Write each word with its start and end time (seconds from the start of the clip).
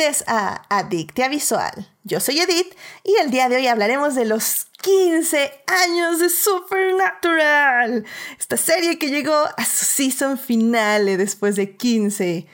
Bienvenidos 0.00 0.24
a 0.28 0.62
Adictia 0.70 1.28
Visual. 1.28 1.94
Yo 2.04 2.20
soy 2.20 2.40
Edith 2.40 2.74
y 3.04 3.16
el 3.16 3.30
día 3.30 3.50
de 3.50 3.56
hoy 3.56 3.66
hablaremos 3.66 4.14
de 4.14 4.24
los 4.24 4.64
15 4.80 5.62
años 5.66 6.20
de 6.20 6.30
Supernatural. 6.30 8.06
Esta 8.38 8.56
serie 8.56 8.98
que 8.98 9.10
llegó 9.10 9.34
a 9.34 9.64
su 9.66 9.84
season 9.84 10.38
finale 10.38 11.18
después 11.18 11.54
de 11.56 11.76
15 11.76 12.46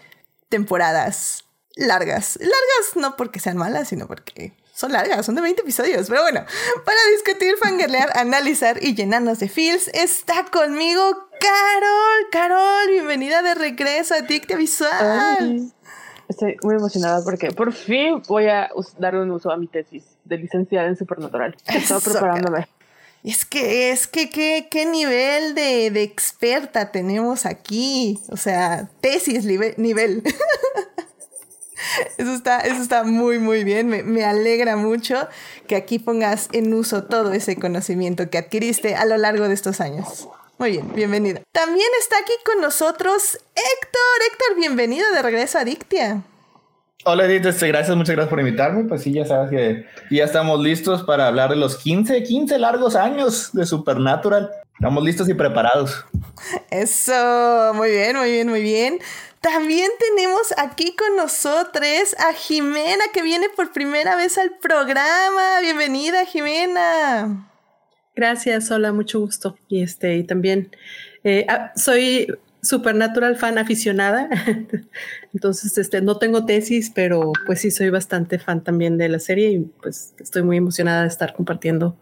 temporadas 0.48 1.44
largas. 1.76 2.36
Largas 2.40 2.96
no 2.96 3.16
porque 3.16 3.38
sean 3.38 3.58
malas, 3.58 3.90
sino 3.90 4.08
porque 4.08 4.52
son 4.74 4.90
largas, 4.90 5.24
son 5.24 5.36
de 5.36 5.42
20 5.42 5.62
episodios. 5.62 6.08
Pero 6.08 6.22
bueno, 6.22 6.44
para 6.84 6.98
discutir, 7.12 7.56
fangirlear, 7.58 8.10
analizar 8.18 8.82
y 8.82 8.96
llenarnos 8.96 9.38
de 9.38 9.48
feels, 9.48 9.86
está 9.94 10.46
conmigo 10.46 11.28
Carol. 11.38 12.30
Carol, 12.32 12.88
bienvenida 12.88 13.42
de 13.42 13.54
regreso 13.54 14.14
a 14.14 14.16
Adictia 14.16 14.56
Visual. 14.56 15.72
Estoy 16.28 16.56
muy 16.62 16.74
emocionada 16.74 17.22
porque 17.24 17.50
por 17.50 17.72
fin 17.72 18.22
voy 18.28 18.46
a 18.46 18.70
dar 18.98 19.16
un 19.16 19.30
uso 19.30 19.50
a 19.50 19.56
mi 19.56 19.66
tesis 19.66 20.04
de 20.24 20.38
licenciada 20.38 20.88
en 20.88 20.96
Supernatural. 20.96 21.56
Estaba 21.66 22.00
preparándome. 22.00 22.66
Es 23.22 23.44
que, 23.44 23.90
es 23.90 24.06
que, 24.06 24.30
¿qué, 24.30 24.68
qué 24.70 24.86
nivel 24.86 25.54
de, 25.56 25.90
de, 25.90 26.02
experta 26.02 26.92
tenemos 26.92 27.44
aquí? 27.44 28.20
O 28.28 28.36
sea, 28.36 28.88
tesis 29.00 29.44
nivel. 29.44 30.22
Eso 32.18 32.32
está, 32.32 32.60
eso 32.60 32.80
está 32.82 33.04
muy, 33.04 33.38
muy 33.38 33.62
bien. 33.62 33.88
Me, 33.88 34.02
me, 34.02 34.24
alegra 34.24 34.76
mucho 34.76 35.28
que 35.66 35.76
aquí 35.76 35.98
pongas 35.98 36.48
en 36.52 36.72
uso 36.72 37.04
todo 37.04 37.32
ese 37.32 37.56
conocimiento 37.56 38.28
que 38.30 38.38
adquiriste 38.38 38.94
a 38.94 39.04
lo 39.04 39.16
largo 39.18 39.46
de 39.48 39.54
estos 39.54 39.80
años. 39.80 40.28
Muy 40.58 40.70
bien, 40.70 40.90
bienvenido. 40.94 41.40
También 41.52 41.88
está 42.00 42.16
aquí 42.18 42.32
con 42.44 42.62
nosotros 42.62 43.34
Héctor. 43.34 44.32
Héctor, 44.32 44.56
bienvenido 44.56 45.04
de 45.12 45.20
regreso 45.20 45.58
a 45.58 45.64
Dictia. 45.64 46.22
Hola 47.04 47.26
Edith, 47.26 47.44
este, 47.44 47.68
gracias, 47.68 47.94
muchas 47.94 48.16
gracias 48.16 48.30
por 48.30 48.40
invitarme. 48.40 48.84
Pues 48.84 49.02
sí, 49.02 49.12
ya 49.12 49.26
sabes 49.26 49.50
que 49.50 49.86
ya 50.10 50.24
estamos 50.24 50.58
listos 50.60 51.02
para 51.04 51.26
hablar 51.26 51.50
de 51.50 51.56
los 51.56 51.76
15, 51.76 52.22
15 52.22 52.58
largos 52.58 52.96
años 52.96 53.50
de 53.52 53.66
Supernatural. 53.66 54.50
Estamos 54.72 55.04
listos 55.04 55.28
y 55.28 55.34
preparados. 55.34 56.06
Eso, 56.70 57.72
muy 57.74 57.90
bien, 57.90 58.16
muy 58.16 58.30
bien, 58.30 58.48
muy 58.48 58.62
bien. 58.62 58.98
También 59.42 59.90
tenemos 60.00 60.54
aquí 60.56 60.96
con 60.96 61.16
nosotros 61.16 62.16
a 62.18 62.32
Jimena 62.32 63.04
que 63.12 63.22
viene 63.22 63.50
por 63.50 63.72
primera 63.72 64.16
vez 64.16 64.38
al 64.38 64.56
programa. 64.56 65.60
Bienvenida, 65.60 66.24
Jimena. 66.24 67.46
Gracias, 68.16 68.70
hola, 68.70 68.94
mucho 68.94 69.20
gusto. 69.20 69.58
Y 69.68 69.82
este, 69.82 70.16
y 70.16 70.24
también 70.24 70.70
eh, 71.22 71.44
ah, 71.48 71.72
soy 71.76 72.26
Supernatural 72.62 73.36
fan 73.36 73.58
aficionada. 73.58 74.28
Entonces, 75.34 75.76
este, 75.76 76.00
no 76.00 76.16
tengo 76.16 76.46
tesis, 76.46 76.90
pero 76.92 77.32
pues 77.44 77.60
sí 77.60 77.70
soy 77.70 77.90
bastante 77.90 78.38
fan 78.38 78.64
también 78.64 78.96
de 78.96 79.10
la 79.10 79.18
serie 79.18 79.50
y 79.50 79.58
pues 79.82 80.14
estoy 80.18 80.42
muy 80.42 80.56
emocionada 80.56 81.02
de 81.02 81.08
estar 81.08 81.34
compartiendo 81.34 81.96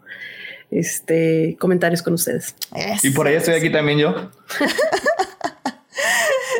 este 0.71 1.57
comentarios 1.59 2.01
con 2.01 2.13
ustedes. 2.13 2.55
y 3.03 3.09
por 3.11 3.27
ahí 3.27 3.35
estoy 3.35 3.55
aquí 3.55 3.69
también 3.69 3.99
yo. 3.99 4.11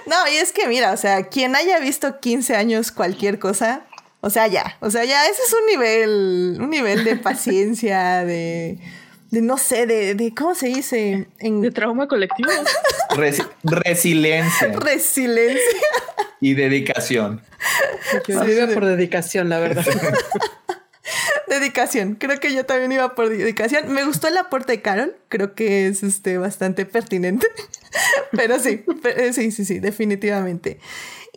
no, 0.05 0.27
y 0.31 0.35
es 0.35 0.51
que 0.51 0.67
mira, 0.67 0.91
o 0.91 0.97
sea, 0.97 1.29
quien 1.29 1.55
haya 1.55 1.79
visto 1.79 2.19
15 2.19 2.55
años 2.55 2.91
cualquier 2.91 3.39
cosa, 3.39 3.85
o 4.19 4.29
sea, 4.29 4.47
ya, 4.47 4.77
o 4.81 4.91
sea, 4.91 5.05
ya 5.05 5.25
ese 5.27 5.41
es 5.41 5.53
un 5.53 5.65
nivel, 5.67 6.57
un 6.61 6.69
nivel 6.69 7.03
de 7.05 7.15
paciencia, 7.15 8.25
de 8.25 8.79
de 9.31 9.41
no 9.41 9.57
sé, 9.57 9.85
de, 9.85 10.15
de 10.15 10.33
¿cómo 10.33 10.55
se 10.55 10.67
dice? 10.67 11.27
En... 11.39 11.61
De 11.61 11.71
trauma 11.71 12.07
colectivo. 12.07 12.49
resiliencia. 13.63 14.73
Resiliencia. 14.73 15.81
Y 16.41 16.53
dedicación. 16.53 17.41
Yo 18.27 18.43
iba 18.45 18.67
por 18.67 18.85
dedicación, 18.85 19.49
la 19.49 19.59
verdad. 19.59 19.85
dedicación. 21.47 22.15
Creo 22.15 22.39
que 22.39 22.53
yo 22.53 22.65
también 22.65 22.91
iba 22.91 23.15
por 23.15 23.29
dedicación. 23.29 23.91
Me 23.91 24.03
gustó 24.05 24.27
el 24.27 24.37
aporte 24.37 24.73
de 24.73 24.81
Carol. 24.81 25.15
Creo 25.29 25.55
que 25.55 25.87
es 25.87 26.03
este, 26.03 26.37
bastante 26.37 26.85
pertinente. 26.85 27.47
Pero 28.31 28.59
sí, 28.59 28.83
sí, 29.33 29.51
sí, 29.51 29.65
sí, 29.65 29.79
definitivamente. 29.79 30.79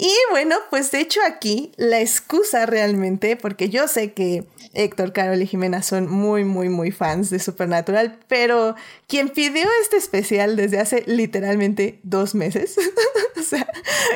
Y 0.01 0.17
bueno, 0.31 0.55
pues 0.71 0.93
de 0.93 1.01
hecho 1.01 1.21
aquí 1.27 1.73
la 1.77 1.99
excusa 1.99 2.67
realmente, 2.67 3.35
porque 3.35 3.69
yo 3.69 3.89
sé 3.89 4.13
que 4.13 4.45
Héctor, 4.73 5.13
Carol 5.13 5.43
y 5.43 5.47
Jimena 5.49 5.83
son 5.83 6.09
muy, 6.09 6.45
muy, 6.45 6.69
muy 6.69 6.93
fans 6.93 7.31
de 7.31 7.41
Supernatural, 7.41 8.17
pero 8.29 8.77
quien 9.09 9.29
pidió 9.29 9.69
este 9.83 9.97
especial 9.97 10.55
desde 10.55 10.79
hace 10.79 11.03
literalmente 11.07 11.99
dos 12.05 12.37
meses, 12.37 12.77
o 13.37 13.43
sea, 13.43 13.67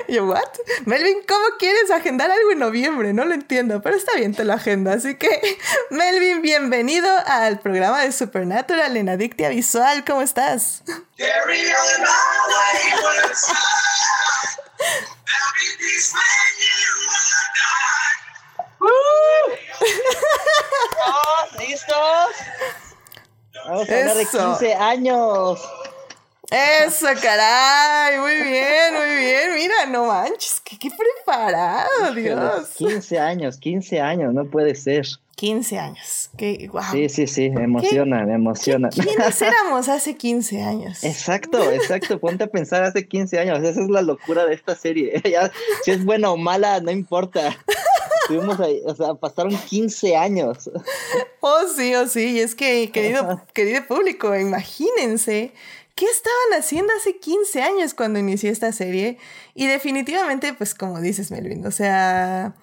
yo, 0.06 0.26
¿what? 0.26 0.38
Melvin, 0.86 1.16
¿cómo 1.26 1.46
quieres 1.58 1.90
agendar 1.90 2.30
algo 2.30 2.52
en 2.52 2.60
noviembre? 2.60 3.12
No 3.12 3.24
lo 3.24 3.34
entiendo, 3.34 3.82
pero 3.82 3.96
está 3.96 4.14
bien, 4.14 4.36
te 4.36 4.44
lo 4.44 4.52
agenda. 4.52 4.92
Así 4.92 5.16
que, 5.16 5.58
Melvin, 5.90 6.42
bienvenido 6.42 7.10
al 7.26 7.58
programa 7.58 8.04
de 8.04 8.12
Supernatural 8.12 8.96
en 8.96 9.08
Adictia 9.08 9.48
Visual. 9.48 10.04
¿Cómo 10.04 10.22
estás? 10.22 10.84
¿Listos? 21.58 22.36
Vamos 23.64 23.88
a 23.88 23.94
hablar 23.94 24.16
de 24.16 24.26
15 24.26 24.74
años. 24.74 25.60
Eso, 26.50 27.06
caray. 27.22 28.18
Muy 28.18 28.42
bien, 28.42 28.94
muy 28.94 29.16
bien. 29.16 29.54
Mira, 29.54 29.86
no 29.86 30.06
manches, 30.06 30.60
qué, 30.60 30.78
qué 30.78 30.90
preparado, 30.90 32.12
Dios. 32.14 32.68
15 32.76 33.18
años, 33.18 33.56
15 33.58 34.00
años, 34.00 34.34
no 34.34 34.44
puede 34.44 34.74
ser. 34.74 35.06
15 35.36 35.78
años. 35.78 36.30
Qué, 36.36 36.68
wow. 36.72 36.82
Sí, 36.92 37.08
sí, 37.08 37.26
sí, 37.26 37.50
me 37.50 37.64
emociona, 37.64 38.24
me 38.24 38.34
emociona. 38.34 38.90
¿Quiénes 38.90 39.42
éramos 39.42 39.88
hace 39.88 40.16
15 40.16 40.62
años? 40.62 41.02
Exacto, 41.04 41.70
exacto. 41.70 42.18
Ponte 42.18 42.44
a 42.44 42.46
pensar 42.46 42.84
hace 42.84 43.06
15 43.06 43.38
años. 43.38 43.58
Esa 43.58 43.82
es 43.82 43.88
la 43.88 44.02
locura 44.02 44.46
de 44.46 44.54
esta 44.54 44.74
serie. 44.74 45.22
si 45.84 45.90
es 45.90 46.04
buena 46.04 46.30
o 46.30 46.36
mala, 46.36 46.80
no 46.80 46.90
importa. 46.90 47.56
Estuvimos 48.22 48.60
ahí, 48.60 48.80
o 48.86 48.94
sea, 48.94 49.14
pasaron 49.14 49.56
15 49.56 50.16
años. 50.16 50.70
Oh, 51.40 51.66
sí, 51.74 51.94
oh, 51.96 52.06
sí. 52.06 52.32
Y 52.32 52.40
es 52.40 52.54
que, 52.54 52.90
querido, 52.92 53.42
querido 53.52 53.84
público, 53.86 54.36
imagínense 54.36 55.52
¿Qué 55.94 56.06
estaban 56.06 56.58
haciendo 56.58 56.92
hace 56.94 57.18
15 57.18 57.62
años 57.62 57.94
cuando 57.94 58.18
inicié 58.18 58.50
esta 58.50 58.72
serie? 58.72 59.18
Y 59.54 59.66
definitivamente, 59.66 60.54
pues 60.54 60.74
como 60.74 61.00
dices, 61.00 61.30
Melvin, 61.30 61.66
o 61.66 61.70
sea, 61.70 62.54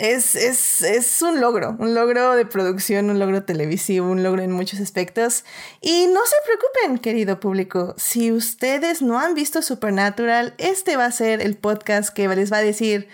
es, 0.00 0.34
es, 0.34 0.80
es, 0.80 1.20
un 1.20 1.40
logro, 1.42 1.76
un 1.78 1.94
logro 1.94 2.34
de 2.34 2.46
producción, 2.46 3.10
un 3.10 3.18
logro 3.18 3.44
televisivo, 3.44 4.10
un 4.10 4.22
logro 4.22 4.40
en 4.40 4.50
muchos 4.50 4.80
aspectos. 4.80 5.44
Y 5.82 6.06
no 6.06 6.20
se 6.24 6.36
preocupen, 6.46 6.98
querido 7.02 7.38
público, 7.38 7.94
si 7.98 8.32
ustedes 8.32 9.02
no 9.02 9.20
han 9.20 9.34
visto 9.34 9.60
Supernatural, 9.60 10.54
este 10.56 10.96
va 10.96 11.04
a 11.04 11.12
ser 11.12 11.42
el 11.42 11.56
podcast 11.58 12.08
que 12.14 12.26
les 12.28 12.50
va 12.50 12.56
a 12.56 12.62
decir, 12.62 13.08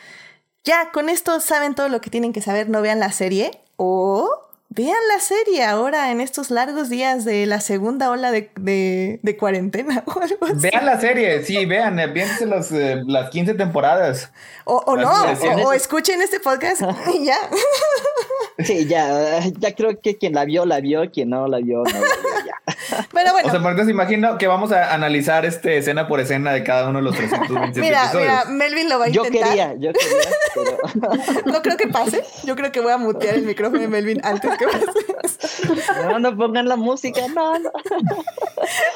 ya, 0.63 0.93
con 0.93 1.09
esto 1.09 1.41
saben 1.41 1.75
todo 1.75 1.89
lo 1.89 2.01
que 2.01 2.11
tienen 2.11 2.33
que 2.33 2.41
saber, 2.41 2.69
no 2.69 2.83
vean 2.83 3.01
la 3.01 3.11
serie. 3.11 3.51
O 3.75 4.46
Vean 4.69 4.99
la 5.09 5.21
serie 5.21 5.65
ahora 5.65 6.11
en 6.11 6.21
estos 6.21 6.51
largos 6.51 6.91
días 6.91 7.25
de 7.25 7.47
la 7.47 7.61
segunda 7.61 8.11
ola 8.11 8.31
de, 8.31 8.51
de, 9.23 9.37
cuarentena 9.37 10.03
o 10.07 10.21
algo 10.21 10.47
así. 10.47 10.57
Vean 10.57 10.85
la 10.85 11.01
serie, 11.01 11.43
sí, 11.45 11.65
vean, 11.65 11.99
eh, 11.99 12.09
véanse 12.09 12.47
los, 12.47 12.73
eh, 12.73 13.01
las 13.07 13.31
15 13.31 13.55
temporadas. 13.55 14.31
O, 14.65 14.77
o 14.87 14.97
no, 14.97 15.11
o, 15.65 15.73
escuchen 15.73 16.21
este 16.21 16.41
podcast 16.41 16.83
y 17.15 17.25
ya. 17.27 17.37
Sí, 18.59 18.87
ya, 18.87 19.41
ya 19.59 19.75
creo 19.75 20.01
que 20.01 20.17
quien 20.17 20.33
la 20.33 20.47
vio, 20.47 20.65
la 20.65 20.81
vio, 20.81 21.11
quien 21.11 21.29
no 21.29 21.47
la 21.47 21.59
vio, 21.59 21.83
no 21.85 21.91
la 21.93 21.99
vio, 21.99 22.47
ya. 22.47 22.66
Pero 23.13 23.33
bueno. 23.33 23.49
O 23.49 23.51
sea, 23.51 23.63
porque 23.63 23.85
se 23.85 23.91
imagino 23.91 24.39
que 24.39 24.47
vamos 24.47 24.73
a 24.73 24.93
analizar 24.95 25.45
este 25.45 25.79
escena 25.79 26.09
por 26.09 26.21
escena 26.21 26.53
de 26.53 26.63
cada 26.63 26.89
uno 26.89 26.99
de 26.99 27.05
los 27.05 27.17
320 27.17 27.81
mira, 27.81 28.05
episodios. 28.05 28.33
Mira, 28.33 28.45
Melvin 28.47 28.89
lo 28.89 28.99
va 28.99 29.05
a 29.07 29.09
intentar. 29.09 29.33
Yo 29.33 29.47
quería, 29.47 29.75
yo 29.79 29.93
quería, 29.93 30.31
pero... 30.55 31.47
No 31.53 31.63
creo 31.63 31.77
que 31.77 31.89
pase. 31.89 32.25
Yo 32.45 32.57
creo 32.57 32.73
que 32.73 32.81
voy 32.81 32.93
a 32.93 32.99
mutear 32.99 33.35
el 33.35 33.45
micrófono 33.45 33.81
de 33.81 33.89
Melvin 33.89 34.21
antes 34.25 34.51
que 34.59 34.67
pase. 34.67 34.87
No, 36.03 36.19
no 36.19 36.37
pongan 36.37 36.69
la 36.69 36.77
música, 36.77 37.21
no, 37.35 37.59
no. 37.59 37.71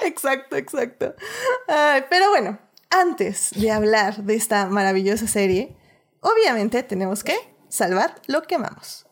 Exacto, 0.04 0.56
exacto. 0.56 1.14
Ay, 1.68 2.04
pero 2.08 2.30
bueno, 2.30 2.58
antes 2.90 3.50
de 3.54 3.70
hablar 3.70 4.16
de 4.16 4.34
esta 4.34 4.66
maravillosa 4.66 5.26
serie, 5.26 5.76
obviamente 6.20 6.82
tenemos 6.82 7.24
que 7.24 7.36
salvar 7.68 8.20
lo 8.26 8.42
que 8.42 8.56
amamos. 8.56 9.06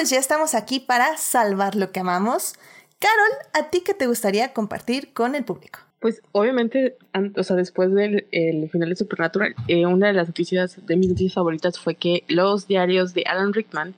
Pues 0.00 0.08
ya 0.08 0.18
estamos 0.18 0.54
aquí 0.54 0.80
para 0.80 1.18
salvar 1.18 1.76
lo 1.76 1.92
que 1.92 2.00
amamos. 2.00 2.54
Carol, 2.98 3.28
¿a 3.52 3.68
ti 3.68 3.82
qué 3.84 3.92
te 3.92 4.06
gustaría 4.06 4.54
compartir 4.54 5.12
con 5.12 5.34
el 5.34 5.44
público? 5.44 5.80
Pues 5.98 6.22
obviamente, 6.32 6.96
o 7.36 7.42
sea, 7.42 7.54
después 7.54 7.92
del 7.92 8.24
final 8.72 8.88
de 8.88 8.96
Supernatural, 8.96 9.54
eh, 9.68 9.84
una 9.84 10.06
de 10.06 10.14
las 10.14 10.26
noticias, 10.26 10.78
de 10.86 10.96
mis 10.96 11.10
noticias 11.10 11.34
favoritas 11.34 11.78
fue 11.78 11.96
que 11.96 12.24
los 12.28 12.66
diarios 12.66 13.12
de 13.12 13.24
Alan 13.26 13.52
Rickman, 13.52 13.94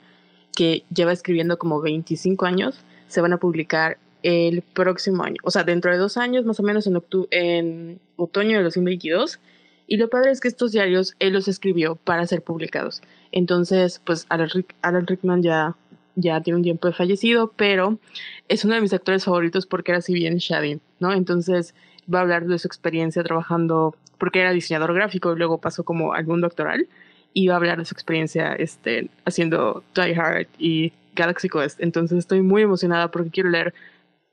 que 0.53 0.83
lleva 0.93 1.13
escribiendo 1.13 1.57
como 1.57 1.79
25 1.79 2.45
años, 2.47 2.75
se 3.07 3.21
van 3.21 3.31
a 3.31 3.37
publicar 3.37 3.97
el 4.23 4.61
próximo 4.61 5.23
año. 5.23 5.37
O 5.43 5.51
sea, 5.51 5.63
dentro 5.63 5.89
de 5.89 5.97
dos 5.99 6.17
años, 6.17 6.43
más 6.43 6.59
o 6.59 6.63
menos 6.63 6.85
en, 6.85 7.01
en 7.31 7.99
otoño 8.17 8.57
de 8.57 8.63
2022. 8.65 9.39
Y 9.87 9.97
lo 9.97 10.09
padre 10.09 10.31
es 10.31 10.41
que 10.41 10.47
estos 10.47 10.73
diarios 10.73 11.15
él 11.19 11.33
los 11.33 11.47
escribió 11.47 11.95
para 11.95 12.25
ser 12.27 12.41
publicados. 12.41 13.01
Entonces, 13.33 13.99
pues 14.05 14.27
Alan, 14.29 15.07
Rickman 15.07 15.41
ya, 15.41 15.75
ya 16.15 16.41
tiene 16.41 16.57
un 16.57 16.63
tiempo 16.63 16.87
de 16.87 16.93
fallecido, 16.93 17.51
pero 17.55 17.99
es 18.47 18.65
uno 18.65 18.75
de 18.75 18.81
mis 18.81 18.93
actores 18.93 19.25
favoritos 19.25 19.65
porque 19.65 19.91
era 19.91 19.99
así 19.99 20.13
bien 20.13 20.37
shady, 20.37 20.79
¿no? 20.99 21.13
Entonces, 21.13 21.73
va 22.13 22.19
a 22.19 22.21
hablar 22.21 22.45
de 22.45 22.59
su 22.59 22.67
experiencia 22.67 23.23
trabajando, 23.23 23.95
porque 24.17 24.41
era 24.41 24.51
diseñador 24.51 24.93
gráfico 24.93 25.33
y 25.33 25.37
luego 25.37 25.59
pasó 25.59 25.83
como 25.83 26.13
al 26.13 26.25
mundo 26.25 26.47
actoral, 26.47 26.87
y 27.33 27.47
va 27.47 27.55
a 27.55 27.57
hablar 27.57 27.79
de 27.79 27.85
su 27.85 27.93
experiencia 27.95 28.53
este, 28.53 29.09
haciendo 29.25 29.83
Die 29.95 30.15
Hard 30.15 30.47
y 30.59 30.93
Galaxy 31.15 31.49
Quest. 31.49 31.81
Entonces 31.81 32.19
estoy 32.19 32.41
muy 32.41 32.61
emocionada 32.61 33.09
porque 33.09 33.31
quiero 33.31 33.49
leer 33.49 33.73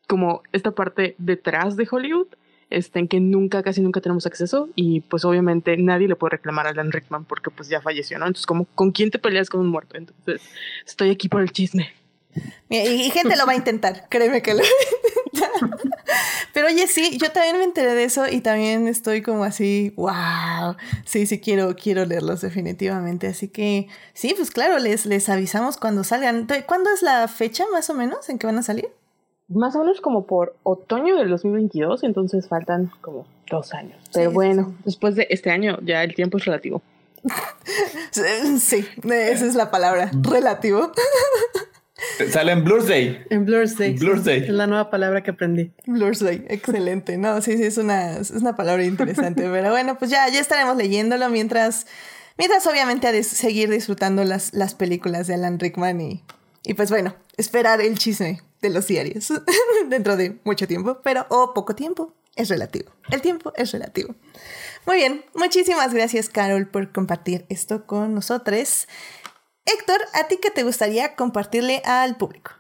como 0.07 0.43
esta 0.53 0.73
parte 0.73 1.15
detrás 1.19 1.77
de 1.77 1.89
Hollywood, 1.91 2.27
este, 2.71 3.01
en 3.01 3.09
que 3.09 3.21
nunca, 3.21 3.63
casi 3.63 3.81
nunca 3.81 4.01
tenemos 4.01 4.27
acceso 4.27 4.69
y 4.75 5.01
pues 5.01 5.25
obviamente 5.25 5.77
nadie 5.77 6.09
le 6.09 6.17
puede 6.17 6.33
reclamar 6.33 6.67
a 6.67 6.71
Alan 6.71 6.93
Rickman 6.93 7.25
porque 7.25 7.51
pues 7.51 7.69
ya 7.69 7.81
falleció, 7.81 8.19
¿no? 8.19 8.27
Entonces 8.27 8.47
como, 8.47 8.65
¿con 8.65 8.93
quién 8.93 9.11
te 9.11 9.19
peleas 9.19 9.51
con 9.51 9.61
un 9.61 9.69
muerto? 9.69 9.97
Entonces 9.97 10.41
estoy 10.87 11.11
aquí 11.11 11.29
por 11.29 11.43
el 11.43 11.51
chisme. 11.53 11.93
Y, 12.69 13.11
gente 13.11 13.37
lo 13.37 13.45
va 13.45 13.53
a 13.53 13.57
intentar, 13.57 14.07
créeme 14.09 14.41
que 14.41 14.55
lo 14.55 14.61
va 14.61 14.65
a 14.65 15.27
intentar. 15.27 15.81
Pero 16.53 16.69
oye, 16.69 16.87
sí, 16.87 17.19
yo 17.19 17.31
también 17.31 17.59
me 17.59 17.65
enteré 17.65 17.95
de 17.95 18.05
eso 18.05 18.29
y 18.29 18.41
también 18.41 18.87
estoy 18.89 19.23
como 19.23 19.45
así, 19.45 19.93
wow, 19.97 20.77
sí, 21.05 21.27
sí, 21.27 21.41
quiero, 21.41 21.75
quiero 21.77 22.05
leerlos 22.05 22.41
definitivamente. 22.41 23.27
Así 23.27 23.49
que 23.49 23.89
sí, 24.15 24.35
pues 24.37 24.51
claro, 24.51 24.79
les, 24.79 25.07
les 25.07 25.29
avisamos 25.29 25.77
cuando 25.77 26.05
salgan. 26.05 26.47
¿Cuándo 26.67 26.91
es 26.93 27.03
la 27.03 27.27
fecha 27.29 27.65
más 27.73 27.91
o 27.91 27.95
menos 27.95 28.29
en 28.29 28.39
que 28.39 28.47
van 28.47 28.59
a 28.59 28.63
salir? 28.63 28.89
Más 29.51 29.75
o 29.75 29.81
menos 29.81 30.01
como 30.01 30.27
por 30.27 30.55
otoño 30.63 31.17
del 31.17 31.29
2022, 31.29 32.05
entonces 32.05 32.47
faltan 32.47 32.91
como 33.01 33.27
dos 33.51 33.75
años. 33.75 33.97
Pero 34.15 34.31
bueno, 34.31 34.75
después 34.85 35.17
de 35.17 35.27
este 35.29 35.51
año 35.51 35.79
ya 35.83 36.05
el 36.05 36.15
tiempo 36.15 36.39
es 36.39 36.45
relativo. 36.45 36.83
sí, 38.13 38.87
esa 39.03 39.47
es 39.47 39.55
la 39.57 39.73
palabra, 39.73 40.13
relativo. 40.23 40.93
Sale 42.31 42.53
en 42.53 42.65
Blur's 42.65 42.87
Day. 42.87 43.25
En 43.29 43.45
Blur's 43.45 43.77
Day. 43.77 43.95
Blur's 43.95 44.25
Day. 44.25 44.45
Es 44.45 44.51
la 44.51 44.69
nueva 44.69 44.89
palabra 44.89 45.23
que 45.25 45.33
aprendí. 45.33 45.73
Blur's 45.85 46.21
Day, 46.21 46.47
excelente. 46.49 47.19
No, 47.19 47.43
sí, 47.43 47.57
sí, 47.57 47.65
es 47.65 47.77
una, 47.77 48.19
es 48.19 48.31
una 48.31 48.55
palabra 48.55 48.85
interesante. 48.85 49.43
pero 49.53 49.71
bueno, 49.71 49.99
pues 49.99 50.13
ya, 50.13 50.29
ya 50.29 50.41
estaremos 50.41 50.77
leyéndolo 50.77 51.29
mientras, 51.29 51.89
mientras 52.39 52.67
obviamente 52.69 53.09
a 53.09 53.23
seguir 53.25 53.69
disfrutando 53.69 54.23
las, 54.25 54.55
las 54.55 54.75
películas 54.75 55.27
de 55.27 55.35
Alan 55.35 55.59
Rickman 55.59 56.01
y, 56.01 56.23
y 56.65 56.75
pues 56.75 56.91
bueno, 56.91 57.15
esperar 57.37 57.81
el 57.81 57.99
chisme 57.99 58.43
de 58.61 58.71
los 58.71 58.87
diarios 58.87 59.33
dentro 59.89 60.17
de 60.17 60.39
mucho 60.45 60.67
tiempo, 60.67 61.01
pero 61.03 61.27
o 61.31 61.55
poco 61.55 61.75
tiempo, 61.75 62.15
es 62.37 62.49
relativo. 62.49 62.91
El 63.11 63.23
tiempo 63.23 63.53
es 63.57 63.73
relativo. 63.73 64.15
Muy 64.87 64.97
bien, 64.97 65.25
muchísimas 65.35 65.93
gracias 65.93 66.29
Carol 66.29 66.67
por 66.67 66.93
compartir 66.93 67.47
esto 67.49 67.87
con 67.87 68.15
nosotros. 68.15 68.87
Héctor, 69.67 70.01
¿a 70.15 70.27
ti 70.29 70.39
qué 70.41 70.51
te 70.51 70.63
gustaría 70.63 71.15
compartirle 71.17 71.83
al 71.85 72.17
público? 72.17 72.53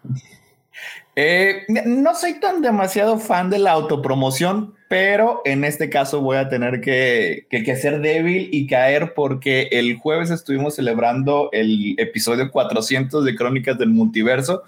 Eh, 1.17 1.67
no 1.69 2.14
soy 2.14 2.41
tan 2.41 2.62
demasiado 2.62 3.19
fan 3.19 3.50
de 3.50 3.58
la 3.58 3.73
autopromoción, 3.73 4.75
pero 4.90 5.40
en 5.44 5.62
este 5.62 5.88
caso 5.88 6.20
voy 6.20 6.37
a 6.37 6.48
tener 6.48 6.81
que, 6.81 7.46
que, 7.48 7.76
ser 7.76 8.00
débil 8.00 8.48
y 8.50 8.66
caer 8.66 9.14
porque 9.14 9.69
el 9.70 9.94
jueves 9.94 10.31
estuvimos 10.32 10.75
celebrando 10.75 11.48
el 11.52 11.94
episodio 11.96 12.50
400 12.50 13.25
de 13.25 13.37
Crónicas 13.37 13.78
del 13.78 13.90
Multiverso. 13.90 14.64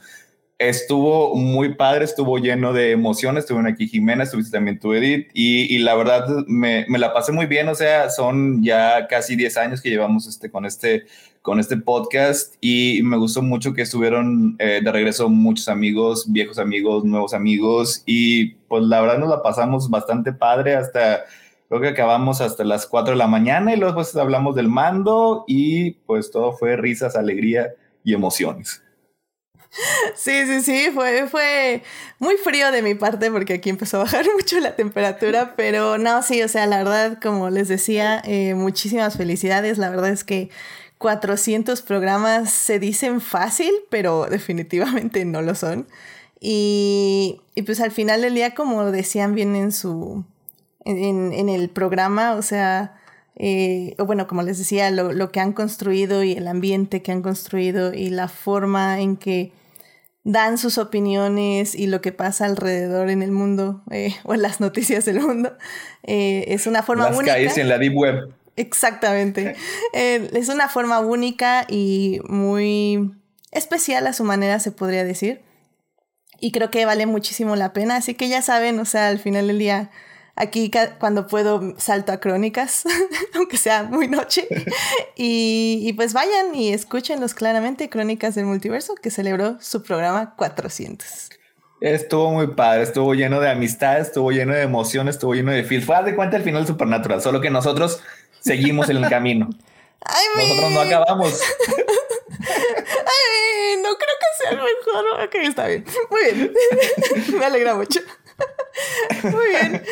Estuvo 0.59 1.35
muy 1.35 1.75
padre, 1.75 2.05
estuvo 2.05 2.39
lleno 2.39 2.73
de 2.73 2.93
emociones. 2.93 3.43
Estuvieron 3.43 3.67
aquí 3.73 3.89
Jimena, 3.89 4.23
estuviste 4.23 4.53
también 4.53 4.79
tú, 4.79 4.95
Edith, 4.95 5.29
y, 5.35 5.75
y 5.75 5.79
la 5.79 5.97
verdad 5.97 6.29
me, 6.47 6.87
me, 6.89 7.01
la 7.01 7.13
pasé 7.13 7.33
muy 7.33 7.47
bien. 7.47 7.69
O 7.69 7.75
sea, 7.75 8.09
son 8.09 8.63
ya 8.63 9.09
casi 9.09 9.35
10 9.35 9.57
años 9.57 9.83
que 9.83 9.91
llevamos 9.91 10.29
este, 10.29 10.53
con 10.53 10.67
este 10.67 11.03
con 11.43 11.59
este 11.59 11.77
podcast 11.77 12.55
y 12.61 13.01
me 13.03 13.17
gustó 13.17 13.43
mucho 13.43 13.75
que 13.75 13.83
estuvieron 13.83 14.55
eh, 14.61 14.81
de 14.83 14.93
regreso 14.93 15.29
muchos 15.29 15.69
amigos, 15.69 16.33
viejos 16.33 16.59
amigos, 16.59 17.05
nuevos 17.05 17.35
amigos 17.35 18.03
y 18.07 18.55
pues 18.69 18.85
la 18.85 19.01
verdad 19.01 19.19
nos 19.19 19.29
la 19.29 19.43
pasamos 19.43 19.91
bastante 19.91 20.33
padre 20.33 20.77
hasta, 20.77 21.25
creo 21.69 21.81
que 21.81 21.89
acabamos 21.89 22.41
hasta 22.41 22.63
las 22.63 22.87
4 22.87 23.15
de 23.15 23.19
la 23.19 23.27
mañana 23.27 23.75
y 23.75 23.77
luego 23.77 23.97
pues 23.97 24.15
hablamos 24.15 24.55
del 24.55 24.69
mando 24.69 25.45
y 25.49 25.91
pues 26.07 26.31
todo 26.31 26.53
fue 26.53 26.77
risas, 26.77 27.17
alegría 27.17 27.75
y 28.05 28.15
emociones. 28.15 28.83
Sí, 30.15 30.45
sí, 30.47 30.61
sí, 30.61 30.91
fue, 30.93 31.27
fue 31.29 31.83
muy 32.19 32.37
frío 32.37 32.71
de 32.71 32.83
mi 32.83 32.95
parte 32.95 33.31
porque 33.31 33.55
aquí 33.55 33.71
empezó 33.71 33.97
a 33.97 34.01
bajar 34.01 34.27
mucho 34.37 34.61
la 34.61 34.77
temperatura, 34.77 35.55
pero 35.57 35.97
no, 35.97 36.23
sí, 36.23 36.43
o 36.43 36.49
sea, 36.49 36.67
la 36.67 36.79
verdad, 36.79 37.19
como 37.23 37.49
les 37.49 37.69
decía, 37.69 38.21
eh, 38.27 38.55
muchísimas 38.55 39.17
felicidades, 39.17 39.79
la 39.79 39.89
verdad 39.89 40.11
es 40.11 40.25
que 40.25 40.51
400 41.03 41.83
programas 41.83 42.51
se 42.53 42.79
dicen 42.79 43.21
fácil, 43.21 43.73
pero 43.91 44.27
definitivamente 44.31 45.25
no 45.27 45.43
lo 45.43 45.55
son. 45.55 45.87
Y, 46.41 47.41
pues 47.67 47.81
al 47.81 47.91
final 47.91 48.23
del 48.23 48.35
día, 48.35 48.55
como 48.55 48.91
decían 48.91 49.35
bien 49.35 49.55
en 49.55 49.71
su, 49.71 50.25
en, 50.85 51.49
el 51.49 51.69
programa, 51.71 52.35
o 52.35 52.43
sea, 52.43 53.01
eh, 53.37 53.95
o 53.99 54.07
bueno, 54.07 54.27
como 54.27 54.43
les 54.43 54.59
decía, 54.59 54.91
lo, 54.91 55.31
que 55.31 55.41
han 55.41 55.53
construido 55.53 56.25
y 56.25 56.33
el 56.33 56.49
ambiente 56.49 57.03
que 57.03 57.13
han 57.13 57.23
construido 57.23 57.95
y 57.95 58.11
la 58.11 58.29
forma 58.29 59.01
en 59.01 59.17
que 59.17 59.53
dan 60.25 60.59
sus 60.59 60.79
opiniones 60.79 61.75
y 61.75 61.89
lo 61.89 62.01
que 62.01 62.13
pasa 62.13 62.47
alrededor 62.47 63.11
en 63.11 63.23
el 63.23 63.33
mundo 63.33 63.83
eh, 63.91 64.15
o 64.25 64.35
en 64.35 64.43
las 64.43 64.61
noticias 64.61 65.05
del 65.05 65.21
mundo, 65.21 65.57
eh, 66.03 66.45
es 66.49 66.67
una 66.67 66.83
forma 66.83 67.11
las 67.11 67.19
única. 67.19 67.39
en 67.39 67.69
la 67.69 67.79
Deep 67.79 67.97
Web. 67.97 68.35
Exactamente. 68.57 69.57
Eh, 69.93 70.31
es 70.35 70.49
una 70.49 70.69
forma 70.69 71.01
única 71.01 71.67
y 71.69 72.21
muy 72.29 73.13
especial 73.51 74.07
a 74.07 74.13
su 74.13 74.25
manera, 74.25 74.61
se 74.61 74.73
podría 74.73 75.05
decir. 75.05 75.43
Y 76.41 76.53
creo 76.53 76.71
que 76.71 76.85
vale 76.85 77.07
muchísimo 77.07 77.57
la 77.57 77.73
pena. 77.73 77.97
Así 77.97 78.15
que 78.15 78.29
ya 78.29 78.43
saben, 78.43 78.79
o 78.81 78.85
sea, 78.85 79.09
al 79.09 79.19
final 79.19 79.47
del 79.47 79.59
día, 79.59 79.91
aquí 80.35 80.71
cuando 80.99 81.27
puedo 81.27 81.75
salto 81.79 82.13
a 82.13 82.19
crónicas, 82.19 82.85
aunque 83.35 83.57
sea 83.57 83.85
muy 83.85 84.09
noche. 84.09 84.49
Y, 85.15 85.81
y, 85.83 85.93
pues 85.93 86.15
vayan 86.15 86.55
y 86.55 86.73
escúchenlos 86.73 87.35
claramente, 87.35 87.89
Crónicas 87.89 88.35
del 88.35 88.47
Multiverso, 88.47 88.95
que 88.95 89.11
celebró 89.11 89.61
su 89.61 89.83
programa 89.83 90.35
400. 90.37 91.31
Estuvo 91.83 92.31
muy 92.31 92.47
padre, 92.47 92.85
estuvo 92.85 93.13
lleno 93.13 93.41
de 93.41 93.51
amistad, 93.51 93.99
estuvo 93.99 94.31
lleno 94.31 94.55
de 94.55 94.63
emoción, 94.63 95.09
estuvo 95.09 95.35
lleno 95.35 95.51
de 95.51 95.65
feel. 95.65 95.83
Fue 95.83 96.01
de 96.05 96.15
cuenta 96.15 96.37
el 96.37 96.45
final 96.45 96.65
Supernatural, 96.65 97.21
solo 97.21 97.41
que 97.41 97.51
nosotros 97.51 98.01
seguimos 98.39 98.89
en 98.89 98.99
el 98.99 99.09
camino. 99.09 99.51
Nosotros 100.37 100.71
no 100.71 100.81
acabamos. 100.81 101.41
Ay, 102.39 103.77
no 103.83 103.89
creo 103.97 104.17
que 104.21 104.27
sea 104.39 104.51
el 104.51 104.57
mejor. 104.57 105.25
Ok, 105.25 105.35
está 105.43 105.67
bien. 105.67 105.85
Muy 106.11 106.23
bien. 106.25 106.53
Me 107.39 107.47
alegra 107.47 107.75
mucho. 107.75 108.01
Muy 109.25 109.49
bien. 109.49 109.83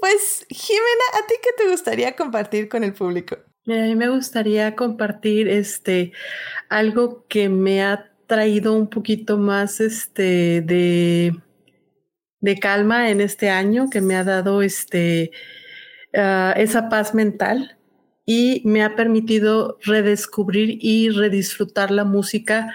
Pues, 0.00 0.46
Jimena, 0.48 1.04
¿a 1.14 1.26
ti 1.26 1.34
qué 1.42 1.50
te 1.56 1.68
gustaría 1.70 2.16
compartir 2.16 2.70
con 2.70 2.84
el 2.84 2.94
público? 2.94 3.36
Mira, 3.66 3.84
a 3.84 3.86
mí 3.86 3.94
me 3.94 4.08
gustaría 4.08 4.76
compartir 4.76 5.48
este 5.48 6.12
algo 6.68 7.26
que 7.28 7.48
me 7.48 7.82
ha 7.82 8.13
traído 8.26 8.72
un 8.74 8.88
poquito 8.88 9.38
más 9.38 9.80
este 9.80 10.60
de, 10.62 11.36
de 12.40 12.58
calma 12.58 13.10
en 13.10 13.20
este 13.20 13.50
año, 13.50 13.90
que 13.90 14.00
me 14.00 14.16
ha 14.16 14.24
dado 14.24 14.62
este 14.62 15.30
ah, 16.14 16.54
esa 16.56 16.88
paz 16.88 17.14
mental 17.14 17.76
y 18.26 18.62
me 18.64 18.82
ha 18.82 18.96
permitido 18.96 19.78
redescubrir 19.82 20.78
y 20.80 21.10
redisfrutar 21.10 21.90
la 21.90 22.04
música 22.04 22.74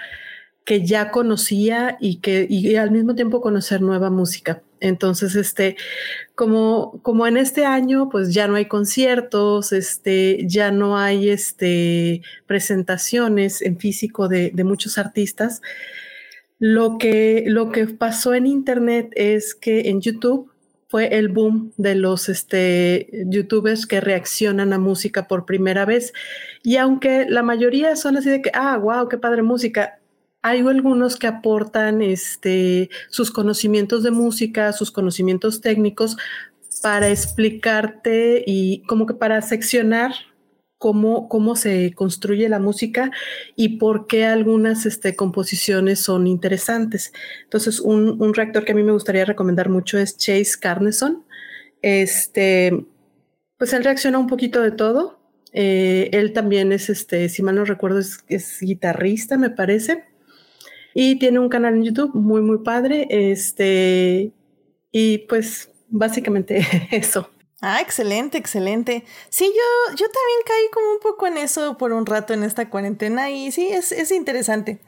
que 0.64 0.84
ya 0.86 1.10
conocía 1.10 1.96
y 2.00 2.16
que 2.20 2.46
y 2.48 2.76
al 2.76 2.90
mismo 2.90 3.14
tiempo 3.14 3.40
conocer 3.40 3.82
nueva 3.82 4.10
música. 4.10 4.62
Entonces, 4.80 5.36
este, 5.36 5.76
como, 6.34 7.00
como 7.02 7.26
en 7.26 7.36
este 7.36 7.66
año, 7.66 8.08
pues 8.08 8.32
ya 8.32 8.48
no 8.48 8.56
hay 8.56 8.66
conciertos, 8.66 9.72
este, 9.72 10.46
ya 10.46 10.70
no 10.70 10.98
hay 10.98 11.28
este, 11.28 12.22
presentaciones 12.46 13.62
en 13.62 13.78
físico 13.78 14.28
de, 14.28 14.52
muchos 14.64 14.98
artistas. 14.98 15.60
Lo 16.58 16.98
que, 16.98 17.44
lo 17.46 17.70
que 17.70 17.86
pasó 17.86 18.34
en 18.34 18.46
Internet 18.46 19.10
es 19.14 19.54
que 19.54 19.88
en 19.90 20.00
YouTube 20.00 20.50
fue 20.88 21.16
el 21.16 21.28
boom 21.28 21.72
de 21.76 21.94
los 21.94 22.28
este, 22.28 23.08
youtubers 23.26 23.86
que 23.86 24.00
reaccionan 24.00 24.72
a 24.72 24.78
música 24.78 25.28
por 25.28 25.46
primera 25.46 25.84
vez. 25.84 26.12
Y 26.64 26.76
aunque 26.76 27.26
la 27.28 27.42
mayoría 27.42 27.94
son 27.94 28.16
así 28.16 28.28
de 28.28 28.42
que, 28.42 28.50
ah, 28.54 28.76
wow, 28.76 29.08
qué 29.08 29.16
padre 29.16 29.42
música, 29.42 29.99
hay 30.42 30.60
algunos 30.60 31.16
que 31.16 31.26
aportan 31.26 32.02
este, 32.02 32.90
sus 33.08 33.30
conocimientos 33.30 34.02
de 34.02 34.10
música, 34.10 34.72
sus 34.72 34.90
conocimientos 34.90 35.60
técnicos 35.60 36.16
para 36.82 37.10
explicarte 37.10 38.42
y 38.46 38.82
como 38.82 39.06
que 39.06 39.14
para 39.14 39.42
seccionar 39.42 40.12
cómo, 40.78 41.28
cómo 41.28 41.56
se 41.56 41.92
construye 41.94 42.48
la 42.48 42.58
música 42.58 43.10
y 43.54 43.76
por 43.76 44.06
qué 44.06 44.24
algunas 44.24 44.86
este, 44.86 45.14
composiciones 45.14 46.00
son 46.00 46.26
interesantes. 46.26 47.12
Entonces, 47.44 47.80
un, 47.80 48.20
un 48.20 48.32
reactor 48.32 48.64
que 48.64 48.72
a 48.72 48.74
mí 48.74 48.82
me 48.82 48.92
gustaría 48.92 49.26
recomendar 49.26 49.68
mucho 49.68 49.98
es 49.98 50.16
Chase 50.16 50.58
Carneson. 50.58 51.26
Este, 51.82 52.86
pues 53.58 53.74
él 53.74 53.84
reacciona 53.84 54.18
un 54.18 54.26
poquito 54.26 54.62
de 54.62 54.70
todo. 54.70 55.20
Eh, 55.52 56.08
él 56.12 56.32
también 56.32 56.72
es, 56.72 56.88
este, 56.88 57.28
si 57.28 57.42
mal 57.42 57.56
no 57.56 57.66
recuerdo, 57.66 57.98
es, 57.98 58.24
es, 58.28 58.60
guitarrista, 58.60 59.36
me 59.36 59.50
parece. 59.50 60.09
Y 60.94 61.18
tiene 61.18 61.38
un 61.38 61.48
canal 61.48 61.74
en 61.74 61.84
YouTube 61.84 62.14
muy, 62.14 62.40
muy 62.40 62.58
padre. 62.58 63.06
Este, 63.10 64.32
y 64.92 65.18
pues 65.18 65.70
básicamente 65.88 66.64
eso. 66.90 67.30
Ah, 67.62 67.80
excelente, 67.82 68.38
excelente. 68.38 69.04
Sí, 69.28 69.44
yo, 69.44 69.96
yo 69.96 70.06
también 70.06 70.38
caí 70.46 70.70
como 70.72 70.92
un 70.92 71.00
poco 71.00 71.26
en 71.26 71.36
eso 71.36 71.76
por 71.76 71.92
un 71.92 72.06
rato 72.06 72.32
en 72.32 72.42
esta 72.42 72.70
cuarentena 72.70 73.30
y 73.30 73.52
sí, 73.52 73.68
es, 73.68 73.92
es 73.92 74.10
interesante. 74.12 74.80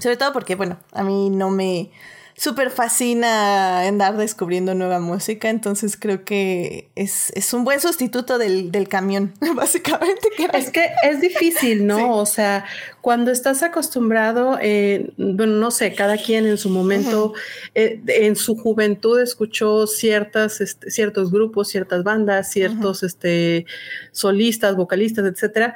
Sobre 0.00 0.16
todo 0.16 0.32
porque, 0.32 0.56
bueno, 0.56 0.78
a 0.92 1.04
mí 1.04 1.30
no 1.30 1.50
me, 1.50 1.90
súper 2.38 2.70
fascina 2.70 3.80
andar 3.80 4.16
descubriendo 4.16 4.72
nueva 4.72 5.00
música, 5.00 5.50
entonces 5.50 5.96
creo 5.98 6.24
que 6.24 6.88
es, 6.94 7.32
es 7.34 7.52
un 7.52 7.64
buen 7.64 7.80
sustituto 7.80 8.38
del, 8.38 8.70
del 8.70 8.88
camión, 8.88 9.34
básicamente. 9.56 10.28
Es 10.52 10.70
que 10.70 10.88
es 11.02 11.20
difícil, 11.20 11.86
¿no? 11.86 12.16
O 12.18 12.26
sea, 12.26 12.64
cuando 13.00 13.32
estás 13.32 13.62
acostumbrado, 13.62 14.58
eh, 14.60 15.10
bueno, 15.16 15.54
no 15.54 15.70
sé, 15.72 15.94
cada 15.94 16.16
quien 16.16 16.46
en 16.46 16.58
su 16.58 16.70
momento, 16.70 17.32
eh, 17.74 18.00
en 18.06 18.36
su 18.36 18.56
juventud 18.56 19.20
escuchó 19.20 19.86
ciertas, 19.88 20.60
este, 20.60 20.90
ciertos 20.92 21.32
grupos, 21.32 21.68
ciertas 21.68 22.04
bandas, 22.04 22.50
ciertos 22.52 23.02
este, 23.02 23.66
solistas, 24.12 24.76
vocalistas, 24.76 25.24
etcétera, 25.24 25.74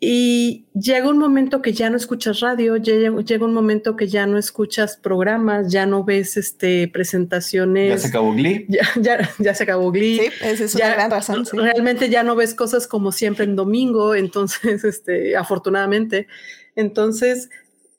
y 0.00 0.66
llega 0.74 1.08
un 1.08 1.18
momento 1.18 1.60
que 1.60 1.72
ya 1.72 1.90
no 1.90 1.96
escuchas 1.96 2.38
radio, 2.38 2.76
llega, 2.76 3.20
llega, 3.20 3.44
un 3.44 3.52
momento 3.52 3.96
que 3.96 4.06
ya 4.06 4.26
no 4.26 4.38
escuchas 4.38 4.96
programas, 4.96 5.72
ya 5.72 5.86
no 5.86 6.04
ves 6.04 6.36
este, 6.36 6.86
presentaciones. 6.86 7.90
Ya 7.90 7.98
se 7.98 8.08
acabó 8.08 8.32
Glee. 8.32 8.66
Ya, 8.68 8.82
ya, 8.96 9.30
ya 9.38 9.54
se 9.54 9.64
acabó 9.64 9.90
Glee. 9.90 10.18
Sí, 10.18 10.30
esa 10.42 10.64
es 10.64 10.74
una 10.76 10.90
gran 10.90 11.10
razón. 11.10 11.44
Sí. 11.46 11.56
Realmente 11.56 12.08
ya 12.10 12.22
no 12.22 12.36
ves 12.36 12.54
cosas 12.54 12.86
como 12.86 13.10
siempre 13.10 13.44
en 13.44 13.56
domingo, 13.56 14.14
entonces, 14.14 14.84
este, 14.84 15.36
afortunadamente. 15.36 16.28
Entonces, 16.76 17.50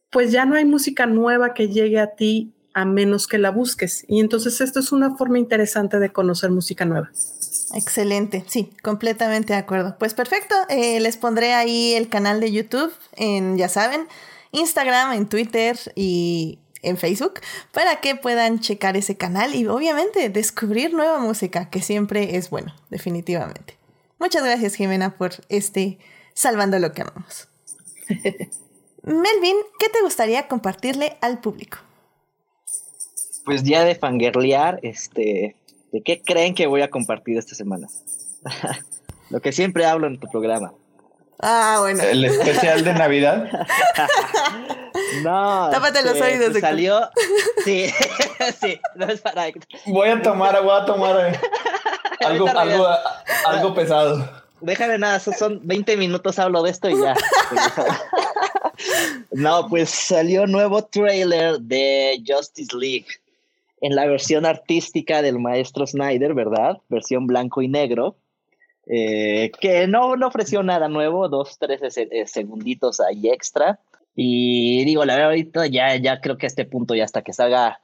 pues 0.09 0.31
ya 0.31 0.45
no 0.45 0.55
hay 0.55 0.63
música 0.63 1.05
nueva 1.05 1.53
que 1.53 1.67
llegue 1.67 1.99
a 1.99 2.15
ti 2.15 2.53
a 2.73 2.85
menos 2.85 3.27
que 3.27 3.37
la 3.37 3.51
busques. 3.51 4.05
Y 4.07 4.21
entonces 4.21 4.61
esto 4.61 4.79
es 4.79 4.93
una 4.93 5.17
forma 5.17 5.37
interesante 5.37 5.99
de 5.99 6.13
conocer 6.13 6.49
música 6.49 6.85
nueva. 6.85 7.11
Excelente, 7.73 8.43
sí, 8.47 8.71
completamente 8.81 9.53
de 9.53 9.59
acuerdo. 9.59 9.95
Pues 9.99 10.13
perfecto, 10.13 10.55
eh, 10.69 10.99
les 10.99 11.17
pondré 11.17 11.53
ahí 11.53 11.93
el 11.93 12.09
canal 12.09 12.39
de 12.39 12.51
YouTube 12.51 12.91
en, 13.15 13.57
ya 13.57 13.69
saben, 13.69 14.07
Instagram, 14.51 15.13
en 15.13 15.27
Twitter 15.27 15.77
y 15.95 16.59
en 16.81 16.97
Facebook 16.97 17.41
para 17.71 17.99
que 18.01 18.15
puedan 18.15 18.59
checar 18.59 18.97
ese 18.97 19.17
canal 19.17 19.53
y 19.53 19.67
obviamente 19.67 20.29
descubrir 20.29 20.93
nueva 20.93 21.19
música, 21.19 21.69
que 21.69 21.81
siempre 21.81 22.37
es 22.37 22.49
bueno, 22.49 22.73
definitivamente. 22.89 23.77
Muchas 24.17 24.43
gracias 24.43 24.75
Jimena 24.75 25.15
por 25.17 25.31
este 25.49 25.97
Salvando 26.33 26.79
lo 26.79 26.93
que 26.93 27.01
amamos. 27.01 27.49
Melvin, 29.03 29.57
¿qué 29.77 29.89
te 29.89 30.01
gustaría 30.01 30.47
compartirle 30.47 31.17
al 31.21 31.39
público? 31.39 31.79
Pues 33.43 33.63
ya 33.63 33.83
de 33.83 33.95
fangirlear, 33.95 34.79
este, 34.83 35.55
¿De 35.91 36.01
qué 36.01 36.21
creen 36.21 36.53
que 36.53 36.67
voy 36.67 36.81
a 36.81 36.89
compartir 36.89 37.37
esta 37.37 37.55
semana? 37.55 37.87
Lo 39.29 39.41
que 39.41 39.51
siempre 39.51 39.85
hablo 39.85 40.07
en 40.07 40.19
tu 40.19 40.27
programa. 40.27 40.73
Ah, 41.41 41.77
bueno. 41.79 42.03
El 42.03 42.25
especial 42.25 42.83
de 42.83 42.93
Navidad. 42.93 43.49
no. 45.23 45.69
Tápate 45.71 46.01
los 46.03 46.13
este, 46.15 46.23
oídos. 46.25 46.49
pues 46.49 46.61
salió. 46.61 47.09
Sí, 47.63 47.89
sí. 48.61 48.79
No 48.95 49.05
es 49.05 49.21
para. 49.21 49.45
Voy 49.85 50.09
a 50.09 50.21
tomar, 50.21 50.61
voy 50.61 50.81
a 50.81 50.85
tomar 50.85 51.33
eh, 51.33 51.39
algo, 52.25 52.47
algo, 52.49 52.87
algo 53.45 53.73
pesado. 53.73 54.29
Déjame 54.59 54.97
nada, 54.97 55.19
son 55.21 55.61
20 55.63 55.95
minutos 55.95 56.37
hablo 56.37 56.61
de 56.63 56.71
esto 56.71 56.89
y 56.89 57.01
ya. 57.01 57.15
no, 59.31 59.69
pues 59.69 59.89
salió 59.89 60.45
nuevo 60.45 60.83
trailer 60.83 61.57
de 61.59 62.21
Justice 62.27 62.75
League 62.75 63.07
en 63.81 63.95
la 63.95 64.05
versión 64.05 64.45
artística 64.45 65.21
del 65.21 65.39
maestro 65.39 65.85
Snyder, 65.87 66.33
¿verdad? 66.33 66.79
Versión 66.89 67.27
blanco 67.27 67.61
y 67.61 67.67
negro. 67.67 68.15
Eh, 68.87 69.51
que 69.59 69.87
no, 69.87 70.15
no 70.15 70.27
ofreció 70.27 70.63
nada 70.63 70.87
nuevo, 70.87 71.29
dos, 71.29 71.57
tres 71.59 71.97
eh, 71.97 72.25
segunditos 72.25 72.99
ahí 72.99 73.29
extra. 73.29 73.79
Y 74.15 74.83
digo, 74.85 75.05
la 75.05 75.13
verdad, 75.13 75.29
ahorita 75.29 75.67
ya, 75.67 75.95
ya 75.95 76.19
creo 76.21 76.37
que 76.37 76.45
a 76.45 76.47
este 76.47 76.65
punto, 76.65 76.95
ya 76.95 77.05
hasta 77.05 77.21
que 77.21 77.33
salga 77.33 77.79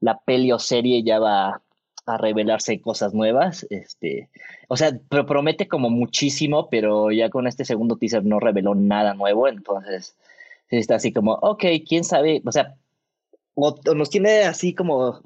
la 0.00 0.18
peli 0.18 0.52
o 0.52 0.58
serie, 0.58 1.02
ya 1.02 1.18
va 1.18 1.62
a 2.06 2.16
revelarse 2.18 2.80
cosas 2.80 3.14
nuevas. 3.14 3.66
Este, 3.70 4.28
o 4.68 4.76
sea, 4.76 4.92
promete 5.08 5.66
como 5.66 5.90
muchísimo, 5.90 6.68
pero 6.70 7.10
ya 7.10 7.30
con 7.30 7.46
este 7.46 7.64
segundo 7.64 7.96
teaser 7.96 8.24
no 8.24 8.38
reveló 8.38 8.74
nada 8.74 9.14
nuevo. 9.14 9.48
Entonces, 9.48 10.14
está 10.68 10.96
así 10.96 11.12
como, 11.12 11.34
ok, 11.34 11.64
quién 11.88 12.04
sabe, 12.04 12.42
o 12.44 12.52
sea, 12.52 12.76
o 13.54 13.74
nos 13.94 14.10
tiene 14.10 14.42
así 14.42 14.74
como 14.74 15.20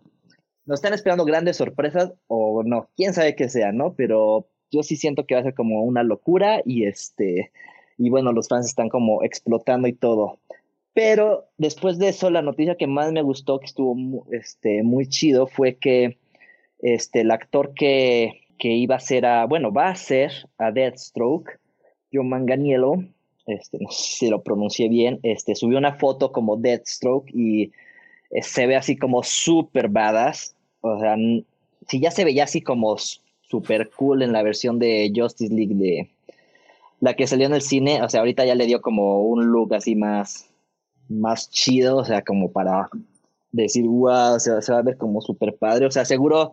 nos 0.67 0.79
están 0.79 0.95
esperando 0.95 1.25
grandes 1.25 1.57
sorpresas 1.57 2.13
o 2.27 2.63
no, 2.65 2.89
quién 2.97 3.13
sabe 3.13 3.37
qué 3.37 3.49
sea, 3.49 3.73
¿no? 3.73 3.95
Pero 3.95 4.49
yo 4.71 4.83
sí 4.83 4.97
siento 4.97 5.27
que 5.27 5.35
va 5.35 5.41
a 5.41 5.45
ser 5.45 5.55
como 5.55 5.83
una 5.83 6.03
locura 6.03 6.63
y 6.65 6.85
este, 6.85 7.51
y 7.99 8.11
bueno, 8.11 8.33
los 8.33 8.49
fans 8.49 8.67
están 8.67 8.89
como 8.89 9.23
explotando 9.23 9.89
y 9.89 9.93
todo. 9.93 10.39
Pero 10.95 11.49
después 11.59 11.99
de 11.99 12.09
eso, 12.09 12.31
la 12.31 12.43
noticia 12.43 12.77
que 12.77 12.87
más 12.87 13.13
me 13.13 13.23
gustó, 13.23 13.59
que 13.59 13.67
estuvo 13.67 14.27
este, 14.31 14.83
muy 14.83 15.09
chido, 15.09 15.47
fue 15.47 15.77
que 15.77 16.19
este, 16.81 17.23
el 17.23 17.31
actor 17.31 17.75
que, 17.75 18.43
que 18.59 18.69
iba 18.69 18.97
a 18.97 19.01
ser 19.01 19.27
a, 19.27 19.47
bueno, 19.47 19.73
va 19.73 19.89
a 19.89 19.97
ser 19.97 20.33
a 20.59 20.71
Deathstroke, 20.71 21.59
Joe 22.13 22.25
Manganiello, 22.25 22.95
este, 23.47 23.79
no 23.81 23.91
sé 23.91 24.17
si 24.17 24.29
lo 24.31 24.43
pronuncié 24.43 24.89
bien, 24.89 25.19
este, 25.23 25.55
subió 25.55 25.79
una 25.79 25.95
foto 25.95 26.33
como 26.33 26.57
Deathstroke 26.57 27.29
y 27.35 27.73
eh, 28.31 28.43
se 28.43 28.67
ve 28.67 28.77
así 28.77 28.97
como 28.97 29.23
súper 29.23 29.89
badass. 29.89 30.54
O 30.87 31.01
sea, 31.01 31.17
si 31.89 31.99
ya 31.99 32.11
se 32.11 32.25
veía 32.25 32.45
así 32.45 32.61
como 32.61 32.97
súper 33.41 33.91
cool 33.97 34.23
en 34.23 34.33
la 34.33 34.43
versión 34.43 34.79
de 34.79 35.11
Justice 35.15 35.55
League 35.55 35.75
de 35.75 36.11
la 37.01 37.15
que 37.15 37.27
salió 37.27 37.47
en 37.47 37.55
el 37.55 37.63
cine, 37.63 38.03
o 38.03 38.09
sea, 38.09 38.21
ahorita 38.21 38.45
ya 38.45 38.55
le 38.55 38.67
dio 38.67 38.83
como 38.83 39.23
un 39.23 39.47
look 39.47 39.75
así 39.75 39.95
más, 39.97 40.51
más 41.09 41.51
chido, 41.51 41.97
o 41.97 42.05
sea, 42.05 42.23
como 42.23 42.53
para 42.53 42.91
decir, 43.51 43.87
wow, 43.87 44.39
se, 44.39 44.61
se 44.61 44.73
va 44.73 44.79
a 44.79 44.83
ver 44.83 44.99
como 44.99 45.23
súper 45.23 45.57
padre. 45.57 45.87
O 45.87 45.91
sea, 45.91 46.05
seguro, 46.05 46.53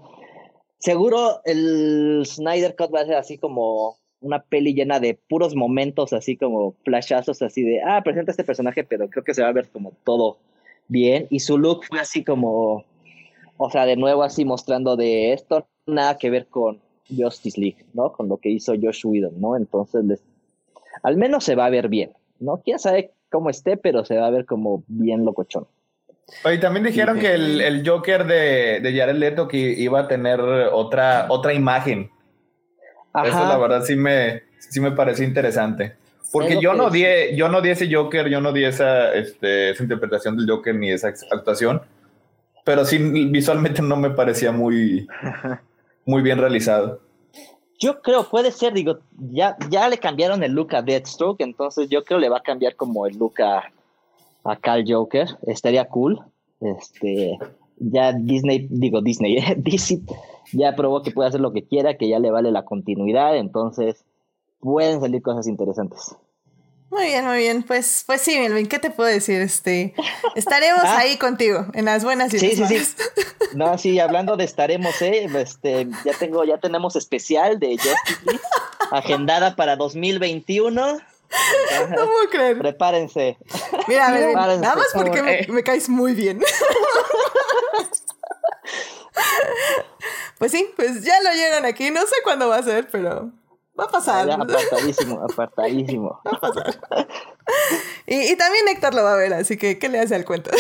seguro 0.80 1.42
el 1.44 2.24
Snyder 2.26 2.76
Cut 2.78 2.94
va 2.94 3.02
a 3.02 3.06
ser 3.06 3.16
así 3.16 3.38
como 3.38 3.98
una 4.22 4.44
peli 4.44 4.74
llena 4.74 5.02
de 5.02 5.20
puros 5.28 5.56
momentos, 5.56 6.14
así 6.14 6.38
como 6.38 6.76
flashazos, 6.86 7.42
así 7.42 7.64
de, 7.64 7.82
ah, 7.82 8.02
presenta 8.02 8.32
este 8.32 8.46
personaje, 8.46 8.86
pero 8.86 9.10
creo 9.10 9.26
que 9.26 9.34
se 9.34 9.42
va 9.42 9.50
a 9.50 9.54
ver 9.54 9.68
como 9.70 9.92
todo 10.06 10.38
bien. 10.88 11.28
Y 11.30 11.40
su 11.40 11.58
look 11.58 11.84
fue 11.84 12.00
así 12.00 12.24
como, 12.24 12.86
o 13.64 13.70
sea, 13.70 13.86
de 13.86 13.96
nuevo 13.96 14.24
así 14.24 14.44
mostrando 14.44 14.96
de 14.96 15.34
esto, 15.34 15.68
nada 15.86 16.18
que 16.18 16.30
ver 16.30 16.48
con 16.48 16.80
Justice 17.10 17.60
League, 17.60 17.86
¿no? 17.94 18.12
Con 18.12 18.28
lo 18.28 18.38
que 18.38 18.50
hizo 18.50 18.74
Josh 18.82 19.06
Whedon, 19.06 19.40
¿no? 19.40 19.56
Entonces, 19.56 20.04
les, 20.04 20.24
al 21.04 21.18
menos 21.18 21.44
se 21.44 21.56
va 21.56 21.66
a 21.66 21.70
ver 21.70 21.88
bien, 21.88 22.12
¿no? 22.40 22.62
Quién 22.64 22.80
sabe 22.80 23.12
cómo 23.30 23.50
esté, 23.50 23.78
pero 23.78 24.04
se 24.04 24.18
va 24.18 24.28
a 24.28 24.32
ver 24.32 24.46
como 24.46 24.84
bien 24.88 25.26
locochón. 25.26 25.68
Oye, 26.44 26.58
también 26.58 26.86
dijeron 26.86 27.20
que 27.20 27.34
el, 27.34 27.62
el 27.62 27.88
Joker 27.88 28.26
de, 28.26 28.80
de, 28.80 28.98
Jared 28.98 29.16
Leto 29.16 29.48
que 29.48 29.58
iba 29.58 30.00
a 30.00 30.08
tener 30.08 30.40
otra, 30.40 31.28
otra 31.30 31.54
imagen. 31.54 32.10
Ajá. 33.14 33.28
Eso 33.28 33.46
la 33.48 33.58
verdad 33.58 33.84
sí 33.84 33.96
me, 33.96 34.44
sí 34.58 34.80
me 34.80 34.92
pareció 34.92 35.26
interesante. 35.26 35.98
Porque 36.32 36.60
yo 36.62 36.74
no, 36.74 36.90
di, 36.90 37.04
yo 37.36 37.50
no 37.50 37.62
di 37.62 37.70
ese 37.70 37.94
Joker, 37.94 38.30
yo 38.30 38.40
no 38.40 38.54
di 38.54 38.64
esa, 38.64 39.14
este, 39.14 39.72
esa 39.72 39.84
interpretación 39.84 40.38
del 40.38 40.50
Joker 40.50 40.74
ni 40.74 40.90
esa 40.90 41.10
actuación, 41.30 41.82
pero 42.64 42.86
sí 42.86 42.98
visualmente 42.98 43.82
no 43.82 43.96
me 43.96 44.10
parecía 44.12 44.52
muy, 44.52 45.08
muy 46.06 46.22
bien 46.22 46.38
realizado. 46.38 47.00
Yo 47.80 48.02
creo, 48.02 48.30
puede 48.30 48.52
ser, 48.52 48.74
digo, 48.74 49.00
ya, 49.18 49.58
ya 49.70 49.90
le 49.90 49.98
cambiaron 49.98 50.44
el 50.44 50.52
look 50.52 50.76
a 50.76 50.84
Deathstroke, 50.84 51.42
entonces 51.42 51.90
yo 51.90 52.04
creo 52.04 52.20
le 52.20 52.30
va 52.30 52.38
a 52.38 52.44
cambiar 52.44 52.76
como 52.76 53.08
el 53.08 53.18
look 53.18 53.42
a, 53.42 53.64
a 54.44 54.56
Cal 54.58 54.84
Joker, 54.88 55.28
estaría 55.48 55.86
cool. 55.86 56.20
Este, 56.60 57.40
ya 57.78 58.14
Disney, 58.14 58.68
digo 58.70 59.02
Disney, 59.02 59.40
DC 59.58 60.02
ya 60.54 60.76
probó 60.76 61.02
que 61.02 61.12
puede 61.12 61.30
hacer 61.30 61.42
lo 61.42 61.54
que 61.54 61.64
quiera, 61.64 61.98
que 61.98 62.08
ya 62.08 62.20
le 62.20 62.32
vale 62.32 62.52
la 62.52 62.66
continuidad, 62.66 63.38
entonces 63.38 64.06
pueden 64.60 65.02
salir 65.02 65.22
cosas 65.22 65.48
interesantes. 65.48 66.16
Muy 66.92 67.06
bien, 67.06 67.26
muy 67.26 67.38
bien. 67.38 67.64
Pues, 67.64 68.04
pues 68.06 68.22
sí, 68.22 68.38
Melvin, 68.38 68.68
¿qué 68.68 68.78
te 68.78 68.92
puedo 68.92 69.10
decir? 69.10 69.42
Este, 69.42 69.96
estaremos 70.36 70.84
Ah. 70.86 70.98
ahí 71.00 71.18
contigo, 71.18 71.66
en 71.74 71.86
las 71.86 72.04
buenas 72.04 72.34
y 72.34 72.40
Sí, 72.40 72.52
sí, 72.56 72.66
sí. 72.68 72.96
No, 73.56 73.78
sí, 73.78 74.00
hablando 74.00 74.38
de 74.38 74.44
estaremos, 74.44 75.02
eh, 75.02 75.28
este, 75.36 75.88
ya 76.06 76.14
tengo, 76.14 76.44
ya 76.44 76.58
tenemos 76.58 76.96
especial 76.96 77.60
de 77.60 77.78
Justice 77.78 78.20
League 78.26 78.42
agendada 78.92 79.56
para 79.56 79.76
2021. 79.78 81.00
No 81.90 81.96
puedo 81.96 82.30
creer. 82.30 82.58
Prepárense. 82.58 83.38
Mira, 83.88 84.10
Melvin, 84.10 84.34
Prepárense, 84.34 84.62
nada 84.62 84.76
más 84.76 84.88
por 84.94 85.06
porque 85.06 85.24
me, 85.24 85.48
me 85.48 85.64
caes 85.64 85.88
muy 85.88 86.14
bien. 86.14 86.42
Pues 90.38 90.52
sí, 90.52 90.70
pues 90.76 91.04
ya 91.06 91.22
lo 91.22 91.30
oyeron 91.30 91.66
aquí. 91.66 91.90
No 91.90 92.02
sé 92.02 92.16
cuándo 92.24 92.50
va 92.50 92.58
a 92.58 92.64
ser, 92.64 92.90
pero 92.92 93.32
va 93.80 93.86
a 93.86 93.88
pasar. 93.88 94.28
Ya, 94.28 94.36
apartadísimo, 94.36 95.22
apartadísimo. 95.24 96.22
Y, 98.08 98.32
y 98.32 98.36
también 98.36 98.68
Héctor 98.68 98.94
lo 98.94 99.04
va 99.04 99.14
a 99.14 99.18
ver, 99.18 99.34
así 99.34 99.58
que 99.58 99.78
¿qué 99.80 99.90
le 99.90 100.00
hace 100.00 100.16
al 100.16 100.26
cuento? 100.26 100.52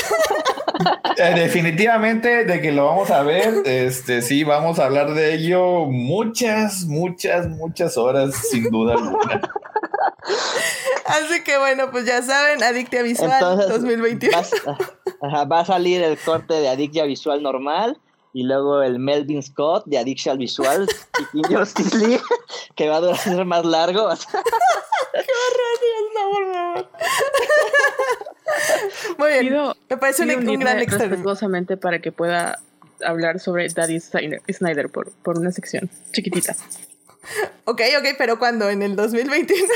Eh, 1.18 1.34
definitivamente 1.36 2.46
de 2.46 2.60
que 2.62 2.72
lo 2.72 2.86
vamos 2.86 3.12
a 3.12 3.22
ver, 3.22 3.54
este 3.66 4.22
sí, 4.24 4.44
vamos 4.44 4.80
a 4.80 4.86
hablar 4.86 5.14
de 5.14 5.36
ello 5.36 5.86
muchas, 5.86 6.86
muchas, 6.86 7.48
muchas 7.50 7.98
horas, 7.98 8.34
sin 8.50 8.64
duda 8.72 8.94
alguna. 8.94 9.42
Así 11.06 11.44
que 11.44 11.58
bueno, 11.60 11.92
pues 11.92 12.06
ya 12.06 12.22
saben, 12.24 12.64
Adictia 12.64 13.04
Visual 13.04 13.32
Entonces, 13.32 13.70
2021. 13.70 14.36
vas- 14.38 14.52
ajá, 15.22 15.44
va 15.46 15.60
a 15.60 15.66
salir 15.66 16.02
el 16.02 16.18
corte 16.18 16.54
de 16.56 16.70
Adictia 16.70 17.04
Visual 17.04 17.44
normal 17.44 18.00
y 18.34 18.44
luego 18.44 18.82
el 18.82 19.00
Melvin 19.00 19.44
Scott 19.44 19.86
de 19.86 19.98
Adictia 19.98 20.36
Visual 20.36 20.88
y 21.34 21.42
Justice 21.54 21.98
League, 21.98 22.22
que 22.76 22.88
va 22.88 22.98
a 22.98 23.02
durar 23.02 23.46
más 23.46 23.66
largo. 23.66 24.10
No, 24.10 24.16
por 26.32 26.54
favor. 26.54 26.90
Muy 29.18 29.30
bien. 29.32 29.48
Pido, 29.48 29.76
Me 29.90 29.98
parece 29.98 30.24
un, 30.24 30.60
gran 30.60 30.80
respetuosamente 30.80 31.78
para 31.78 32.00
que 32.00 32.12
pueda 32.12 32.60
hablar 33.04 33.40
sobre 33.40 33.68
Daddy 33.68 34.00
Snyder, 34.00 34.42
Snyder 34.50 34.90
por, 34.90 35.12
por 35.12 35.38
una 35.38 35.52
sección 35.52 35.90
chiquitita. 36.12 36.56
Ok, 37.66 37.82
ok, 38.00 38.08
pero 38.18 38.38
¿cuándo? 38.40 38.70
¿En 38.70 38.82
el 38.82 38.96
2021? 38.96 39.68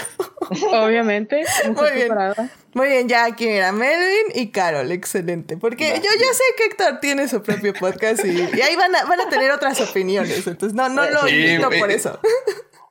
Obviamente, 0.71 1.43
Muy 1.67 1.91
bien. 1.91 2.07
preparada. 2.07 2.49
Muy 2.73 2.87
bien, 2.89 3.07
ya 3.07 3.25
aquí 3.25 3.45
mira, 3.47 3.71
Melvin 3.71 4.31
y 4.33 4.49
Carol, 4.51 4.91
excelente. 4.91 5.55
Porque 5.55 5.87
yo 5.87 6.09
ya 6.19 6.33
sé 6.33 6.43
que 6.57 6.65
Héctor 6.65 6.99
tiene 6.99 7.27
su 7.29 7.41
propio 7.41 7.73
podcast 7.73 8.25
y, 8.25 8.31
y 8.31 8.61
ahí 8.61 8.75
van 8.75 8.93
a, 8.95 9.05
van 9.05 9.21
a 9.21 9.29
tener 9.29 9.49
otras 9.51 9.79
opiniones. 9.79 10.45
Entonces, 10.45 10.73
no, 10.73 10.89
no 10.89 11.09
lo 11.09 11.21
Sí, 11.27 11.35
invito 11.35 11.69
por 11.79 11.89
eso. 11.91 12.19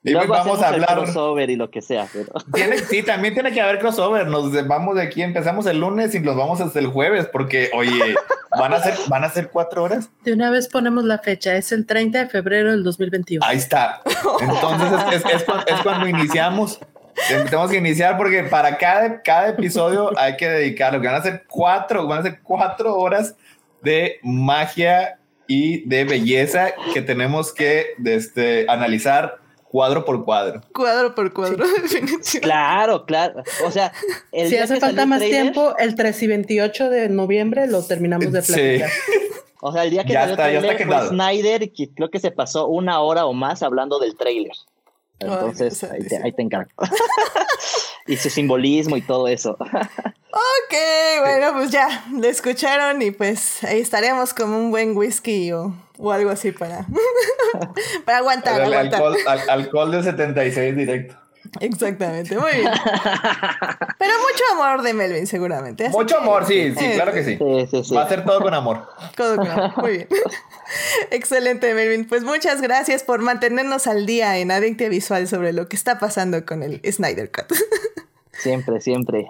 Y 0.07 0.11
Luego 0.13 0.35
vamos 0.35 0.61
a 0.63 0.69
hacemos 0.69 0.77
el 0.77 0.85
hablar. 0.85 1.05
crossover 1.05 1.49
y 1.51 1.57
lo 1.57 1.71
que 1.71 1.81
sea. 1.81 2.07
Pero... 2.13 2.31
Tiene, 2.53 2.79
sí, 2.79 3.03
también 3.03 3.33
tiene 3.33 3.53
que 3.53 3.61
haber 3.63 3.79
crossover. 3.79 4.27
Nos 4.27 4.53
vamos 4.69 4.97
de 4.97 5.03
aquí, 5.03 5.23
empezamos 5.23 5.65
el 5.67 5.81
lunes 5.81 6.15
y 6.15 6.21
nos 6.21 6.37
vamos 6.37 6.61
hasta 6.61 6.79
el 6.79 6.89
jueves, 6.89 7.27
porque, 7.33 7.71
oye, 7.75 8.15
van 8.59 8.75
a 8.75 8.81
ser, 8.81 8.95
van 9.09 9.25
a 9.25 9.31
ser 9.31 9.49
cuatro 9.49 9.83
horas. 9.83 10.11
De 10.23 10.35
una 10.35 10.51
vez 10.51 10.69
ponemos 10.69 11.05
la 11.05 11.19
fecha, 11.21 11.57
es 11.57 11.73
el 11.73 11.87
30 11.87 12.19
de 12.19 12.27
febrero 12.29 12.71
del 12.71 12.85
2021. 12.85 13.45
Ahí 13.47 13.57
está. 13.57 14.03
Entonces 14.41 14.93
es, 15.11 15.25
es- 15.25 15.33
es 15.43 15.45
es 15.67 15.81
cuando 15.83 16.07
iniciamos. 16.07 16.79
Tenemos 17.29 17.71
que 17.71 17.77
iniciar 17.79 18.17
porque 18.19 18.43
para 18.43 18.77
cada, 18.77 19.23
cada 19.23 19.49
episodio 19.49 20.11
hay 20.19 20.37
que 20.37 20.49
dedicarlo. 20.49 21.01
que 21.01 21.07
Van 21.07 21.17
a 21.17 21.23
ser 21.23 21.45
cuatro, 21.49 22.07
van 22.07 22.19
a 22.19 22.23
ser 22.25 22.41
cuatro 22.43 22.95
horas 22.97 23.37
de 23.83 24.19
magia 24.23 25.19
y 25.47 25.89
de 25.89 26.05
belleza 26.05 26.73
que 26.93 27.01
tenemos 27.03 27.53
que 27.55 27.87
este, 28.05 28.67
analizar 28.69 29.39
cuadro 29.75 30.05
por 30.05 30.25
cuadro. 30.25 30.61
Cuadro 30.73 31.17
por 31.17 31.33
cuadro. 31.33 31.65
Claro, 32.41 33.05
claro. 33.07 33.43
O 33.67 33.73
sea, 33.73 33.93
el 34.31 34.49
Si 34.49 34.57
hace 34.57 34.79
falta 34.79 35.05
más 35.05 35.21
tiempo, 35.21 35.77
el 35.79 35.97
3 35.97 36.23
y 36.23 36.27
28 36.29 36.91
de 36.91 37.09
noviembre 37.09 37.67
lo 37.67 37.83
terminamos 37.83 38.31
de 38.31 38.41
Sí. 38.43 38.53
platicar. 38.53 38.91
O 39.61 39.73
sea, 39.73 39.83
el 39.85 39.91
día 39.91 40.05
que 40.05 40.13
Ya 40.13 40.21
salió 40.21 40.35
está, 40.35 40.53
ya 40.53 40.59
el 40.61 40.65
está 40.67 40.99
fue. 41.01 41.09
Snyder, 41.09 41.73
que 41.73 41.89
creo 41.93 42.09
que 42.09 42.21
se 42.21 42.31
pasó 42.31 42.69
una 42.69 43.01
hora 43.01 43.27
o 43.27 43.33
más 43.33 43.65
hablando 43.65 43.99
del 43.99 44.17
tráiler. 44.17 44.53
Entonces, 45.21 45.83
ahí, 45.85 45.91
te, 45.91 45.95
santísimo. 45.99 46.25
ahí 46.25 46.33
te 46.33 46.43
encargo. 46.43 46.71
y 48.07 48.17
su 48.17 48.31
simbolismo 48.31 48.97
y 48.97 49.03
todo 49.03 49.29
eso. 49.29 49.53
Ok, 49.61 50.75
bueno, 51.23 51.53
pues 51.55 51.71
ya, 51.71 52.05
lo 52.13 52.27
escucharon 52.29 53.01
y 53.03 53.11
pues 53.11 53.63
ahí 53.65 53.81
estaremos 53.81 54.35
como 54.35 54.59
un 54.59 54.71
buen 54.71 54.97
whisky 54.97 55.53
o, 55.53 55.73
o 55.99 56.13
algo 56.13 56.31
así 56.31 56.53
para, 56.53 56.87
para 58.05 58.19
aguantar, 58.19 58.61
El 58.61 58.73
aguantar. 58.73 59.01
alcohol, 59.03 59.17
al- 59.27 59.51
alcohol 59.51 59.91
de 59.93 60.03
76 60.03 60.77
directo. 60.77 61.17
Exactamente, 61.61 62.37
muy 62.39 62.53
bien. 62.53 62.71
Pero 63.99 64.13
mucho 64.19 64.45
amor 64.55 64.83
de 64.83 64.95
Melvin, 64.95 65.27
seguramente. 65.27 65.87
así 65.87 65.97
Mucho 65.97 66.17
que- 66.17 66.23
amor, 66.23 66.47
sí, 66.47 66.75
sí, 66.77 66.85
Eh, 66.85 66.93
claro 66.95 67.13
que 67.13 67.25
sí. 67.25 67.37
Sí, 67.39 67.67
sí, 67.71 67.85
sí. 67.85 67.95
Va 67.95 68.03
a 68.05 68.09
ser 68.09 68.25
todo 68.25 68.41
con 68.41 68.55
amor. 68.55 68.89
Todo 69.17 69.37
claro. 69.37 69.73
Muy 69.77 69.91
bien. 69.93 70.09
Excelente, 71.11 71.73
Melvin. 71.75 72.07
Pues 72.07 72.23
muchas 72.25 72.61
gracias 72.61 73.03
por 73.03 73.21
mantenernos 73.21 73.87
al 73.87 74.07
día 74.07 74.39
en 74.39 74.51
Adictia 74.51 74.89
Visual 74.89 75.29
sobre 75.29 75.53
lo 75.53 75.69
que 75.69 75.77
está 75.77 75.99
pasando 75.99 76.45
con 76.45 76.63
el 76.63 76.81
Snyder 76.91 77.31
Cut. 77.31 77.53
Siempre, 78.37 78.81
siempre. 78.81 79.29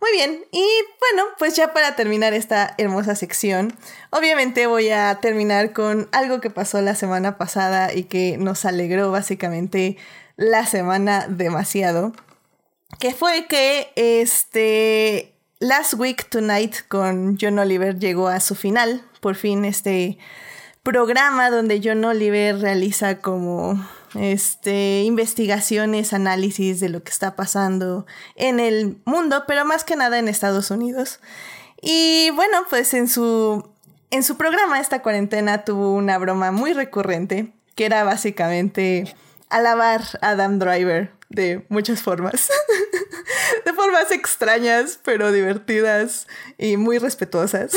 Muy 0.00 0.10
bien, 0.12 0.40
y 0.50 0.66
bueno, 0.98 1.28
pues 1.38 1.54
ya 1.54 1.74
para 1.74 1.94
terminar 1.96 2.32
esta 2.32 2.74
hermosa 2.78 3.14
sección, 3.14 3.74
obviamente 4.10 4.66
voy 4.66 4.88
a 4.88 5.18
terminar 5.20 5.72
con 5.74 6.08
algo 6.12 6.40
que 6.40 6.48
pasó 6.48 6.80
la 6.80 6.94
semana 6.94 7.36
pasada 7.36 7.92
y 7.94 8.04
que 8.04 8.36
nos 8.38 8.64
alegró 8.64 9.10
básicamente 9.12 9.98
la 10.38 10.64
semana 10.66 11.26
demasiado, 11.28 12.12
que 13.00 13.12
fue 13.12 13.46
que 13.48 13.92
este 13.96 15.34
Last 15.58 15.94
Week 15.94 16.30
Tonight 16.30 16.86
con 16.86 17.36
John 17.38 17.58
Oliver 17.58 17.98
llegó 17.98 18.28
a 18.28 18.38
su 18.38 18.54
final, 18.54 19.02
por 19.20 19.34
fin 19.34 19.64
este 19.64 20.16
programa 20.84 21.50
donde 21.50 21.80
John 21.82 22.04
Oliver 22.04 22.60
realiza 22.60 23.18
como 23.18 23.84
este 24.14 25.02
investigaciones, 25.02 26.12
análisis 26.12 26.78
de 26.78 26.88
lo 26.88 27.02
que 27.02 27.10
está 27.10 27.34
pasando 27.34 28.06
en 28.36 28.60
el 28.60 28.96
mundo, 29.04 29.42
pero 29.48 29.64
más 29.64 29.82
que 29.82 29.96
nada 29.96 30.20
en 30.20 30.28
Estados 30.28 30.70
Unidos. 30.70 31.18
Y 31.82 32.30
bueno, 32.36 32.58
pues 32.70 32.94
en 32.94 33.08
su 33.08 33.68
en 34.12 34.22
su 34.22 34.36
programa 34.36 34.78
esta 34.78 35.02
cuarentena 35.02 35.64
tuvo 35.64 35.92
una 35.94 36.16
broma 36.16 36.52
muy 36.52 36.74
recurrente, 36.74 37.52
que 37.74 37.86
era 37.86 38.04
básicamente 38.04 39.16
alabar 39.50 40.02
a 40.20 40.30
Adam 40.30 40.58
Driver 40.58 41.10
de 41.28 41.64
muchas 41.68 42.02
formas. 42.02 42.48
de 43.64 43.72
formas 43.72 44.10
extrañas, 44.10 44.98
pero 45.04 45.32
divertidas 45.32 46.26
y 46.56 46.76
muy 46.76 46.98
respetuosas. 46.98 47.72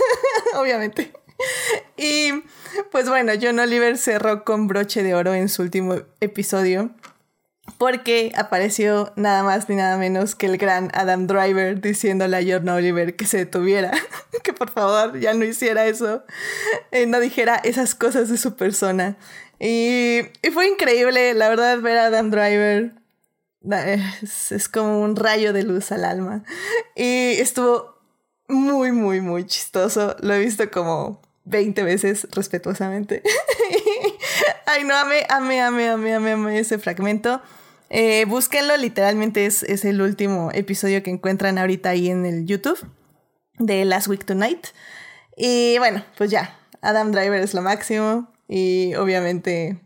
Obviamente. 0.54 1.12
Y 1.96 2.44
pues 2.90 3.08
bueno, 3.08 3.32
John 3.40 3.58
Oliver 3.58 3.98
cerró 3.98 4.44
con 4.44 4.68
broche 4.68 5.02
de 5.02 5.14
oro 5.14 5.34
en 5.34 5.48
su 5.48 5.62
último 5.62 5.96
episodio 6.20 6.90
porque 7.78 8.32
apareció 8.36 9.12
nada 9.16 9.42
más 9.42 9.68
ni 9.68 9.76
nada 9.76 9.96
menos 9.96 10.34
que 10.34 10.46
el 10.46 10.58
gran 10.58 10.90
Adam 10.94 11.26
Driver 11.26 11.80
diciéndole 11.80 12.36
a 12.36 12.42
John 12.44 12.68
Oliver 12.68 13.14
que 13.16 13.26
se 13.26 13.38
detuviera, 13.38 13.92
que 14.42 14.52
por 14.52 14.70
favor 14.70 15.18
ya 15.18 15.34
no 15.34 15.44
hiciera 15.44 15.86
eso, 15.86 16.24
eh, 16.90 17.06
no 17.06 17.20
dijera 17.20 17.56
esas 17.56 17.94
cosas 17.94 18.28
de 18.28 18.36
su 18.36 18.56
persona. 18.56 19.16
Y, 19.64 20.22
y 20.42 20.50
fue 20.52 20.66
increíble, 20.66 21.34
la 21.34 21.48
verdad, 21.48 21.80
ver 21.80 21.96
a 21.96 22.06
Adam 22.06 22.30
Driver. 22.30 22.94
Es, 23.70 24.50
es 24.50 24.68
como 24.68 25.00
un 25.00 25.14
rayo 25.14 25.52
de 25.52 25.62
luz 25.62 25.92
al 25.92 26.04
alma. 26.04 26.42
Y 26.96 27.34
estuvo 27.38 27.94
muy, 28.48 28.90
muy, 28.90 29.20
muy 29.20 29.46
chistoso. 29.46 30.16
Lo 30.18 30.34
he 30.34 30.40
visto 30.40 30.68
como 30.68 31.22
20 31.44 31.84
veces 31.84 32.26
respetuosamente. 32.32 33.22
Ay, 34.66 34.82
no, 34.82 34.96
amé, 34.96 35.26
amé, 35.28 35.62
amé, 35.62 35.90
amé, 35.90 36.14
amé, 36.14 36.32
amé 36.32 36.58
ese 36.58 36.80
fragmento. 36.80 37.40
Eh, 37.88 38.24
búsquenlo, 38.24 38.76
literalmente 38.76 39.46
es, 39.46 39.62
es 39.62 39.84
el 39.84 40.02
último 40.02 40.50
episodio 40.52 41.04
que 41.04 41.10
encuentran 41.10 41.56
ahorita 41.58 41.90
ahí 41.90 42.10
en 42.10 42.26
el 42.26 42.46
YouTube 42.46 42.84
de 43.60 43.84
Last 43.84 44.08
Week 44.08 44.24
Tonight. 44.24 44.66
Y 45.36 45.78
bueno, 45.78 46.04
pues 46.18 46.32
ya, 46.32 46.58
Adam 46.80 47.12
Driver 47.12 47.40
es 47.40 47.54
lo 47.54 47.62
máximo 47.62 48.31
y 48.54 48.94
obviamente 48.96 49.78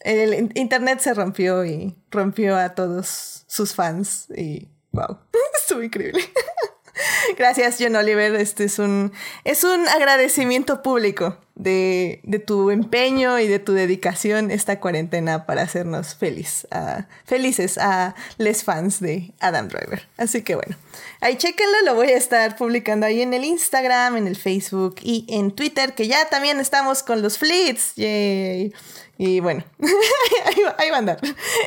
el 0.00 0.34
in- 0.34 0.52
internet 0.54 1.00
se 1.00 1.14
rompió 1.14 1.64
y 1.64 1.94
rompió 2.10 2.56
a 2.58 2.74
todos 2.74 3.44
sus 3.46 3.74
fans 3.74 4.26
y 4.36 4.68
wow, 4.92 5.18
estuvo 5.58 5.82
increíble. 5.82 6.20
Gracias, 7.38 7.76
John 7.80 7.96
Oliver. 7.96 8.34
Este 8.34 8.64
es 8.64 8.78
un, 8.78 9.12
es 9.44 9.64
un 9.64 9.88
agradecimiento 9.88 10.82
público 10.82 11.38
de, 11.54 12.20
de 12.24 12.38
tu 12.40 12.70
empeño 12.70 13.38
y 13.38 13.46
de 13.48 13.58
tu 13.58 13.72
dedicación 13.72 14.50
esta 14.50 14.80
cuarentena 14.80 15.46
para 15.46 15.62
hacernos 15.62 16.14
feliz, 16.14 16.66
a- 16.70 17.06
felices 17.24 17.78
a 17.78 18.14
les 18.36 18.64
fans 18.64 19.00
de 19.00 19.32
Adam 19.40 19.68
Driver. 19.68 20.08
Así 20.18 20.42
que 20.42 20.56
bueno, 20.56 20.76
ahí 21.20 21.36
chequenlo, 21.36 21.82
lo 21.84 21.94
voy 21.94 22.08
a 22.08 22.16
estar 22.16 22.56
publicando 22.56 23.06
ahí 23.06 23.22
en 23.22 23.34
el 23.34 23.44
Instagram, 23.44 24.16
en 24.16 24.26
el 24.26 24.36
Facebook 24.36 24.96
y 25.02 25.26
en 25.28 25.52
Twitter, 25.52 25.94
que 25.94 26.06
ya 26.06 26.28
también 26.28 26.60
estamos 26.60 27.02
con 27.02 27.22
los 27.22 27.38
fleets. 27.38 27.94
Yay. 27.96 28.72
Y 29.18 29.40
bueno, 29.40 29.64
ahí, 30.46 30.62
va, 30.62 30.74
ahí 30.78 30.90
va 30.90 30.96
a 30.96 30.98
andar. 30.98 31.20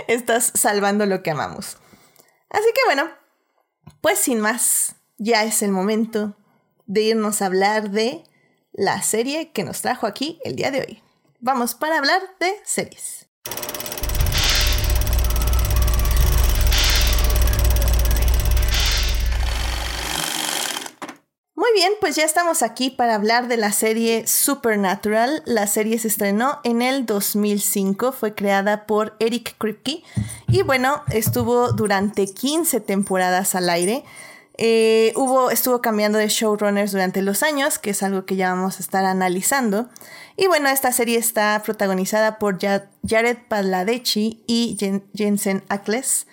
Estás 0.08 0.52
salvando 0.56 1.06
lo 1.06 1.22
que 1.24 1.32
amamos. 1.32 1.78
Así 2.50 2.68
que 2.74 2.82
bueno, 2.86 3.10
pues 4.02 4.20
sin 4.20 4.40
más, 4.40 4.96
ya 5.18 5.44
es 5.44 5.62
el 5.62 5.72
momento 5.72 6.36
de 6.86 7.02
irnos 7.02 7.42
a 7.42 7.48
hablar 7.48 7.92
de 7.92 8.24
la 8.72 9.02
serie 9.02 9.52
que 9.52 9.64
nos 9.64 9.82
trajo 9.82 10.08
aquí 10.08 10.40
el 10.44 10.56
día 10.56 10.72
de 10.72 10.82
hoy. 10.82 11.04
Vamos 11.40 11.76
para 11.76 11.98
hablar 11.98 12.22
de 12.40 12.54
series. 12.64 13.28
Muy 21.64 21.72
bien, 21.76 21.94
pues 22.02 22.18
ya 22.18 22.26
estamos 22.26 22.62
aquí 22.62 22.90
para 22.90 23.16
hablar 23.16 23.48
de 23.48 23.56
la 23.56 23.72
serie 23.72 24.28
Supernatural. 24.28 25.44
La 25.46 25.66
serie 25.66 25.98
se 25.98 26.10
estrenó 26.10 26.60
en 26.66 26.82
el 26.82 27.06
2005, 27.06 28.12
fue 28.12 28.36
creada 28.36 28.86
por 28.86 29.16
Eric 29.20 29.56
Kripke 29.60 30.04
y 30.50 30.62
bueno, 30.64 31.04
estuvo 31.10 31.72
durante 31.72 32.26
15 32.28 32.82
temporadas 32.82 33.56
al 33.56 33.70
aire. 33.70 34.04
Eh, 34.58 35.14
hubo, 35.16 35.52
estuvo 35.52 35.80
cambiando 35.80 36.18
de 36.18 36.28
showrunners 36.28 36.92
durante 36.92 37.22
los 37.22 37.44
años, 37.44 37.80
que 37.80 37.92
es 37.92 38.04
algo 38.04 38.26
que 38.26 38.36
ya 38.36 38.54
vamos 38.54 38.80
a 38.80 38.84
estar 38.84 39.06
analizando. 39.06 39.88
Y 40.36 40.48
bueno, 40.48 40.68
esta 40.68 40.92
serie 40.92 41.18
está 41.18 41.62
protagonizada 41.64 42.40
por 42.40 42.60
Jared 42.60 43.38
Padalecki 43.48 44.44
y 44.48 44.78
Jensen 45.16 45.64
Ackles. 45.70 46.28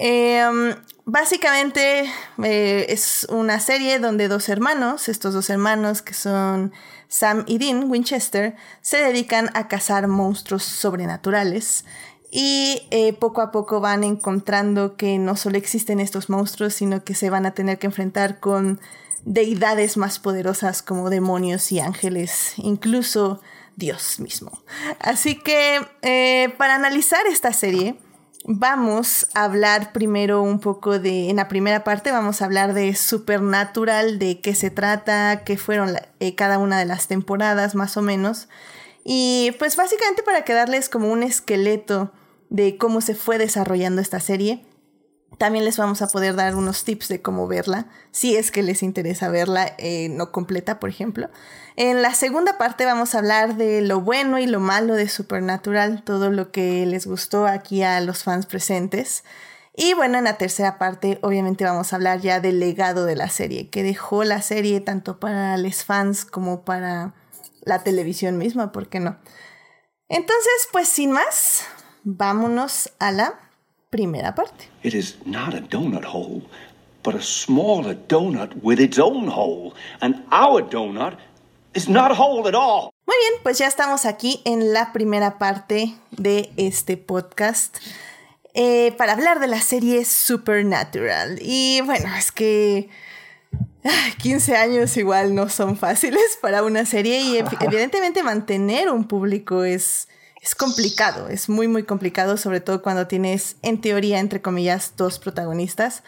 Em, 0.00 0.76
básicamente 1.06 2.08
eh, 2.44 2.86
es 2.88 3.26
una 3.30 3.58
serie 3.58 3.98
donde 3.98 4.28
dos 4.28 4.48
hermanos, 4.48 5.08
estos 5.08 5.34
dos 5.34 5.50
hermanos 5.50 6.02
que 6.02 6.14
son 6.14 6.72
Sam 7.08 7.42
y 7.48 7.58
Dean 7.58 7.90
Winchester, 7.90 8.54
se 8.80 8.98
dedican 8.98 9.50
a 9.54 9.66
cazar 9.66 10.06
monstruos 10.06 10.62
sobrenaturales. 10.62 11.84
Y 12.30 12.86
eh, 12.90 13.14
poco 13.14 13.40
a 13.40 13.50
poco 13.50 13.80
van 13.80 14.04
encontrando 14.04 14.96
que 14.96 15.18
no 15.18 15.34
solo 15.34 15.58
existen 15.58 15.98
estos 15.98 16.28
monstruos, 16.28 16.74
sino 16.74 17.02
que 17.02 17.14
se 17.14 17.30
van 17.30 17.46
a 17.46 17.52
tener 17.52 17.78
que 17.78 17.86
enfrentar 17.86 18.38
con 18.38 18.80
deidades 19.24 19.96
más 19.96 20.18
poderosas 20.18 20.82
como 20.82 21.10
demonios 21.10 21.72
y 21.72 21.80
ángeles, 21.80 22.52
incluso 22.58 23.40
Dios 23.76 24.20
mismo. 24.20 24.62
Así 25.00 25.36
que 25.36 25.80
eh, 26.02 26.54
para 26.58 26.74
analizar 26.74 27.26
esta 27.26 27.52
serie, 27.52 27.96
vamos 28.50 29.26
a 29.34 29.44
hablar 29.44 29.92
primero 29.92 30.40
un 30.40 30.58
poco 30.58 30.98
de, 30.98 31.28
en 31.28 31.36
la 31.36 31.48
primera 31.48 31.84
parte 31.84 32.10
vamos 32.10 32.40
a 32.40 32.46
hablar 32.46 32.72
de 32.72 32.94
Supernatural, 32.94 34.18
de 34.18 34.40
qué 34.40 34.54
se 34.54 34.70
trata, 34.70 35.44
qué 35.44 35.58
fueron 35.58 35.94
eh, 36.18 36.34
cada 36.34 36.58
una 36.58 36.78
de 36.78 36.86
las 36.86 37.08
temporadas 37.08 37.74
más 37.74 37.98
o 37.98 38.02
menos. 38.02 38.48
Y 39.04 39.54
pues 39.58 39.76
básicamente 39.76 40.22
para 40.22 40.44
quedarles 40.44 40.88
como 40.88 41.12
un 41.12 41.22
esqueleto 41.22 42.10
de 42.48 42.78
cómo 42.78 43.02
se 43.02 43.14
fue 43.14 43.36
desarrollando 43.36 44.00
esta 44.00 44.18
serie. 44.18 44.64
También 45.36 45.64
les 45.64 45.76
vamos 45.76 46.02
a 46.02 46.08
poder 46.08 46.34
dar 46.34 46.56
unos 46.56 46.84
tips 46.84 47.08
de 47.08 47.22
cómo 47.22 47.46
verla, 47.46 47.86
si 48.10 48.36
es 48.36 48.50
que 48.50 48.62
les 48.62 48.82
interesa 48.82 49.28
verla 49.28 49.74
eh, 49.78 50.08
no 50.08 50.32
completa, 50.32 50.80
por 50.80 50.88
ejemplo. 50.90 51.28
En 51.76 52.02
la 52.02 52.14
segunda 52.14 52.58
parte 52.58 52.84
vamos 52.84 53.14
a 53.14 53.18
hablar 53.18 53.56
de 53.56 53.82
lo 53.82 54.00
bueno 54.00 54.38
y 54.38 54.46
lo 54.46 54.58
malo 54.58 54.94
de 54.94 55.08
Supernatural, 55.08 56.02
todo 56.02 56.30
lo 56.30 56.50
que 56.50 56.86
les 56.86 57.06
gustó 57.06 57.46
aquí 57.46 57.82
a 57.82 58.00
los 58.00 58.24
fans 58.24 58.46
presentes. 58.46 59.22
Y 59.76 59.94
bueno, 59.94 60.18
en 60.18 60.24
la 60.24 60.38
tercera 60.38 60.76
parte 60.76 61.20
obviamente 61.22 61.64
vamos 61.64 61.92
a 61.92 61.96
hablar 61.96 62.20
ya 62.20 62.40
del 62.40 62.58
legado 62.58 63.04
de 63.04 63.14
la 63.14 63.28
serie, 63.28 63.68
que 63.70 63.84
dejó 63.84 64.24
la 64.24 64.42
serie 64.42 64.80
tanto 64.80 65.20
para 65.20 65.56
los 65.56 65.84
fans 65.84 66.24
como 66.24 66.64
para 66.64 67.14
la 67.60 67.84
televisión 67.84 68.38
misma, 68.38 68.72
¿por 68.72 68.88
qué 68.88 68.98
no? 68.98 69.18
Entonces, 70.08 70.68
pues 70.72 70.88
sin 70.88 71.12
más, 71.12 71.62
vámonos 72.02 72.90
a 72.98 73.12
la 73.12 73.47
primera 73.90 74.34
parte. 74.34 74.68
It 74.82 74.94
is 74.94 75.16
not 75.24 75.54
a 75.54 75.60
donut 75.60 76.04
hole, 76.04 76.42
but 77.02 77.14
a 77.14 77.22
smaller 77.22 77.94
donut 77.94 78.52
with 78.62 78.80
its 78.80 78.98
own 78.98 79.28
hole. 79.28 79.74
And 80.00 80.24
our 80.30 80.62
donut 80.62 81.16
is 81.74 81.88
not 81.88 82.10
a 82.10 82.14
hole 82.14 82.46
at 82.48 82.54
all. 82.54 82.90
Muy 83.06 83.16
bien, 83.16 83.42
pues 83.42 83.58
ya 83.58 83.66
estamos 83.66 84.04
aquí 84.04 84.42
en 84.44 84.72
la 84.72 84.92
primera 84.92 85.38
parte 85.38 85.94
de 86.10 86.50
este 86.56 86.96
podcast. 86.96 87.78
Eh, 88.54 88.92
para 88.98 89.12
hablar 89.12 89.40
de 89.40 89.46
la 89.46 89.60
serie 89.60 90.04
Supernatural. 90.04 91.38
Y 91.40 91.80
bueno, 91.82 92.14
es 92.16 92.32
que 92.32 92.90
15 94.20 94.56
años 94.56 94.96
igual 94.96 95.34
no 95.34 95.48
son 95.48 95.76
fáciles 95.76 96.38
para 96.42 96.62
una 96.62 96.84
serie 96.84 97.20
y 97.20 97.38
evidentemente 97.60 98.22
mantener 98.22 98.90
un 98.90 99.04
público 99.04 99.64
es, 99.64 100.08
es 100.48 100.54
complicado, 100.54 101.28
es 101.28 101.50
muy, 101.50 101.68
muy 101.68 101.82
complicado, 101.82 102.38
sobre 102.38 102.62
todo 102.62 102.80
cuando 102.80 103.06
tienes, 103.06 103.56
en 103.60 103.82
teoría, 103.82 104.18
entre 104.18 104.40
comillas, 104.40 104.94
dos 104.96 105.18
protagonistas. 105.18 106.02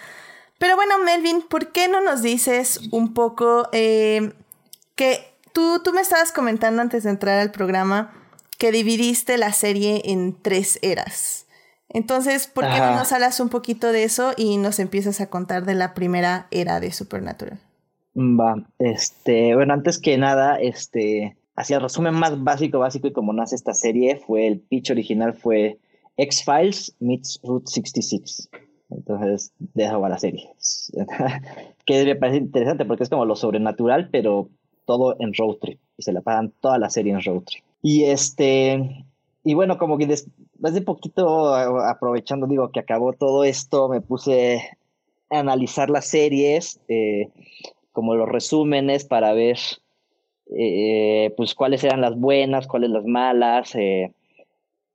Pero 0.59 0.77
bueno, 0.77 0.99
Melvin, 0.99 1.43
¿por 1.43 1.73
qué 1.73 1.89
no 1.89 2.01
nos 2.01 2.23
dices 2.23 2.81
un 2.91 3.13
poco 3.13 3.69
eh, 3.73 4.33
que 4.95 5.35
tú, 5.53 5.83
tú 5.85 5.93
me 5.93 6.01
estabas 6.01 6.33
comentando 6.33 6.81
antes 6.81 7.03
de 7.05 7.11
entrar 7.11 7.39
al 7.39 7.51
programa 7.51 8.15
que 8.57 8.73
dividiste 8.73 9.37
la 9.37 9.53
serie 9.53 10.01
en 10.07 10.35
tres 10.41 10.79
eras? 10.81 11.47
Entonces, 11.91 12.47
¿por 12.47 12.65
qué 12.65 12.79
no 12.79 12.95
nos 12.95 13.13
hablas 13.13 13.41
un 13.41 13.51
poquito 13.51 13.93
de 13.93 14.05
eso 14.05 14.33
y 14.39 14.57
nos 14.57 14.79
empiezas 14.79 15.21
a 15.21 15.29
contar 15.29 15.67
de 15.67 15.75
la 15.75 15.93
primera 15.93 16.47
era 16.51 16.81
de 16.81 16.93
Supernatural? 16.93 17.61
Va, 18.17 18.55
este, 18.79 19.55
bueno, 19.55 19.75
antes 19.75 19.99
que 19.99 20.17
nada, 20.17 20.57
este, 20.59 21.37
Así 21.61 21.75
el 21.75 21.83
resumen 21.83 22.15
más 22.15 22.43
básico, 22.43 22.79
básico 22.79 23.07
y 23.07 23.13
como 23.13 23.35
nace 23.35 23.55
esta 23.55 23.75
serie, 23.75 24.17
fue 24.17 24.47
el 24.47 24.61
pitch 24.61 24.93
original 24.93 25.35
fue 25.35 25.79
X-Files 26.17 26.97
meets 27.01 27.39
Route 27.45 27.71
66. 27.71 28.49
Entonces, 28.89 29.53
de 29.59 29.85
eso 29.85 30.01
va 30.01 30.09
la 30.09 30.19
serie. 30.19 30.49
que 31.85 32.05
me 32.07 32.17
parece 32.17 32.39
interesante 32.39 32.87
porque 32.87 33.03
es 33.03 33.11
como 33.11 33.27
lo 33.27 33.37
sobrenatural, 33.37 34.09
pero 34.11 34.49
todo 34.87 35.17
en 35.21 35.35
road 35.35 35.57
trip. 35.57 35.79
Y 35.99 36.03
se 36.03 36.15
la 36.15 36.23
pagan 36.23 36.51
toda 36.63 36.79
la 36.79 36.89
serie 36.89 37.13
en 37.13 37.23
road 37.23 37.43
trip. 37.43 37.63
Y 37.83 38.05
este, 38.05 39.05
y 39.45 39.53
bueno, 39.53 39.77
como 39.77 39.99
que 39.99 40.07
después 40.07 40.73
de 40.73 40.81
poquito, 40.81 41.55
aprovechando, 41.55 42.47
digo, 42.47 42.71
que 42.71 42.81
acabó 42.81 43.13
todo 43.13 43.45
esto, 43.45 43.91
me 43.91 44.01
puse 44.01 44.63
a 45.29 45.41
analizar 45.41 45.91
las 45.91 46.07
series, 46.07 46.81
eh, 46.89 47.29
como 47.93 48.15
los 48.15 48.31
resúmenes 48.31 49.05
para 49.05 49.35
ver 49.35 49.59
eh, 50.57 51.33
pues 51.37 51.55
cuáles 51.55 51.85
eran 51.85 52.01
las 52.01 52.19
buenas, 52.19 52.67
cuáles 52.67 52.91
las 52.91 53.05
malas, 53.05 53.75
eh, 53.75 54.13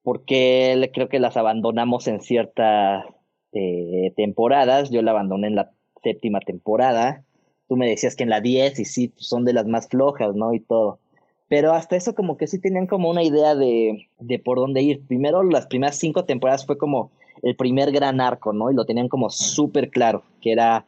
porque 0.03 0.89
creo 0.93 1.09
que 1.09 1.19
las 1.19 1.37
abandonamos 1.37 2.07
en 2.07 2.21
ciertas 2.21 3.05
eh, 3.53 4.13
temporadas, 4.15 4.89
yo 4.91 5.01
la 5.01 5.11
abandoné 5.11 5.47
en 5.47 5.55
la 5.55 5.71
séptima 6.03 6.39
temporada, 6.41 7.23
tú 7.67 7.77
me 7.77 7.89
decías 7.89 8.15
que 8.15 8.23
en 8.23 8.29
la 8.29 8.41
10 8.41 8.79
y 8.79 8.85
sí, 8.85 9.07
pues, 9.09 9.27
son 9.27 9.45
de 9.45 9.53
las 9.53 9.65
más 9.65 9.87
flojas, 9.87 10.35
¿no? 10.35 10.53
Y 10.53 10.59
todo. 10.59 10.99
Pero 11.47 11.73
hasta 11.73 11.95
eso 11.95 12.15
como 12.15 12.37
que 12.37 12.47
sí 12.47 12.59
tenían 12.59 12.87
como 12.87 13.09
una 13.09 13.23
idea 13.23 13.55
de, 13.55 14.07
de 14.19 14.39
por 14.39 14.57
dónde 14.57 14.81
ir. 14.81 15.05
Primero, 15.07 15.43
las 15.43 15.67
primeras 15.67 15.97
cinco 15.97 16.25
temporadas 16.25 16.65
fue 16.65 16.77
como 16.77 17.11
el 17.43 17.55
primer 17.55 17.91
gran 17.91 18.19
arco, 18.19 18.51
¿no? 18.53 18.71
Y 18.71 18.75
lo 18.75 18.85
tenían 18.85 19.07
como 19.07 19.29
súper 19.29 19.89
claro, 19.89 20.23
que 20.41 20.51
era 20.51 20.85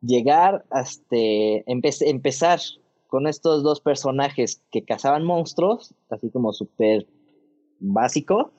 llegar 0.00 0.64
hasta 0.70 1.16
empezar 1.66 2.60
con 3.10 3.26
estos 3.26 3.62
dos 3.62 3.80
personajes 3.80 4.62
que 4.70 4.82
cazaban 4.82 5.24
monstruos, 5.24 5.94
así 6.08 6.30
como 6.30 6.52
súper 6.52 7.06
básico. 7.80 8.52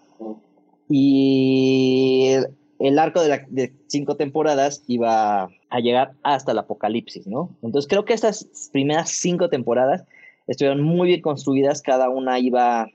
Y 0.90 2.34
el 2.80 3.00
arco 3.00 3.22
de, 3.22 3.74
cinco 3.88 4.18
temporadas 4.18 4.84
iba 4.88 5.50
a 5.70 5.80
llegar 5.80 6.14
hasta 6.22 6.52
el 6.52 6.60
apocalipsis, 6.60 7.26
¿no? 7.28 7.56
Entonces 7.62 7.88
creo 7.88 8.04
que 8.04 8.14
estas 8.14 8.70
primeras 8.74 9.10
cinco 9.10 9.50
temporadas 9.50 10.04
estuvieron 10.48 10.84
muy 10.84 11.08
bien 11.08 11.22
construidas, 11.22 11.82
cada 11.82 12.10
una 12.10 12.40
iba 12.40 12.90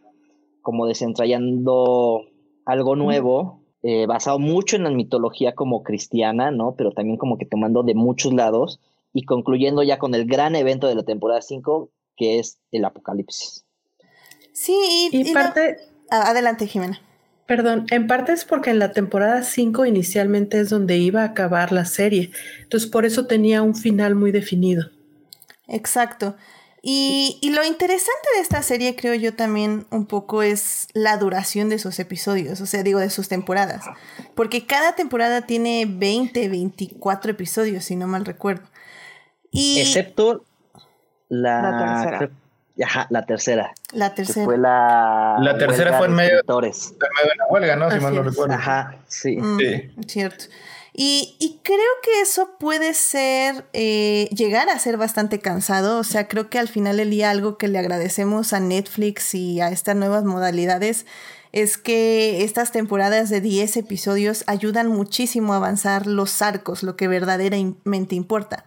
como 0.61 0.87
desentrañando 0.87 2.23
algo 2.66 2.97
nuevo, 2.97 3.61
eh, 3.83 4.07
basado 4.07 4.38
mucho 4.38 4.77
en 4.77 4.83
la 4.85 4.90
mitología 4.90 5.55
como 5.55 5.83
cristiana, 5.83 6.51
¿no? 6.51 6.75
Pero 6.77 6.90
también 6.90 7.16
como 7.16 7.38
que 7.38 7.47
tomando 7.47 7.83
de 7.83 7.95
muchos 7.95 8.35
lados 8.35 8.81
y 9.16 9.24
concluyendo 9.24 9.83
ya 9.83 9.98
con 9.98 10.14
el 10.14 10.26
gran 10.26 10.55
evento 10.57 10.87
de 10.87 10.94
la 10.94 11.02
temporada 11.02 11.40
5, 11.40 11.90
que 12.16 12.38
es 12.38 12.59
el 12.70 12.85
apocalipsis. 12.85 13.64
Sí, 14.52 15.09
y, 15.11 15.33
parte... 15.33 15.79
Adelante, 16.11 16.66
Jimena. 16.66 17.00
Perdón, 17.46 17.87
en 17.90 18.07
parte 18.09 18.33
es 18.33 18.44
porque 18.44 18.70
en 18.70 18.79
la 18.79 18.92
temporada 18.92 19.42
5 19.42 19.87
inicialmente 19.87 20.61
es 20.61 20.68
donde 20.68 20.98
iba 20.98 21.22
a 21.22 21.26
acabar 21.26 21.72
la 21.72 21.87
serie, 21.87 22.31
entonces 22.61 22.90
por 22.90 23.07
eso 23.07 23.26
tenía 23.26 23.62
un 23.62 23.74
final 23.74 24.16
muy 24.16 24.33
definido. 24.33 24.90
Exacto. 25.66 26.37
Y, 26.83 27.38
y, 27.40 27.50
lo 27.50 27.64
interesante 27.64 28.29
de 28.37 28.42
esta 28.42 28.62
serie, 28.62 28.94
creo 28.94 29.14
yo 29.14 29.35
también 29.35 29.87
un 29.90 30.07
poco, 30.07 30.42
es 30.42 30.88
la 30.92 31.16
duración 31.16 31.68
de 31.68 31.79
sus 31.79 31.98
episodios, 31.98 32.61
o 32.61 32.66
sea, 32.66 32.83
digo, 32.83 33.00
de 33.00 33.11
sus 33.11 33.29
temporadas. 33.29 33.85
Porque 34.35 34.66
cada 34.66 34.94
temporada 34.94 35.46
tiene 35.46 35.87
20, 35.88 36.48
24 36.48 37.33
episodios, 37.33 37.85
si 37.85 37.96
no 37.96 38.07
mal 38.07 38.24
recuerdo. 38.24 38.68
Excepto 39.81 40.45
la, 41.29 42.29
Ajá, 42.83 43.07
la 43.11 43.25
tercera. 43.25 43.73
La 43.92 44.11
que 44.11 44.16
tercera. 44.25 44.45
fue 44.45 44.59
la. 44.59 45.37
La 45.40 45.57
tercera 45.59 45.97
fue 45.99 46.07
en 46.09 46.14
medio-. 46.14 46.40
En 46.40 46.45
medio 46.47 46.71
de 47.31 47.37
la 47.38 47.47
huelga, 47.51 47.77
¿no? 47.77 47.88
Si 47.90 47.97
Así 47.97 48.05
mal 48.05 48.14
no 48.14 48.21
es. 48.21 48.27
recuerdo. 48.29 48.55
Ajá, 48.55 48.97
sí. 49.09 49.37
Mm, 49.37 49.59
Sí. 49.59 49.90
Cierto. 50.09 50.45
Y, 50.99 51.37
y 51.38 51.61
creo 51.62 51.79
que 52.03 52.23
eso 52.23 52.57
puede 52.59 52.95
ser, 52.95 53.66
eh, 53.75 54.29
llegar 54.35 54.71
a 54.71 54.79
ser 54.79 54.97
bastante 54.97 55.40
cansado. 55.40 55.99
O 55.99 56.05
sea, 56.05 56.27
creo 56.27 56.49
que 56.49 56.59
al 56.59 56.69
final 56.69 56.97
del 56.97 57.11
día 57.11 57.31
algo 57.31 57.59
que 57.59 57.69
le 57.69 57.79
agradecemos 57.79 58.53
a 58.55 58.61
Netflix 58.61 59.35
y 59.35 59.61
a 59.61 59.69
estas 59.69 59.95
nuevas 59.97 60.25
modalidades 60.25 61.05
es 61.53 61.77
que 61.79 62.45
estas 62.45 62.73
temporadas 62.73 63.29
de 63.31 63.40
10 63.42 63.77
episodios 63.79 64.45
ayudan 64.47 64.88
muchísimo 64.88 65.53
a 65.53 65.57
avanzar 65.57 66.07
los 66.07 66.40
arcos, 66.42 66.83
lo 66.83 66.97
que 66.97 67.09
verdaderamente 67.09 68.14
importa. 68.14 68.64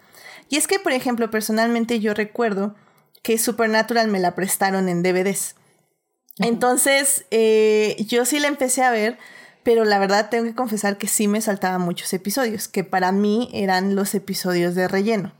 Y 0.49 0.57
es 0.57 0.67
que, 0.67 0.79
por 0.79 0.91
ejemplo, 0.91 1.29
personalmente 1.29 1.99
yo 1.99 2.13
recuerdo 2.13 2.75
que 3.21 3.37
Supernatural 3.37 4.07
me 4.07 4.19
la 4.19 4.35
prestaron 4.35 4.89
en 4.89 5.03
DVDs. 5.03 5.55
Entonces, 6.39 7.25
eh, 7.31 7.95
yo 8.07 8.25
sí 8.25 8.39
la 8.39 8.47
empecé 8.47 8.83
a 8.83 8.91
ver, 8.91 9.17
pero 9.63 9.85
la 9.85 9.99
verdad 9.99 10.29
tengo 10.29 10.45
que 10.45 10.55
confesar 10.55 10.97
que 10.97 11.07
sí 11.07 11.27
me 11.27 11.41
saltaban 11.41 11.81
muchos 11.81 12.11
episodios, 12.13 12.67
que 12.67 12.83
para 12.83 13.11
mí 13.11 13.49
eran 13.53 13.95
los 13.95 14.15
episodios 14.15 14.73
de 14.73 14.87
relleno. 14.87 15.33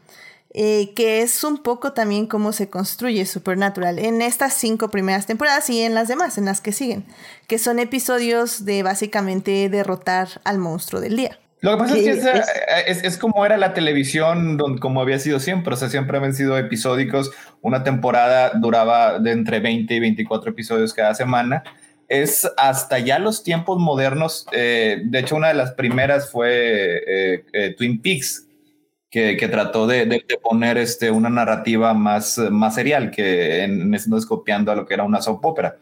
Eh, 0.52 0.94
que 0.96 1.22
es 1.22 1.44
un 1.44 1.60
poco 1.60 1.94
también 1.94 2.26
cómo 2.26 2.54
se 2.54 2.72
construye 2.72 3.28
Supernatural 3.28 4.00
en 4.00 4.24
estas 4.24 4.56
cinco 4.56 4.90
primeras 4.90 5.28
temporadas 5.28 5.70
y 5.70 5.82
en 5.82 5.94
las 5.94 6.08
demás, 6.08 6.40
en 6.40 6.46
las 6.46 6.60
que 6.60 6.72
siguen, 6.72 7.06
que 7.48 7.60
son 7.60 7.78
episodios 7.78 8.66
de 8.66 8.82
básicamente 8.82 9.70
derrotar 9.70 10.42
al 10.44 10.58
monstruo 10.58 11.02
del 11.02 11.18
día. 11.18 11.40
Lo 11.62 11.72
que 11.72 11.78
pasa 11.78 11.98
es 11.98 12.04
que 12.04 12.12
esa- 12.12 12.32
es- 12.32 12.98
es, 12.98 13.04
es 13.04 13.18
como 13.18 13.46
era 13.46 13.58
la 13.58 13.74
televisión, 13.74 14.56
don- 14.58 14.78
como 14.78 15.02
había 15.02 15.20
sido 15.20 15.40
siempre. 15.40 15.74
O 15.74 15.78
sea, 15.78 15.90
siempre 15.90 16.18
habían 16.18 16.34
sido 16.34 16.58
episódicos. 16.58 17.32
Una 17.62 17.84
temporada 17.84 18.52
duraba 18.56 19.20
de 19.20 19.32
entre 19.32 19.60
20 19.60 19.94
y 19.94 20.00
24 20.00 20.52
episodios 20.52 20.94
cada 20.94 21.14
semana. 21.16 21.64
Es 22.08 22.50
hasta 22.58 22.98
ya 23.00 23.20
los 23.20 23.44
tiempos 23.44 23.78
modernos. 23.78 24.48
eh, 24.54 25.02
de 25.04 25.20
hecho, 25.20 25.36
una 25.36 25.50
de 25.50 25.54
las 25.56 25.72
primeras 25.74 26.32
fue 26.32 27.04
eh, 27.06 27.46
eh, 27.54 27.76
Twin 27.78 28.02
Peaks, 28.02 28.48
que, 29.12 29.36
que 29.38 29.48
trató 29.50 29.86
de, 29.86 30.06
de- 30.06 30.24
de 30.28 30.38
poner 30.38 30.78
este, 30.78 31.12
una 31.12 31.30
narrativa 31.30 31.94
más, 31.94 32.38
eh, 32.38 32.50
más 32.50 32.76
serial, 32.76 33.12
que 33.12 33.64
en, 33.64 33.82
en 33.82 33.94
ese 33.94 34.06
entonces 34.06 34.28
copiando 34.30 34.72
a 34.72 34.76
lo 34.76 34.86
que 34.86 34.94
era 34.94 35.04
una 35.04 35.22
soap 35.22 35.44
opera. 35.46 35.76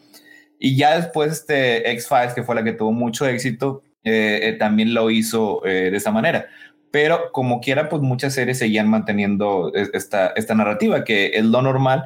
Y 0.60 0.76
ya 0.76 0.96
después 0.98 1.32
este 1.34 1.92
X-Files, 1.92 2.34
que 2.34 2.42
fue 2.44 2.56
la 2.56 2.64
que 2.64 2.72
tuvo 2.74 2.92
mucho 2.92 3.28
éxito, 3.28 3.84
eh, 4.04 4.40
eh, 4.44 4.54
también 4.54 4.94
lo 4.94 5.10
hizo 5.12 5.66
eh, 5.66 5.90
de 5.92 5.98
esa 5.98 6.12
manera. 6.12 6.48
Pero 6.92 7.32
como 7.32 7.60
quiera, 7.62 7.90
pues 7.90 8.02
muchas 8.02 8.34
series 8.34 8.60
seguían 8.60 8.90
manteniendo 8.90 9.72
es- 9.74 9.90
esta, 9.94 10.28
esta 10.36 10.56
narrativa, 10.56 11.04
que 11.04 11.32
es 11.36 11.44
lo 11.46 11.62
normal, 11.62 12.06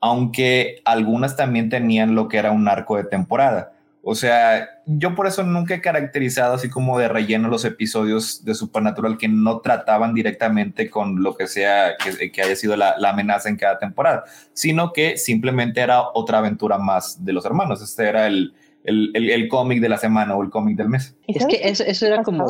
aunque 0.00 0.80
algunas 0.84 1.36
también 1.36 1.68
tenían 1.68 2.14
lo 2.14 2.28
que 2.28 2.38
era 2.38 2.50
un 2.52 2.68
arco 2.68 2.96
de 2.96 3.04
temporada. 3.04 3.72
O 4.04 4.16
sea, 4.16 4.68
yo 4.84 5.14
por 5.14 5.28
eso 5.28 5.44
nunca 5.44 5.74
he 5.74 5.80
caracterizado 5.80 6.54
así 6.54 6.68
como 6.68 6.98
de 6.98 7.06
relleno 7.08 7.48
los 7.48 7.64
episodios 7.64 8.44
de 8.44 8.54
Supernatural 8.56 9.16
que 9.16 9.28
no 9.28 9.60
trataban 9.60 10.12
directamente 10.12 10.90
con 10.90 11.22
lo 11.22 11.36
que 11.36 11.46
sea 11.46 11.92
que, 12.02 12.32
que 12.32 12.42
haya 12.42 12.56
sido 12.56 12.76
la, 12.76 12.96
la 12.98 13.10
amenaza 13.10 13.48
en 13.48 13.56
cada 13.56 13.78
temporada, 13.78 14.24
sino 14.54 14.92
que 14.92 15.16
simplemente 15.18 15.80
era 15.80 16.02
otra 16.14 16.38
aventura 16.38 16.78
más 16.78 17.24
de 17.24 17.32
los 17.32 17.44
hermanos. 17.44 17.80
Este 17.80 18.08
era 18.08 18.26
el, 18.26 18.54
el, 18.84 19.10
el, 19.14 19.30
el 19.30 19.48
cómic 19.48 19.80
de 19.80 19.88
la 19.88 19.98
semana 19.98 20.36
o 20.36 20.42
el 20.42 20.50
cómic 20.50 20.76
del 20.76 20.88
mes. 20.88 21.16
¿Y 21.26 21.38
Es 21.38 21.46
que 21.46 21.60
eso, 21.62 21.84
eso 21.84 22.06
era 22.06 22.22
como 22.22 22.46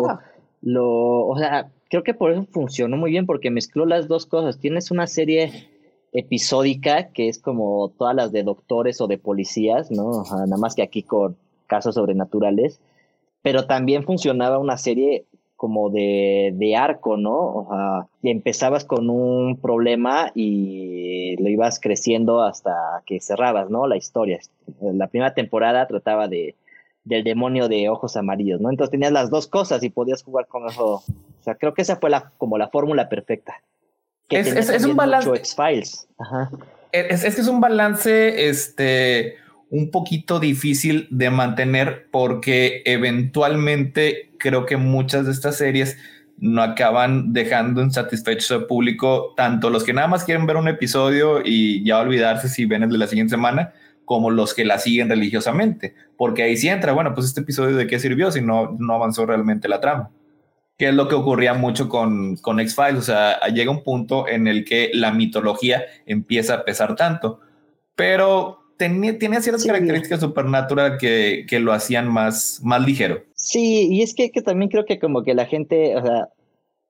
lo, 0.63 1.27
o 1.27 1.37
sea, 1.37 1.71
creo 1.91 2.05
que 2.05 2.15
por 2.15 2.33
eso 2.33 2.47
funcionó 2.51 2.97
muy 2.97 3.11
bien 3.11 3.27
porque 3.27 3.51
mezcló 3.51 3.85
las 3.85 4.09
dos 4.09 4.27
cosas. 4.27 4.59
Tienes 4.59 4.91
una 4.91 5.07
serie 5.07 5.69
episódica 6.13 7.09
que 7.09 7.29
es 7.29 7.39
como 7.39 7.93
todas 7.99 8.15
las 8.15 8.33
de 8.33 8.45
doctores 8.45 9.01
o 9.01 9.07
de 9.09 9.19
policías, 9.19 9.91
¿no? 9.91 10.09
O 10.09 10.25
sea, 10.25 10.39
nada 10.39 10.57
más 10.57 10.75
que 10.75 10.83
aquí 10.83 11.03
con 11.03 11.37
casos 11.67 11.97
sobrenaturales, 11.97 12.81
pero 13.43 13.67
también 13.67 14.05
funcionaba 14.05 14.59
una 14.59 14.77
serie 14.77 15.27
como 15.63 15.91
de, 15.91 16.51
de 16.57 16.75
arco, 16.75 17.17
¿no? 17.17 17.37
O 17.39 17.67
sea, 17.71 18.07
y 18.21 18.31
empezabas 18.33 18.85
con 18.85 19.09
un 19.09 19.57
problema 19.59 20.33
y 20.35 21.37
lo 21.41 21.49
ibas 21.49 21.79
creciendo 21.79 22.43
hasta 22.43 22.75
que 23.07 23.21
cerrabas, 23.21 23.71
¿no? 23.71 23.87
La 23.87 23.97
historia. 23.97 24.41
La 24.81 25.07
primera 25.07 25.35
temporada 25.35 25.87
trataba 25.87 26.27
de, 26.27 26.57
del 27.05 27.23
demonio 27.23 27.69
de 27.69 27.89
ojos 27.89 28.17
amarillos, 28.17 28.61
¿no? 28.61 28.71
Entonces 28.71 28.91
tenías 28.91 29.13
las 29.13 29.31
dos 29.31 29.47
cosas 29.47 29.85
y 29.85 29.91
podías 29.91 30.25
jugar 30.25 30.49
con 30.49 30.67
eso. 30.69 30.95
O 30.95 31.43
sea, 31.45 31.55
creo 31.55 31.75
que 31.75 31.83
esa 31.83 31.95
fue 31.95 32.11
la, 32.11 32.33
como 32.39 32.59
la 32.59 32.67
fórmula 32.69 33.09
perfecta. 33.09 33.55
Que 34.29 34.41
Es- 34.41 34.47
tenía 34.47 34.61
es- 34.63 34.69
es 34.71 34.85
un 34.85 34.97
balance. 34.97 35.29
Ajá. 36.19 36.51
Es, 36.91 37.23
es 37.23 37.37
que 37.37 37.41
es 37.41 37.47
un 37.49 37.61
balance 37.61 38.49
este, 38.49 39.37
un 39.73 39.91
poquito 39.91 40.39
difícil 40.39 41.09
de 41.11 41.31
mantener 41.31 42.07
porque 42.11 42.83
eventualmente 42.85 44.31
creo 44.39 44.67
que 44.67 44.77
muchas 44.77 45.25
de 45.25 45.33
estas 45.33 45.57
series 45.57 45.97
no 46.37 46.63
acaban 46.63 47.33
dejando 47.33 47.81
insatisfecho 47.83 48.55
al 48.55 48.67
público, 48.67 49.33
tanto 49.35 49.71
los 49.71 49.83
que 49.83 49.95
nada 49.95 50.09
más 50.09 50.25
quieren 50.25 50.45
ver 50.45 50.59
un 50.59 50.69
episodio 50.69 51.41
y 51.43 51.83
ya 51.87 52.01
olvidarse 52.01 52.51
si 52.51 52.67
ven 52.67 52.83
el 52.83 52.91
de 52.91 52.99
la 52.99 53.07
siguiente 53.07 53.31
semana, 53.31 53.73
como 54.05 54.31
los 54.31 54.53
que 54.53 54.67
la 54.67 54.79
siguen 54.79 55.09
religiosamente, 55.09 55.95
porque 56.19 56.43
ahí 56.43 56.59
sí 56.59 56.69
entra, 56.69 56.93
bueno, 56.93 57.15
pues 57.15 57.29
este 57.29 57.41
episodio 57.41 57.75
de 57.75 57.87
qué 57.87 57.99
sirvió 57.99 58.31
si 58.31 58.43
no, 58.43 58.77
no 58.79 58.95
avanzó 58.95 59.25
realmente 59.25 59.69
la 59.69 59.81
trama 59.81 60.11
que 60.79 60.89
es 60.89 60.95
lo 60.95 61.07
que 61.07 61.15
ocurría 61.15 61.55
mucho 61.55 61.89
con, 61.89 62.35
con 62.37 62.59
X-Files. 62.59 62.99
O 62.99 63.03
sea, 63.03 63.39
llega 63.49 63.71
un 63.71 63.85
punto 63.85 64.27
en 64.27 64.49
el 64.49 64.65
que 64.65 64.91
la 64.93 65.13
mitología 65.13 65.85
empieza 66.07 66.55
a 66.55 66.65
pesar 66.65 66.97
tanto, 66.97 67.39
pero 67.95 68.62
tenía, 68.83 69.17
tenía 69.17 69.41
ciertas 69.41 69.63
Sí. 69.63 69.69
características 69.69 70.21
supernatural 70.21 70.99
que, 70.99 71.47
que 71.49 71.61
lo 71.61 71.73
hacían 71.73 72.09
más, 72.09 72.61
más 72.65 72.85
ligero. 72.85 73.23
Sí, 73.35 73.87
y 73.91 74.03
es 74.03 74.13
que, 74.15 74.31
que 74.33 74.43
también 74.43 74.71
creo 74.71 74.85
que 74.85 74.99
como 74.99 75.23
que 75.23 75.35
la 75.35 75.47
gente, 75.47 75.97
o 75.97 76.03
sea, 76.05 76.29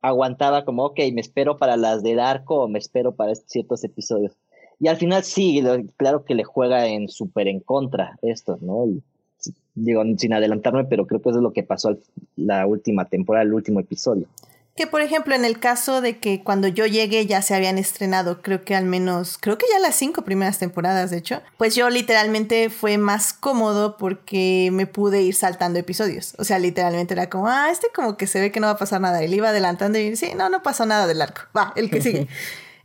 aguantaba 0.00 0.64
como, 0.64 0.84
ok, 0.86 0.98
me 1.12 1.20
espero 1.20 1.58
para 1.58 1.76
las 1.76 2.02
del 2.02 2.18
arco 2.18 2.62
o 2.62 2.68
me 2.68 2.78
espero 2.78 3.12
para 3.14 3.34
ciertos 3.34 3.84
episodios. 3.84 4.32
Y 4.80 4.88
al 4.88 4.96
final 4.96 5.22
sí, 5.22 5.62
claro 5.96 6.24
que 6.24 6.34
le 6.34 6.44
juega 6.44 6.86
en 6.86 7.08
súper 7.08 7.46
en 7.46 7.60
contra 7.60 8.18
esto, 8.22 8.58
¿no? 8.62 8.86
Y, 8.86 9.02
digo, 9.74 10.02
sin 10.16 10.32
adelantarme, 10.32 10.84
pero 10.84 11.06
creo 11.06 11.20
que 11.20 11.28
eso 11.28 11.38
es 11.38 11.42
lo 11.42 11.52
que 11.52 11.62
pasó 11.62 11.96
la 12.36 12.66
última 12.66 13.04
temporada, 13.04 13.44
el 13.44 13.52
último 13.54 13.80
episodio. 13.80 14.26
Que 14.74 14.86
por 14.86 15.02
ejemplo, 15.02 15.34
en 15.34 15.44
el 15.44 15.60
caso 15.60 16.00
de 16.00 16.18
que 16.18 16.42
cuando 16.42 16.66
yo 16.66 16.86
llegué 16.86 17.26
ya 17.26 17.42
se 17.42 17.54
habían 17.54 17.76
estrenado, 17.76 18.40
creo 18.40 18.64
que 18.64 18.74
al 18.74 18.86
menos, 18.86 19.36
creo 19.38 19.58
que 19.58 19.66
ya 19.70 19.78
las 19.78 19.96
cinco 19.96 20.22
primeras 20.22 20.58
temporadas, 20.58 21.10
de 21.10 21.18
hecho, 21.18 21.42
pues 21.58 21.74
yo 21.74 21.90
literalmente 21.90 22.70
fue 22.70 22.96
más 22.96 23.34
cómodo 23.34 23.98
porque 23.98 24.70
me 24.72 24.86
pude 24.86 25.20
ir 25.20 25.34
saltando 25.34 25.78
episodios. 25.78 26.34
O 26.38 26.44
sea, 26.44 26.58
literalmente 26.58 27.12
era 27.12 27.28
como, 27.28 27.48
ah, 27.48 27.68
este 27.70 27.88
como 27.94 28.16
que 28.16 28.26
se 28.26 28.40
ve 28.40 28.50
que 28.50 28.60
no 28.60 28.66
va 28.66 28.72
a 28.72 28.78
pasar 28.78 29.02
nada. 29.02 29.22
Y 29.22 29.28
le 29.28 29.36
iba 29.36 29.50
adelantando 29.50 29.98
y 29.98 30.16
sí, 30.16 30.32
no, 30.34 30.48
no 30.48 30.62
pasó 30.62 30.86
nada 30.86 31.06
del 31.06 31.20
arco. 31.20 31.42
Va, 31.54 31.74
el 31.76 31.90
que 31.90 32.00
sigue. 32.00 32.28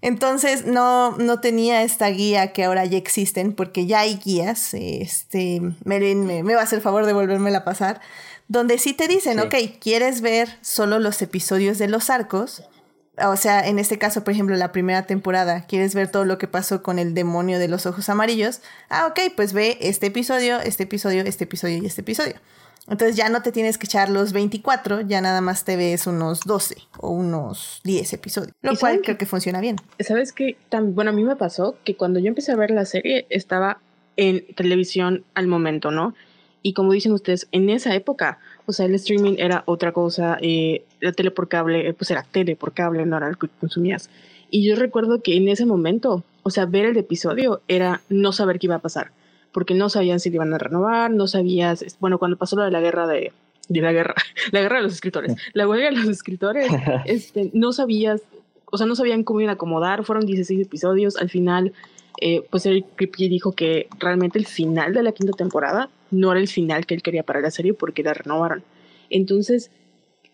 Entonces 0.01 0.65
no, 0.65 1.17
no 1.17 1.39
tenía 1.39 1.81
esta 1.81 2.07
guía 2.09 2.53
que 2.53 2.63
ahora 2.63 2.85
ya 2.85 2.97
existen, 2.97 3.53
porque 3.53 3.85
ya 3.85 4.01
hay 4.01 4.17
guías. 4.17 4.73
Este, 4.73 5.61
Merin 5.85 6.25
me, 6.25 6.43
me 6.43 6.53
va 6.53 6.61
a 6.61 6.63
hacer 6.63 6.81
favor 6.81 7.05
de 7.05 7.13
volvérmela 7.13 7.59
a 7.59 7.63
pasar, 7.63 8.01
donde 8.47 8.77
sí 8.77 8.93
te 8.93 9.07
dicen, 9.07 9.39
Sí. 9.39 9.45
ok, 9.45 9.79
¿quieres 9.79 10.21
ver 10.21 10.49
solo 10.61 10.99
los 10.99 11.21
episodios 11.21 11.77
de 11.77 11.87
los 11.87 12.09
arcos? 12.09 12.63
O 13.25 13.35
sea, 13.35 13.67
en 13.67 13.79
este 13.79 13.97
caso, 13.97 14.23
por 14.23 14.33
ejemplo, 14.33 14.55
la 14.55 14.71
primera 14.71 15.07
temporada, 15.07 15.65
¿quieres 15.67 15.95
ver 15.95 16.09
todo 16.09 16.23
lo 16.23 16.37
que 16.37 16.47
pasó 16.47 16.83
con 16.83 16.99
el 16.99 17.13
demonio 17.15 17.57
de 17.57 17.67
los 17.67 17.85
ojos 17.87 18.09
amarillos? 18.09 18.61
Ah, 18.89 19.07
ok, 19.07 19.33
pues 19.35 19.53
ve 19.53 19.77
este 19.81 20.07
episodio, 20.07 20.59
este 20.59 20.83
episodio, 20.83 21.23
este 21.23 21.45
episodio 21.45 21.79
y 21.81 21.85
este 21.87 22.01
episodio. 22.01 22.35
Entonces 22.87 23.17
ya 23.17 23.27
no 23.27 23.41
te 23.41 23.51
tienes 23.51 23.77
que 23.77 23.85
echar 23.85 24.09
los 24.09 24.31
24, 24.33 25.01
ya 25.01 25.19
nada 25.19 25.41
más 25.41 25.65
te 25.65 25.75
ves 25.75 26.07
unos 26.07 26.41
12 26.41 26.77
o 26.99 27.09
unos 27.09 27.81
10 27.83 28.13
episodios. 28.13 28.53
Lo 28.61 28.73
¿Y 28.73 28.77
cual 28.77 29.01
creo 29.03 29.17
que 29.17 29.25
funciona 29.25 29.59
bien. 29.59 29.75
¿Sabes 29.99 30.31
qué? 30.31 30.55
Bueno, 30.71 31.09
a 31.09 31.13
mí 31.13 31.23
me 31.25 31.35
pasó 31.35 31.75
que 31.83 31.97
cuando 31.97 32.19
yo 32.19 32.27
empecé 32.27 32.51
a 32.53 32.55
ver 32.55 32.71
la 32.71 32.85
serie 32.85 33.25
estaba 33.29 33.79
en 34.15 34.45
televisión 34.55 35.25
al 35.33 35.47
momento, 35.47 35.91
¿no? 35.91 36.13
Y 36.61 36.73
como 36.73 36.91
dicen 36.91 37.11
ustedes, 37.11 37.47
en 37.51 37.69
esa 37.69 37.95
época, 37.95 38.39
o 38.65 38.73
sea, 38.73 38.85
el 38.85 38.95
streaming 38.95 39.35
era 39.37 39.63
otra 39.65 39.91
cosa, 39.91 40.37
eh, 40.41 40.83
la 40.99 41.13
tele 41.13 41.31
por 41.31 41.47
cable, 41.47 41.87
eh, 41.87 41.93
pues 41.93 42.11
era 42.11 42.23
tele 42.23 42.55
por 42.55 42.73
cable, 42.73 43.05
no 43.05 43.17
era 43.17 43.29
lo 43.29 43.37
que 43.37 43.47
consumías. 43.59 44.09
Y 44.49 44.67
yo 44.67 44.75
recuerdo 44.75 45.21
que 45.21 45.35
en 45.35 45.47
ese 45.47 45.65
momento, 45.65 46.23
o 46.43 46.49
sea, 46.49 46.65
ver 46.65 46.85
el 46.85 46.97
episodio 46.97 47.61
era 47.67 48.01
no 48.09 48.31
saber 48.31 48.59
qué 48.59 48.67
iba 48.67 48.75
a 48.75 48.79
pasar, 48.79 49.11
porque 49.51 49.73
no 49.73 49.89
sabían 49.89 50.19
si 50.19 50.29
le 50.29 50.35
iban 50.35 50.53
a 50.53 50.57
renovar, 50.57 51.11
no 51.11 51.27
sabías, 51.27 51.97
bueno, 51.99 52.17
cuando 52.17 52.37
pasó 52.37 52.55
lo 52.55 52.63
de 52.63 52.71
la 52.71 52.81
guerra 52.81 53.07
de, 53.07 53.31
de 53.69 53.81
la 53.81 53.91
guerra, 53.91 54.15
la 54.51 54.61
guerra 54.61 54.77
de 54.77 54.83
los 54.83 54.93
escritores, 54.93 55.35
la 55.53 55.67
huelga 55.67 55.89
de 55.89 55.97
los 55.97 56.07
escritores, 56.07 56.69
este, 57.05 57.51
no 57.53 57.73
sabías, 57.73 58.21
o 58.65 58.77
sea, 58.77 58.87
no 58.87 58.95
sabían 58.95 59.23
cómo 59.23 59.41
iban 59.41 59.51
a 59.51 59.53
acomodar, 59.53 60.03
fueron 60.03 60.25
16 60.25 60.65
episodios, 60.65 61.17
al 61.17 61.29
final, 61.29 61.73
eh, 62.19 62.43
pues 62.49 62.65
Eric 62.65 62.85
Kripke 62.95 63.29
dijo 63.29 63.51
que 63.51 63.87
realmente 63.99 64.39
el 64.39 64.45
final 64.45 64.93
de 64.93 65.03
la 65.03 65.11
quinta 65.11 65.33
temporada 65.33 65.89
no 66.11 66.31
era 66.31 66.39
el 66.39 66.47
final 66.47 66.85
que 66.85 66.95
él 66.95 67.01
quería 67.01 67.23
para 67.23 67.41
la 67.41 67.51
serie 67.51 67.73
porque 67.73 68.03
la 68.03 68.13
renovaron. 68.13 68.63
Entonces, 69.09 69.71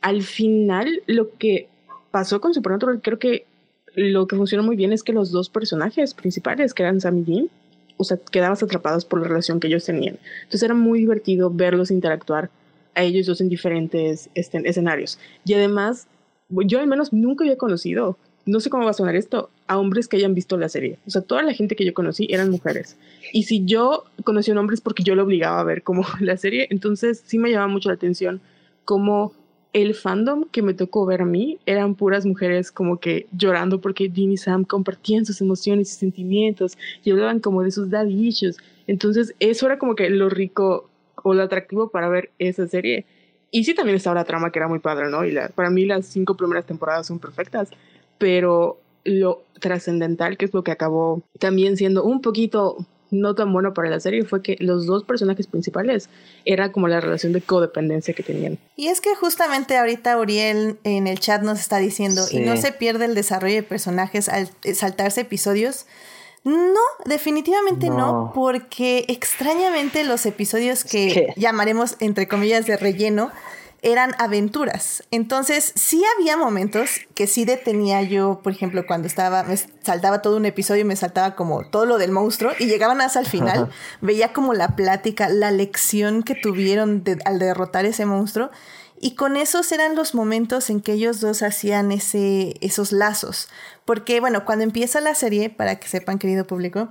al 0.02 0.22
final, 0.22 1.02
lo 1.08 1.36
que 1.38 1.68
pasó 2.12 2.42
con 2.42 2.54
Supernatural 2.54 3.02
creo 3.02 3.20
que 3.20 3.46
lo 3.96 4.28
que 4.28 4.36
funcionó 4.36 4.64
muy 4.64 4.76
bien 4.76 4.92
es 4.92 5.04
que 5.04 5.14
los 5.14 5.32
dos 5.32 5.50
personajes 5.50 6.14
principales, 6.14 6.74
que 6.74 6.84
eran 6.84 7.00
Sam 7.00 7.20
y 7.20 7.24
Dean, 7.24 7.50
o 7.98 8.04
sea, 8.04 8.18
quedabas 8.18 8.64
atrapados 8.64 9.06
por 9.06 9.22
la 9.22 9.28
relación 9.28 9.60
que 9.60 9.68
ellos 9.68 9.86
tenían. 9.86 10.18
Entonces 10.38 10.64
era 10.64 10.74
muy 10.74 11.00
divertido 11.00 11.50
verlos 11.52 11.92
interactuar 11.92 12.50
a 12.96 13.04
ellos 13.04 13.26
dos 13.26 13.42
en 13.42 13.50
diferentes 13.50 14.30
escenarios. 14.34 15.20
Y 15.46 15.54
además, 15.54 16.08
yo 16.50 16.80
al 16.80 16.88
menos 16.88 17.14
nunca 17.14 17.44
había 17.44 17.58
conocido, 17.58 18.18
no 18.46 18.60
sé 18.60 18.70
cómo 18.70 18.86
va 18.86 18.92
a 18.92 18.96
sonar 18.96 19.16
esto, 19.16 19.50
a 19.74 19.78
hombres 19.78 20.08
que 20.08 20.18
hayan 20.18 20.34
visto 20.34 20.58
la 20.58 20.70
serie. 20.70 20.98
O 21.06 21.10
sea, 21.10 21.22
toda 21.22 21.44
la 21.44 21.54
gente 21.54 21.76
que 21.76 21.86
yo 21.86 21.94
conocí 21.94 22.28
eran 22.30 22.50
mujeres. 22.50 22.98
Y 23.32 23.44
si 23.44 23.66
yo 23.66 24.06
conocí 24.24 24.52
a 24.52 24.54
un 24.54 24.60
hombre 24.60 24.76
es 24.76 24.82
porque 24.82 25.04
yo 25.04 25.16
lo 25.16 25.24
obligaba 25.24 25.60
a 25.60 25.64
ver 25.64 25.84
como 25.84 26.06
la 26.20 26.38
serie, 26.38 26.68
entonces 26.70 27.24
sí 27.26 27.38
me 27.38 27.52
llamaba 27.52 27.68
mucho 27.68 27.90
la 27.90 27.96
atención 27.96 28.42
cómo 28.86 29.34
el 29.74 29.96
fandom 29.96 30.46
que 30.52 30.62
me 30.62 30.76
tocó 30.76 31.06
ver 31.06 31.24
a 31.24 31.26
mí 31.26 31.58
eran 31.66 31.96
puras 31.96 32.26
mujeres 32.26 32.72
como 32.72 33.00
que 33.00 33.26
llorando 33.32 33.82
porque 33.82 34.08
Dean 34.08 34.32
y 34.32 34.38
Sam 34.38 34.66
compartían 34.66 35.26
sus 35.26 35.42
emociones 35.42 35.92
y 35.92 35.96
sentimientos 35.96 36.78
y 37.04 37.12
hablaban 37.12 37.40
como 37.40 37.64
de 37.64 37.72
sus 37.72 37.90
daddy 37.90 38.28
issues. 38.28 38.58
Entonces 38.86 39.34
eso 39.40 39.66
era 39.66 39.80
como 39.80 39.96
que 39.96 40.10
lo 40.12 40.30
rico 40.30 40.90
o 41.24 41.34
lo 41.34 41.42
atractivo 41.42 41.90
para 41.90 42.08
ver 42.08 42.30
esa 42.38 42.68
serie. 42.68 43.06
Y 43.50 43.64
sí 43.64 43.74
también 43.74 43.96
estaba 43.96 44.16
la 44.16 44.26
trama 44.26 44.52
que 44.52 44.60
era 44.60 44.68
muy 44.68 44.80
padre, 44.80 45.10
¿no? 45.10 45.26
Y 45.26 45.32
la, 45.32 45.50
para 45.50 45.70
mí 45.70 45.86
las 45.86 46.06
cinco 46.06 46.36
primeras 46.36 46.66
temporadas 46.66 47.08
son 47.08 47.20
perfectas, 47.20 47.70
pero 48.20 48.80
lo 49.04 49.44
trascendental, 49.60 50.38
que 50.38 50.46
es 50.46 50.54
lo 50.54 50.64
que 50.64 50.72
acabó 50.72 51.22
también 51.40 51.78
siendo 51.78 52.04
un 52.04 52.22
poquito 52.22 52.86
no 53.14 53.36
tan 53.36 53.54
bueno 53.54 53.74
para 53.74 53.90
la 53.90 54.00
serie 54.00 54.26
fue 54.26 54.42
que 54.42 54.58
los 54.60 54.86
dos 54.86 55.04
personajes 55.04 55.48
principales 55.48 56.10
era 56.46 56.72
como 56.72 56.88
la 56.88 57.00
relación 57.00 57.32
de 57.32 57.42
codependencia 57.42 58.14
que 58.14 58.24
tenían. 58.24 58.58
Y 58.76 58.88
es 58.88 59.00
que 59.02 59.16
justamente 59.16 59.78
ahorita 59.78 60.20
Uriel 60.20 60.78
en 60.84 61.08
el 61.08 61.20
chat 61.20 61.42
nos 61.44 61.60
está 61.60 61.78
diciendo, 61.78 62.26
y 62.32 62.40
no 62.40 62.58
se 62.58 62.72
pierde 62.72 63.06
el 63.06 63.16
desarrollo 63.16 63.56
de 63.56 63.64
personajes 63.64 64.30
al 64.30 64.50
saltarse 64.74 65.22
episodios. 65.22 65.86
No, 66.44 66.82
definitivamente 67.06 67.90
no, 67.90 68.32
porque 68.36 69.06
extrañamente 69.08 70.04
los 70.04 70.26
episodios 70.26 70.84
que 70.84 71.34
llamaremos 71.38 71.96
entre 72.02 72.28
comillas 72.28 72.66
de 72.66 72.76
relleno 72.76 73.32
eran 73.84 74.16
aventuras. 74.18 75.04
Entonces, 75.12 75.74
sí 75.76 76.02
había 76.16 76.38
momentos 76.38 76.90
que 77.16 77.28
sí 77.28 77.44
detenía 77.44 78.02
yo, 78.02 78.40
por 78.42 78.54
ejemplo, 78.54 78.88
cuando 78.88 79.08
estaba, 79.08 79.44
me 79.44 79.58
saltaba 79.58 80.22
todo 80.22 80.38
un 80.38 80.46
episodio 80.46 80.82
y 80.82 80.86
me 80.86 80.96
saltaba 80.96 81.36
como 81.36 81.66
todo 81.66 81.86
lo 81.86 81.98
del 81.98 82.12
monstruo 82.12 82.54
y 82.58 82.66
llegaban 82.66 83.02
hasta 83.02 83.20
el 83.20 83.26
final, 83.26 83.70
veía 84.02 84.32
como 84.32 84.54
la 84.54 84.78
plática, 84.78 85.28
la 85.28 85.52
lección 85.52 86.24
que 86.24 86.34
tuvieron 86.34 87.04
al 87.26 87.40
derrotar 87.40 87.86
ese 87.86 88.06
monstruo. 88.06 88.50
Y 89.02 89.16
con 89.16 89.36
esos 89.36 89.70
eran 89.74 89.98
los 89.98 90.16
momentos 90.16 90.70
en 90.70 90.80
que 90.80 90.94
ellos 90.94 91.20
dos 91.20 91.44
hacían 91.44 91.92
ese, 91.92 92.56
esos 92.62 92.94
lazos. 92.94 93.50
Porque, 93.84 94.22
bueno, 94.22 94.46
cuando 94.46 94.64
empieza 94.64 95.02
la 95.02 95.14
serie, 95.14 95.50
para 95.50 95.78
que 95.78 95.90
sepan, 95.90 96.20
querido 96.20 96.48
público, 96.48 96.88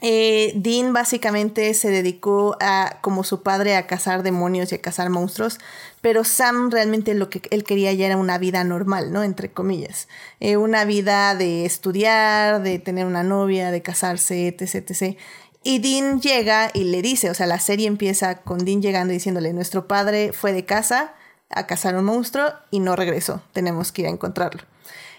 eh, 0.00 0.52
Dean 0.54 0.92
básicamente 0.92 1.74
se 1.74 1.90
dedicó 1.90 2.56
a, 2.60 2.98
como 3.02 3.22
su 3.22 3.42
padre, 3.42 3.76
a 3.76 3.86
cazar 3.86 4.22
demonios 4.22 4.72
y 4.72 4.76
a 4.76 4.80
cazar 4.80 5.10
monstruos, 5.10 5.58
pero 6.00 6.24
Sam 6.24 6.70
realmente 6.70 7.14
lo 7.14 7.28
que 7.28 7.42
él 7.50 7.64
quería 7.64 7.92
ya 7.92 8.06
era 8.06 8.16
una 8.16 8.38
vida 8.38 8.64
normal, 8.64 9.12
¿no? 9.12 9.22
Entre 9.22 9.52
comillas. 9.52 10.08
Eh, 10.40 10.56
una 10.56 10.84
vida 10.84 11.34
de 11.34 11.66
estudiar, 11.66 12.62
de 12.62 12.78
tener 12.78 13.06
una 13.06 13.22
novia, 13.22 13.70
de 13.70 13.82
casarse, 13.82 14.48
etc, 14.48 14.90
etc. 14.90 15.18
Y 15.62 15.80
Dean 15.80 16.20
llega 16.20 16.70
y 16.72 16.84
le 16.84 17.02
dice, 17.02 17.28
o 17.28 17.34
sea, 17.34 17.46
la 17.46 17.58
serie 17.58 17.86
empieza 17.86 18.40
con 18.42 18.64
Dean 18.64 18.80
llegando 18.80 19.12
y 19.12 19.16
diciéndole, 19.16 19.52
nuestro 19.52 19.86
padre 19.86 20.32
fue 20.32 20.52
de 20.54 20.64
casa 20.64 21.14
a 21.50 21.66
cazar 21.66 21.96
un 21.96 22.04
monstruo 22.04 22.46
y 22.70 22.80
no 22.80 22.96
regresó, 22.96 23.42
tenemos 23.52 23.92
que 23.92 24.02
ir 24.02 24.08
a 24.08 24.10
encontrarlo. 24.10 24.62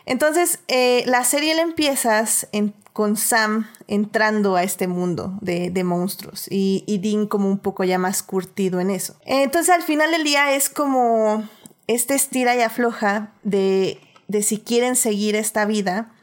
Entonces, 0.05 0.59
eh, 0.67 1.03
la 1.05 1.23
serie 1.23 1.53
la 1.53 1.61
empiezas 1.61 2.47
con 2.93 3.15
Sam 3.17 3.67
entrando 3.87 4.55
a 4.55 4.63
este 4.63 4.87
mundo 4.87 5.37
de, 5.41 5.71
monstruos 5.83 6.47
y, 6.49 6.83
y, 6.87 6.97
Dean 6.97 7.25
como 7.25 7.47
un 7.47 7.59
poco 7.59 7.83
ya 7.83 7.97
más 7.97 8.23
curtido 8.23 8.79
en 8.79 8.89
eso. 8.89 9.15
Entonces, 9.25 9.73
al 9.73 9.83
final 9.83 10.11
del 10.11 10.23
día 10.23 10.53
es 10.53 10.69
como 10.69 11.47
este 11.87 12.15
estira 12.15 12.55
y 12.55 12.61
afloja 12.61 13.33
de, 13.43 13.99
de 14.27 14.43
si 14.43 14.59
quieren 14.59 14.95
seguir 14.95 15.35
esta 15.35 15.65
vida 15.65 16.13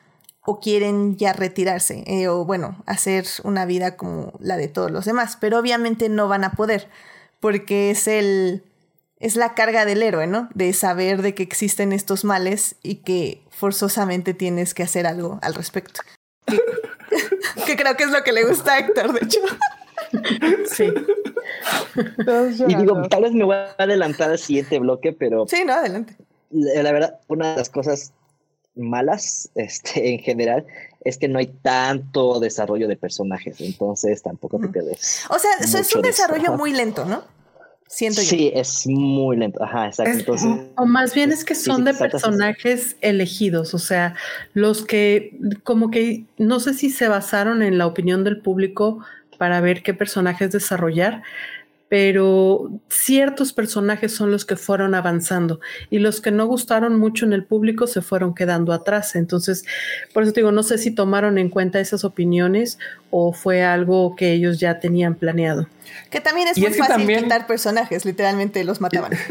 o 0.45 0.61
quieren 0.61 1.17
ya 1.17 1.35
retirarse 1.35 2.05
eh, 2.07 2.29
o 2.29 2.45
bueno, 2.45 2.83
hacer 2.87 3.27
una 3.45 3.67
vida 3.67 3.97
como 3.97 4.33
la 4.41 4.57
de 4.57 4.69
todos 4.69 4.91
los 4.91 5.05
demás, 5.05 5.37
pero 5.39 5.59
obviamente 5.59 6.09
no 6.09 6.29
van 6.29 6.45
a 6.45 6.53
poder 6.53 6.89
porque 7.41 7.91
es 7.91 8.09
el 8.09 8.65
es 9.21 9.37
la 9.37 9.55
carga 9.55 9.85
del 9.85 10.03
héroe, 10.03 10.27
¿no? 10.27 10.49
De 10.55 10.73
saber 10.73 11.23
de 11.23 11.35
que 11.35 11.43
existen 11.43 11.93
estos 11.93 12.25
males 12.25 12.77
y 12.83 12.97
que 13.03 13.43
forzosamente 13.51 14.33
tienes 14.33 14.75
que 14.75 14.85
hacer 14.85 15.07
algo 15.07 15.41
al 15.43 15.55
respecto. 15.55 16.01
Que, 17.67 17.77
creo 17.77 17.97
que 17.97 18.05
es 18.05 18.11
lo 18.11 18.23
que 18.23 18.33
le 18.33 18.45
gusta 18.45 18.75
a 18.75 18.79
Héctor, 18.79 19.13
de 19.13 19.25
hecho. 19.25 19.41
sí. 20.67 20.93
y 22.67 22.75
digo, 22.75 23.03
tal 23.09 23.23
vez 23.23 23.33
me 23.33 23.45
voy 23.45 23.57
a 23.57 23.75
adelantar 23.79 24.31
al 24.31 24.39
siguiente 24.39 24.79
bloque, 24.79 25.13
pero. 25.13 25.47
Sí, 25.49 25.65
no, 25.65 25.75
adelante. 25.75 26.17
La, 26.51 26.93
verdad, 26.93 27.21
una 27.29 27.51
de 27.51 27.57
las 27.59 27.69
cosas 27.69 28.13
malas 28.75 29.51
este, 29.55 30.15
en 30.15 30.21
general 30.21 30.65
es 31.05 31.19
que 31.19 31.29
no 31.29 31.39
hay 31.39 31.47
tanto 31.47 32.41
desarrollo 32.41 32.89
de 32.89 32.97
personajes, 32.97 33.61
entonces 33.61 34.23
tampoco 34.23 34.59
te 34.59 34.69
pierdes. 34.69 35.25
O 35.31 35.39
sea, 35.39 35.51
eso 35.61 35.79
es 35.79 35.95
un 35.95 36.03
desarrollo 36.03 36.57
muy 36.57 36.73
lento, 36.75 37.05
¿no? 37.05 37.23
Siento 37.89 38.21
sí, 38.21 38.53
es 38.55 38.87
muy 38.87 39.39
lento. 39.39 39.63
Ajá, 39.65 39.87
exacto. 39.87 40.35
o 40.77 40.85
más 40.85 41.15
bien 41.15 41.33
es 41.33 41.43
que 41.43 41.55
son 41.55 41.85
de 41.85 41.95
personajes 41.95 42.97
elegidos, 43.01 43.73
o 43.73 43.79
sea, 43.79 44.15
los 44.53 44.85
que 44.85 45.37
como 45.63 45.91
que 45.91 46.25
no 46.37 46.61
sé 46.61 46.75
si 46.75 46.91
se 46.91 47.09
basaron 47.09 47.63
en 47.63 47.79
la 47.79 47.87
opinión 47.87 48.25
del 48.25 48.41
público 48.43 48.99
para 49.39 49.63
ver 49.63 49.83
qué 49.83 49.95
personajes 49.95 50.53
desarrollar, 50.53 51.23
pero 51.89 52.71
ciertos 52.89 53.53
personajes 53.53 54.15
son 54.15 54.31
los 54.31 54.45
que 54.45 54.57
fueron 54.57 54.95
avanzando 54.95 55.61
y 55.89 55.99
los 55.99 56.21
que 56.21 56.31
no 56.31 56.47
gustaron 56.47 56.99
mucho 56.99 57.25
en 57.25 57.33
el 57.33 57.45
público 57.45 57.87
se 57.87 58.03
fueron 58.03 58.35
quedando 58.35 58.73
atrás. 58.73 59.17
Entonces, 59.17 59.65
por 60.13 60.23
eso 60.23 60.33
digo, 60.33 60.53
no 60.53 60.63
sé 60.63 60.77
si 60.77 60.91
tomaron 60.91 61.39
en 61.39 61.49
cuenta 61.49 61.81
esas 61.81 62.05
opiniones 62.05 62.79
o 63.11 63.33
fue 63.33 63.65
algo 63.65 64.17
que 64.17 64.33
ellos 64.33 64.61
ya 64.61 64.81
tenían 64.81 65.15
planeado. 65.15 65.67
Que 66.11 66.21
también 66.21 66.49
es 66.49 66.59
muy 66.59 66.73
fácil 66.75 67.07
quitar 67.07 67.47
personajes, 67.47 68.05
literalmente 68.05 68.63
los 68.65 68.81
mataban. 68.81 69.13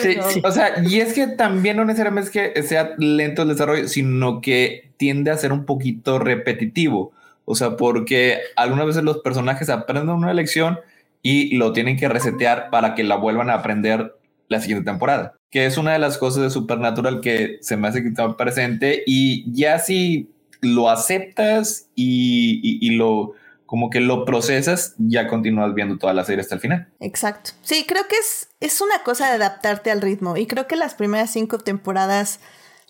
Sí, 0.00 0.16
sí, 0.30 0.42
O 0.44 0.50
sea, 0.50 0.82
y 0.84 1.00
es 1.00 1.12
que 1.12 1.26
también 1.26 1.76
no 1.76 1.84
necesariamente 1.84 2.28
es 2.28 2.54
que 2.54 2.62
sea 2.62 2.94
lento 2.98 3.42
el 3.42 3.48
desarrollo, 3.48 3.88
sino 3.88 4.40
que 4.40 4.90
tiende 4.96 5.30
a 5.30 5.36
ser 5.36 5.52
un 5.52 5.64
poquito 5.64 6.18
repetitivo. 6.18 7.12
O 7.44 7.54
sea, 7.54 7.76
porque 7.76 8.40
algunas 8.56 8.86
veces 8.86 9.04
los 9.04 9.18
personajes 9.18 9.68
aprenden 9.68 10.10
una 10.10 10.34
lección 10.34 10.78
y 11.28 11.56
lo 11.56 11.72
tienen 11.72 11.96
que 11.96 12.08
resetear 12.08 12.70
para 12.70 12.94
que 12.94 13.02
la 13.02 13.16
vuelvan 13.16 13.50
a 13.50 13.54
aprender 13.54 14.16
la 14.46 14.60
siguiente 14.60 14.88
temporada. 14.88 15.34
Que 15.50 15.66
es 15.66 15.76
una 15.76 15.92
de 15.92 15.98
las 15.98 16.18
cosas 16.18 16.44
de 16.44 16.50
Supernatural 16.50 17.20
que 17.20 17.58
se 17.62 17.76
me 17.76 17.88
hace 17.88 18.02
que 18.02 18.10
está 18.10 18.36
presente 18.36 19.02
y 19.08 19.44
ya 19.52 19.80
si 19.80 20.30
lo 20.60 20.88
aceptas 20.88 21.88
y, 21.96 22.90
lo 22.96 23.32
como 23.66 23.90
que 23.90 23.98
lo 23.98 24.24
procesas, 24.24 24.94
ya 24.98 25.26
continúas 25.26 25.74
viendo 25.74 25.98
toda 25.98 26.14
la 26.14 26.22
serie 26.22 26.42
hasta 26.42 26.54
el 26.54 26.60
final. 26.60 26.86
Exacto. 27.00 27.50
Sí, 27.62 27.84
creo 27.88 28.06
que 28.08 28.14
es, 28.14 28.48
es 28.60 28.80
una 28.80 29.02
cosa 29.02 29.26
de 29.26 29.34
adaptarte 29.34 29.90
al 29.90 30.02
ritmo 30.02 30.36
y 30.36 30.46
creo 30.46 30.68
que 30.68 30.76
las 30.76 30.94
primeras 30.94 31.32
cinco 31.32 31.58
temporadas 31.58 32.38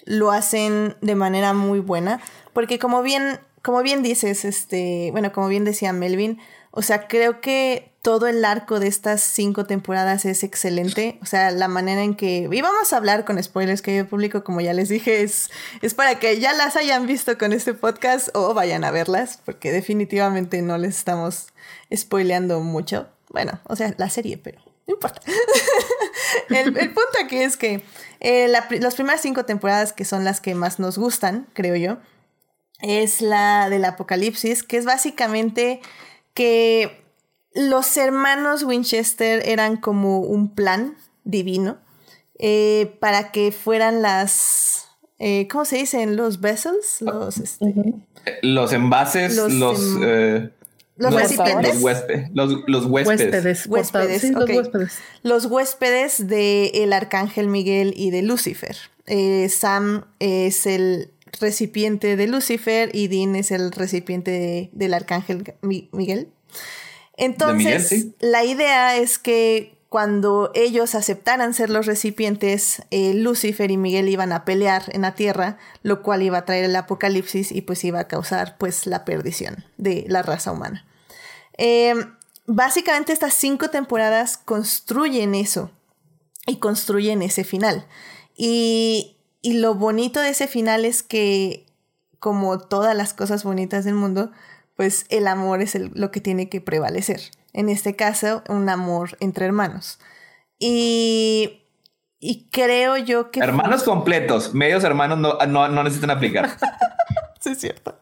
lo 0.04 0.30
hacen 0.30 0.94
de 1.00 1.14
manera 1.14 1.54
muy 1.54 1.80
buena 1.80 2.20
porque 2.52 2.78
como 2.78 3.02
bien, 3.02 3.40
como 3.62 3.82
bien 3.82 4.02
dices, 4.02 4.44
este, 4.44 5.08
bueno, 5.12 5.32
como 5.32 5.48
bien 5.48 5.64
decía 5.64 5.94
Melvin, 5.94 6.38
o 6.78 6.82
sea, 6.82 7.08
creo 7.08 7.40
que 7.40 7.90
todo 8.02 8.26
el 8.26 8.44
arco 8.44 8.78
de 8.80 8.86
estas 8.86 9.22
cinco 9.22 9.64
temporadas 9.64 10.26
es 10.26 10.44
excelente. 10.44 11.18
O 11.22 11.26
sea, 11.26 11.50
la 11.50 11.68
manera 11.68 12.02
en 12.02 12.14
que... 12.14 12.50
Y 12.52 12.60
vamos 12.60 12.92
a 12.92 12.98
hablar 12.98 13.24
con 13.24 13.42
spoilers, 13.42 13.80
que 13.80 13.96
yo 13.96 14.06
público, 14.06 14.44
como 14.44 14.60
ya 14.60 14.74
les 14.74 14.90
dije, 14.90 15.22
es, 15.22 15.50
es 15.80 15.94
para 15.94 16.18
que 16.18 16.38
ya 16.38 16.52
las 16.52 16.76
hayan 16.76 17.06
visto 17.06 17.38
con 17.38 17.54
este 17.54 17.72
podcast 17.72 18.28
o 18.34 18.52
vayan 18.52 18.84
a 18.84 18.90
verlas, 18.90 19.40
porque 19.42 19.72
definitivamente 19.72 20.60
no 20.60 20.76
les 20.76 20.98
estamos 20.98 21.46
spoileando 21.92 22.60
mucho. 22.60 23.08
Bueno, 23.30 23.58
o 23.64 23.74
sea, 23.74 23.94
la 23.96 24.10
serie, 24.10 24.36
pero 24.36 24.60
no 24.86 24.94
importa. 24.94 25.22
el, 26.50 26.74
punto 26.74 27.18
aquí 27.24 27.38
es 27.38 27.56
que 27.56 27.82
eh, 28.20 28.48
las 28.48 28.94
primeras 28.94 29.22
cinco 29.22 29.46
temporadas, 29.46 29.94
que 29.94 30.04
son 30.04 30.24
las 30.24 30.42
que 30.42 30.54
más 30.54 30.78
nos 30.78 30.98
gustan, 30.98 31.48
creo 31.54 31.74
yo, 31.74 31.96
es 32.80 33.22
la 33.22 33.70
del 33.70 33.86
apocalipsis, 33.86 34.62
que 34.62 34.76
es 34.76 34.84
básicamente 34.84 35.80
que 36.36 37.02
los 37.54 37.96
hermanos 37.96 38.62
Winchester 38.62 39.42
eran 39.48 39.78
como 39.78 40.20
un 40.20 40.54
plan 40.54 40.94
divino 41.24 41.78
eh, 42.38 42.94
para 43.00 43.32
que 43.32 43.50
fueran 43.50 44.02
las, 44.02 44.86
eh, 45.18 45.48
¿cómo 45.50 45.64
se 45.64 45.76
dicen? 45.78 46.16
Los 46.16 46.42
vessels, 46.42 46.98
los, 47.00 47.38
este, 47.38 47.94
los 48.42 48.74
envases, 48.74 49.34
los... 49.34 49.50
los, 49.54 49.80
em, 49.80 50.02
eh, 50.04 50.50
los, 50.98 51.14
recipientes. 51.14 51.80
Los, 52.34 52.52
los, 52.66 52.84
huéspedes. 52.84 53.66
Huéspedes, 53.66 54.38
Los 55.22 55.46
huéspedes 55.46 56.26
del 56.26 56.92
arcángel 56.92 57.48
Miguel 57.48 57.94
y 57.96 58.10
de 58.10 58.20
Lucifer. 58.20 58.76
Sam 59.48 60.04
es 60.18 60.66
el 60.66 61.10
recipiente 61.40 62.16
de 62.16 62.26
Lucifer 62.26 62.90
y 62.94 63.08
Dean 63.08 63.36
es 63.36 63.50
el 63.50 63.72
recipiente 63.72 64.70
del 64.72 64.94
arcángel 64.94 65.54
Miguel. 65.62 66.28
Entonces, 67.16 68.08
la 68.20 68.44
idea 68.44 68.96
es 68.96 69.18
que 69.18 69.76
cuando 69.88 70.50
ellos 70.54 70.94
aceptaran 70.94 71.54
ser 71.54 71.70
los 71.70 71.86
recipientes, 71.86 72.82
eh, 72.90 73.14
Lucifer 73.14 73.70
y 73.70 73.76
Miguel 73.76 74.08
iban 74.08 74.32
a 74.32 74.44
pelear 74.44 74.84
en 74.88 75.02
la 75.02 75.14
tierra, 75.14 75.58
lo 75.82 76.02
cual 76.02 76.22
iba 76.22 76.38
a 76.38 76.44
traer 76.44 76.64
el 76.64 76.76
apocalipsis 76.76 77.52
y 77.52 77.62
pues 77.62 77.84
iba 77.84 78.00
a 78.00 78.08
causar 78.08 78.58
pues 78.58 78.86
la 78.86 79.04
perdición 79.04 79.64
de 79.78 80.04
la 80.08 80.22
raza 80.22 80.52
humana. 80.52 80.84
Em, 81.56 82.14
básicamente 82.46 83.12
estas 83.12 83.34
cinco 83.34 83.70
temporadas 83.70 84.36
construyen 84.36 85.34
eso 85.34 85.70
y 86.46 86.56
construyen 86.56 87.22
ese 87.22 87.44
final. 87.44 87.86
Y, 88.36 89.15
y 89.46 89.52
lo 89.52 89.76
bonito 89.76 90.20
de 90.20 90.30
ese 90.30 90.48
final 90.48 90.84
es 90.84 91.04
que, 91.04 91.66
como 92.18 92.58
todas 92.58 92.96
las 92.96 93.14
cosas 93.14 93.44
bonitas 93.44 93.84
del 93.84 93.94
mundo, 93.94 94.32
pues 94.74 95.06
el 95.08 95.28
amor 95.28 95.62
es 95.62 95.78
lo 95.94 96.10
que 96.10 96.20
tiene 96.20 96.48
que 96.48 96.60
prevalecer. 96.60 97.20
En 97.52 97.68
este 97.68 97.94
caso, 97.94 98.42
un 98.48 98.68
amor 98.68 99.16
entre 99.20 99.46
hermanos. 99.46 100.00
Y, 100.58 101.62
y 102.18 102.48
creo 102.50 102.96
yo 102.96 103.30
que... 103.30 103.38
Hermanos 103.38 103.84
completos, 103.84 104.52
medios 104.52 104.82
hermanos 104.82 105.16
no, 105.16 105.38
no, 105.46 105.82
necesitan 105.84 106.10
aplicar. 106.10 106.50
sí, 107.40 107.50
es 107.50 107.60
cierto. 107.60 108.00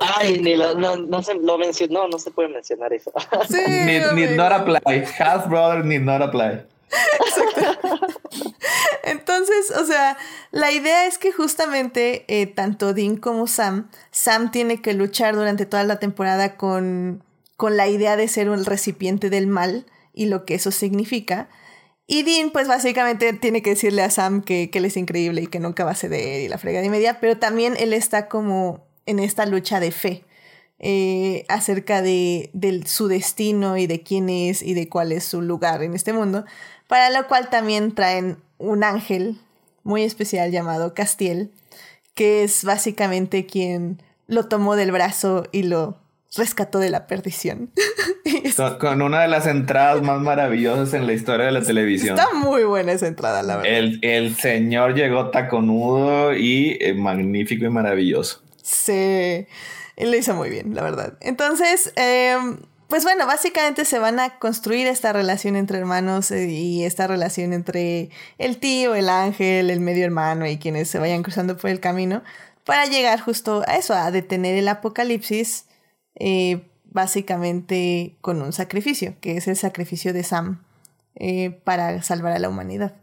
Ay, 0.00 0.40
ni 0.40 0.56
lo, 0.56 0.74
no, 0.74 0.96
no, 0.96 1.22
se, 1.22 1.36
lo 1.36 1.56
mencionó, 1.56 2.08
no, 2.08 2.18
se 2.18 2.32
puede 2.32 2.48
mencionar 2.48 2.92
eso. 2.92 3.12
Sí, 3.48 3.60
need, 3.86 4.34
not 4.34 4.50
apply. 4.50 5.04
Half 5.20 5.48
brother 5.48 5.84
need 5.84 6.02
not 6.02 6.20
apply. 6.20 6.64
Entonces, 9.02 9.70
o 9.76 9.84
sea, 9.84 10.16
la 10.50 10.72
idea 10.72 11.06
es 11.06 11.18
que 11.18 11.32
justamente 11.32 12.24
eh, 12.28 12.46
tanto 12.46 12.94
Dean 12.94 13.16
como 13.16 13.46
Sam, 13.46 13.90
Sam 14.10 14.50
tiene 14.50 14.82
que 14.82 14.94
luchar 14.94 15.34
durante 15.34 15.66
toda 15.66 15.84
la 15.84 15.98
temporada 15.98 16.56
con, 16.56 17.22
con 17.56 17.76
la 17.76 17.88
idea 17.88 18.16
de 18.16 18.28
ser 18.28 18.50
un 18.50 18.64
recipiente 18.64 19.30
del 19.30 19.46
mal 19.46 19.86
y 20.12 20.26
lo 20.26 20.44
que 20.44 20.54
eso 20.54 20.70
significa. 20.70 21.48
Y 22.06 22.22
Dean, 22.22 22.50
pues 22.50 22.68
básicamente 22.68 23.32
tiene 23.34 23.62
que 23.62 23.70
decirle 23.70 24.02
a 24.02 24.10
Sam 24.10 24.42
que, 24.42 24.70
él 24.72 24.84
es 24.84 24.96
increíble 24.96 25.42
y 25.42 25.46
que 25.46 25.60
nunca 25.60 25.84
va 25.84 25.90
a 25.90 25.94
ceder 25.94 26.40
y 26.40 26.48
la 26.48 26.58
frega 26.58 26.80
de 26.80 26.88
media, 26.88 27.20
pero 27.20 27.38
también 27.38 27.74
él 27.78 27.92
está 27.92 28.28
como 28.28 28.86
en 29.06 29.18
esta 29.18 29.46
lucha 29.46 29.78
de 29.80 29.90
fe. 29.90 30.24
Eh, 30.80 31.44
acerca 31.48 32.02
de, 32.02 32.50
de, 32.52 32.86
su 32.86 33.08
destino 33.08 33.76
y 33.76 33.88
de 33.88 34.04
quién 34.04 34.28
es 34.28 34.62
y 34.62 34.74
de 34.74 34.88
cuál 34.88 35.10
es 35.10 35.24
su 35.24 35.42
lugar 35.42 35.82
en 35.82 35.92
este 35.92 36.12
mundo 36.12 36.44
para 36.88 37.10
lo 37.10 37.28
cual 37.28 37.48
también 37.50 37.94
traen 37.94 38.38
un 38.58 38.82
ángel 38.82 39.38
muy 39.84 40.02
especial 40.02 40.50
llamado 40.50 40.94
Castiel, 40.94 41.52
que 42.14 42.42
es 42.42 42.64
básicamente 42.64 43.46
quien 43.46 44.02
lo 44.26 44.48
tomó 44.48 44.74
del 44.74 44.90
brazo 44.90 45.44
y 45.52 45.62
lo 45.62 45.98
rescató 46.36 46.78
de 46.78 46.90
la 46.90 47.06
perdición. 47.06 47.70
con, 48.80 49.02
una 49.02 49.22
de 49.22 49.28
las 49.28 49.46
entradas 49.46 50.02
más 50.02 50.20
maravillosas 50.20 50.92
en 50.94 51.06
la 51.06 51.12
historia 51.12 51.46
de 51.46 51.52
la 51.52 51.62
televisión. 51.62 52.18
Está 52.18 52.34
muy 52.34 52.64
buena 52.64 52.92
esa 52.92 53.06
entrada, 53.06 53.42
la 53.42 53.56
verdad. 53.56 53.98
El, 54.02 54.36
señor 54.36 54.94
llegó 54.94 55.30
taconudo 55.30 56.34
y 56.34 56.76
eh, 56.80 56.94
magnífico 56.94 57.64
y 57.64 57.70
maravilloso. 57.70 58.42
Sí, 58.62 59.46
él 59.96 60.10
lo 60.10 60.16
hizo 60.16 60.34
muy 60.34 60.50
bien, 60.50 60.74
la 60.74 60.82
verdad. 60.82 61.14
Entonces, 61.20 61.92
eh, 61.96 62.36
pues 62.88 63.04
bueno, 63.04 63.26
básicamente 63.26 63.84
se 63.84 63.98
van 63.98 64.18
a 64.18 64.38
construir 64.38 64.86
esta 64.86 65.12
relación 65.12 65.56
entre 65.56 65.78
hermanos 65.78 66.30
eh, 66.30 66.48
y 66.48 66.84
esta 66.84 67.06
relación 67.06 67.52
entre 67.52 68.08
el 68.38 68.56
tío, 68.56 68.94
el 68.94 69.10
ángel, 69.10 69.68
el 69.68 69.80
medio 69.80 70.06
hermano 70.06 70.46
y 70.46 70.56
quienes 70.56 70.88
se 70.88 70.98
vayan 70.98 71.22
cruzando 71.22 71.58
por 71.58 71.68
el 71.68 71.80
camino 71.80 72.22
para 72.64 72.86
llegar 72.86 73.20
justo 73.20 73.62
a 73.66 73.76
eso, 73.76 73.92
a 73.92 74.10
detener 74.10 74.56
el 74.56 74.68
apocalipsis, 74.68 75.66
eh, 76.14 76.66
básicamente 76.84 78.16
con 78.22 78.40
un 78.40 78.54
sacrificio, 78.54 79.14
que 79.20 79.36
es 79.36 79.48
el 79.48 79.56
sacrificio 79.56 80.14
de 80.14 80.24
Sam 80.24 80.64
eh, 81.14 81.50
para 81.64 82.02
salvar 82.02 82.32
a 82.32 82.38
la 82.38 82.48
humanidad. 82.48 82.94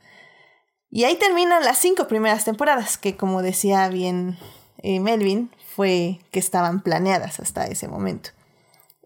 Y 0.90 1.04
ahí 1.04 1.16
terminan 1.16 1.64
las 1.64 1.78
cinco 1.78 2.08
primeras 2.08 2.44
temporadas, 2.44 2.98
que 2.98 3.16
como 3.16 3.44
decía 3.44 3.88
bien 3.90 4.38
Melvin, 4.84 5.52
fue 5.76 6.20
que 6.32 6.40
estaban 6.40 6.82
planeadas 6.82 7.40
hasta 7.40 7.66
ese 7.66 7.88
momento. 7.88 8.35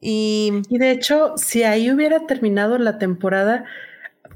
Y, 0.02 0.62
de 0.70 0.92
hecho, 0.92 1.34
si 1.38 1.64
ahí 1.64 1.92
hubiera 1.92 2.26
terminado 2.26 2.78
la 2.78 2.98
temporada, 2.98 3.66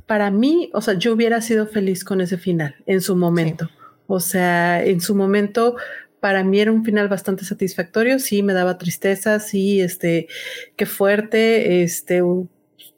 para 0.06 0.30
mí, 0.32 0.70
o 0.74 0.82
sea, 0.82 0.96
yo 0.96 1.14
hubiera 1.14 1.42
sido 1.42 1.68
feliz 1.68 2.04
con 2.04 2.22
ese 2.22 2.38
final 2.38 2.76
en 2.86 3.02
su 3.02 3.16
momento. 3.16 3.70
O 4.08 4.20
sea, 4.20 4.84
en 4.84 5.00
su 5.00 5.16
momento, 5.16 5.76
para 6.20 6.44
mí 6.44 6.60
era 6.60 6.72
un 6.72 6.84
final 6.84 7.08
bastante 7.08 7.46
satisfactorio. 7.46 8.20
Sí, 8.20 8.44
me 8.44 8.54
daba 8.54 8.78
tristeza, 8.78 9.40
sí, 9.40 9.80
este, 9.80 10.28
qué 10.76 10.86
fuerte, 10.86 11.84
este, 11.84 12.22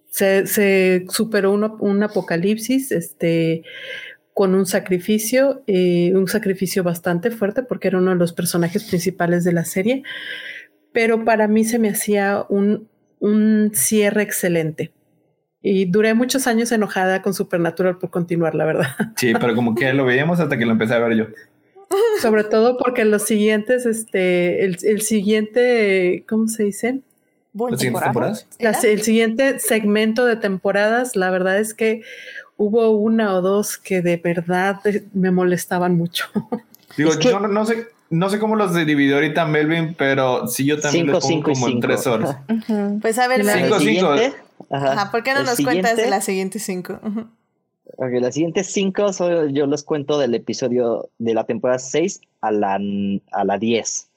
se, 0.10 1.06
superó 1.10 1.52
un, 1.54 2.04
apocalipsis, 2.04 2.92
este, 2.92 3.64
con 4.34 4.56
un 4.56 4.66
sacrificio, 4.66 5.64
eh, 5.68 6.14
un 6.16 6.28
sacrificio 6.28 6.84
bastante 6.84 7.30
fuerte 7.30 7.62
porque 7.64 7.90
era 7.90 8.00
uno 8.00 8.12
de 8.12 8.18
los 8.18 8.34
personajes 8.34 8.84
principales 8.86 9.44
de 9.44 9.54
la 9.54 9.66
serie 9.66 10.04
pero 10.96 11.26
para 11.26 11.50
mí 11.50 11.66
se 11.66 11.78
me 11.78 11.90
hacía 11.90 12.46
un, 12.48 12.88
cierre 13.74 14.24
excelente. 14.24 14.94
Y 15.62 15.86
duré 15.86 16.14
muchos 16.14 16.48
años 16.48 16.72
enojada 16.72 17.22
con 17.22 17.34
Supernatural 17.34 17.98
por 17.98 18.12
continuar, 18.12 18.56
la 18.56 18.64
verdad. 18.64 18.88
Sí, 19.18 19.34
pero 19.38 19.54
como 19.56 19.76
que 19.76 19.92
lo 19.92 20.06
veíamos 20.06 20.40
hasta 20.40 20.58
que 20.58 20.66
lo 20.66 20.72
empecé 20.72 20.94
a 20.94 21.00
ver 21.00 21.18
yo. 21.18 21.26
Sobre 22.22 22.46
todo 22.46 22.78
porque 22.78 23.04
los 23.04 23.24
siguientes, 23.24 23.86
este, 23.86 24.64
el, 24.64 25.02
siguiente, 25.02 26.24
¿cómo 26.30 26.48
se 26.48 26.64
dice? 26.64 27.02
¿Las 27.54 27.82
siguientes 27.82 28.04
temporadas? 28.04 28.48
el 28.86 29.02
siguiente 29.02 29.60
segmento 29.60 30.26
de 30.26 30.38
temporadas, 30.38 31.18
la 31.18 31.30
verdad 31.30 31.60
es 31.60 31.74
que 31.74 32.04
hubo 32.56 32.92
una 32.92 33.36
o 33.36 33.42
dos 33.42 33.78
que 33.78 34.02
de 34.02 34.16
verdad 34.16 34.80
me 35.14 35.32
molestaban 35.32 35.98
mucho. 35.98 36.28
Digo, 36.96 37.20
yo 37.20 37.40
no, 37.42 37.66
sé, 37.66 37.86
no 38.10 38.30
sé 38.30 38.40
cómo 38.40 38.56
los 38.56 38.74
dividió 38.74 39.16
ahorita 39.16 39.46
Melvin, 39.46 39.96
pero 39.98 40.48
sí 40.48 40.66
yo 40.66 40.80
también 40.80 41.06
cinco, 41.06 41.18
les 41.18 41.28
pongo 41.28 41.54
como 41.54 41.68
en 41.68 41.80
tres 41.80 42.08
horas. 42.08 42.38
Pues 43.02 43.20
a 43.20 43.28
ver, 43.28 43.44
la 43.44 43.54
cinco, 43.54 43.80
cinco. 43.80 44.16
Ajá. 44.70 45.12
¿Por 45.12 45.24
qué 45.24 45.34
no 45.34 45.44
nos 45.44 45.60
cuentas 45.62 45.98
de 45.98 46.10
las 46.10 46.26
siguientes 46.26 46.64
cinco? 46.64 47.00
Ok, 47.98 48.10
las 48.20 48.34
siguientes 48.34 48.68
cinco 48.68 49.12
yo 49.52 49.68
les 49.68 49.84
cuento 49.84 50.18
del 50.18 50.36
episodio 50.36 51.10
de 51.18 51.34
la 51.34 51.46
temporada 51.46 51.80
6 51.80 52.22
a 52.42 52.52
la, 52.52 52.80
a 53.32 53.46
la 53.46 53.58
10. 53.58 54.08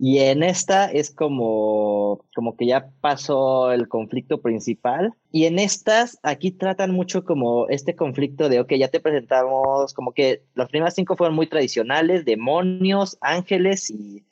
Y 0.00 0.18
en 0.20 0.44
esta 0.44 0.86
es 0.86 1.10
como, 1.10 2.24
como 2.34 2.56
que 2.56 2.66
ya 2.66 2.90
pasó 3.00 3.72
el 3.72 3.88
conflicto 3.88 4.40
principal. 4.40 5.12
Y 5.32 5.46
en 5.46 5.58
estas, 5.58 6.18
aquí 6.22 6.52
tratan 6.52 6.92
mucho 6.92 7.24
como 7.24 7.68
este 7.68 7.96
conflicto 7.96 8.48
de, 8.48 8.60
ok, 8.60 8.74
ya 8.74 8.88
te 8.88 9.00
presentamos, 9.00 9.92
como 9.94 10.12
que 10.12 10.44
las 10.54 10.68
primeras 10.68 10.94
cinco 10.94 11.16
fueron 11.16 11.34
muy 11.34 11.48
tradicionales, 11.48 12.24
demonios, 12.24 13.18
ángeles 13.20 13.90
y 13.90 14.24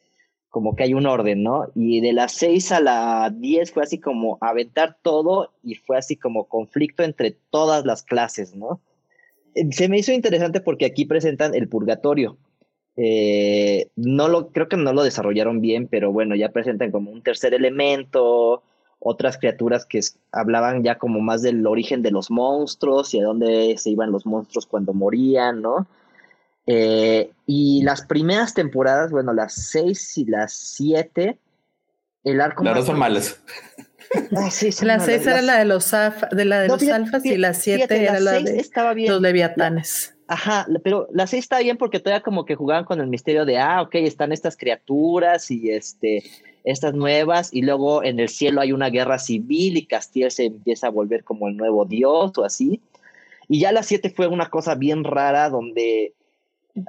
como 0.51 0.77
que 0.77 0.85
hay 0.85 0.95
un 0.95 1.07
orden, 1.07 1.43
¿no? 1.43 1.67
Y 1.75 2.01
de 2.01 2.13
las 2.13 2.33
seis 2.33 2.71
a 2.71 2.81
la 2.81 3.31
diez 3.35 3.73
fue 3.73 3.83
así 3.83 3.99
como 3.99 4.39
aventar 4.41 4.97
todo 5.03 5.53
y 5.65 5.75
fue 5.75 5.99
así 5.99 6.17
como 6.17 6.45
conflicto 6.45 7.03
entre 7.03 7.33
todas 7.51 7.85
las 7.85 8.05
clases, 8.05 8.55
¿no? 8.55 8.81
Se 9.73 9.89
me 9.89 9.99
hizo 9.99 10.13
interesante 10.13 10.61
porque 10.61 10.87
aquí 10.87 11.07
presentan 11.07 11.55
el 11.55 11.69
purgatorio 11.69 12.39
eh, 12.97 13.89
no 13.97 14.29
lo, 14.29 14.49
creo 14.49 14.69
que 14.69 14.77
no 14.77 14.93
lo 14.93 15.03
desarrollaron 15.03 15.61
bien, 15.61 15.87
pero 15.87 16.13
bueno, 16.13 16.35
ya 16.35 16.51
presentan 16.51 16.91
como 16.91 17.11
un 17.11 17.23
tercer 17.23 17.53
elemento, 17.55 18.63
otras 18.99 19.37
criaturas 19.37 19.85
que 19.85 20.01
hablaban 20.33 20.83
ya 20.83 20.97
como 20.97 21.21
más 21.21 21.43
del 21.43 21.67
origen 21.67 22.03
de 22.03 22.11
los 22.11 22.31
monstruos 22.31 23.13
y 23.13 23.21
a 23.21 23.25
dónde 23.25 23.77
se 23.77 23.91
iban 23.91 24.13
los 24.13 24.25
monstruos 24.25 24.67
cuando 24.67 24.95
morían, 24.95 25.61
¿no? 25.61 25.87
Eh, 26.67 27.31
y 27.47 27.83
las 27.83 28.03
primeras 28.03 28.55
temporadas, 28.55 29.11
bueno, 29.11 29.33
las 29.33 29.55
seis 29.55 30.17
y 30.19 30.25
las 30.25 30.53
siete, 30.53 31.39
el 32.25 32.41
arco... 32.41 32.65
Las 32.65 32.77
dos 32.77 32.87
son 32.87 32.99
malas. 32.99 33.41
Sí, 34.51 34.71
la 34.85 35.01
seis 35.01 35.27
era 35.27 35.43
la 35.43 35.59
de 35.59 35.65
los, 35.65 35.91
de 35.91 36.45
la 36.45 36.61
de 36.61 36.69
los 36.69 36.83
alfas 36.89 37.25
y 37.25 37.37
la 37.37 37.55
siete 37.55 38.03
era 38.03 38.21
la 38.21 38.33
de 38.33 38.65
los 39.09 39.21
leviatanes. 39.21 40.15
Ajá, 40.29 40.67
pero 40.83 41.09
la 41.13 41.27
seis 41.27 41.45
está 41.45 41.61
bien 41.61 41.77
porque 41.77 42.01
todavía 42.01 42.23
como 42.23 42.45
que 42.45 42.57
jugaban 42.57 42.85
con 42.85 43.01
el 43.01 43.07
misterio 43.07 43.45
de, 43.45 43.59
ah, 43.59 43.83
ok, 43.83 43.95
están 43.97 44.33
estas 44.33 44.57
criaturas 44.57 45.51
y 45.51 45.71
este, 45.71 46.25
estas 46.65 46.95
nuevas, 46.95 47.55
y 47.55 47.63
luego 47.63 48.03
en 48.03 48.19
el 48.19 48.29
cielo 48.29 48.61
hay 48.61 48.73
una 48.73 48.91
guerra 48.91 49.21
civil 49.21 49.77
y 49.77 49.87
Castiel 49.87 50.33
se 50.33 50.47
empieza 50.47 50.89
a 50.89 50.91
volver 50.91 51.23
como 51.23 51.47
el 51.49 51.57
nuevo 51.57 51.85
dios 51.85 52.37
o 52.37 52.45
así. 52.45 52.81
Y 53.49 53.61
ya 53.61 53.71
la 53.71 53.85
siete 53.85 54.11
fue 54.11 54.27
una 54.27 54.51
cosa 54.51 54.75
bien 54.75 55.05
rara 55.05 55.49
donde 55.49 56.13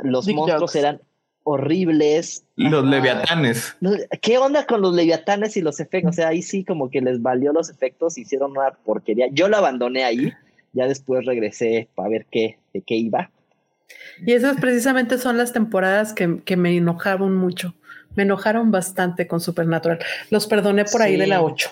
los 0.04 0.28
monstruos 0.28 0.76
eran 0.76 1.02
horribles. 1.50 2.44
Los 2.56 2.86
leviatanes. 2.86 3.76
¿Qué 4.22 4.38
onda 4.38 4.66
con 4.66 4.82
los 4.82 4.94
leviatanes 4.94 5.56
y 5.58 5.62
los 5.62 5.80
efectos? 5.80 6.10
O 6.10 6.14
sea, 6.14 6.30
ahí 6.30 6.42
sí 6.42 6.64
como 6.64 6.90
que 6.90 7.02
les 7.02 7.22
valió 7.22 7.54
los 7.54 7.70
efectos, 7.70 8.18
hicieron 8.18 8.52
una 8.52 8.72
porquería. 8.72 9.28
Yo 9.32 9.48
la 9.48 9.60
abandoné 9.60 10.04
ahí 10.04 10.34
ya 10.74 10.88
después 10.88 11.26
regresé 11.26 11.90
para 11.96 12.10
ver 12.10 12.26
qué, 12.30 12.60
de 12.74 12.82
qué 12.82 12.96
iba. 12.96 13.32
Y 14.26 14.34
esas 14.34 14.60
precisamente 14.60 15.18
son 15.18 15.38
las 15.38 15.54
temporadas 15.54 16.14
que, 16.14 16.42
que 16.44 16.56
me 16.58 16.76
enojaron 16.76 17.36
mucho. 17.36 17.74
Me 18.16 18.24
enojaron 18.24 18.72
bastante 18.72 19.28
con 19.28 19.40
Supernatural. 19.40 20.00
Los 20.30 20.48
perdoné 20.48 20.86
por 20.86 21.02
ahí 21.02 21.18
de 21.18 21.28
la 21.28 21.42
8. 21.42 21.72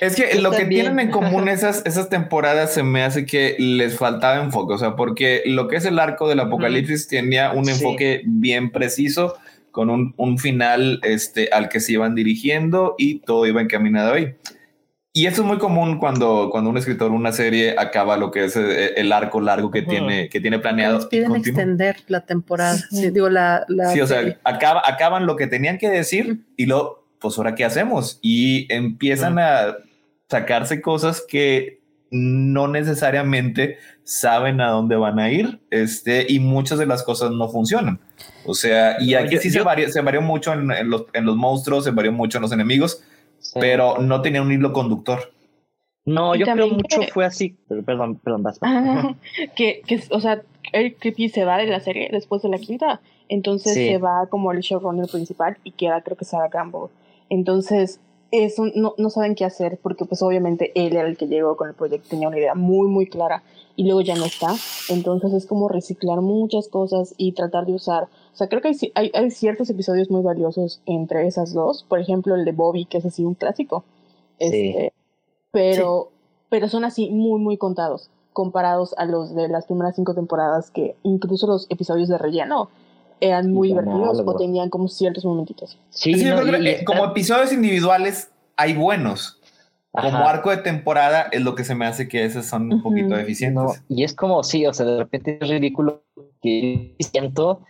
Es 0.00 0.16
que 0.16 0.40
lo 0.40 0.50
que 0.50 0.64
tienen 0.64 0.98
en 0.98 1.10
común 1.10 1.48
esas, 1.48 1.82
esas 1.84 2.08
temporadas 2.08 2.72
se 2.72 2.82
me 2.82 3.02
hace 3.02 3.26
que 3.26 3.56
les 3.58 3.98
faltaba 3.98 4.42
enfoque, 4.42 4.74
o 4.74 4.78
sea, 4.78 4.96
porque 4.96 5.42
lo 5.46 5.68
que 5.68 5.76
es 5.76 5.84
el 5.84 5.98
arco 5.98 6.28
del 6.28 6.40
apocalipsis 6.40 7.08
tenía 7.08 7.52
un 7.52 7.68
enfoque 7.68 8.22
bien 8.24 8.70
preciso, 8.70 9.34
con 9.70 9.88
un, 9.88 10.14
un, 10.16 10.38
final 10.38 10.98
este, 11.04 11.48
al 11.52 11.68
que 11.68 11.78
se 11.78 11.92
iban 11.92 12.16
dirigiendo 12.16 12.96
y 12.98 13.20
todo 13.20 13.46
iba 13.46 13.60
encaminado 13.60 14.14
ahí. 14.14 14.34
Y 15.12 15.26
eso 15.26 15.42
es 15.42 15.48
muy 15.48 15.58
común 15.58 15.98
cuando, 15.98 16.50
cuando 16.52 16.70
un 16.70 16.76
escritor, 16.76 17.10
una 17.10 17.32
serie 17.32 17.74
acaba 17.76 18.16
lo 18.16 18.30
que 18.30 18.44
es 18.44 18.54
eh, 18.56 18.94
el 18.96 19.10
arco 19.10 19.40
largo 19.40 19.70
que, 19.70 19.82
tiene, 19.82 20.28
que 20.28 20.40
tiene 20.40 20.60
planeado. 20.60 20.98
Les 20.98 21.06
piden 21.06 21.34
extender 21.34 21.96
la 22.06 22.20
temporada. 22.20 22.76
Sí, 22.90 23.10
digo, 23.10 23.28
la, 23.28 23.66
sí, 23.92 24.00
o 24.00 24.06
sea, 24.06 24.38
acaba, 24.44 24.82
acaban 24.86 25.26
lo 25.26 25.34
que 25.34 25.48
tenían 25.48 25.78
que 25.78 25.88
decir 25.88 26.46
y 26.56 26.66
luego, 26.66 26.99
pues 27.20 27.38
ahora 27.38 27.54
qué 27.54 27.64
hacemos? 27.64 28.18
Y 28.22 28.72
empiezan 28.72 29.38
a 29.38 29.76
sacarse 30.28 30.80
cosas 30.80 31.24
que 31.26 31.80
no 32.10 32.66
necesariamente 32.66 33.78
saben 34.04 34.60
a 34.60 34.70
dónde 34.70 34.96
van 34.96 35.18
a 35.20 35.30
ir, 35.30 35.60
este, 35.70 36.26
y 36.28 36.40
muchas 36.40 36.78
de 36.78 36.86
las 36.86 37.02
cosas 37.02 37.30
no 37.30 37.48
funcionan. 37.48 38.00
O 38.44 38.54
sea, 38.54 39.00
y 39.00 39.14
aquí 39.14 39.36
sí 39.38 39.50
se, 39.50 39.60
varió, 39.60 39.88
se 39.88 40.00
varió 40.00 40.20
mucho 40.20 40.52
en, 40.52 40.90
los, 40.90 41.04
en 41.12 41.24
los 41.24 41.36
monstruos, 41.36 41.84
se 41.84 41.92
varió 41.92 42.10
mucho 42.10 42.38
en 42.38 42.42
los 42.42 42.52
enemigos, 42.52 43.04
pero 43.54 43.98
no 43.98 44.22
tenía 44.22 44.42
un 44.42 44.50
hilo 44.50 44.72
conductor. 44.72 45.32
No, 46.04 46.34
yo 46.34 46.46
creo 46.46 46.68
mucho 46.68 47.02
fue 47.12 47.24
así. 47.24 47.56
Perdón, 47.86 48.16
perdón, 48.16 48.44
que, 49.54 49.82
que, 49.86 50.02
o 50.10 50.20
sea, 50.20 50.42
el 50.72 50.96
Creepy 50.96 51.28
se 51.28 51.44
va 51.44 51.58
de 51.58 51.66
la 51.66 51.80
serie 51.80 52.08
después 52.10 52.42
de 52.42 52.48
la 52.48 52.58
quinta. 52.58 53.00
Entonces 53.28 53.74
se 53.74 53.98
va 53.98 54.26
como 54.28 54.50
el 54.50 54.60
showrunner 54.60 55.08
principal 55.08 55.56
y 55.62 55.70
queda, 55.70 56.02
creo 56.02 56.16
que 56.16 56.24
Sarah 56.24 56.50
Campbell. 56.50 56.90
Entonces, 57.30 58.00
eso 58.30 58.64
no, 58.74 58.94
no 58.98 59.10
saben 59.10 59.34
qué 59.34 59.44
hacer 59.44 59.78
porque 59.82 60.04
pues 60.04 60.22
obviamente 60.22 60.72
él 60.74 60.94
era 60.96 61.08
el 61.08 61.16
que 61.16 61.26
llegó 61.26 61.56
con 61.56 61.68
el 61.68 61.74
proyecto, 61.74 62.08
tenía 62.10 62.28
una 62.28 62.38
idea 62.38 62.54
muy 62.54 62.86
muy 62.88 63.06
clara 63.06 63.42
y 63.76 63.84
luego 63.84 64.02
ya 64.02 64.14
no 64.14 64.24
está. 64.24 64.54
Entonces 64.88 65.32
es 65.32 65.46
como 65.46 65.68
reciclar 65.68 66.20
muchas 66.20 66.68
cosas 66.68 67.14
y 67.16 67.32
tratar 67.32 67.66
de 67.66 67.72
usar. 67.72 68.04
O 68.32 68.36
sea, 68.36 68.48
creo 68.48 68.60
que 68.60 68.72
hay, 68.94 69.10
hay, 69.14 69.30
ciertos 69.30 69.70
episodios 69.70 70.10
muy 70.10 70.22
valiosos 70.22 70.80
entre 70.86 71.26
esas 71.26 71.52
dos. 71.54 71.84
Por 71.88 71.98
ejemplo, 71.98 72.34
el 72.34 72.44
de 72.44 72.52
Bobby, 72.52 72.84
que 72.84 72.98
es 72.98 73.06
así 73.06 73.24
un 73.24 73.34
clásico. 73.34 73.84
Este, 74.38 74.92
pero, 75.50 76.10
pero 76.48 76.68
son 76.68 76.84
así 76.84 77.10
muy 77.10 77.40
muy 77.40 77.56
contados 77.56 78.10
comparados 78.32 78.94
a 78.96 79.06
los 79.06 79.34
de 79.34 79.48
las 79.48 79.66
primeras 79.66 79.96
cinco 79.96 80.14
temporadas 80.14 80.70
que 80.70 80.94
incluso 81.02 81.46
los 81.46 81.66
episodios 81.68 82.08
de 82.08 82.16
relleno 82.16 82.70
eran 83.20 83.52
muy 83.52 83.68
divertidos 83.68 84.22
o 84.24 84.36
tenían 84.36 84.70
como 84.70 84.88
ciertos 84.88 85.24
momentitos. 85.24 85.78
Sí, 85.90 86.12
eh, 86.16 86.84
como 86.84 87.04
episodios 87.04 87.52
individuales 87.52 88.30
hay 88.56 88.74
buenos. 88.74 89.38
Como 89.92 90.18
arco 90.18 90.50
de 90.50 90.58
temporada 90.58 91.28
es 91.32 91.40
lo 91.42 91.56
que 91.56 91.64
se 91.64 91.74
me 91.74 91.84
hace 91.84 92.06
que 92.06 92.24
esos 92.24 92.46
son 92.46 92.72
un 92.72 92.82
poquito 92.82 93.16
deficientes. 93.16 93.82
y 93.88 94.04
es 94.04 94.14
como, 94.14 94.44
sí, 94.44 94.64
o 94.64 94.72
sea, 94.72 94.86
de 94.86 94.98
repente 94.98 95.38
es 95.40 95.48
ridículo 95.48 96.04
que 96.40 96.94
siento 97.00 97.62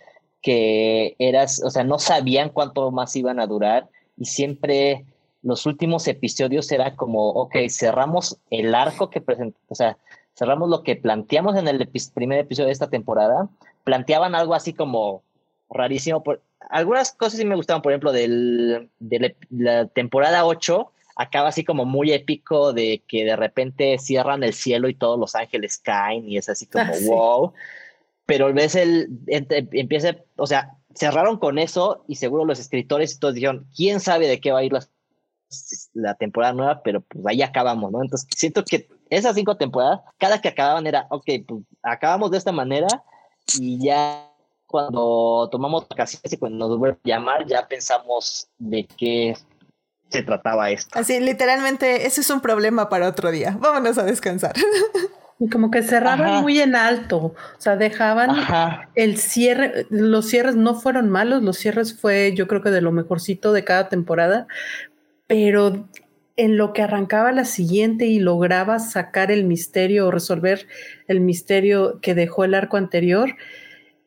que 0.42 1.16
eras, 1.18 1.62
o 1.64 1.70
sea, 1.70 1.82
no 1.82 1.98
sabían 1.98 2.50
cuánto 2.50 2.90
más 2.90 3.16
iban 3.16 3.40
a 3.40 3.46
durar 3.46 3.88
y 4.18 4.26
siempre 4.26 5.06
los 5.42 5.64
últimos 5.64 6.06
episodios 6.08 6.70
era 6.70 6.94
como, 6.94 7.30
ok, 7.30 7.56
cerramos 7.70 8.38
el 8.50 8.74
arco 8.74 9.08
que 9.08 9.22
presentó, 9.22 9.58
o 9.68 9.74
sea, 9.74 9.96
cerramos 10.34 10.68
lo 10.68 10.82
que 10.82 10.96
planteamos 10.96 11.56
en 11.56 11.68
el 11.68 11.88
primer 12.14 12.40
episodio 12.40 12.66
de 12.66 12.72
esta 12.72 12.90
temporada, 12.90 13.48
planteaban 13.84 14.34
algo 14.34 14.54
así 14.54 14.74
como 14.74 15.22
rarísimo. 15.70 16.22
Por, 16.22 16.42
algunas 16.68 17.12
cosas 17.12 17.38
sí 17.38 17.44
me 17.44 17.56
gustaban, 17.56 17.82
por 17.82 17.92
ejemplo, 17.92 18.12
del, 18.12 18.90
de 18.98 19.36
la 19.50 19.86
temporada 19.86 20.44
8 20.44 20.92
acaba 21.16 21.48
así 21.48 21.64
como 21.64 21.84
muy 21.84 22.12
épico 22.12 22.72
de 22.72 23.02
que 23.06 23.24
de 23.24 23.36
repente 23.36 23.98
cierran 23.98 24.42
el 24.42 24.54
cielo 24.54 24.88
y 24.88 24.94
todos 24.94 25.18
los 25.18 25.34
ángeles 25.34 25.76
caen 25.76 26.26
y 26.26 26.38
es 26.38 26.48
así 26.48 26.66
como 26.66 26.84
ah, 26.94 26.96
wow. 27.06 27.52
Pero 28.24 28.52
ves 28.54 28.74
el 28.74 29.08
empieza, 29.26 30.16
o 30.36 30.46
sea, 30.46 30.76
cerraron 30.94 31.38
con 31.38 31.58
eso 31.58 32.04
y 32.06 32.14
seguro 32.16 32.44
los 32.44 32.58
escritores 32.58 33.14
y 33.14 33.18
todos 33.18 33.34
dijeron, 33.34 33.66
quién 33.76 34.00
sabe 34.00 34.28
de 34.28 34.40
qué 34.40 34.52
va 34.52 34.60
a 34.60 34.64
ir 34.64 34.72
la, 34.72 34.86
la 35.94 36.14
temporada 36.14 36.54
nueva, 36.54 36.82
pero 36.82 37.00
pues 37.02 37.26
ahí 37.26 37.42
acabamos, 37.42 37.92
¿no? 37.92 38.02
Entonces 38.02 38.28
siento 38.34 38.64
que 38.64 38.88
esas 39.10 39.34
cinco 39.34 39.56
temporadas, 39.56 40.00
cada 40.16 40.40
que 40.40 40.48
acababan 40.48 40.86
era, 40.86 41.06
ok, 41.10 41.26
pues 41.46 41.62
acabamos 41.82 42.30
de 42.30 42.38
esta 42.38 42.52
manera 42.52 42.86
y 43.58 43.84
ya 43.84 44.29
cuando 44.70 45.48
tomamos 45.50 45.88
vacaciones 45.88 46.32
y 46.32 46.36
cuando 46.36 46.68
nos 46.68 46.78
vuelven 46.78 47.00
a 47.04 47.08
llamar, 47.08 47.46
ya 47.46 47.66
pensamos 47.66 48.48
de 48.58 48.86
qué 48.86 49.34
se 50.08 50.22
trataba 50.22 50.70
esto. 50.70 50.96
Así, 50.98 51.18
literalmente, 51.18 52.06
ese 52.06 52.20
es 52.20 52.30
un 52.30 52.40
problema 52.40 52.88
para 52.88 53.08
otro 53.08 53.30
día. 53.30 53.56
Vámonos 53.58 53.98
a 53.98 54.04
descansar. 54.04 54.54
Y 55.40 55.48
como 55.48 55.70
que 55.70 55.82
cerraban 55.82 56.42
muy 56.42 56.60
en 56.60 56.76
alto, 56.76 57.16
o 57.16 57.34
sea, 57.56 57.76
dejaban 57.76 58.30
el 58.94 59.16
cierre, 59.16 59.86
los 59.88 60.26
cierres 60.26 60.54
no 60.54 60.74
fueron 60.74 61.08
malos, 61.08 61.42
los 61.42 61.56
cierres 61.56 61.98
fue 61.98 62.34
yo 62.34 62.46
creo 62.46 62.60
que 62.60 62.70
de 62.70 62.82
lo 62.82 62.92
mejorcito 62.92 63.54
de 63.54 63.64
cada 63.64 63.88
temporada, 63.88 64.46
pero 65.26 65.88
en 66.36 66.58
lo 66.58 66.74
que 66.74 66.82
arrancaba 66.82 67.32
la 67.32 67.46
siguiente 67.46 68.06
y 68.06 68.18
lograba 68.18 68.80
sacar 68.80 69.30
el 69.30 69.44
misterio 69.44 70.08
o 70.08 70.10
resolver 70.10 70.66
el 71.08 71.20
misterio 71.20 72.00
que 72.02 72.14
dejó 72.14 72.44
el 72.44 72.52
arco 72.52 72.76
anterior, 72.76 73.34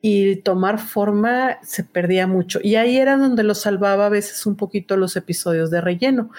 y 0.06 0.36
tomar 0.36 0.80
forma 0.80 1.60
se 1.64 1.86
perdía 1.86 2.28
mucho. 2.28 2.60
Y 2.62 2.76
ahí 2.76 2.98
era 2.98 3.16
donde 3.16 3.42
lo 3.42 3.56
salvaba 3.56 4.08
a 4.08 4.10
veces 4.10 4.46
un 4.46 4.58
poquito 4.58 4.98
los 4.98 5.16
episodios 5.16 5.72
de 5.72 5.80
relleno, 5.80 6.30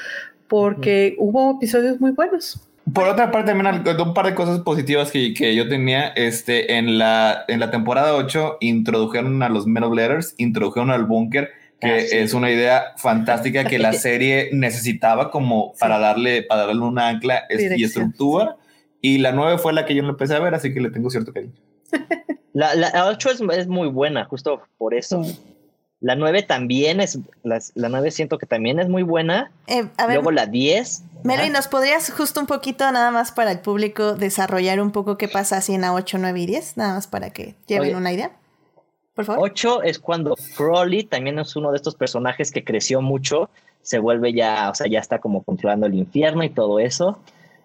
porque 0.49 1.17
hubo 1.19 1.57
episodios 1.57 1.99
muy 1.99 2.11
buenos. 2.11 2.61
Por 2.93 3.09
otra 3.09 3.31
parte, 3.31 3.53
también 3.53 3.83
un 3.99 4.13
par 4.13 4.27
de 4.27 4.35
cosas 4.35 4.61
positivas 4.61 5.11
que, 5.11 5.33
que, 5.33 5.57
yo 5.57 5.67
tenía. 5.67 6.09
Este, 6.09 6.77
en, 6.77 6.99
la, 6.99 7.47
en 7.49 7.59
la 7.59 7.71
temporada 7.71 8.15
8 8.15 8.59
introdujeron 8.61 9.43
a 9.43 9.49
los 9.49 9.65
of 9.65 9.95
Letters, 9.95 10.35
introdujeron 10.37 10.91
al 10.91 11.07
búnker, 11.07 11.49
que 11.81 11.89
ah, 11.89 11.97
es 11.97 12.35
una 12.35 12.51
idea 12.51 12.93
fantástica 12.99 13.65
que 13.65 13.79
la 13.79 13.93
serie 13.95 14.51
necesitaba 14.53 15.31
como 15.31 15.73
para, 15.81 15.99
darle, 15.99 16.43
para 16.43 16.67
darle 16.67 16.83
una 16.83 17.09
ancla 17.09 17.45
y 17.49 17.83
estructura. 17.83 18.57
Y 19.01 19.19
la 19.19 19.33
9 19.33 19.57
fue 19.57 19.73
la 19.73 19.87
que 19.87 19.95
yo 19.95 20.03
empecé 20.03 20.35
a 20.35 20.41
ver, 20.41 20.55
así 20.55 20.75
que 20.75 20.83
le 20.83 20.91
tengo 20.91 21.09
cierto 21.09 21.33
cariño. 21.33 21.55
La, 22.55 22.75
la 22.77 23.07
8 23.09 23.31
es, 23.33 23.41
es, 23.59 23.67
muy 23.67 23.89
buena, 23.89 24.25
justo 24.25 24.63
por 24.79 24.95
eso. 24.95 25.23
La 26.01 26.15
9 26.15 26.45
también 26.45 27.01
es, 27.01 27.19
la, 27.43 27.61
la 27.75 27.89
9 27.89 28.13
siento 28.13 28.39
que 28.39 28.47
también 28.47 28.79
es 28.79 28.89
muy 28.89 29.03
buena. 29.03 29.51
Eh, 29.67 29.89
Luego 30.07 30.31
la 30.31 30.47
10. 30.47 31.03
Meli, 31.25 31.51
¿nos 31.51 31.67
podrías 31.67 32.13
justo 32.13 32.41
un 32.41 32.47
poquito, 32.47 32.91
nada 32.93 33.11
más 33.11 33.33
para 33.33 33.51
el 33.51 33.59
público, 33.59 34.15
desarrollar 34.15 34.81
un 34.81 34.93
poco 34.93 35.19
qué 35.19 35.27
pasa 35.27 35.57
así 35.57 35.75
en 35.75 35.81
la 35.81 35.93
8, 35.93 36.19
9 36.21 36.41
y 36.41 36.47
10? 36.47 36.77
Nada 36.77 36.95
más 36.95 37.09
para 37.09 37.31
que 37.31 37.57
lleven 37.67 37.97
una 37.97 38.13
idea. 38.13 38.31
Por 39.15 39.25
favor. 39.25 39.43
8 39.43 39.83
es 39.83 39.99
cuando 39.99 40.37
Crowley 40.57 41.05
también 41.05 41.39
es 41.41 41.57
uno 41.57 41.73
de 41.73 41.77
estos 41.77 41.97
personajes 41.97 42.53
que 42.53 42.63
creció 42.63 43.01
mucho, 43.01 43.51
se 43.83 43.99
vuelve 43.99 44.33
ya, 44.33 44.71
o 44.71 44.75
sea, 44.75 44.87
ya 44.87 45.01
está 45.01 45.19
como 45.19 45.43
controlando 45.43 45.87
el 45.87 45.95
infierno 45.95 46.45
y 46.45 46.51
todo 46.51 46.79
eso. 46.79 47.19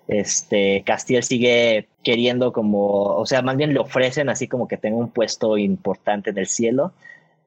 Este, 0.10 0.82
Castiel 0.88 1.24
sigue 1.24 1.88
queriendo 2.04 2.52
como, 2.52 3.04
o 3.04 3.26
sea, 3.28 3.44
más 3.44 3.56
bien 3.58 3.76
le 3.76 3.80
ofrecen 3.80 4.28
así 4.28 4.48
como 4.48 4.68
que 4.68 4.76
tenga 4.76 4.98
un 4.98 5.12
puesto 5.12 5.56
importante 5.56 6.32
en 6.32 6.40
el 6.40 6.48
cielo. 6.48 6.94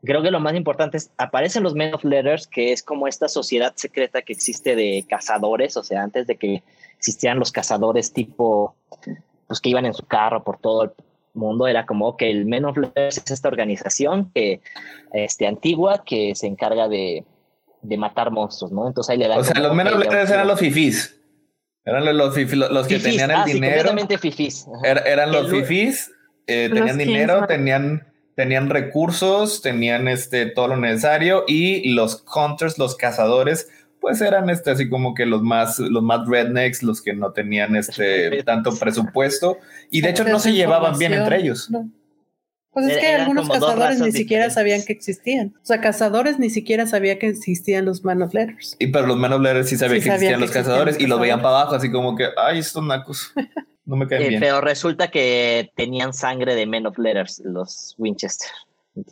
Creo 0.04 0.22
que 0.22 0.30
lo 0.30 0.38
más 0.38 0.54
importante 0.54 0.96
es, 0.96 1.10
aparecen 1.18 1.64
los 1.64 1.74
Men 1.74 1.92
of 1.92 2.04
Letters, 2.04 2.46
que 2.46 2.70
es 2.70 2.84
como 2.84 3.08
esta 3.08 3.26
sociedad 3.26 3.72
secreta 3.74 4.22
que 4.22 4.32
existe 4.32 4.76
de 4.76 5.04
cazadores, 5.08 5.76
o 5.76 5.82
sea, 5.82 6.04
antes 6.04 6.28
de 6.28 6.36
que 6.36 6.62
existieran 6.96 7.40
los 7.40 7.50
cazadores 7.50 8.12
tipo, 8.12 8.76
pues 9.48 9.60
que 9.60 9.70
iban 9.70 9.84
en 9.84 9.94
su 9.94 10.06
carro 10.06 10.44
por 10.44 10.58
todo 10.58 10.84
el 10.84 10.90
mundo, 11.34 11.66
era 11.66 11.84
como 11.84 12.16
que 12.16 12.30
el 12.30 12.46
Men 12.46 12.64
of 12.64 12.76
Letters 12.76 13.18
es 13.18 13.30
esta 13.32 13.48
organización 13.48 14.30
que, 14.32 14.60
este, 15.12 15.48
antigua 15.48 16.04
que 16.04 16.36
se 16.36 16.46
encarga 16.46 16.86
de, 16.86 17.24
de 17.80 17.96
matar 17.96 18.30
monstruos, 18.30 18.70
¿no? 18.70 18.86
Entonces 18.86 19.10
ahí 19.10 19.18
le 19.18 19.26
dan... 19.26 19.40
O 19.40 19.44
sea, 19.44 19.60
los 19.60 19.74
Men 19.74 19.88
of 19.88 19.98
Letters 19.98 20.30
eran 20.30 20.46
los 20.46 20.60
fifís. 20.60 21.18
Eran 21.84 22.04
los, 22.04 22.14
los, 22.14 22.86
que 22.86 22.98
tenían 22.98 23.30
el 23.30 23.36
ah, 23.36 23.44
dinero. 23.44 23.90
eran 25.04 25.32
los 25.32 25.50
fifís, 25.50 26.12
eh, 26.46 26.70
tenían 26.72 26.96
dinero, 26.96 27.46
tenían, 27.46 28.06
tenían 28.36 28.70
recursos, 28.70 29.62
tenían 29.62 30.06
este, 30.06 30.46
todo 30.46 30.68
lo 30.68 30.76
necesario 30.76 31.44
y 31.48 31.92
los 31.92 32.24
hunters, 32.34 32.78
los 32.78 32.94
cazadores, 32.94 33.68
pues 34.00 34.20
eran 34.20 34.48
este, 34.48 34.70
así 34.70 34.88
como 34.88 35.14
que 35.14 35.26
los 35.26 35.42
más, 35.42 35.80
los 35.80 36.02
más 36.02 36.26
rednecks, 36.26 36.84
los 36.84 37.02
que 37.02 37.14
no 37.14 37.32
tenían 37.32 37.74
este, 37.74 38.42
tanto 38.44 38.76
presupuesto 38.78 39.58
y 39.90 40.02
de 40.02 40.10
hecho 40.10 40.24
no 40.24 40.38
se 40.38 40.52
llevaban 40.52 40.98
bien 40.98 41.14
entre 41.14 41.38
ellos. 41.38 41.68
Pues 42.72 42.86
es 42.88 42.98
que 42.98 43.06
algunos 43.08 43.48
cazadores 43.48 44.00
ni 44.00 44.12
siquiera 44.12 44.48
sabían 44.48 44.82
que 44.82 44.92
existían. 44.94 45.54
O 45.62 45.64
sea, 45.66 45.80
cazadores 45.80 46.38
ni 46.38 46.48
siquiera 46.48 46.86
sabían 46.86 47.18
que 47.18 47.28
existían 47.28 47.84
los 47.84 48.02
Man 48.02 48.22
of 48.22 48.32
Letters. 48.32 48.76
Y 48.78 48.86
pero 48.86 49.06
los 49.06 49.16
Man 49.18 49.32
of 49.34 49.42
Letters 49.42 49.68
sí 49.68 49.76
sabían 49.76 50.02
que 50.02 50.08
existían 50.08 50.40
los 50.40 50.50
cazadores 50.50 50.98
y 50.98 51.06
los 51.06 51.20
veían 51.20 51.42
para 51.42 51.60
abajo, 51.60 51.74
así 51.74 51.90
como 51.90 52.16
que, 52.16 52.28
ay, 52.36 52.58
estos 52.60 52.84
nacos. 52.84 53.32
No 53.84 53.96
me 53.96 54.06
caen 54.06 54.22
Eh, 54.22 54.28
bien. 54.28 54.40
pero 54.40 54.60
resulta 54.60 55.10
que 55.10 55.72
tenían 55.74 56.12
sangre 56.14 56.54
de 56.54 56.66
Men 56.66 56.86
of 56.86 56.96
Letters, 56.98 57.42
los 57.44 57.96
Winchester. 57.98 58.48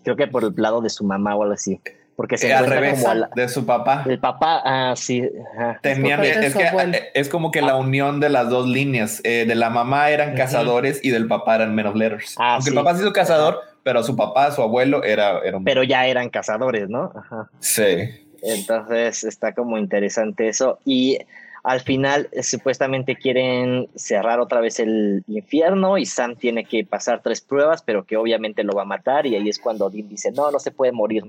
Creo 0.05 0.15
que 0.15 0.29
por 0.29 0.45
el 0.45 0.53
lado 0.57 0.81
de 0.81 0.91
su 0.91 1.05
mamá 1.05 1.35
o 1.35 1.43
algo 1.43 1.55
así. 1.55 1.81
Porque 2.17 2.37
se 2.37 2.49
Eh, 2.49 2.53
al 2.55 2.67
revés 2.67 2.95
como 3.01 3.09
a 3.11 3.15
la- 3.15 3.31
de 3.35 3.49
su 3.49 3.65
papá. 3.65 4.05
el 4.07 4.19
papá, 4.19 4.61
ah, 4.65 4.95
sí, 4.97 5.23
ajá. 5.55 5.79
Tenían, 5.83 6.23
es 6.23 6.55
que 6.55 6.65
eh, 6.65 7.11
es 7.15 7.29
como 7.31 7.51
que 7.51 7.63
la 7.63 7.77
unión 7.77 8.21
de 8.21 8.29
las 8.29 8.51
dos 8.51 8.69
líneas. 8.69 9.21
eh, 9.25 9.45
de 9.47 9.55
la 9.55 9.71
mamá 9.71 10.11
eran 10.11 10.35
cazadores 10.37 11.01
y 11.03 11.11
del 11.11 11.27
papá 11.29 11.55
eran 11.57 11.75
Men 11.75 11.87
of 11.87 11.97
Letters. 11.97 12.35
Ah, 12.39 12.55
Aunque 12.55 12.71
sí. 12.71 12.77
el 12.77 12.83
papá 12.85 12.95
se 12.95 13.03
hizo 13.03 13.13
cazador, 13.13 13.61
pero 13.83 14.03
su 14.03 14.15
papá, 14.17 14.51
su 14.51 14.61
abuelo, 14.61 15.03
era, 15.03 15.39
era 15.45 15.57
un. 15.57 15.65
pero 15.65 15.83
ya 15.83 16.07
eran 16.07 16.29
cazadores, 16.29 16.89
¿no? 16.91 17.13
Ajá. 17.17 17.49
sí. 17.61 18.27
Entonces 18.43 19.25
está 19.25 19.53
como 19.55 19.79
interesante 19.79 20.49
eso. 20.49 20.79
Y 20.85 21.19
al 21.63 21.81
final 21.81 22.29
eh, 22.33 22.43
supuestamente 22.43 23.17
quieren 23.17 23.89
cerrar 23.95 24.41
otra 24.41 24.61
vez 24.61 24.81
el 24.81 25.23
infierno 25.29 25.99
y 25.99 26.07
Sam 26.07 26.37
tiene 26.37 26.65
que 26.65 26.85
pasar 26.85 27.21
tres 27.23 27.41
pruebas, 27.43 27.83
pero 27.83 28.05
que 28.05 28.17
obviamente 28.17 28.63
lo 28.65 28.73
va 28.73 28.83
a 28.83 28.87
matar 28.87 29.27
y 29.27 29.37
ahí 29.37 29.49
es 29.49 29.59
cuando 29.59 29.91
Dean 29.91 30.09
dice, 30.09 30.33
no, 30.33 30.51
no 30.51 30.59
se 30.59 30.71
puede 30.71 30.93
morir 30.93 31.25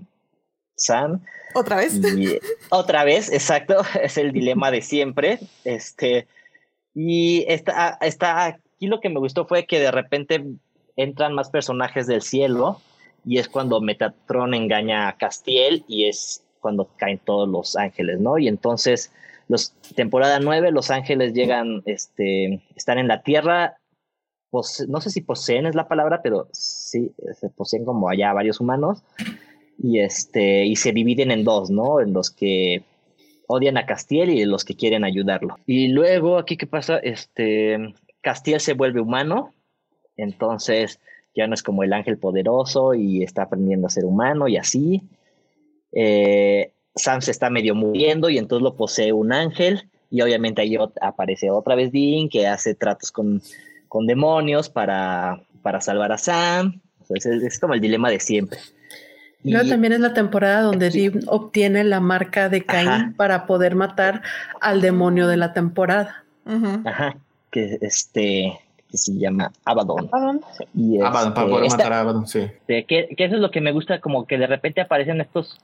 Sam. 0.84 1.22
¿Otra 1.54 1.76
vez? 1.78 1.96
Y 1.96 2.40
otra 2.70 3.04
vez, 3.04 3.32
exacto, 3.32 3.82
es 4.02 4.18
el 4.18 4.32
dilema 4.32 4.72
de 4.72 4.82
siempre. 4.82 5.40
Este, 5.64 6.28
y 6.94 7.46
está, 7.48 7.98
está, 8.02 8.46
aquí 8.46 8.88
lo 8.88 9.00
que 9.00 9.10
me 9.10 9.20
gustó 9.20 9.46
fue 9.46 9.66
que 9.66 9.80
de 9.80 9.92
repente 9.92 10.44
entran 10.96 11.34
más 11.34 11.50
personajes 11.50 12.08
del 12.08 12.22
cielo 12.22 12.82
y 13.26 13.38
es 13.38 13.48
cuando 13.48 13.82
Metatron 13.82 14.54
engaña 14.54 15.08
a 15.08 15.18
Castiel 15.18 15.84
y 15.88 16.06
es 16.06 16.44
cuando 16.60 16.90
caen 16.98 17.20
todos 17.24 17.48
los 17.48 17.76
ángeles, 17.76 18.20
¿no? 18.20 18.38
Y 18.38 18.48
entonces, 18.48 19.12
los, 19.48 19.72
temporada 19.96 20.40
9, 20.40 20.72
los 20.72 20.92
ángeles 20.92 21.34
llegan, 21.34 21.82
este, 21.86 22.62
están 22.76 22.98
en 22.98 23.08
la 23.08 23.22
tierra, 23.24 23.78
pose- 24.52 24.88
no 24.88 25.02
sé 25.02 25.10
si 25.10 25.22
poseen 25.22 25.66
es 25.66 25.76
la 25.76 25.88
palabra, 25.88 26.22
pero 26.22 26.48
sí, 26.52 27.12
se 27.40 27.50
poseen 27.50 27.86
como 27.86 28.10
allá 28.10 28.34
varios 28.34 28.60
humanos 28.60 29.04
y 29.82 30.00
este 30.00 30.66
y 30.66 30.76
se 30.76 30.92
dividen 30.92 31.32
en 31.32 31.44
dos, 31.44 31.70
¿no? 31.70 32.00
En 32.00 32.14
los 32.14 32.30
que 32.30 32.84
odian 33.48 33.78
a 33.78 33.86
Castiel 33.86 34.30
y 34.30 34.42
en 34.42 34.50
los 34.50 34.64
que 34.64 34.76
quieren 34.76 35.04
ayudarlo. 35.04 35.58
Y 35.66 35.90
luego 35.90 36.38
aquí 36.38 36.58
qué 36.58 36.68
pasa, 36.68 36.98
este 36.98 37.94
Castiel 38.22 38.60
se 38.60 38.74
vuelve 38.74 39.02
humano, 39.02 39.54
entonces 40.18 41.00
ya 41.36 41.48
no 41.48 41.54
es 41.54 41.64
como 41.64 41.84
el 41.84 41.94
ángel 41.94 42.18
poderoso 42.18 42.94
y 42.94 43.24
está 43.24 43.44
aprendiendo 43.44 43.88
a 43.88 43.90
ser 43.90 44.06
humano 44.06 44.48
y 44.48 44.58
así. 44.58 45.02
Eh, 45.94 46.74
Sam 46.96 47.22
se 47.22 47.32
está 47.32 47.50
medio 47.50 47.74
muriendo 47.74 48.30
y 48.30 48.38
entonces 48.38 48.64
lo 48.64 48.76
posee 48.76 49.14
un 49.14 49.34
ángel 49.34 49.90
y 50.10 50.22
obviamente 50.22 50.62
ahí 50.62 50.78
aparece 51.02 51.50
otra 51.50 51.76
vez 51.76 51.92
Dean 51.92 52.30
que 52.30 52.48
hace 52.48 52.76
tratos 52.76 53.12
con, 53.12 53.42
con 53.88 54.06
demonios 54.06 54.70
para, 54.70 55.42
para 55.62 55.82
salvar 55.82 56.12
a 56.12 56.18
Sam. 56.18 56.82
Es 57.10 57.60
como 57.60 57.74
el 57.74 57.82
dilema 57.82 58.10
de 58.10 58.20
siempre. 58.20 58.60
Y- 59.44 59.52
Luego 59.52 59.70
también 59.70 59.94
es 59.94 60.00
la 60.00 60.14
temporada 60.14 60.62
donde 60.62 60.90
Dean 60.90 61.22
obtiene 61.28 61.84
la 61.84 62.00
marca 62.00 62.50
de 62.50 62.64
Caín 62.64 62.88
Ajá. 62.90 63.14
para 63.18 63.46
poder 63.48 63.76
matar 63.76 64.22
al 64.60 64.82
demonio 64.82 65.28
de 65.28 65.38
la 65.38 65.54
temporada. 65.54 66.24
Ajá, 66.86 67.16
que 67.52 67.78
este 67.82 68.60
que 68.90 68.98
se 68.98 69.14
llama 69.18 69.52
Abaddon. 69.64 70.10
Y 70.76 71.00
Abaddon, 71.00 71.34
para 71.34 71.46
este, 71.46 71.52
poder 71.54 71.66
esta- 71.66 71.78
matar 71.78 71.94
a 71.94 72.00
Abaddon, 72.02 72.28
sí. 72.28 72.48
que, 72.68 72.84
que 72.86 73.16
eso 73.18 73.36
es 73.36 73.42
lo 73.42 73.50
que 73.50 73.62
me 73.62 73.72
gusta, 73.72 74.02
como 74.02 74.28
que 74.28 74.38
de 74.38 74.48
repente 74.48 74.82
aparecen 74.82 75.22
estos 75.22 75.58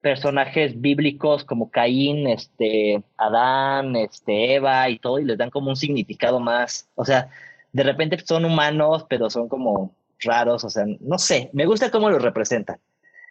personajes 0.00 0.80
bíblicos 0.80 1.44
como 1.44 1.70
Caín, 1.70 2.26
este, 2.28 3.02
Adán, 3.18 3.96
este, 3.96 4.54
Eva 4.54 4.88
y 4.88 4.98
todo, 4.98 5.18
y 5.18 5.24
les 5.24 5.36
dan 5.36 5.50
como 5.50 5.68
un 5.70 5.76
significado 5.76 6.40
más. 6.40 6.88
O 6.94 7.04
sea, 7.04 7.28
de 7.72 7.82
repente 7.82 8.18
son 8.24 8.44
humanos, 8.44 9.04
pero 9.08 9.28
son 9.30 9.48
como 9.48 9.92
raros, 10.20 10.64
o 10.64 10.70
sea, 10.70 10.84
no 11.00 11.18
sé, 11.18 11.50
me 11.52 11.66
gusta 11.66 11.90
cómo 11.90 12.08
los 12.08 12.22
representan. 12.22 12.78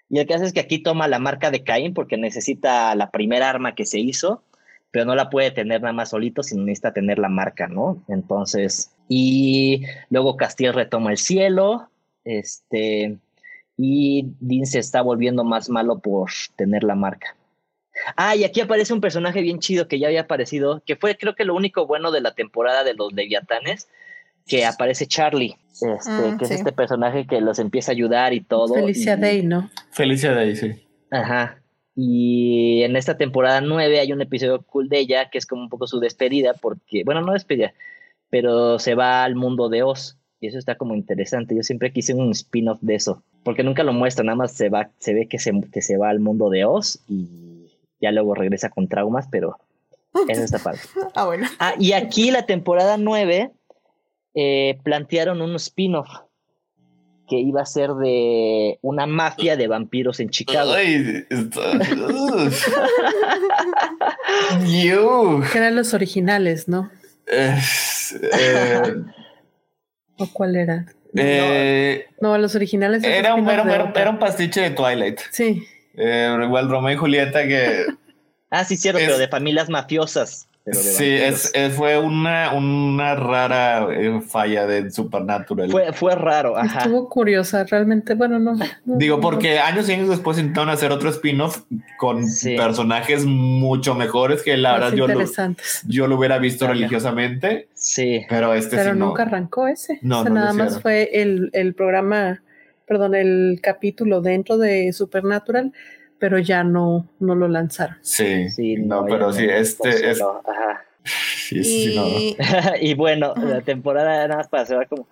Y 0.10 0.20
el 0.20 0.28
caso 0.28 0.44
es 0.44 0.54
que 0.54 0.60
aquí 0.60 0.80
toma 0.80 1.08
la 1.08 1.20
marca 1.20 1.52
de 1.52 1.64
Caín 1.64 1.94
porque 1.94 2.18
necesita 2.18 2.96
la 2.96 3.12
primera 3.12 3.50
arma 3.50 3.76
que 3.76 3.86
se 3.86 4.00
hizo, 4.00 4.44
pero 4.92 5.06
no 5.06 5.16
la 5.16 5.30
puede 5.30 5.52
tener 5.52 5.82
nada 5.82 5.94
más 5.94 6.10
solito, 6.10 6.42
sino 6.42 6.64
necesita 6.64 6.94
tener 6.94 7.20
la 7.20 7.30
marca, 7.30 7.68
¿no? 7.68 8.04
Entonces, 8.08 8.96
y 9.08 9.84
luego 10.10 10.36
Castiel 10.36 10.74
retoma 10.74 11.12
el 11.12 11.18
cielo, 11.18 11.90
este, 12.24 13.18
y 13.78 14.34
Dean 14.40 14.66
se 14.66 14.80
está 14.80 15.02
volviendo 15.02 15.44
más 15.44 15.70
malo 15.70 16.00
por 16.00 16.32
tener 16.56 16.84
la 16.84 16.96
marca. 16.96 17.36
Ah, 18.16 18.36
y 18.36 18.44
aquí 18.44 18.62
aparece 18.62 18.94
un 18.94 19.02
personaje 19.02 19.42
bien 19.42 19.60
chido 19.60 19.88
que 19.88 20.00
ya 20.00 20.08
había 20.08 20.22
aparecido, 20.22 20.82
que 20.86 20.96
fue 20.96 21.18
creo 21.18 21.36
que 21.36 21.46
lo 21.46 21.56
único 21.56 21.86
bueno 21.86 22.12
de 22.12 22.22
la 22.22 22.34
temporada 22.34 22.84
de 22.84 22.94
los 22.94 23.14
Leviatanes, 23.14 23.90
que 24.50 24.66
aparece 24.66 25.06
Charlie, 25.06 25.56
este, 25.72 26.12
Mm, 26.12 26.38
que 26.38 26.44
es 26.46 26.50
sí. 26.50 26.56
este 26.56 26.72
personaje 26.72 27.26
que 27.28 27.40
los 27.40 27.60
empieza 27.60 27.92
a 27.92 27.94
ayudar 27.94 28.34
y 28.34 28.42
todo. 28.42 28.74
Felicia 28.74 29.14
y- 29.14 29.22
Day, 29.22 29.44
¿no? 29.44 29.70
Felicia 29.92 30.34
Day, 30.34 30.56
sí. 30.56 30.72
Ajá. 31.12 31.62
Y 31.96 32.82
en 32.84 32.96
esta 32.96 33.18
temporada 33.18 33.62
9 33.62 34.00
hay 34.00 34.12
un 34.14 34.22
episodio 34.22 34.62
cool 34.64 34.90
de 34.90 35.00
ella 35.00 35.30
que 35.30 35.38
es 35.38 35.46
como 35.46 35.62
un 35.64 35.70
poco 35.70 35.86
su 35.88 36.00
despedida, 36.00 36.54
porque, 36.54 37.04
bueno, 37.04 37.22
no 37.22 37.34
despedida, 37.34 37.74
pero 38.30 38.80
se 38.80 38.96
va 38.96 39.24
al 39.24 39.36
mundo 39.36 39.70
de 39.70 39.84
Oz. 39.84 40.16
Y 40.42 40.48
eso 40.48 40.58
está 40.58 40.76
como 40.76 40.96
interesante. 40.96 41.54
Yo 41.56 41.64
siempre 41.64 41.92
quise 41.92 42.14
un 42.14 42.32
spin-off 42.32 42.80
de 42.82 42.96
eso, 42.96 43.22
porque 43.44 43.64
nunca 43.64 43.84
lo 43.84 43.92
muestra, 43.92 44.24
nada 44.24 44.38
más 44.38 44.54
se 44.54 44.70
va, 44.70 44.90
se 44.98 45.14
ve 45.14 45.28
que 45.28 45.38
se, 45.40 45.52
que 45.74 45.82
se 45.82 45.98
va 45.98 46.10
al 46.10 46.20
mundo 46.22 46.50
de 46.50 46.64
Oz 46.64 47.00
y 47.10 47.68
ya 48.00 48.12
luego 48.12 48.34
regresa 48.34 48.70
con 48.70 48.88
traumas, 48.88 49.28
pero 49.30 49.58
eso 50.30 50.42
está 50.44 50.60
padre. 50.60 50.80
Ah, 51.14 51.26
bueno. 51.26 51.48
Ah, 51.60 51.74
y 51.78 51.92
aquí 51.92 52.32
la 52.32 52.46
temporada 52.46 52.96
9 52.98 53.52
eh, 54.36 54.78
plantearon 54.84 55.42
un 55.42 55.56
spin-off 55.56 56.08
que 57.28 57.38
iba 57.40 57.62
a 57.62 57.66
ser 57.66 57.92
de 57.92 58.80
una 58.82 59.06
mafia 59.06 59.56
de 59.56 59.68
vampiros 59.68 60.20
en 60.20 60.30
Chicago. 60.30 60.72
Ay. 60.74 61.26
Que 65.52 65.58
eran 65.58 65.76
los 65.76 65.94
originales, 65.94 66.68
¿no? 66.68 66.90
Eh, 67.28 67.56
¿O 70.18 70.28
cuál 70.34 70.56
era? 70.56 70.86
eh, 71.16 72.06
No, 72.22 72.38
los 72.38 72.56
originales. 72.56 73.04
es 73.04 73.10
era, 73.10 73.36
un, 73.36 73.48
era, 73.50 73.64
era- 73.64 73.92
era 73.96 74.20
pastiche 74.20 74.62
de 74.62 74.70
Twilight. 74.72 75.20
Sí. 75.32 75.64
Eh, 75.96 76.36
igual 76.44 76.70
Romeo 76.70 76.94
y 76.94 76.98
Julieta 76.98 77.44
que 77.48 77.86
Ah, 78.52 78.64
sí, 78.64 78.78
cierto, 78.78 79.00
Es- 79.00 79.06
pero 79.06 79.18
de 79.20 79.28
familias 79.28 79.70
mafiosas. 79.70 80.49
Pero 80.66 80.78
sí, 80.78 81.06
es, 81.10 81.52
es- 81.56 81.74
fue 81.74 81.98
una, 81.98 82.54
una 82.54 83.16
rara 83.16 83.88
eh, 83.92 84.22
falla 84.22 84.68
de 84.68 84.92
Supernatural. 84.92 85.72
Fue, 85.72 85.94
fue 85.94 86.14
raro, 86.16 86.58
ajá. 86.58 86.82
Estuvo 86.82 87.10
curiosa, 87.10 87.64
realmente. 87.64 88.14
Bueno, 88.14 88.38
no. 88.38 88.54
no, 88.54 88.66
Digo, 88.98 89.16
no. 89.18 89.22
porque 89.22 89.58
años 89.60 89.90
y 89.90 89.94
años 89.94 90.10
después 90.10 90.38
intentaron 90.38 90.70
hacer 90.70 90.92
otro 90.92 91.10
spin-off 91.10 91.64
con 91.98 92.28
Sí. 92.28 92.56
personajes 92.56 93.26
mucho 93.26 93.96
mejores 93.96 94.44
que 94.44 94.58
la 94.58 94.74
Más 94.74 94.80
verdad 94.92 94.98
yo 94.98 95.08
lo, 95.08 95.56
yo 95.88 96.08
lo 96.08 96.18
hubiera 96.18 96.38
visto 96.38 96.66
Ajá. 96.66 96.74
religiosamente, 96.76 97.68
Sí. 97.74 98.26
pero 98.30 98.54
este 98.54 98.76
Pero 98.78 98.92
sí 98.94 99.00
no. 99.00 99.08
nunca 99.08 99.24
arrancó 99.24 99.68
ese. 99.68 99.98
No, 100.04 100.20
O 100.20 100.24
sea, 100.24 100.32
nada 100.32 100.54
más 100.54 100.82
fue 100.82 101.10
el, 101.22 101.50
el 101.54 101.74
programa, 101.74 102.44
perdón, 102.86 103.16
el 103.16 103.60
capítulo 103.64 104.22
dentro 104.22 104.58
de 104.58 104.92
Supernatural, 104.94 105.72
pero 106.20 106.38
ya 106.40 106.64
no, 106.64 107.08
no 107.20 107.36
lo 107.36 107.48
lanzaron. 107.48 107.98
Sí, 108.02 108.50
Sí, 108.50 108.76
no, 108.76 109.02
no, 109.02 109.06
pero 109.08 109.34
sí, 109.34 109.48
no, 109.48 109.54
este 109.54 109.90
pues, 109.90 110.02
es. 110.02 110.20
no, 110.20 110.42
ajá. 110.46 110.86
Sí, 111.50 111.64
sí, 111.64 111.90
sí, 111.90 111.96
no. 111.96 112.76
Y 112.80 112.94
bueno, 112.96 113.34
la 113.36 113.62
temporada, 113.62 114.28
nada 114.28 114.38
más 114.38 114.50
para 114.50 114.68
cerrar 114.68 114.88
como 114.88 115.08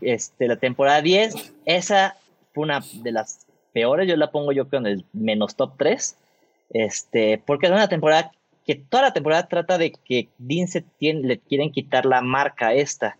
este, 0.00 0.48
la 0.48 0.56
temporada 0.56 1.02
10, 1.02 1.52
esa 1.66 2.16
fue 2.54 2.64
una 2.64 2.80
de 3.02 3.12
las 3.12 3.46
peores, 3.74 4.08
yo 4.08 4.16
la 4.16 4.30
pongo 4.30 4.52
yo 4.52 4.70
con 4.70 4.86
el 4.86 5.04
menos 5.12 5.54
top 5.54 5.72
3, 5.76 6.16
este, 6.70 7.42
porque 7.44 7.66
es 7.66 7.72
una 7.72 7.88
temporada 7.88 8.30
que 8.64 8.74
toda 8.74 9.02
la 9.02 9.12
temporada 9.12 9.48
trata 9.48 9.76
de 9.76 9.92
que 9.92 10.28
Dean 10.38 10.66
se 10.66 10.80
tiene, 10.80 11.28
le 11.28 11.38
quieren 11.38 11.70
quitar 11.70 12.06
la 12.06 12.22
marca 12.22 12.72
esta. 12.72 13.18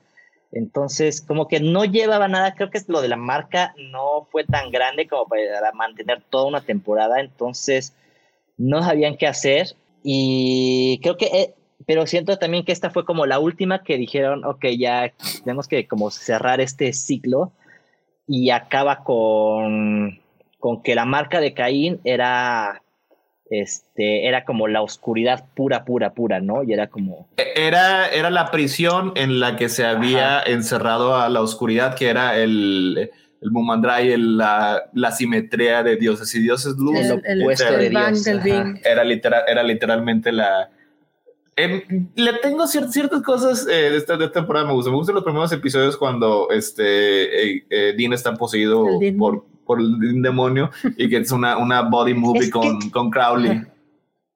Entonces, 0.52 1.20
como 1.20 1.48
que 1.48 1.60
no 1.60 1.84
llevaba 1.84 2.28
nada, 2.28 2.54
creo 2.54 2.70
que 2.70 2.80
lo 2.86 3.02
de 3.02 3.08
la 3.08 3.16
marca 3.16 3.74
no 3.92 4.26
fue 4.30 4.44
tan 4.44 4.70
grande 4.70 5.06
como 5.06 5.26
para 5.26 5.72
mantener 5.72 6.22
toda 6.30 6.46
una 6.46 6.60
temporada, 6.60 7.20
entonces 7.20 7.94
no 8.56 8.82
sabían 8.82 9.16
qué 9.16 9.26
hacer. 9.26 9.74
Y 10.02 11.00
creo 11.02 11.16
que, 11.16 11.26
eh, 11.26 11.54
pero 11.84 12.06
siento 12.06 12.38
también 12.38 12.64
que 12.64 12.72
esta 12.72 12.90
fue 12.90 13.04
como 13.04 13.26
la 13.26 13.38
última 13.38 13.82
que 13.82 13.98
dijeron, 13.98 14.44
ok, 14.44 14.66
ya 14.78 15.12
tenemos 15.44 15.68
que 15.68 15.86
como 15.86 16.10
cerrar 16.10 16.60
este 16.60 16.92
ciclo. 16.92 17.52
Y 18.28 18.50
acaba 18.50 19.04
con, 19.04 20.20
con 20.58 20.82
que 20.82 20.94
la 20.94 21.04
marca 21.04 21.40
de 21.40 21.54
Caín 21.54 22.00
era, 22.04 22.82
este, 23.50 24.26
era 24.26 24.44
como 24.44 24.68
la 24.68 24.82
oscuridad 24.82 25.44
pura, 25.54 25.84
pura, 25.84 26.12
pura, 26.14 26.40
¿no? 26.40 26.62
Y 26.64 26.72
era 26.72 26.88
como, 26.88 27.28
Era, 27.36 28.08
era 28.08 28.30
la 28.30 28.50
prisión 28.50 29.12
en 29.14 29.40
la 29.40 29.56
que 29.56 29.68
se 29.68 29.84
había 29.84 30.40
encerrado 30.42 31.16
a 31.16 31.28
la 31.28 31.40
oscuridad, 31.40 31.94
que 31.94 32.08
era 32.08 32.36
el, 32.36 33.10
el 33.40 33.50
Mumandrai, 33.50 34.10
el- 34.12 34.36
la, 34.36 34.82
la 34.94 35.12
simetría 35.12 35.82
de 35.82 35.96
dioses 35.96 36.34
y 36.34 36.40
dioses 36.40 36.74
luz. 36.76 36.96
El- 36.96 37.06
El, 37.12 37.22
el, 37.24 37.42
opuesto 37.42 37.68
el 37.68 37.78
de 37.78 37.90
Dios, 37.90 38.24
del. 38.24 38.80
Era, 38.84 39.04
literal, 39.04 39.42
era 39.46 39.62
literalmente 39.62 40.32
la, 40.32 40.70
Em, 41.56 42.08
le 42.14 42.34
tengo 42.34 42.66
ciertas 42.66 43.22
cosas 43.22 43.66
eh, 43.66 43.90
de, 43.90 43.96
esta, 43.96 44.16
de 44.18 44.26
esta 44.26 44.40
temporada 44.40 44.66
me 44.66 44.74
gustan. 44.74 44.92
Me 44.92 44.98
gustan 44.98 45.14
los 45.14 45.24
primeros 45.24 45.50
episodios 45.52 45.96
cuando 45.96 46.50
este 46.50 47.54
eh, 47.56 47.66
eh, 47.70 47.94
Dean 47.96 48.12
está 48.12 48.34
poseído 48.34 48.86
por, 49.18 49.46
por 49.64 49.80
el 49.80 50.20
demonio 50.22 50.70
y 50.98 51.08
que 51.08 51.16
es 51.16 51.32
una, 51.32 51.56
una 51.56 51.82
body 51.82 52.12
movie 52.14 52.40
Es 52.40 52.46
que- 52.46 52.50
con, 52.52 52.90
con 52.90 53.10
Crowley. 53.10 53.62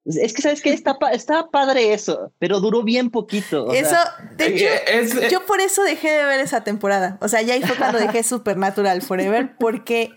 Es 0.07 0.33
que, 0.33 0.41
¿sabes 0.41 0.63
qué? 0.63 0.73
Está, 0.73 0.97
está 1.13 1.51
padre 1.51 1.93
eso, 1.93 2.33
pero 2.39 2.59
duró 2.59 2.83
bien 2.83 3.11
poquito. 3.11 3.67
o 3.67 3.73
Eso, 3.73 3.91
sea, 3.91 4.31
de 4.35 4.47
hecho, 4.47 4.65
Eh, 4.65 4.81
es- 4.99 5.15
eh, 5.15 5.29
yo 5.31 5.45
por 5.45 5.61
eso 5.61 5.83
dejé 5.85 6.11
de 6.11 6.25
ver 6.25 6.41
esa 6.41 6.65
temporada. 6.65 7.19
O 7.21 7.29
sea, 7.29 7.43
ya 7.43 7.53
ahí 7.53 7.63
fue 7.63 7.77
cuando 7.77 7.99
dejé 7.99 8.23
Supernatural 8.23 9.03
Forever, 9.03 9.57
porque 9.59 10.11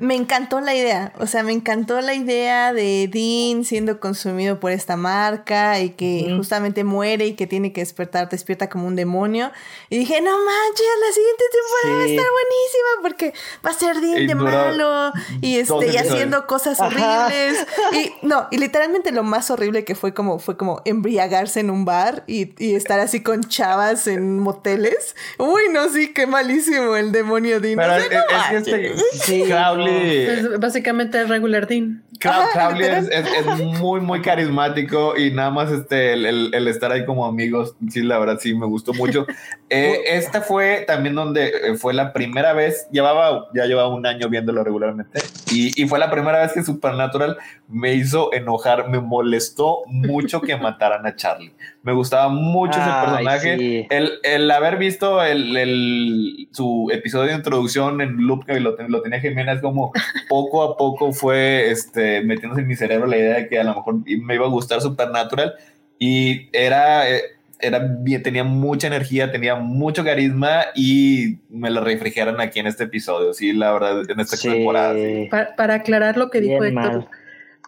me 0.00 0.14
encantó 0.16 0.60
la 0.60 0.74
idea. 0.74 1.12
O 1.18 1.26
sea, 1.26 1.42
me 1.42 1.52
encantó 1.52 2.00
la 2.00 2.14
idea 2.14 2.72
de 2.72 3.08
Dean 3.12 3.64
siendo 3.64 4.00
consumido 4.00 4.58
por 4.58 4.72
esta 4.72 4.96
marca 4.96 5.78
y 5.80 5.90
que 5.90 6.32
justamente 6.36 6.84
muere 6.84 7.26
y 7.26 7.34
que 7.34 7.46
tiene 7.46 7.72
que 7.72 7.82
despertar, 7.82 8.28
despierta 8.28 8.68
como 8.68 8.86
un 8.86 8.96
demonio. 8.96 9.52
Y 9.90 9.98
dije, 9.98 10.20
no 10.20 10.30
manches, 10.30 10.86
la 11.06 11.14
siguiente 11.14 11.44
temporada 11.52 11.98
va 11.98 12.04
a 12.04 12.06
estar 12.06 12.32
buenísima 12.32 13.02
porque 13.02 13.34
va 13.64 13.70
a 13.70 13.74
ser 13.74 14.00
Dean 14.00 14.22
Y 14.22 14.26
de 14.26 14.34
malo 14.34 15.12
y, 15.42 15.56
este, 15.58 15.92
y 15.92 15.96
haciendo 15.96 16.46
cosas 16.46 16.80
Ajá. 16.80 17.26
horribles. 17.26 17.66
Y 17.92 18.12
no, 18.26 18.46
y 18.50 18.58
literalmente 18.58 19.10
lo 19.10 19.22
más 19.24 19.50
horrible 19.50 19.84
que 19.84 19.94
fue 19.94 20.14
como, 20.14 20.38
fue 20.38 20.56
como 20.56 20.80
embriagarse 20.84 21.60
en 21.60 21.70
un 21.70 21.84
bar 21.84 22.22
y, 22.26 22.54
y 22.62 22.74
estar 22.74 23.00
así 23.00 23.22
con 23.22 23.42
chavas 23.44 24.06
en 24.06 24.38
moteles. 24.38 25.16
Uy, 25.38 25.62
no, 25.72 25.88
sí, 25.88 26.12
qué 26.12 26.26
malísimo 26.26 26.96
el 26.96 27.12
demonio 27.12 27.60
Dean. 27.60 27.76
Pero 27.76 27.92
O 27.92 27.96
es, 27.96 28.08
sea, 28.08 28.52
no 28.52 28.58
es 28.58 28.64
que 28.64 28.86
este. 28.86 28.96
Sí, 29.18 29.44
Crowley, 29.90 30.18
Es 30.26 30.60
básicamente 30.60 31.20
el 31.20 31.28
regular 31.28 31.66
Dean. 31.66 32.02
Crow- 32.18 32.50
Crowley 32.52 32.86
es, 32.86 33.04
literal. 33.04 33.26
es- 33.26 33.46
es 33.60 33.78
muy, 33.80 34.00
muy 34.00 34.20
carismático 34.20 35.16
y 35.16 35.30
nada 35.30 35.50
más 35.50 35.72
este, 35.72 36.12
el, 36.12 36.26
el- 36.26 36.54
el 36.54 36.68
estar 36.68 36.92
ahí 36.92 37.06
como 37.06 37.24
amigos, 37.26 37.74
sí, 37.90 38.02
la 38.02 38.18
verdad, 38.18 38.38
sí, 38.40 38.54
me 38.54 38.66
gustó 38.66 38.92
mucho. 38.94 39.26
Eh, 39.72 40.16
esta 40.16 40.40
fue 40.40 40.82
también 40.84 41.14
donde 41.14 41.46
eh, 41.46 41.74
fue 41.76 41.94
la 41.94 42.12
primera 42.12 42.52
vez, 42.54 42.88
llevaba, 42.90 43.46
ya 43.54 43.66
llevaba 43.66 43.86
un 43.94 44.04
año 44.04 44.28
viéndolo 44.28 44.64
regularmente 44.64 45.20
y, 45.52 45.80
y 45.80 45.86
fue 45.86 46.00
la 46.00 46.10
primera 46.10 46.40
vez 46.40 46.52
que 46.52 46.64
Supernatural 46.64 47.36
me 47.68 47.94
hizo 47.94 48.32
enojar, 48.34 48.88
me 48.88 48.98
molestó 48.98 49.82
mucho 49.86 50.40
que 50.40 50.56
mataran 50.56 51.06
a 51.06 51.14
Charlie. 51.14 51.54
Me 51.82 51.92
gustaba 51.94 52.28
mucho 52.28 52.78
ese 52.78 52.90
Ay, 52.90 53.06
personaje. 53.24 53.58
sí. 53.58 53.86
El, 53.88 54.10
el 54.22 54.50
haber 54.50 54.76
visto 54.76 55.22
el, 55.24 55.56
el- 55.56 56.48
su 56.52 56.90
episodio 56.92 57.28
de 57.30 57.36
introducción 57.36 58.00
en 58.02 58.18
loop 58.26 58.44
que 58.44 58.60
lo, 58.60 58.76
lo 58.88 59.00
tenía 59.02 59.20
Jimena 59.20 59.52
es 59.52 59.62
como 59.62 59.90
poco 60.28 60.62
a 60.62 60.76
poco 60.76 61.12
fue 61.12 61.70
este, 61.70 62.22
metiéndose 62.22 62.60
en 62.62 62.68
mi 62.68 62.76
cerebro 62.76 63.06
la 63.06 63.16
idea 63.16 63.36
de 63.36 63.48
que 63.48 63.58
a 63.58 63.64
lo 63.64 63.74
mejor 63.76 63.94
me 64.04 64.34
iba 64.34 64.44
a 64.44 64.50
gustar 64.50 64.82
Supernatural 64.82 65.54
y 65.98 66.48
era, 66.52 67.08
eh, 67.10 67.22
era 67.60 67.80
tenía 68.22 68.44
mucha 68.44 68.86
energía, 68.86 69.30
tenía 69.32 69.54
mucho 69.54 70.04
carisma 70.04 70.64
y 70.74 71.38
me 71.48 71.70
lo 71.70 71.82
refrigeran 71.82 72.40
aquí 72.40 72.58
en 72.58 72.66
este 72.66 72.84
episodio, 72.84 73.32
sí, 73.32 73.52
la 73.54 73.72
verdad, 73.72 74.02
en 74.10 74.20
esta 74.20 74.36
Sí. 74.36 74.48
temporada. 74.50 74.94
sí. 74.94 75.28
Pa- 75.30 75.54
para 75.56 75.74
aclarar 75.74 76.16
lo 76.18 76.28
que 76.30 76.40
dijo 76.42 76.62
Héctor, 76.64 76.72
mal. 76.72 77.08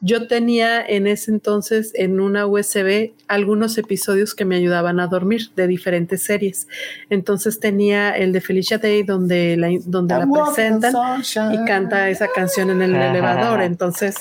Yo 0.04 0.26
tenía 0.26 0.84
en 0.84 1.06
ese 1.06 1.30
entonces 1.30 1.92
en 1.94 2.18
una 2.20 2.44
USB 2.46 3.12
algunos 3.28 3.78
episodios 3.78 4.34
que 4.34 4.44
me 4.44 4.56
ayudaban 4.56 4.98
a 4.98 5.06
dormir 5.06 5.50
de 5.54 5.68
diferentes 5.68 6.22
series. 6.24 6.66
Entonces 7.08 7.60
tenía 7.60 8.10
el 8.10 8.32
de 8.32 8.40
Felicia 8.40 8.78
Day 8.78 9.04
donde 9.04 9.56
la, 9.56 9.68
donde 9.86 10.14
la 10.18 10.26
presentan 10.28 10.92
y 11.54 11.64
canta 11.64 12.08
esa 12.10 12.26
canción 12.28 12.70
en 12.70 12.82
el 12.82 12.94
Ajá. 12.96 13.10
elevador. 13.10 13.62
Entonces, 13.62 14.16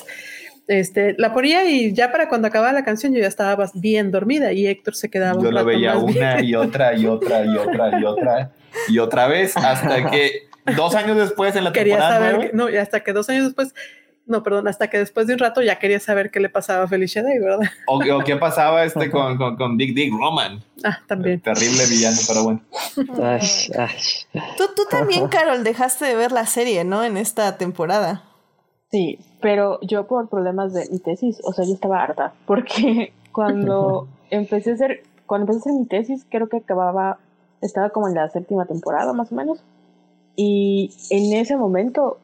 este, 0.68 1.16
la 1.18 1.34
ponía 1.34 1.66
y 1.70 1.94
ya 1.94 2.12
para 2.12 2.30
cuando 2.30 2.48
acababa 2.48 2.72
la 2.72 2.86
canción 2.86 3.12
yo 3.14 3.20
ya 3.20 3.28
estaba 3.28 3.70
bien 3.74 4.12
dormida 4.12 4.54
y 4.54 4.68
Héctor 4.68 4.96
se 4.96 5.10
quedaba 5.10 5.38
un 5.40 5.44
Yo 5.46 5.52
lo 5.52 5.58
rato 5.58 5.66
veía 5.68 5.96
más 5.96 6.04
una 6.04 6.36
bien. 6.36 6.46
y 6.46 6.56
otra 6.56 6.96
y 6.96 7.06
otra 7.08 7.44
y 7.44 7.58
otra 7.58 8.00
y 8.00 8.04
otra 8.06 8.52
y 8.88 9.00
otra 9.00 9.28
vez 9.28 9.58
hasta 9.58 10.10
que 10.12 10.44
dos 10.78 10.94
años 10.96 11.18
después 11.18 11.56
en 11.56 11.64
la 11.64 11.74
Quería 11.74 11.96
temporada 11.96 12.20
saber, 12.20 12.34
nueve, 12.36 12.52
que- 12.52 12.56
no, 12.58 12.70
y 12.70 12.78
hasta 12.78 13.00
que 13.04 13.12
dos 13.14 13.28
años 13.30 13.46
después, 13.46 13.74
no, 14.32 14.42
perdón, 14.44 14.68
hasta 14.68 14.90
que 14.90 14.98
después 14.98 15.28
de 15.28 15.34
un 15.34 15.40
rato 15.40 15.62
ya 15.62 15.78
quería 15.78 16.00
saber 16.00 16.32
qué 16.32 16.40
le 16.40 16.50
pasaba 16.50 16.86
a 16.86 16.88
Felicia 16.88 17.22
Day, 17.22 17.38
¿verdad? 17.38 17.60
o, 17.88 17.98
o 17.98 18.24
qué 18.24 18.36
pasaba 18.38 18.84
este 18.84 19.12
con, 19.12 19.38
con, 19.38 19.56
con 19.58 19.78
Big 19.78 19.94
Dick 19.94 20.12
Roman, 20.12 20.64
Ah, 20.84 20.98
también. 21.08 21.40
terrible 21.42 21.86
villano, 21.90 22.18
pero 22.28 22.44
bueno. 22.44 22.62
Ay, 23.22 23.48
ay. 23.78 23.96
Tú, 24.58 24.64
tú 24.76 24.84
también, 24.90 25.28
Carol, 25.28 25.64
dejaste 25.64 26.06
de 26.06 26.16
ver 26.16 26.32
la 26.32 26.46
serie, 26.48 26.84
¿no? 26.84 27.04
En 27.04 27.18
esta 27.18 27.58
temporada. 27.58 28.24
Sí, 28.90 29.20
pero 29.42 29.80
yo 29.82 30.08
por 30.08 30.28
problemas 30.28 30.74
de 30.74 30.90
mi 30.90 31.00
tesis, 31.00 31.40
o 31.44 31.54
sea, 31.54 31.66
yo 31.66 31.74
estaba 31.74 32.02
harta, 32.02 32.34
porque 32.46 33.14
cuando 33.32 34.08
empecé 34.30 34.72
a 34.72 34.74
hacer, 34.74 35.04
cuando 35.26 35.44
empecé 35.44 35.60
a 35.60 35.62
hacer 35.72 35.74
mi 35.80 35.86
tesis, 35.88 36.26
creo 36.30 36.50
que 36.50 36.58
acababa, 36.58 37.20
estaba 37.62 37.90
como 37.92 38.08
en 38.08 38.16
la 38.16 38.28
séptima 38.30 38.66
temporada 38.66 39.14
más 39.14 39.32
o 39.32 39.36
menos, 39.36 39.64
y 40.36 40.92
en 41.10 41.34
ese 41.38 41.56
momento, 41.58 42.18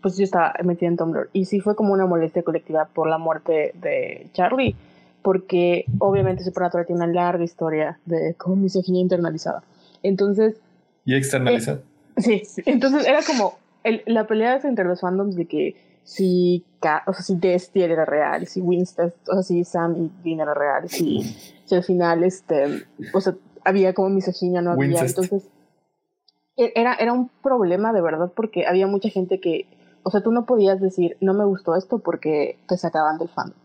pues 0.00 0.16
yo 0.16 0.24
estaba 0.24 0.54
metida 0.64 0.88
en 0.88 0.96
Tumblr, 0.96 1.30
y 1.32 1.44
sí 1.46 1.60
fue 1.60 1.74
como 1.76 1.92
una 1.92 2.06
molestia 2.06 2.42
colectiva 2.42 2.86
por 2.92 3.08
la 3.08 3.18
muerte 3.18 3.72
de 3.74 4.26
Charlie, 4.32 4.74
porque 5.22 5.84
obviamente 5.98 6.44
Supernatural 6.44 6.86
tiene 6.86 7.04
una 7.04 7.12
larga 7.12 7.44
historia 7.44 7.98
de 8.06 8.34
como 8.34 8.56
misoginia 8.56 9.00
internalizada. 9.00 9.62
Entonces, 10.02 10.56
Y 11.04 11.14
externalizado. 11.14 11.82
Sí, 12.16 12.42
entonces 12.66 13.06
era 13.06 13.20
como 13.22 13.54
el- 13.84 14.02
la 14.06 14.26
pelea 14.26 14.60
entre 14.64 14.84
los 14.84 15.00
fandoms 15.00 15.34
de 15.36 15.46
que 15.46 15.76
si, 16.04 16.64
o 17.06 17.12
sea, 17.12 17.22
si 17.22 17.36
Destiel 17.36 17.92
era 17.92 18.04
real, 18.04 18.46
si 18.46 18.60
Winston, 18.60 19.12
o 19.28 19.34
sea, 19.34 19.42
si 19.42 19.64
Sam 19.64 19.96
y 19.96 20.10
Dean 20.24 20.40
era 20.40 20.52
real, 20.54 20.88
si, 20.88 21.22
si 21.64 21.74
al 21.74 21.84
final, 21.84 22.24
este, 22.24 22.84
o 23.12 23.20
sea, 23.20 23.34
había 23.64 23.94
como 23.94 24.08
misoginia, 24.10 24.60
no 24.60 24.72
había. 24.72 24.86
Wincest. 24.88 25.18
Entonces, 25.18 25.48
era, 26.56 26.94
era 26.94 27.12
un 27.12 27.30
problema 27.42 27.92
de 27.92 28.00
verdad 28.00 28.30
porque 28.34 28.66
había 28.66 28.86
mucha 28.86 29.08
gente 29.08 29.40
que, 29.40 29.66
o 30.02 30.10
sea, 30.10 30.22
tú 30.22 30.32
no 30.32 30.44
podías 30.44 30.80
decir, 30.80 31.16
no 31.20 31.34
me 31.34 31.44
gustó 31.44 31.76
esto 31.76 31.98
porque 31.98 32.58
te 32.68 32.76
sacaban 32.76 33.18
del 33.18 33.28
fandom. 33.28 33.56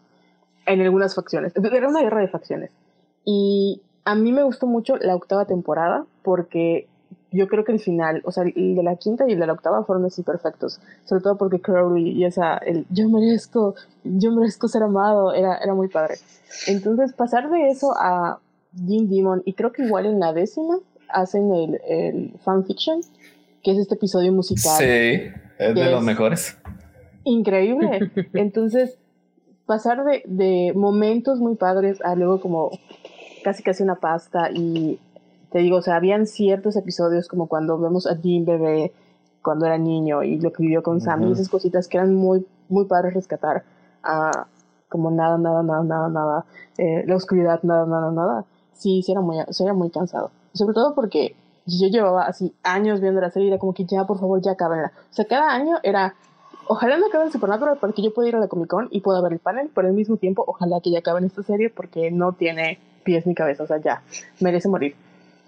En 0.65 0.81
algunas 0.81 1.15
facciones. 1.15 1.53
Era 1.55 1.87
una 1.87 2.01
guerra 2.01 2.21
de 2.21 2.27
facciones. 2.27 2.71
Y 3.23 3.81
a 4.05 4.15
mí 4.15 4.31
me 4.31 4.43
gustó 4.43 4.67
mucho 4.67 4.97
la 4.97 5.15
octava 5.15 5.45
temporada 5.45 6.05
porque 6.23 6.87
yo 7.31 7.47
creo 7.47 7.63
que 7.63 7.71
el 7.71 7.79
final, 7.79 8.21
o 8.25 8.31
sea, 8.31 8.43
el 8.43 8.75
de 8.75 8.83
la 8.83 8.95
quinta 8.95 9.25
y 9.27 9.33
el 9.33 9.39
de 9.39 9.47
la 9.47 9.53
octava 9.53 9.83
fueron 9.83 10.05
así 10.05 10.23
perfectos. 10.23 10.79
Sobre 11.05 11.21
todo 11.21 11.37
porque 11.37 11.61
Crowley 11.61 12.09
y 12.09 12.25
esa, 12.25 12.57
el 12.57 12.85
yo 12.89 13.09
merezco, 13.09 13.75
yo 14.03 14.31
merezco 14.31 14.67
ser 14.67 14.83
amado, 14.83 15.33
era, 15.33 15.57
era 15.57 15.73
muy 15.73 15.87
padre. 15.87 16.15
Entonces, 16.67 17.13
pasar 17.13 17.49
de 17.49 17.67
eso 17.67 17.93
a 17.97 18.39
Dean 18.71 19.09
Demon, 19.09 19.41
y 19.45 19.53
creo 19.53 19.71
que 19.71 19.83
igual 19.83 20.05
en 20.05 20.19
la 20.19 20.33
décima 20.33 20.77
hacen 21.09 21.53
el, 21.53 21.81
el 21.87 22.33
fanfiction, 22.43 23.01
que 23.63 23.71
es 23.71 23.77
este 23.77 23.95
episodio 23.95 24.31
musical 24.31 24.77
Sí, 24.77 24.85
es 25.59 25.75
de 25.75 25.91
los 25.91 26.03
mejores. 26.03 26.57
increíble. 27.23 28.09
Entonces, 28.33 28.97
pasar 29.65 30.03
de, 30.03 30.23
de 30.25 30.73
momentos 30.75 31.39
muy 31.39 31.55
padres 31.55 32.01
a 32.03 32.15
luego 32.15 32.39
como 32.39 32.71
casi 33.43 33.63
casi 33.63 33.83
una 33.83 33.95
pasta 33.95 34.49
y 34.51 34.99
te 35.51 35.59
digo, 35.59 35.77
o 35.77 35.81
sea, 35.81 35.95
habían 35.95 36.27
ciertos 36.27 36.75
episodios 36.75 37.27
como 37.27 37.47
cuando 37.47 37.77
vemos 37.77 38.07
a 38.07 38.15
Dean 38.15 38.45
bebé 38.45 38.91
cuando 39.41 39.65
era 39.65 39.77
niño 39.77 40.23
y 40.23 40.39
lo 40.39 40.51
que 40.51 40.63
vivió 40.63 40.83
con 40.83 40.99
Sam 40.99 41.21
y 41.21 41.25
Ujú. 41.25 41.33
esas 41.33 41.47
cositas 41.49 41.87
que 41.87 41.97
eran 41.97 42.13
muy, 42.13 42.45
muy 42.67 42.85
padres 42.85 43.13
rescatar 43.13 43.63
a 44.03 44.47
como 44.89 45.11
nada, 45.11 45.37
nada, 45.37 45.63
nada, 45.63 45.83
nada, 45.83 46.09
nada, 46.09 46.45
eh, 46.77 47.03
la 47.05 47.15
oscuridad, 47.15 47.61
nada, 47.63 47.85
nada, 47.85 48.11
nada. 48.11 48.45
Sí, 48.73 49.01
sí 49.03 49.11
era 49.11 49.21
muy, 49.21 49.37
sí 49.49 49.63
era 49.63 49.73
muy 49.73 49.89
cansado. 49.89 50.31
Sobre 50.57 50.73
todo 50.73 50.93
porque 50.95 51.35
yo 51.65 51.87
llevaba 51.87 52.25
así 52.25 52.53
años 52.63 53.01
viendo 53.01 53.21
la 53.21 53.29
serie 53.29 53.47
y 53.47 53.51
era 53.51 53.59
como 53.59 53.73
que 53.73 53.85
ya, 53.85 54.05
por 54.05 54.19
favor, 54.19 54.41
ya 54.41 54.51
acabenla. 54.51 54.91
O 55.11 55.13
sea, 55.13 55.25
cada 55.25 55.51
año 55.51 55.77
era 55.83 56.15
ojalá 56.67 56.97
no 56.97 57.07
acaben 57.07 57.31
Supernatural 57.31 57.77
para 57.77 57.93
que 57.93 58.01
yo 58.01 58.13
pueda 58.13 58.29
ir 58.29 58.35
a 58.35 58.39
la 58.39 58.47
Comic 58.47 58.67
Con 58.67 58.87
y 58.91 59.01
pueda 59.01 59.21
ver 59.21 59.33
el 59.33 59.39
panel, 59.39 59.69
pero 59.73 59.87
al 59.87 59.93
mismo 59.93 60.17
tiempo, 60.17 60.43
ojalá 60.47 60.79
que 60.81 60.91
ya 60.91 60.99
acaben 60.99 61.23
esta 61.25 61.43
serie 61.43 61.69
porque 61.69 62.11
no 62.11 62.33
tiene 62.33 62.79
pies 63.03 63.25
ni 63.25 63.35
cabeza, 63.35 63.63
o 63.63 63.67
sea, 63.67 63.77
ya, 63.77 64.01
merece 64.39 64.67
morir. 64.67 64.95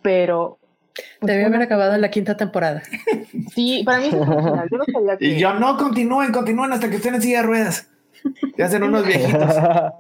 Pero. 0.01 0.57
pues, 1.19 1.31
Debió 1.31 1.47
haber 1.47 1.61
acabado 1.61 1.93
en 1.93 2.01
la 2.01 2.09
quinta 2.09 2.37
temporada. 2.37 2.81
Sí, 3.53 3.83
para 3.85 3.99
mí 3.99 4.07
es 4.07 4.13
el 4.13 4.19
final. 4.19 4.69
Yo 4.71 4.77
no 4.77 4.85
sabía 4.85 5.17
que. 5.17 5.25
Y 5.25 5.39
yo, 5.39 5.53
no, 5.53 5.77
continúen, 5.77 6.31
continúen 6.31 6.71
hasta 6.71 6.89
que 6.89 6.97
estén 6.97 7.15
en 7.15 7.21
silla 7.21 7.41
de 7.41 7.47
ruedas. 7.47 7.89
Ya 8.57 8.65
hacen 8.65 8.83
unos 8.83 9.05
viejitos. 9.05 9.55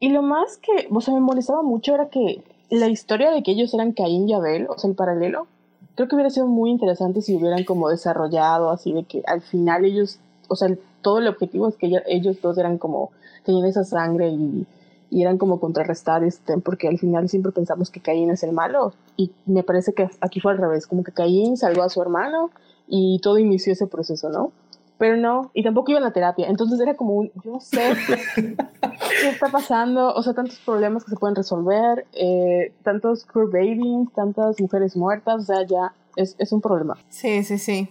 Y 0.00 0.10
lo 0.10 0.20
más 0.20 0.58
que, 0.58 0.86
o 0.90 1.00
sea, 1.00 1.14
me 1.14 1.20
molestaba 1.20 1.62
mucho 1.62 1.94
era 1.94 2.10
que 2.10 2.42
la 2.74 2.88
historia 2.88 3.30
de 3.30 3.42
que 3.42 3.52
ellos 3.52 3.72
eran 3.74 3.92
Caín 3.92 4.28
y 4.28 4.34
Abel, 4.34 4.66
o 4.68 4.78
sea, 4.78 4.90
el 4.90 4.96
paralelo, 4.96 5.46
creo 5.94 6.08
que 6.08 6.14
hubiera 6.16 6.30
sido 6.30 6.46
muy 6.46 6.70
interesante 6.70 7.22
si 7.22 7.36
hubieran 7.36 7.64
como 7.64 7.88
desarrollado 7.88 8.70
así 8.70 8.92
de 8.92 9.04
que 9.04 9.22
al 9.26 9.40
final 9.40 9.84
ellos, 9.84 10.18
o 10.48 10.56
sea, 10.56 10.68
todo 11.02 11.18
el 11.18 11.28
objetivo 11.28 11.68
es 11.68 11.76
que 11.76 11.90
ellos 12.06 12.40
dos 12.42 12.58
eran 12.58 12.78
como, 12.78 13.10
tenían 13.44 13.66
esa 13.66 13.84
sangre 13.84 14.28
y, 14.28 14.66
y 15.10 15.22
eran 15.22 15.38
como 15.38 15.60
contrarrestar 15.60 16.24
este, 16.24 16.58
porque 16.58 16.88
al 16.88 16.98
final 16.98 17.28
siempre 17.28 17.52
pensamos 17.52 17.90
que 17.90 18.00
Caín 18.00 18.30
es 18.30 18.42
el 18.42 18.52
malo 18.52 18.92
y 19.16 19.30
me 19.46 19.62
parece 19.62 19.92
que 19.92 20.08
aquí 20.20 20.40
fue 20.40 20.52
al 20.52 20.58
revés, 20.58 20.86
como 20.86 21.04
que 21.04 21.12
Caín 21.12 21.56
salvó 21.56 21.82
a 21.82 21.88
su 21.88 22.02
hermano 22.02 22.50
y 22.88 23.20
todo 23.20 23.38
inició 23.38 23.72
ese 23.72 23.86
proceso, 23.86 24.28
¿no? 24.28 24.52
Pero 24.98 25.16
no, 25.16 25.50
y 25.54 25.62
tampoco 25.62 25.90
iba 25.90 25.98
a 25.98 26.02
la 26.02 26.12
terapia. 26.12 26.48
Entonces 26.48 26.78
era 26.80 26.94
como 26.94 27.14
un, 27.14 27.32
yo 27.42 27.52
no 27.52 27.60
sé 27.60 27.94
qué 28.36 29.28
está 29.28 29.48
pasando, 29.48 30.14
o 30.14 30.22
sea, 30.22 30.34
tantos 30.34 30.58
problemas 30.58 31.04
que 31.04 31.10
se 31.10 31.16
pueden 31.16 31.34
resolver, 31.34 32.06
eh, 32.12 32.72
tantos 32.82 33.24
queer 33.24 33.46
babies, 33.46 34.12
tantas 34.14 34.60
mujeres 34.60 34.96
muertas, 34.96 35.42
o 35.42 35.44
sea, 35.44 35.66
ya 35.66 35.92
es, 36.16 36.36
es 36.38 36.52
un 36.52 36.60
problema. 36.60 36.96
Sí, 37.10 37.44
sí, 37.44 37.58
sí. 37.58 37.88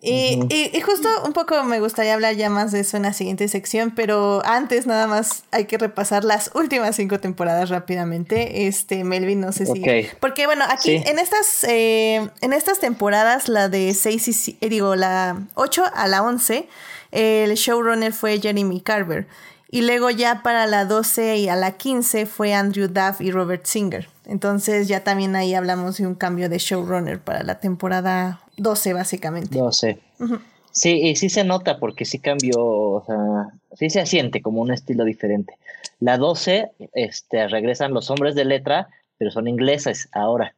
Y, 0.00 0.40
y, 0.50 0.70
y, 0.76 0.80
justo 0.80 1.08
un 1.24 1.32
poco 1.32 1.62
me 1.64 1.80
gustaría 1.80 2.14
hablar 2.14 2.34
ya 2.36 2.48
más 2.50 2.72
de 2.72 2.80
eso 2.80 2.96
en 2.96 3.04
la 3.04 3.12
siguiente 3.12 3.48
sección, 3.48 3.92
pero 3.94 4.42
antes 4.44 4.86
nada 4.86 5.06
más 5.06 5.44
hay 5.50 5.64
que 5.66 5.78
repasar 5.78 6.24
las 6.24 6.50
últimas 6.54 6.96
cinco 6.96 7.18
temporadas 7.20 7.68
rápidamente. 7.70 8.66
Este, 8.66 9.04
Melvin, 9.04 9.40
no 9.40 9.52
sé 9.52 9.66
si... 9.66 9.80
Ok. 9.80 10.16
Porque 10.20 10.46
bueno, 10.46 10.64
aquí 10.68 10.98
Sí. 10.98 11.02
en 11.06 11.18
estas 11.18 11.64
eh, 11.64 12.28
en 12.40 12.52
estas 12.52 12.78
temporadas, 12.78 13.48
la 13.48 13.68
de 13.68 13.92
6 13.94 14.28
y 14.28 14.32
si- 14.32 14.58
eh, 14.60 14.68
digo, 14.68 14.94
la 14.94 15.42
8 15.54 15.84
a 15.94 16.06
la 16.08 16.22
11, 16.22 16.68
el 17.12 17.54
showrunner 17.54 18.12
fue 18.12 18.40
Jeremy 18.40 18.80
Carver. 18.80 19.26
Y 19.68 19.82
luego 19.82 20.10
ya 20.10 20.42
para 20.42 20.66
la 20.66 20.84
12 20.84 21.38
y 21.38 21.48
a 21.48 21.56
la 21.56 21.72
15 21.72 22.26
fue 22.26 22.54
Andrew 22.54 22.88
Duff 22.88 23.20
y 23.20 23.30
Robert 23.30 23.66
Singer. 23.66 24.08
Entonces 24.26 24.88
ya 24.88 25.02
también 25.02 25.34
ahí 25.36 25.54
hablamos 25.54 25.96
de 25.98 26.06
un 26.06 26.14
cambio 26.14 26.48
de 26.48 26.58
showrunner 26.58 27.18
para 27.20 27.42
la 27.42 27.58
temporada 27.58 28.40
12 28.56 28.92
básicamente. 28.92 29.58
No 29.58 29.72
sé. 29.72 29.98
Ujú. 30.20 30.38
Sí, 30.70 31.00
y 31.00 31.16
sí 31.16 31.30
se 31.30 31.42
nota 31.42 31.78
porque 31.78 32.04
sí 32.04 32.18
cambió, 32.18 32.62
o 32.62 33.04
sea, 33.06 33.58
sí 33.76 33.88
se 33.88 34.04
siente 34.04 34.42
como 34.42 34.60
un 34.60 34.70
estilo 34.70 35.04
diferente. 35.04 35.54
La 36.00 36.18
12, 36.18 36.70
este, 36.92 37.48
regresan 37.48 37.94
los 37.94 38.10
hombres 38.10 38.34
de 38.34 38.44
letra, 38.44 38.88
pero 39.16 39.30
son 39.30 39.48
ingleses 39.48 40.08
ahora. 40.12 40.54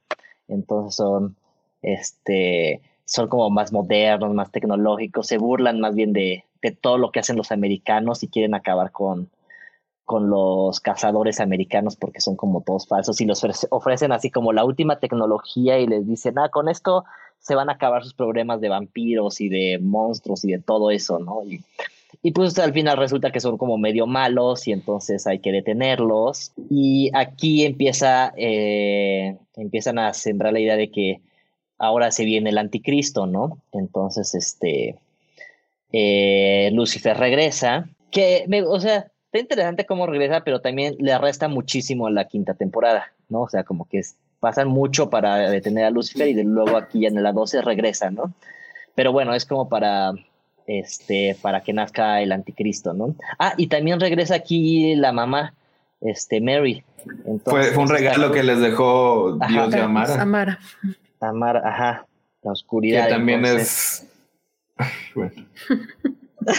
Entonces 0.49 0.97
son, 0.97 1.37
este, 1.83 2.81
son 3.05 3.29
como 3.29 3.49
más 3.49 3.73
modernos, 3.73 4.35
más 4.35 4.51
tecnológicos, 4.51 5.29
se 5.29 5.39
burlan 5.39 5.79
más 5.79 5.95
bien 5.95 6.13
de, 6.13 6.45
de 6.63 6.73
todo 6.73 6.99
lo 6.99 7.11
que 7.13 7.21
hacen 7.21 7.37
los 7.37 7.53
americanos 7.53 8.23
y 8.23 8.29
quieren 8.29 8.55
acabar 8.55 8.91
con, 8.93 9.29
con 10.05 10.31
los 10.31 10.81
cazadores 10.81 11.41
americanos 11.41 11.97
porque 11.97 12.21
son 12.21 12.37
como 12.37 12.63
todos 12.63 12.87
falsos 12.87 13.21
y 13.21 13.27
los 13.27 13.45
ofrece- 13.45 13.69
ofrecen 13.71 14.13
así 14.13 14.31
como 14.31 14.53
la 14.53 14.65
última 14.65 14.99
tecnología 14.99 15.79
y 15.79 15.87
les 15.87 16.07
dicen, 16.07 16.39
ah, 16.39 16.49
con 16.49 16.69
esto 16.69 17.05
se 17.39 17.55
van 17.55 17.69
a 17.69 17.75
acabar 17.75 18.03
sus 18.03 18.15
problemas 18.15 18.61
de 18.61 18.69
vampiros 18.69 19.41
y 19.41 19.49
de 19.49 19.79
monstruos 19.81 20.45
y 20.45 20.53
de 20.53 20.59
todo 20.59 20.91
eso, 20.91 21.19
¿no? 21.19 21.45
Y, 21.45 21.63
y 22.23 22.33
pues 22.33 22.59
al 22.59 22.73
final 22.73 22.97
resulta 22.97 23.31
que 23.31 23.39
son 23.39 23.59
como 23.59 23.79
medio 23.79 24.07
malos 24.07 24.67
y 24.67 24.73
entonces 24.73 25.27
hay 25.27 25.39
que 25.39 25.53
detenerlos. 25.53 26.53
Y 26.69 27.11
aquí 27.15 27.65
empieza, 27.65 28.33
eh, 28.37 29.37
empiezan 29.57 29.99
a 29.99 30.15
sembrar 30.15 30.53
la 30.53 30.61
idea 30.61 30.77
de 30.77 30.91
que 30.91 31.21
ahora 31.79 32.11
se 32.11 32.25
viene 32.25 32.51
el 32.51 32.59
anticristo, 32.59 33.27
¿no? 33.27 33.59
Entonces, 33.73 34.35
este, 34.35 34.97
eh, 35.93 36.71
Lucifer 36.73 37.17
regresa, 37.17 37.89
que, 38.11 38.45
me, 38.49 38.63
o 38.63 38.79
sea, 38.81 39.07
está 39.27 39.39
interesante 39.39 39.87
cómo 39.87 40.07
regresa, 40.07 40.43
pero 40.45 40.61
también 40.61 40.97
le 40.99 41.17
resta 41.19 41.49
muchísimo 41.49 42.07
a 42.07 42.11
la 42.11 42.27
quinta 42.27 42.55
temporada, 42.55 43.13
¿no? 43.29 43.43
O 43.43 43.49
sea, 43.49 43.65
como 43.65 43.87
que 43.89 43.99
es- 43.99 44.17
pasan 44.41 44.69
mucho 44.69 45.11
para 45.11 45.51
detener 45.51 45.85
a 45.85 45.91
Lucifer 45.91 46.29
y 46.29 46.35
de 46.35 46.45
luego 46.45 46.77
aquí 46.77 47.07
en 47.07 47.21
la 47.23 47.33
12 47.33 47.61
regresa, 47.63 48.11
¿no? 48.11 48.33
Pero 48.95 49.13
bueno, 49.13 49.35
es 49.35 49.45
como 49.45 49.69
para, 49.69 50.13
este, 50.67 51.37
para 51.43 51.63
que 51.63 51.73
nazca 51.73 52.21
el 52.23 52.31
anticristo, 52.33 52.93
¿no? 52.95 53.15
Ah, 53.39 53.55
y 53.57 53.67
también 53.67 53.99
regresa 54.01 54.37
aquí 54.37 54.95
la 54.95 55.13
mamá, 55.13 55.55
este, 56.01 56.41
Mary. 56.41 56.85
Fue, 57.05 57.15
Entonces, 57.33 57.73
fue 57.75 57.83
un 57.83 57.89
regalo 57.89 58.31
que 58.33 58.43
les 58.43 58.61
dejó 58.61 59.37
Ajá. 59.41 59.53
Dios 59.53 59.71
de 59.71 59.81
Amara. 59.81 60.23
Amara. 60.23 60.59
Amar, 61.21 61.57
ajá, 61.59 62.07
la 62.43 62.43
Que 62.43 62.49
oscuridad. 62.49 63.09
también 63.09 63.45
entonces- 63.45 64.03
es. 64.03 64.05
Bueno. 65.15 65.33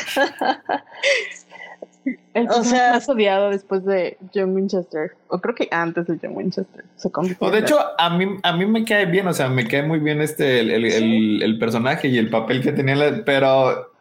El 2.34 2.48
O 2.50 2.64
sea- 2.64 2.94
más 2.94 3.08
odiado 3.10 3.50
después 3.50 3.84
de 3.86 4.18
John 4.34 4.56
Winchester, 4.56 5.12
o 5.28 5.40
creo 5.40 5.54
que 5.56 5.68
antes 5.72 6.08
de 6.08 6.18
John 6.22 6.36
Winchester, 6.36 6.86
se 6.96 7.10
O 7.40 7.52
de 7.52 7.60
hecho, 7.60 7.78
a 7.98 8.10
mí, 8.18 8.26
a 8.42 8.54
mí 8.56 8.66
me 8.66 8.84
cae 8.86 9.06
bien, 9.06 9.28
o 9.28 9.34
sea, 9.34 9.50
me 9.50 9.68
cae 9.68 9.84
muy 9.84 10.00
bien 10.00 10.22
este, 10.22 10.62
el, 10.62 10.72
el- 10.72 10.86
el- 10.86 11.44
el 11.44 11.60
personaje 11.60 12.08
y 12.08 12.18
el 12.18 12.30
papel 12.30 12.62
que 12.62 12.72
tenía, 12.72 12.96
la- 12.96 13.24
pero 13.26 13.92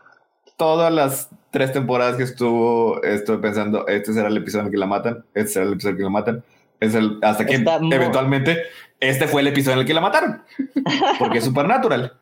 todas 0.57 0.93
las 0.93 1.29
tres 1.51 1.73
temporadas 1.73 2.16
que 2.16 2.23
estuvo, 2.23 3.03
estuve 3.03 3.39
pensando, 3.39 3.87
este 3.89 4.12
será 4.12 4.29
el 4.29 4.37
episodio 4.37 4.61
en 4.62 4.66
el 4.66 4.73
que 4.73 4.79
la 4.79 4.87
matan, 4.87 5.25
este 5.35 5.53
será 5.55 5.66
el 5.66 5.73
episodio 5.73 5.91
en 5.91 5.97
el 5.97 5.99
que 5.99 6.05
la 6.05 6.11
matan, 6.11 6.45
es 6.81 6.95
el, 6.95 7.19
hasta 7.23 7.47
que 7.47 7.55
Está 7.57 7.79
muy- 7.81 7.95
eventualmente 7.95 8.62
este 9.01 9.27
fue 9.27 9.41
el 9.43 9.49
episodio 9.49 9.75
en 9.75 9.81
el 9.81 9.87
que 9.87 9.95
la 9.95 10.01
mataron, 10.01 10.43
porque 11.19 11.39
es 11.39 11.45
supernatural. 11.53 12.14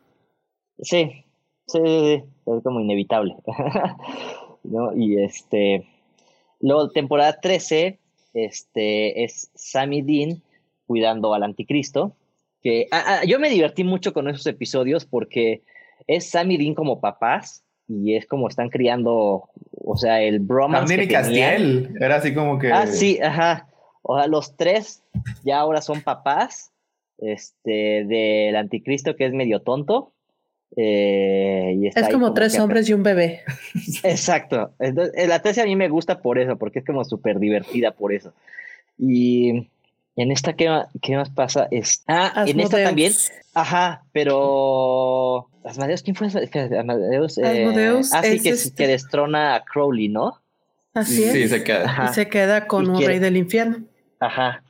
Sí, 0.79 1.25
sí, 1.67 1.79
sí, 1.79 1.85
sí, 1.85 2.23
es 2.45 2.63
como 2.63 2.79
inevitable. 2.79 3.35
¿No? 4.63 4.95
Y 4.95 5.21
este. 5.21 5.87
Luego, 6.59 6.89
temporada 6.89 7.39
13, 7.39 7.99
este, 8.33 9.23
es 9.23 9.51
Sammy 9.55 10.01
Dean 10.01 10.41
cuidando 10.85 11.33
al 11.33 11.43
anticristo. 11.43 12.15
Que 12.63 12.87
ah, 12.91 13.03
ah, 13.05 13.25
yo 13.25 13.39
me 13.39 13.49
divertí 13.49 13.83
mucho 13.83 14.13
con 14.13 14.27
esos 14.27 14.47
episodios 14.47 15.05
porque 15.05 15.61
es 16.07 16.29
Sammy 16.29 16.57
Dean 16.57 16.73
como 16.73 16.99
papás 16.99 17.63
y 17.87 18.15
es 18.15 18.25
como 18.25 18.47
están 18.47 18.69
criando, 18.69 19.49
o 19.71 19.97
sea, 19.97 20.21
el 20.21 20.39
bromance. 20.39 20.93
Abner 20.93 21.03
y. 21.03 21.07
Castiel, 21.07 21.95
era 21.99 22.15
así 22.15 22.33
como 22.33 22.59
que... 22.59 22.71
Ah, 22.71 22.87
sí, 22.87 23.19
ajá. 23.21 23.69
O 24.01 24.17
sea, 24.17 24.27
los 24.27 24.55
tres 24.55 25.03
ya 25.43 25.59
ahora 25.59 25.81
son 25.81 26.01
papás. 26.01 26.71
Este, 27.19 28.05
del 28.05 28.55
anticristo 28.55 29.15
que 29.15 29.25
es 29.25 29.33
medio 29.33 29.61
tonto. 29.61 30.13
Eh, 30.75 31.73
y 31.77 31.87
está 31.87 32.01
Es 32.01 32.09
como 32.09 32.33
tres 32.33 32.57
hombres 32.59 32.89
y 32.89 32.93
un 32.93 33.03
bebé. 33.03 33.41
Exacto. 34.03 34.71
Entonces, 34.79 35.13
eh, 35.17 35.27
la 35.27 35.39
tesis 35.41 35.63
a 35.63 35.65
mí 35.65 35.75
me 35.75 35.89
gusta 35.89 36.19
por 36.21 36.39
eso, 36.39 36.57
porque 36.57 36.79
es 36.79 36.85
como 36.85 37.03
súper 37.05 37.39
divertida 37.39 37.91
por 37.91 38.13
eso. 38.13 38.33
Y 38.99 39.69
en 40.15 40.31
esta, 40.31 40.53
¿qué, 40.53 40.69
qué 41.01 41.15
más 41.15 41.29
pasa? 41.29 41.67
Es, 41.71 42.03
ah, 42.07 42.45
en 42.47 42.59
esta 42.59 42.77
Asmodeus. 42.77 42.83
también. 42.89 43.13
Ajá, 43.53 44.03
pero. 44.11 45.47
Asmodeus, 45.63 46.01
¿quién 46.03 46.15
fue? 46.15 46.27
Asmodeus. 46.27 47.37
eh, 47.37 47.45
Asmodeus 47.45 48.13
ah, 48.13 48.21
es 48.25 48.41
que, 48.43 48.49
este- 48.49 48.75
que 48.75 48.87
destrona 48.87 49.55
a 49.55 49.63
Crowley, 49.65 50.07
¿no? 50.09 50.39
Así 50.93 51.23
es. 51.23 51.31
Sí, 51.33 51.47
se 51.47 51.63
queda. 51.63 51.85
Ajá. 51.85 52.07
Y 52.11 52.13
se 52.13 52.27
queda 52.27 52.67
con 52.67 52.85
Y 52.85 52.89
un 52.89 52.95
quiere- 52.95 53.13
rey 53.13 53.19
del 53.19 53.37
infierno. 53.37 53.83
Ajá. 54.19 54.63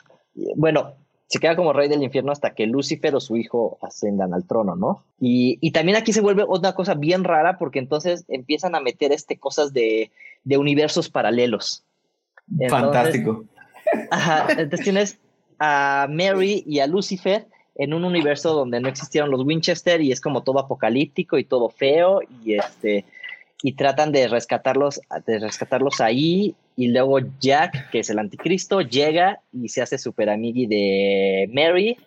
Bueno, 0.55 0.93
se 1.27 1.39
queda 1.39 1.57
como 1.57 1.73
rey 1.73 1.89
del 1.89 2.03
infierno 2.03 2.31
hasta 2.31 2.53
que 2.53 2.65
Lucifer 2.67 3.13
o 3.13 3.19
su 3.19 3.35
hijo 3.35 3.77
ascendan 3.81 4.33
al 4.33 4.47
trono, 4.47 4.75
¿no? 4.75 5.03
Y, 5.19 5.57
y 5.61 5.71
también 5.71 5.97
aquí 5.97 6.13
se 6.13 6.21
vuelve 6.21 6.45
una 6.45 6.73
cosa 6.73 6.93
bien 6.93 7.25
rara 7.25 7.57
porque 7.57 7.79
entonces 7.79 8.23
empiezan 8.29 8.75
a 8.75 8.79
meter 8.79 9.11
este 9.11 9.37
cosas 9.37 9.73
de, 9.73 10.11
de 10.45 10.57
universos 10.57 11.09
paralelos. 11.09 11.83
Entonces, 12.49 12.71
Fantástico. 12.71 13.45
Ajá, 14.09 14.47
entonces 14.51 14.83
tienes 14.83 15.19
a 15.59 16.07
Mary 16.09 16.63
y 16.65 16.79
a 16.79 16.87
Lucifer 16.87 17.47
en 17.75 17.93
un 17.93 18.05
universo 18.05 18.53
donde 18.53 18.79
no 18.79 18.87
existieron 18.87 19.29
los 19.29 19.43
Winchester 19.43 20.01
y 20.01 20.11
es 20.11 20.21
como 20.21 20.43
todo 20.43 20.59
apocalíptico 20.59 21.37
y 21.37 21.43
todo 21.43 21.69
feo 21.69 22.21
y 22.43 22.55
este 22.55 23.05
y 23.61 23.73
tratan 23.73 24.11
de 24.11 24.27
rescatarlos 24.27 25.01
de 25.25 25.39
rescatarlos 25.39 25.99
ahí 25.99 26.55
y 26.77 26.89
luego 26.89 27.19
Jack 27.41 27.89
que 27.89 27.99
es 27.99 28.09
el 28.09 28.19
anticristo 28.19 28.79
llega 28.81 29.39
y 29.51 29.67
se 29.69 29.81
hace 29.81 29.97
super 29.97 30.29
amigui 30.29 30.67
de 30.67 31.49
Mary 31.51 31.97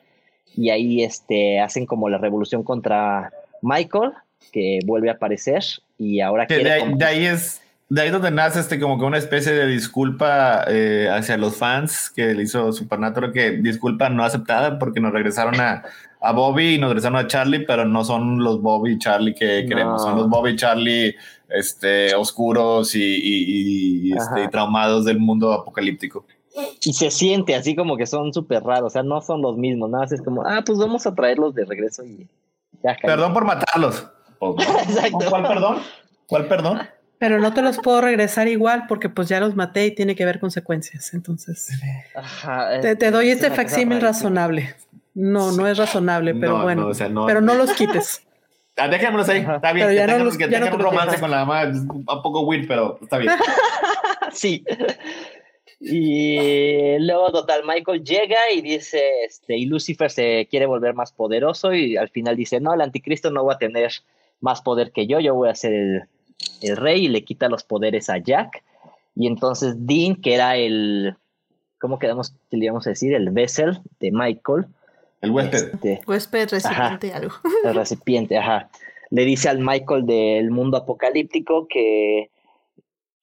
y 0.57 0.71
ahí 0.71 1.03
este 1.03 1.61
hacen 1.61 1.85
como 1.87 2.09
la 2.09 2.17
revolución 2.19 2.63
contra 2.63 3.31
Michael 3.63 4.13
que 4.53 4.79
vuelve 4.87 5.11
a 5.11 5.15
aparecer 5.15 5.63
y 5.99 6.21
ahora 6.21 6.47
Que 6.47 6.55
quiere 6.55 6.71
de, 6.71 6.75
ahí, 6.77 6.81
como- 6.81 6.97
de 6.97 7.05
ahí 7.05 7.25
es 7.27 7.61
de 7.89 8.03
ahí 8.03 8.11
donde 8.11 8.31
nace 8.31 8.61
este 8.61 8.79
como 8.79 8.99
que 9.01 9.05
una 9.05 9.19
especie 9.19 9.51
de 9.53 9.67
disculpa 9.67 10.65
eh, 10.69 11.09
hacia 11.13 11.37
los 11.37 11.57
fans 11.57 12.09
que 12.15 12.35
le 12.35 12.45
hizo 12.45 12.73
Supernatural 12.73 13.33
que 13.33 13.51
disculpa 13.51 14.09
no 14.09 14.23
aceptada 14.25 14.79
porque 14.79 15.01
nos 15.01 15.13
regresaron 15.13 15.61
a, 15.61 15.83
a 16.21 16.33
Bobby 16.33 16.75
y 16.75 16.79
nos 16.79 16.91
regresaron 16.91 17.19
a 17.19 17.27
Charlie 17.27 17.65
pero 17.67 17.85
no 17.85 18.05
son 18.05 18.45
los 18.45 18.63
Bobby 18.63 18.93
y 18.93 18.99
Charlie 18.99 19.35
que 19.35 19.65
No. 19.65 19.69
queremos 19.69 20.03
son 20.03 20.17
los 20.17 20.29
Bobby 20.29 20.51
y 20.53 20.57
Charlie 20.57 21.17
este 21.51 22.15
oscuros 22.15 22.95
y, 22.95 23.03
y- 23.03 24.09
y, 24.11 24.13
este, 24.17 24.45
y 24.45 24.49
traumados 24.49 25.05
del 25.05 25.19
mundo 25.19 25.53
apocalíptico 25.53 26.25
y 26.83 26.93
se 26.93 27.11
siente 27.11 27.55
así 27.55 27.77
como 27.77 27.97
que 27.97 28.07
son 28.07 28.33
súper 28.35 28.63
raros, 28.63 28.87
o 28.87 28.91
sea, 28.91 29.03
no 29.03 29.21
son 29.21 29.41
los 29.43 29.57
mismos, 29.57 29.89
nada 29.91 30.05
más 30.05 30.13
es 30.13 30.21
como, 30.23 30.45
ah, 30.47 30.63
pues 30.67 30.79
vamos 30.79 31.07
a 31.07 31.15
traerlos 31.15 31.55
de 31.55 31.65
regreso 31.65 32.05
y 32.05 32.27
ya. 32.83 32.97
perdón 33.01 33.33
por 33.33 33.45
matarlos 33.45 34.07
Pues, 34.39 34.55
no. 34.69 34.79
Exacto. 34.81 35.19
¿cuál 35.31 35.43
perdón? 35.47 35.77
¿cuál 36.27 36.49
perdón? 36.49 36.79
Pero 37.19 37.39
no 37.39 37.53
te 37.53 37.61
los 37.61 37.77
puedo 37.79 38.01
regresar 38.01 38.49
igual 38.49 38.85
porque 38.89 39.11
pues 39.11 39.29
ya 39.29 39.41
los 39.41 39.55
maté 39.55 39.85
y 39.87 39.95
tiene 39.95 40.17
que 40.17 40.23
haber 40.23 40.41
consecuencias. 40.41 41.13
Entonces, 41.13 41.69
Ajá, 42.15 42.81
te, 42.81 42.97
te 42.97 43.11
doy 43.11 43.29
es 43.29 43.35
este 43.37 43.51
facsímil 43.51 44.01
razonable. 44.01 44.75
No, 45.13 45.53
no 45.53 45.67
es 45.67 45.77
razonable, 45.77 46.35
pero 46.35 46.57
No, 46.57 46.63
bueno. 46.63 46.83
no, 46.85 46.89
o 46.89 46.95
sea, 46.95 47.11
no- 47.11 47.27
pero 47.27 47.43
no 47.43 47.55
los 47.55 47.73
quites. 47.73 48.23
Ah, 48.85 49.33
ahí, 49.33 49.41
Ajá. 49.41 49.57
está 49.57 49.73
bien. 49.73 49.87
Pero 49.87 49.97
ya 49.97 50.01
que 50.03 50.07
no 50.07 50.13
tengan, 50.13 50.25
los- 50.27 50.37
que 50.39 50.45
ya 50.45 50.47
no 50.47 50.53
tengan 50.67 50.71
te 50.71 50.77
un 50.77 50.83
romance 50.83 51.21
con 51.21 51.31
la 51.31 51.45
mamá, 51.45 51.63
es 51.65 51.77
un 51.79 52.05
poco 52.05 52.41
weird, 52.43 52.67
pero 52.69 52.99
está 53.03 53.19
bien. 53.19 53.33
Sí. 54.33 54.65
Y 55.81 56.99
luego, 56.99 57.33
total, 57.33 57.63
Michael 57.67 58.05
llega 58.05 58.39
y 58.55 58.61
dice, 58.61 59.01
este, 59.25 59.57
y 59.57 59.65
Lucifer 59.65 60.11
se 60.11 60.47
quiere 60.51 60.67
volver 60.67 60.95
más 60.95 61.11
poderoso 61.11 61.73
y 61.73 61.97
al 61.97 62.11
final 62.11 62.37
dice, 62.37 62.61
no, 62.61 62.75
el 62.75 62.83
anticristo 62.83 63.31
no 63.31 63.45
va 63.47 63.55
a 63.55 63.59
tener 63.59 63.91
más 64.41 64.61
poder 64.61 64.93
que 64.93 65.07
yo, 65.07 65.21
yo 65.21 65.35
voy 65.35 65.49
a 65.49 65.55
ser 65.55 65.73
el, 65.73 66.03
el 66.63 66.77
rey 66.77 67.07
y 67.07 67.09
le 67.09 67.25
quita 67.25 67.49
los 67.49 67.65
poderes 67.65 68.11
a 68.11 68.19
Jack. 68.19 68.63
Y 69.17 69.27
entonces 69.27 69.75
Dean, 69.79 70.17
que 70.17 70.35
era 70.35 70.57
el, 70.57 71.17
¿cómo 71.79 71.99
quedamos, 71.99 72.35
que 72.51 72.59
le 72.59 72.67
íbamos 72.67 72.87
a 72.87 72.91
decir? 72.91 73.15
El 73.15 73.31
vessel 73.31 73.81
de 74.01 74.11
Michael. 74.13 74.67
El 75.21 75.31
huésped. 75.31 75.75
este, 75.75 76.01
Huésped, 76.07 76.49
recipiente, 76.51 77.13
algo. 77.13 77.35
el 77.65 77.75
recipiente, 77.75 78.39
ajá. 78.39 78.71
Le 79.11 79.25
dice 79.25 79.49
al 79.49 79.59
Michael 79.59 80.07
del 80.07 80.51
mundo 80.51 80.77
apocalíptico 80.77 81.67
que, 81.69 82.31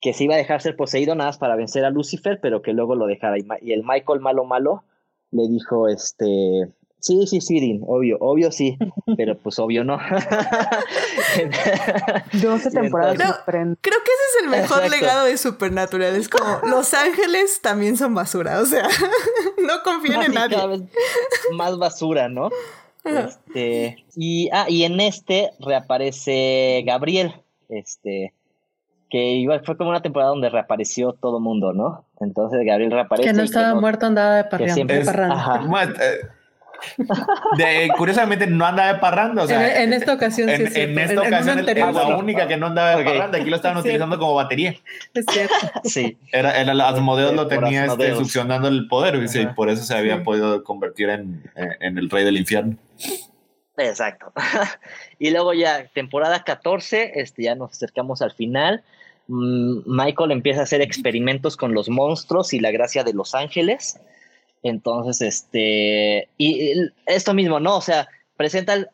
que 0.02 0.14
se 0.14 0.26
iba 0.26 0.36
a 0.36 0.38
dejar 0.38 0.62
ser 0.62 0.76
poseído 0.76 1.16
nada 1.16 1.30
más 1.30 1.38
para 1.38 1.56
vencer 1.56 1.86
a 1.86 1.90
Lucifer, 1.90 2.40
pero 2.42 2.62
que 2.62 2.74
luego 2.74 2.96
lo 2.96 3.08
dejara. 3.08 3.38
Y, 3.38 3.46
y 3.62 3.72
el 3.72 3.84
Michael 3.84 4.20
malo 4.20 4.44
malo 4.44 4.84
le 5.32 5.48
dijo, 5.48 5.88
este, 5.88 6.70
sí, 7.00 7.26
sí, 7.28 7.42
sí, 7.42 7.60
Dean, 7.60 7.80
obvio, 7.86 8.18
obvio 8.20 8.52
sí, 8.52 8.78
pero 9.18 9.38
pues 9.38 9.58
obvio 9.60 9.84
no. 9.84 9.98
12 12.34 12.70
Sí, 12.70 12.76
temporadas 12.76 13.42
Friends. 13.46 13.78
Creo 13.82 13.98
que 14.04 14.12
ese 14.12 14.38
es 14.38 14.44
el 14.44 14.50
mejor 14.50 14.84
Exacto. 14.84 14.90
legado 15.02 15.26
de 15.26 15.38
Supernatural. 15.38 16.16
Es 16.16 16.30
como, 16.30 16.60
Los 16.68 16.94
Ángeles 16.94 17.62
también 17.62 17.98
son 17.98 18.14
basura. 18.16 18.60
O 18.62 18.66
sea, 18.66 18.88
no 19.66 19.82
confíen 19.84 20.22
en 20.24 20.34
cada 20.34 20.48
nadie. 20.50 20.68
vez 20.68 20.82
más 21.54 21.78
basura, 21.78 22.30
¿no? 22.30 22.50
Este, 23.04 24.04
y, 24.18 24.50
ah, 24.52 24.66
y 24.68 24.84
en 24.84 25.00
este 25.00 25.52
reaparece 25.60 26.84
Gabriel, 26.86 27.34
este, 27.70 28.34
que 29.10 29.18
igual 29.36 29.64
fue 29.66 29.78
como 29.78 29.92
una 29.92 30.02
temporada 30.02 30.32
donde 30.32 30.50
reapareció 30.50 31.14
todo 31.14 31.40
mundo, 31.40 31.72
¿no? 31.72 32.04
Entonces 32.20 32.60
Gabriel 32.66 32.92
reaparece. 32.92 33.30
Que 33.30 33.34
no 33.34 33.44
estaba 33.44 33.70
no- 33.70 33.80
muerto, 33.82 34.06
andaba 34.08 34.36
de 34.36 34.44
parranda. 34.44 34.74
siempre 34.74 35.00
es- 35.00 35.08
ajá. 35.08 35.62
Eh, 36.98 37.04
de- 37.58 37.90
curiosamente 37.98 38.48
no 38.48 38.66
anda 38.66 38.94
de 38.94 39.00
parranda, 39.00 39.44
o 39.44 39.48
sea, 39.48 39.78
en, 39.84 39.84
en 39.84 39.94
esta 39.94 40.14
ocasión 40.14 40.50
sí 40.50 40.56
en, 40.56 40.68
es 40.68 40.74
cierto. 40.74 40.92
en 40.92 41.00
esta 41.00 41.14
En- 41.14 41.20
ocasión 41.20 41.60
es 41.60 41.76
la 41.96 42.18
única 42.18 42.48
que 42.48 42.58
no 42.58 42.68
andaba 42.68 42.96
de 42.96 43.04
parranda. 43.04 43.38
Aquí 43.40 43.50
lo 43.50 43.56
estaban 43.56 43.78
Sí. 43.78 43.88
utilizando 43.90 44.18
como 44.20 44.34
batería. 44.36 44.76
Es 45.14 45.26
cierto. 45.32 45.54
Sí, 45.84 46.18
Era, 46.32 46.60
era 46.60 46.74
Asmodeus 46.88 47.34
lo 47.34 47.48
Por 47.48 47.60
tenía 47.64 47.86
este, 47.86 48.16
succionando 48.16 48.68
el 48.68 48.88
poder 48.88 49.16
y 49.16 49.46
por 49.56 49.70
eso 49.70 49.84
se 49.84 49.96
había 49.96 50.18
Sí. 50.18 50.24
podido 50.24 50.64
convertir 50.64 51.10
en, 51.10 51.44
en 51.56 51.98
el 51.98 52.10
rey 52.10 52.24
del 52.26 52.38
infierno. 52.38 52.76
exacto. 53.78 54.32
y 55.20 55.30
luego 55.32 55.54
ya, 55.54 55.86
temporada 55.94 56.44
14, 56.44 57.20
este, 57.20 57.44
ya 57.44 57.56
nos 57.56 57.72
acercamos 57.72 58.22
al 58.22 58.32
final. 58.32 58.84
Mm, 59.28 59.80
Michael 59.86 60.32
empieza 60.32 60.62
a 60.62 60.64
hacer 60.64 60.82
experimentos 60.82 61.58
con 61.58 61.74
los 61.74 61.90
monstruos 61.90 62.54
y 62.54 62.60
la 62.60 62.72
gracia 62.72 63.04
de 63.04 63.14
los 63.14 63.36
ángeles. 63.36 64.00
Entonces, 64.64 65.22
este, 65.22 66.30
y 66.38 66.72
y 66.74 66.90
esto 67.06 67.34
mismo, 67.34 67.60
¿no? 67.60 67.78
O 67.78 67.82
sea, 67.82 68.08
presenta 68.36 68.74
al, 68.74 68.90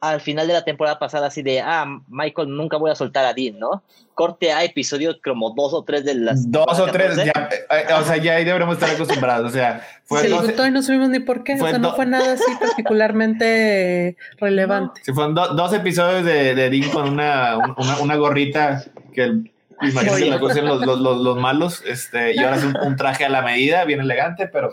al 0.00 0.20
final 0.20 0.46
de 0.46 0.52
la 0.54 0.64
temporada 0.64 0.98
pasada 0.98 1.28
así 1.28 1.42
de, 1.42 1.60
ah, 1.60 1.86
Michael, 2.08 2.48
nunca 2.56 2.76
voy 2.76 2.90
a 2.90 2.94
soltar 2.94 3.24
a 3.24 3.32
Dean, 3.34 3.58
¿no? 3.58 3.82
Corte 4.14 4.52
a 4.52 4.62
episodio 4.62 5.16
como 5.24 5.50
dos 5.54 5.72
o 5.74 5.82
tres 5.82 6.04
de 6.04 6.14
las... 6.14 6.50
Dos 6.50 6.78
o 6.78 6.86
tres, 6.86 7.16
14. 7.16 7.24
ya, 7.34 7.48
eh, 7.78 7.86
o 8.00 8.04
sea, 8.04 8.16
ya 8.18 8.34
ahí 8.36 8.44
deberíamos 8.44 8.76
estar 8.76 8.90
acostumbrados. 8.94 9.50
O 9.50 9.52
sea, 9.54 9.84
fue 10.04 10.20
Sí, 10.22 10.28
dos- 10.28 10.42
todavía 10.52 10.70
no 10.70 10.82
supimos 10.82 11.08
ni 11.08 11.18
por 11.20 11.42
qué. 11.42 11.54
o 11.54 11.58
sea, 11.68 11.78
no 11.78 11.94
fue 11.96 12.06
nada 12.06 12.34
así 12.34 12.44
particularmente 12.60 14.16
relevante. 14.38 15.00
Sí, 15.04 15.12
fueron 15.12 15.34
do- 15.34 15.54
dos 15.54 15.72
episodios 15.72 16.24
de, 16.24 16.54
de 16.54 16.70
Dean 16.70 16.90
con 16.90 17.08
una, 17.08 17.56
un- 17.58 17.74
una, 17.76 17.98
una 18.00 18.16
gorrita 18.16 18.84
que 19.12 19.52
imagínate 19.82 20.26
la 20.26 20.40
cosa 20.40 20.62
los, 20.62 20.84
los, 20.84 21.00
los, 21.00 21.18
los 21.20 21.36
malos. 21.38 21.82
Este, 21.86 22.34
y 22.34 22.38
ahora 22.38 22.56
es 22.56 22.64
un, 22.64 22.76
un 22.76 22.96
traje 22.96 23.24
a 23.24 23.28
la 23.28 23.42
medida, 23.42 23.84
bien 23.84 24.00
elegante, 24.00 24.46
pero 24.48 24.70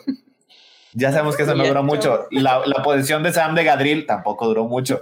ya 0.94 1.12
sabemos 1.12 1.38
que 1.38 1.44
eso 1.44 1.56
no 1.56 1.66
duró 1.66 1.84
mucho. 1.84 2.28
La, 2.32 2.62
la 2.66 2.84
posición 2.84 3.24
de 3.24 3.32
Sam 3.32 3.56
de 3.56 3.64
Gadril 3.64 4.06
tampoco 4.06 4.48
duró 4.48 4.66
mucho. 4.66 5.02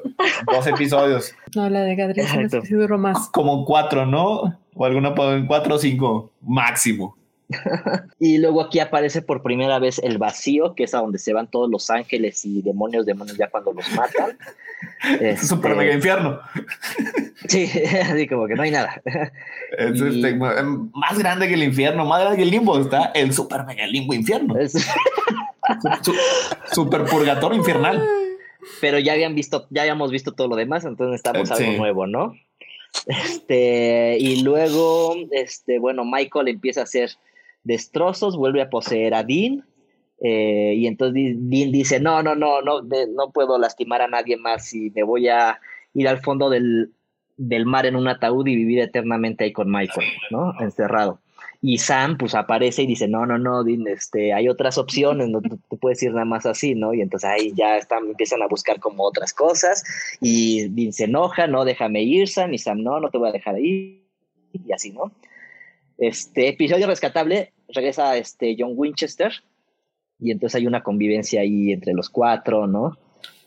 Dos 0.51 0.67
episodios, 0.67 1.33
No, 1.55 1.69
la 1.69 1.81
de 1.81 1.95
que 1.95 2.27
sí 2.65 2.73
duró 2.75 2.97
más. 2.97 3.29
como 3.29 3.65
cuatro, 3.65 4.05
¿no? 4.05 4.59
O 4.75 4.85
alguna 4.85 5.15
po- 5.15 5.31
cuatro 5.47 5.75
o 5.75 5.79
cinco 5.79 6.31
máximo. 6.41 7.15
Y 8.19 8.37
luego 8.37 8.61
aquí 8.61 8.79
aparece 8.79 9.21
por 9.21 9.41
primera 9.41 9.79
vez 9.79 9.99
el 10.03 10.17
vacío, 10.17 10.75
que 10.75 10.83
es 10.83 10.93
a 10.93 10.99
donde 10.99 11.17
se 11.19 11.33
van 11.33 11.47
todos 11.49 11.69
los 11.69 11.89
ángeles 11.89 12.45
y 12.45 12.61
demonios, 12.61 13.05
demonios 13.05 13.37
ya 13.37 13.49
cuando 13.49 13.71
los 13.73 13.89
matan. 13.91 14.37
Es 15.03 15.21
Este, 15.21 15.47
super 15.47 15.75
mega 15.75 15.93
infierno. 15.93 16.39
Sí, 17.47 17.69
así 18.03 18.27
como 18.27 18.47
que 18.47 18.55
no 18.55 18.63
hay 18.63 18.71
nada. 18.71 19.01
Es 19.77 19.99
Y- 19.99 20.07
este, 20.25 20.35
más 20.35 21.17
grande 21.17 21.47
que 21.47 21.53
el 21.53 21.63
infierno, 21.63 22.05
más 22.05 22.19
grande 22.21 22.37
que 22.37 22.43
el 22.43 22.51
limbo. 22.51 22.79
Está 22.79 23.11
el 23.15 23.33
super 23.33 23.65
mega 23.65 23.85
limbo 23.87 24.13
infierno. 24.13 24.57
Es- 24.57 24.73
Su- 26.01 26.15
super 26.73 27.05
purgatorio 27.05 27.57
infernal. 27.57 28.03
pero 28.81 28.99
ya 28.99 29.13
habían 29.13 29.35
visto, 29.35 29.67
ya 29.69 29.81
habíamos 29.83 30.11
visto 30.11 30.33
todo 30.33 30.47
lo 30.47 30.55
demás, 30.55 30.83
entonces 30.85 31.15
estamos 31.15 31.49
Eh, 31.51 31.53
algo 31.65 31.77
nuevo, 31.77 32.07
¿no? 32.07 32.33
Este, 33.05 34.17
y 34.19 34.41
luego, 34.41 35.15
este, 35.31 35.79
bueno, 35.79 36.03
Michael 36.05 36.47
empieza 36.47 36.81
a 36.81 36.83
hacer 36.83 37.11
destrozos, 37.63 38.35
vuelve 38.37 38.61
a 38.61 38.69
poseer 38.69 39.13
a 39.13 39.23
Dean. 39.23 39.65
Eh, 40.21 40.73
y 40.75 40.87
entonces 40.87 41.35
Dean 41.37 41.71
dice, 41.71 41.99
no, 41.99 42.21
no, 42.21 42.35
no, 42.35 42.61
no, 42.61 42.81
no 42.81 43.31
puedo 43.31 43.57
lastimar 43.57 44.01
a 44.01 44.07
nadie 44.07 44.37
más 44.37 44.73
y 44.73 44.89
me 44.91 45.03
voy 45.03 45.29
a 45.29 45.59
ir 45.93 46.07
al 46.07 46.19
fondo 46.19 46.49
del, 46.49 46.91
del 47.37 47.65
mar 47.65 47.85
en 47.85 47.95
un 47.95 48.07
ataúd 48.07 48.45
y 48.47 48.55
vivir 48.55 48.79
eternamente 48.79 49.45
ahí 49.45 49.53
con 49.53 49.71
Michael, 49.71 50.07
¿no? 50.29 50.53
Encerrado. 50.59 51.19
Y 51.61 51.77
Sam, 51.77 52.17
pues 52.17 52.35
aparece 52.35 52.83
y 52.83 52.87
dice, 52.87 53.07
no, 53.07 53.25
no, 53.25 53.37
no, 53.37 53.63
Dean, 53.63 53.85
este, 53.87 54.33
hay 54.33 54.47
otras 54.47 54.77
opciones, 54.77 55.27
no 55.29 55.41
te, 55.41 55.49
te 55.49 55.77
puedes 55.77 56.01
ir 56.03 56.11
nada 56.11 56.25
más 56.25 56.45
así, 56.45 56.73
¿no? 56.73 56.93
Y 56.93 57.01
entonces 57.01 57.29
ahí 57.29 57.53
ya 57.53 57.77
están, 57.77 58.05
empiezan 58.05 58.41
a 58.41 58.47
buscar 58.47 58.79
como 58.79 59.03
otras 59.03 59.33
cosas 59.33 59.83
y 60.21 60.69
Dean 60.69 60.93
se 60.93 61.05
enoja, 61.05 61.47
no, 61.47 61.65
déjame 61.65 62.03
ir, 62.03 62.27
Sam, 62.29 62.53
y 62.53 62.57
Sam, 62.57 62.81
no, 62.81 62.99
no 62.99 63.09
te 63.09 63.17
voy 63.17 63.29
a 63.29 63.33
dejar 63.33 63.59
ir, 63.59 64.03
y 64.53 64.71
así, 64.73 64.91
¿no? 64.91 65.11
Este 65.97 66.47
episodio 66.47 66.87
rescatable, 66.87 67.51
regresa 67.67 68.15
este 68.15 68.55
John 68.57 68.71
Winchester 68.75 69.33
y 70.19 70.31
entonces 70.31 70.55
hay 70.59 70.67
una 70.67 70.83
convivencia 70.83 71.41
ahí 71.41 71.71
entre 71.71 71.93
los 71.93 72.09
cuatro, 72.09 72.67
¿no? 72.67 72.97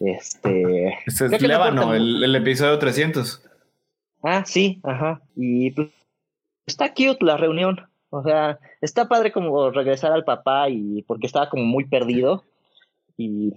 Este... 0.00 0.88
Este 1.06 1.26
es 1.26 1.42
no 1.74 1.94
el, 1.94 2.22
el 2.24 2.36
episodio 2.36 2.78
300. 2.78 3.42
Ah, 4.22 4.42
sí, 4.46 4.80
ajá. 4.82 5.20
Y 5.36 5.70
pues 5.72 5.88
está 6.66 6.90
cute 6.92 7.18
la 7.24 7.36
reunión. 7.36 7.80
O 8.10 8.22
sea, 8.22 8.58
está 8.80 9.08
padre 9.08 9.32
como 9.32 9.70
regresar 9.70 10.12
al 10.12 10.24
papá 10.24 10.68
y 10.68 11.02
porque 11.02 11.26
estaba 11.26 11.48
como 11.48 11.64
muy 11.64 11.84
perdido. 11.84 12.44
Y 13.16 13.50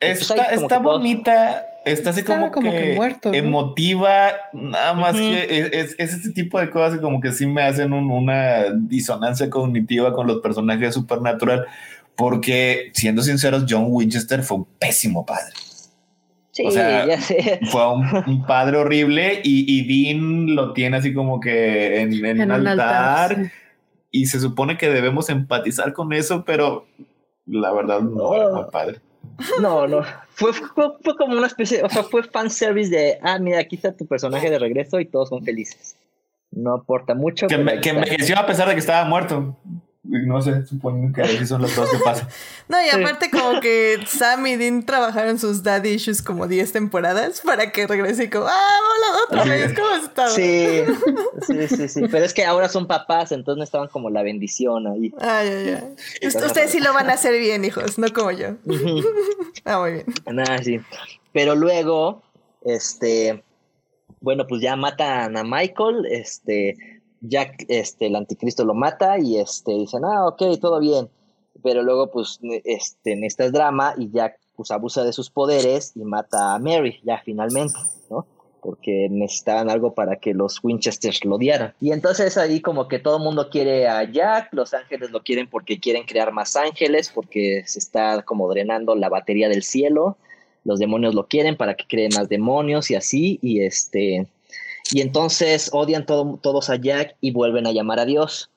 pues, 0.00 0.22
Está, 0.22 0.34
como 0.50 0.62
está 0.62 0.80
todos- 0.82 0.98
bonita, 0.98 1.66
está 1.84 2.10
así 2.10 2.22
como, 2.22 2.50
como 2.52 2.70
que, 2.70 2.80
que 2.82 2.94
muerto, 2.94 3.28
¿no? 3.30 3.34
emotiva, 3.34 4.30
nada 4.52 4.94
más 4.94 5.16
que 5.16 5.42
es, 5.42 5.72
es- 5.72 5.96
es 5.98 6.14
este 6.14 6.30
tipo 6.30 6.60
de 6.60 6.70
cosas 6.70 6.94
que 6.94 7.00
como 7.00 7.20
que 7.20 7.32
sí 7.32 7.46
me 7.46 7.62
hacen 7.62 7.92
un- 7.92 8.10
una 8.10 8.64
disonancia 8.72 9.50
cognitiva 9.50 10.12
con 10.12 10.26
los 10.28 10.38
personajes 10.40 10.80
de 10.82 10.92
Supernatural, 10.92 11.66
porque 12.18 12.90
siendo 12.92 13.22
sinceros, 13.22 13.64
John 13.68 13.86
Winchester 13.88 14.42
fue 14.42 14.58
un 14.58 14.64
pésimo 14.78 15.24
padre. 15.24 15.54
Sí, 16.50 16.66
o 16.66 16.70
sea, 16.72 17.06
ya 17.06 17.20
sé. 17.20 17.60
Fue 17.70 17.86
un, 17.94 18.04
un 18.26 18.44
padre 18.44 18.78
horrible 18.78 19.40
y, 19.44 19.64
y 19.68 20.10
Dean 20.12 20.56
lo 20.56 20.72
tiene 20.72 20.96
así 20.96 21.14
como 21.14 21.38
que 21.38 22.00
en, 22.00 22.12
en 22.26 22.40
un 22.50 22.66
altar, 22.66 23.36
sí. 23.36 23.50
y 24.10 24.26
se 24.26 24.40
supone 24.40 24.76
que 24.76 24.90
debemos 24.90 25.28
empatizar 25.30 25.92
con 25.92 26.12
eso, 26.12 26.44
pero 26.44 26.86
la 27.46 27.72
verdad 27.72 28.00
no 28.00 28.34
era 28.34 28.48
muy 28.52 28.64
padre. 28.72 29.00
No, 29.60 29.86
no. 29.86 30.02
Fue, 30.30 30.52
fue, 30.52 30.92
fue 31.04 31.16
como 31.16 31.36
una 31.36 31.46
especie, 31.46 31.84
o 31.84 31.88
sea, 31.88 32.02
fue 32.02 32.24
fanservice 32.24 32.90
de, 32.90 33.18
ah, 33.22 33.38
mira, 33.38 33.60
aquí 33.60 33.76
está 33.76 33.96
tu 33.96 34.06
personaje 34.06 34.50
de 34.50 34.58
regreso 34.58 34.98
y 34.98 35.04
todos 35.06 35.28
son 35.28 35.44
felices. 35.44 35.96
No 36.50 36.74
aporta 36.74 37.14
mucho. 37.14 37.46
Que, 37.46 37.58
me- 37.58 37.74
envejeció 37.74 38.36
a 38.36 38.46
pesar 38.46 38.66
de 38.66 38.74
que 38.74 38.80
estaba 38.80 39.08
muerto. 39.08 39.56
No 40.04 40.40
sé, 40.40 40.64
supongo 40.64 41.12
que 41.12 41.20
así 41.22 41.44
son 41.46 41.60
las 41.60 41.72
cosas 41.72 41.98
que 41.98 42.04
pasan. 42.04 42.28
No, 42.68 42.76
y 42.84 42.88
aparte 42.90 43.30
como 43.30 43.60
que 43.60 43.98
Sam 44.06 44.46
y 44.46 44.56
Dean 44.56 44.84
trabajaron 44.84 45.38
sus 45.38 45.62
daddy 45.62 45.88
issues 45.90 46.20
como 46.22 46.46
10 46.46 46.70
temporadas 46.72 47.40
para 47.40 47.72
que 47.72 47.86
regrese 47.86 48.24
y 48.24 48.30
como, 48.30 48.46
ah, 48.46 48.78
hola 48.94 49.24
otra 49.26 49.42
Sí. 49.44 49.48
vez, 49.48 49.74
¿cómo 49.78 49.94
estado? 50.06 50.34
Sí, 50.34 50.80
sí, 51.46 51.68
sí, 51.76 51.88
sí. 51.88 52.00
Pero 52.10 52.24
es 52.26 52.32
que 52.34 52.44
ahora 52.44 52.68
son 52.68 52.86
papás, 52.86 53.32
entonces 53.32 53.58
no 53.58 53.64
estaban 53.64 53.88
como 53.88 54.08
la 54.10 54.22
bendición 54.22 54.86
ahí. 54.86 55.12
Ay, 55.18 55.48
ay, 55.48 55.68
ay. 55.70 55.94
Ust- 56.28 56.44
Ustedes 56.46 56.70
sí 56.70 56.80
lo 56.80 56.92
van 56.92 57.08
a 57.10 57.14
hacer 57.14 57.38
bien, 57.38 57.64
hijos, 57.64 57.98
no 57.98 58.08
como 58.12 58.30
yo. 58.32 58.48
Ah, 59.64 59.80
muy 59.80 59.92
bien. 59.92 60.06
Nada, 60.30 60.62
sí. 60.62 60.80
Pero 61.32 61.54
luego, 61.54 62.22
este, 62.64 63.42
bueno, 64.20 64.46
pues 64.46 64.60
ya 64.62 64.76
matan 64.76 65.36
a 65.36 65.42
Michael, 65.44 66.06
este, 66.10 66.97
Jack, 67.20 67.64
este, 67.68 68.06
el 68.06 68.16
anticristo 68.16 68.64
lo 68.64 68.74
mata 68.74 69.18
y 69.18 69.38
este, 69.38 69.72
dicen, 69.72 70.04
ah, 70.04 70.26
ok, 70.26 70.42
todo 70.60 70.80
bien. 70.80 71.08
Pero 71.62 71.82
luego, 71.82 72.10
pues, 72.10 72.38
este, 72.64 73.12
en 73.12 73.24
este 73.24 73.50
drama 73.50 73.94
y 73.96 74.10
Jack, 74.10 74.38
pues, 74.56 74.70
abusa 74.70 75.04
de 75.04 75.12
sus 75.12 75.30
poderes 75.30 75.92
y 75.96 76.04
mata 76.04 76.54
a 76.54 76.58
Mary, 76.58 77.00
ya 77.04 77.20
finalmente, 77.24 77.78
¿no? 78.10 78.26
Porque 78.60 79.08
necesitaban 79.10 79.70
algo 79.70 79.94
para 79.94 80.16
que 80.16 80.34
los 80.34 80.62
Winchesters 80.62 81.24
lo 81.24 81.36
odiaran. 81.36 81.74
Y 81.80 81.92
entonces 81.92 82.36
ahí 82.36 82.60
como 82.60 82.88
que 82.88 82.98
todo 82.98 83.16
el 83.18 83.22
mundo 83.22 83.50
quiere 83.50 83.88
a 83.88 84.04
Jack, 84.10 84.48
los 84.52 84.74
ángeles 84.74 85.10
lo 85.10 85.22
quieren 85.22 85.48
porque 85.48 85.80
quieren 85.80 86.04
crear 86.04 86.32
más 86.32 86.56
ángeles, 86.56 87.10
porque 87.14 87.62
se 87.66 87.78
está 87.78 88.22
como 88.22 88.48
drenando 88.48 88.94
la 88.94 89.08
batería 89.08 89.48
del 89.48 89.62
cielo 89.62 90.16
los 90.68 90.78
demonios 90.78 91.14
lo 91.14 91.26
quieren 91.26 91.56
para 91.56 91.74
que 91.74 91.86
creen 91.88 92.10
más 92.14 92.28
demonios 92.28 92.90
y 92.90 92.94
así, 92.94 93.38
y 93.42 93.62
este, 93.62 94.26
Y 94.92 95.00
entonces 95.00 95.70
odian 95.72 96.06
todo- 96.06 96.38
todos 96.42 96.70
a 96.70 96.76
Jack 96.76 97.16
y 97.20 97.30
vuelven 97.32 97.66
a 97.66 97.72
llamar 97.72 97.98
a 98.00 98.04
Dios, 98.06 98.50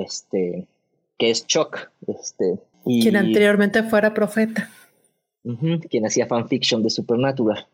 este, 0.00 0.66
que 1.18 1.30
es 1.30 1.46
Chuck, 1.46 1.90
este, 2.08 2.58
y, 2.84 3.02
Quien 3.02 3.16
anteriormente 3.16 3.82
fuera 3.82 4.14
profeta. 4.14 4.70
Quien 5.90 6.06
hacía 6.06 6.26
fanfiction 6.26 6.82
de 6.82 6.90
Supernatural. 6.90 7.66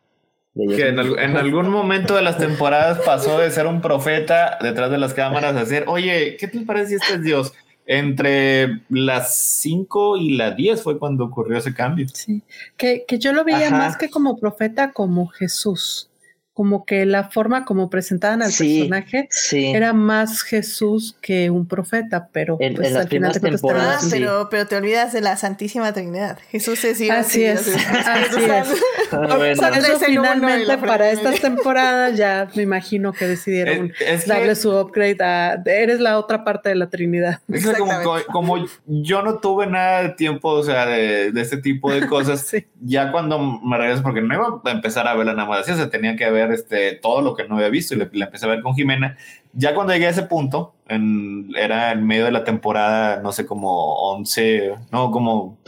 De 0.55 0.77
Que 0.77 0.89
en, 0.89 0.99
al- 0.99 1.19
en 1.19 1.37
algún 1.39 1.71
momento 1.71 2.15
de 2.15 2.23
las 2.23 2.37
temporadas 2.37 2.99
pasó 3.07 3.39
de 3.39 3.51
ser 3.51 3.67
un 3.67 3.81
profeta 3.81 4.59
detrás 4.61 4.91
de 4.91 4.99
las 4.99 5.15
cámaras 5.15 5.57
a 5.57 5.65
ser, 5.65 5.85
oye, 5.89 6.37
¿qué 6.39 6.49
te 6.49 6.61
parece 6.61 6.89
si 6.89 6.95
este 6.97 7.15
es 7.15 7.23
Dios? 7.23 7.53
Entre 7.87 8.81
las 8.91 9.35
5 9.39 10.17
y 10.19 10.37
las 10.37 10.55
10 10.57 10.83
fue 10.83 10.99
cuando 10.99 11.25
ocurrió 11.25 11.57
ese 11.59 11.73
cambio. 11.75 12.07
Sí. 12.13 12.43
Que, 12.77 13.05
que 13.09 13.19
yo 13.19 13.33
lo 13.33 13.45
veía 13.45 13.69
Ajá. 13.69 13.79
más 13.79 13.97
que 13.97 14.11
como 14.11 14.37
profeta, 14.39 14.93
como 14.93 15.27
Jesús. 15.29 16.09
Como 16.55 16.85
que 16.85 17.07
la 17.07 17.31
forma 17.31 17.65
como 17.65 17.89
presentaban 17.89 18.43
al 18.43 18.53
Sí. 18.53 18.81
personaje 18.81 19.27
Sí. 19.31 19.67
era 19.75 19.95
más 19.95 20.43
Jesús 20.43 21.17
que 21.23 21.49
un 21.49 21.67
profeta, 21.67 22.29
pero 22.31 22.59
En- 22.61 22.75
pues 22.75 22.89
en 22.89 22.95
las 22.95 23.05
al 23.05 23.09
final 23.09 23.41
temporadas, 23.41 24.05
Ah, 24.05 24.09
pero, 24.11 24.49
pero 24.51 24.67
te 24.67 24.77
olvidas 24.77 25.15
de 25.15 25.23
la 25.23 25.37
Santísima 25.39 25.95
Trinidad. 25.95 26.39
Jesús 26.51 26.85
es 26.85 26.99
Dios. 26.99 27.17
Así 27.17 27.41
y 27.41 27.45
es, 27.45 27.65
Dios 27.65 27.77
así 27.97 28.45
es. 28.45 28.83
Ah, 29.13 29.37
bueno. 29.37 29.53
Eso 29.53 29.93
y 30.03 30.05
finalmente 30.07 30.77
para 30.79 31.11
estas 31.11 31.41
temporadas 31.41 32.17
ya 32.19 32.47
me 32.55 32.63
imagino 32.63 33.15
que 33.15 33.27
decidieron 33.27 33.93
Es- 33.99 34.09
es 34.09 34.25
que- 34.25 34.31
darle 34.33 34.55
su 34.55 34.71
upgrade 34.79 35.17
a 35.25 35.63
eres 35.65 36.01
la 36.01 36.19
otra 36.19 36.45
parte 36.45 36.69
de 36.69 36.75
la 36.75 36.91
Trinidad. 36.91 37.41
Es 37.49 37.67
que 37.67 37.73
como, 37.79 37.93
como 38.31 38.67
yo 38.87 39.23
no 39.23 39.39
tuve 39.39 39.67
nada 39.67 40.03
de 40.03 40.09
tiempo, 40.11 40.51
o 40.51 40.63
sea, 40.63 40.85
de, 40.85 41.33
de 41.33 41.41
este 41.41 41.57
tipo 41.57 41.91
de 41.91 42.07
cosas, 42.07 42.41
Sí. 42.47 42.67
ya 42.81 43.11
cuando 43.11 43.39
me 43.39 43.79
regreso, 43.79 44.03
porque 44.03 44.21
no 44.21 44.35
iba 44.35 44.61
a 44.65 44.71
empezar 44.71 45.09
a 45.09 45.15
verla 45.15 45.33
nada 45.33 45.49
más 45.49 45.61
así, 45.61 45.73
o 45.73 45.77
sea, 45.77 45.89
tenía 45.89 46.15
que 46.17 46.31
ver 46.31 46.42
este, 46.51 46.93
todo 46.97 47.21
lo 47.23 47.35
que 47.35 47.47
no 47.47 47.57
había 47.57 47.69
visto 47.69 47.95
y 47.95 47.99
le- 47.99 48.11
la 48.13 48.25
empecé 48.27 48.47
a 48.47 48.49
ver 48.49 48.63
con 48.63 48.75
Jimena. 48.75 49.17
Ya 49.53 49.75
cuando 49.75 49.93
llegué 49.93 50.07
a 50.07 50.11
ese 50.11 50.23
punto, 50.25 50.75
en- 50.89 51.51
era 51.57 51.93
en 51.93 52.07
medio 52.07 52.25
de 52.25 52.33
la 52.33 52.43
temporada, 52.45 53.21
no 53.23 53.31
sé, 53.33 53.47
como 53.47 53.95
11, 54.13 54.75
no, 54.91 55.11
como, 55.11 55.59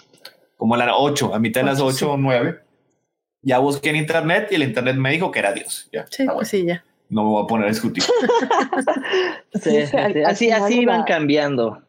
como 0.56 0.76
la 0.76 0.96
8, 0.96 1.34
a 1.34 1.38
mitad 1.38 1.60
de 1.60 1.66
las 1.66 1.80
Ocho, 1.80 2.06
8 2.06 2.12
o 2.12 2.16
9. 2.16 2.60
Ya 3.42 3.58
busqué 3.58 3.90
en 3.90 3.96
internet 3.96 4.48
y 4.50 4.54
el 4.54 4.62
internet 4.62 4.96
me 4.96 5.10
dijo 5.10 5.30
que 5.30 5.38
era 5.38 5.52
Dios. 5.52 5.88
Ya, 5.92 6.06
Sí, 6.10 6.24
bueno, 6.24 6.36
pues 6.38 6.48
sí, 6.48 6.64
ya. 6.64 6.82
no 7.10 7.22
me 7.24 7.28
voy 7.28 7.44
a 7.44 7.46
poner 7.46 7.66
a 7.66 7.70
discutir. 7.70 8.02
Sí, 9.54 9.70
Sí, 9.70 9.86
sí, 9.86 9.96
sí, 10.12 10.22
así, 10.24 10.50
así 10.50 10.80
iban 10.80 11.00
la- 11.00 11.04
cambiando. 11.04 11.82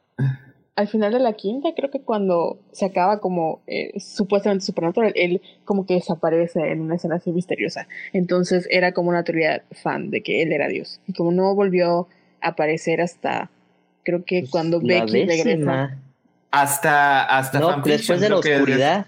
Al 0.76 0.88
final 0.90 1.14
de 1.14 1.20
la 1.20 1.34
quinta, 1.34 1.70
creo 1.74 1.90
que 1.90 2.02
cuando 2.02 2.60
se 2.74 2.86
acaba 2.86 3.20
como 3.22 3.62
eh, 3.66 3.98
supuestamente 4.00 4.66
Supernatural, 4.66 5.14
él 5.16 5.42
como 5.64 5.86
que 5.86 5.94
desaparece 5.94 6.70
en 6.72 6.82
una 6.82 6.96
escena 6.96 7.16
así 7.16 7.32
misteriosa. 7.32 7.88
Entonces 8.12 8.68
era 8.70 8.92
como 8.92 9.10
una 9.10 9.24
teoría 9.24 9.64
fan 9.72 10.10
de 10.12 10.22
que 10.22 10.42
él 10.42 10.52
era 10.52 10.68
Dios. 10.68 11.00
Y 11.08 11.14
como 11.14 11.32
no 11.32 11.56
volvió 11.56 12.08
a 12.42 12.50
aparecer 12.50 13.00
hasta, 13.00 13.50
creo 14.04 14.26
que 14.26 14.46
cuando 14.50 14.82
Pues, 14.82 14.94
La 14.94 15.06
Becky 15.06 15.26
regresa. 15.26 15.98
Hasta, 16.52 17.24
hasta 17.24 17.60
No, 17.60 17.70
fanfiction, 17.70 17.98
después 17.98 18.22
de 18.22 18.30
la 18.30 18.38
oscuridad. 18.38 19.06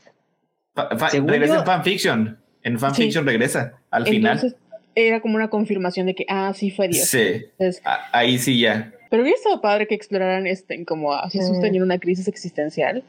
Fa- 0.74 0.98
fa- 0.98 1.10
Según 1.10 1.30
regresa 1.30 1.54
yo- 1.56 1.60
en 1.62 1.66
fanfiction. 1.66 2.38
En 2.64 2.80
fanfiction 2.80 3.26
regresa 3.26 3.74
al 3.92 4.08
Entonces 4.08 4.54
final. 4.54 4.82
era 4.96 5.20
como 5.22 5.36
una 5.36 5.50
confirmación 5.50 6.08
de 6.08 6.16
que, 6.16 6.26
ah, 6.30 6.54
sí 6.56 6.72
fue 6.72 6.88
Dios. 6.88 7.08
Sí, 7.10 7.20
Entonces, 7.58 7.82
a- 7.86 8.08
ahí 8.18 8.38
sí 8.38 8.60
ya. 8.60 8.94
Pero 9.10 9.24
hubiera 9.24 9.38
estado 9.38 9.62
padre 9.62 9.88
que 9.88 9.96
exploraran 9.96 10.48
este, 10.48 10.84
como 10.86 11.14
a 11.14 11.30
Jesús 11.30 11.60
teniendo 11.60 11.86
una 11.86 12.00
crisis 12.00 12.28
existencial. 12.28 13.04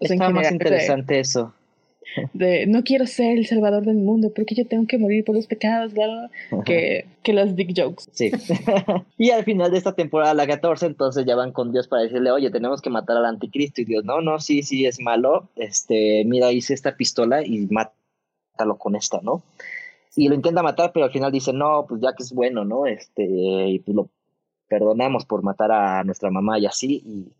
O 0.00 0.06
sea, 0.06 0.14
Estaba 0.14 0.30
más 0.30 0.48
general, 0.48 0.58
de- 0.58 0.64
interesante 0.76 1.20
eso. 1.20 1.54
de 2.32 2.66
no 2.66 2.82
quiero 2.84 3.06
ser 3.06 3.38
el 3.38 3.46
salvador 3.46 3.84
del 3.84 3.96
mundo 3.96 4.32
porque 4.34 4.54
yo 4.54 4.66
tengo 4.66 4.86
que 4.86 4.98
morir 4.98 5.24
por 5.24 5.34
los 5.34 5.46
pecados, 5.46 5.94
bla, 5.94 6.06
bla, 6.06 6.30
bla, 6.50 6.64
que, 6.64 7.06
que 7.22 7.32
las 7.32 7.56
dick 7.56 7.72
jokes. 7.76 8.04
Sí. 8.12 8.30
y 9.18 9.30
al 9.30 9.44
final 9.44 9.70
de 9.70 9.78
esta 9.78 9.94
temporada, 9.94 10.34
la 10.34 10.46
14, 10.46 10.86
entonces 10.86 11.24
ya 11.24 11.34
van 11.36 11.52
con 11.52 11.72
Dios 11.72 11.88
para 11.88 12.02
decirle, 12.02 12.30
oye, 12.30 12.50
tenemos 12.50 12.82
que 12.82 12.90
matar 12.90 13.16
al 13.16 13.24
anticristo. 13.24 13.80
Y 13.80 13.84
Dios, 13.84 14.04
no, 14.04 14.20
no, 14.20 14.38
sí, 14.40 14.62
sí, 14.62 14.84
es 14.86 15.00
malo. 15.00 15.48
Este, 15.56 16.24
mira, 16.26 16.52
hice 16.52 16.74
esta 16.74 16.96
pistola 16.96 17.44
y 17.44 17.66
mátalo 17.70 18.76
con 18.78 18.96
esta, 18.96 19.20
¿no? 19.22 19.42
Y 20.16 20.28
lo 20.28 20.34
intenta 20.34 20.62
matar, 20.62 20.92
pero 20.92 21.06
al 21.06 21.12
final 21.12 21.32
dice, 21.32 21.52
no, 21.52 21.86
pues 21.88 22.00
ya 22.00 22.12
que 22.14 22.22
es 22.22 22.32
bueno, 22.32 22.64
¿no? 22.64 22.86
Este, 22.86 23.24
y 23.24 23.78
pues 23.80 23.96
lo 23.96 24.10
perdonamos 24.74 25.24
por 25.24 25.44
matar 25.44 25.70
a 25.70 26.02
nuestra 26.02 26.32
mamá 26.32 26.58
y 26.58 26.66
así. 26.66 27.00
Y, 27.06 27.32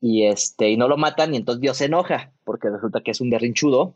y 0.00 0.26
este, 0.26 0.68
y 0.70 0.76
no 0.76 0.88
lo 0.88 0.96
matan, 0.96 1.32
y 1.32 1.36
entonces 1.36 1.60
Dios 1.60 1.76
se 1.76 1.84
enoja, 1.84 2.32
porque 2.42 2.68
resulta 2.68 3.02
que 3.02 3.12
es 3.12 3.20
un 3.20 3.30
berrinchudo 3.30 3.94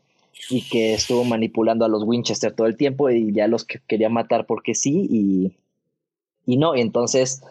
y 0.49 0.61
que 0.69 0.93
estuvo 0.93 1.25
manipulando 1.25 1.83
a 1.83 1.89
los 1.89 2.03
Winchester 2.03 2.53
todo 2.55 2.67
el 2.67 2.77
tiempo 2.77 3.09
y 3.09 3.33
ya 3.33 3.49
los 3.49 3.65
que 3.65 3.81
quería 3.85 4.09
matar 4.09 4.45
porque 4.45 4.73
sí 4.73 5.05
y, 5.11 5.57
y 6.45 6.57
no, 6.57 6.75
y 6.75 6.81
entonces 6.81 7.43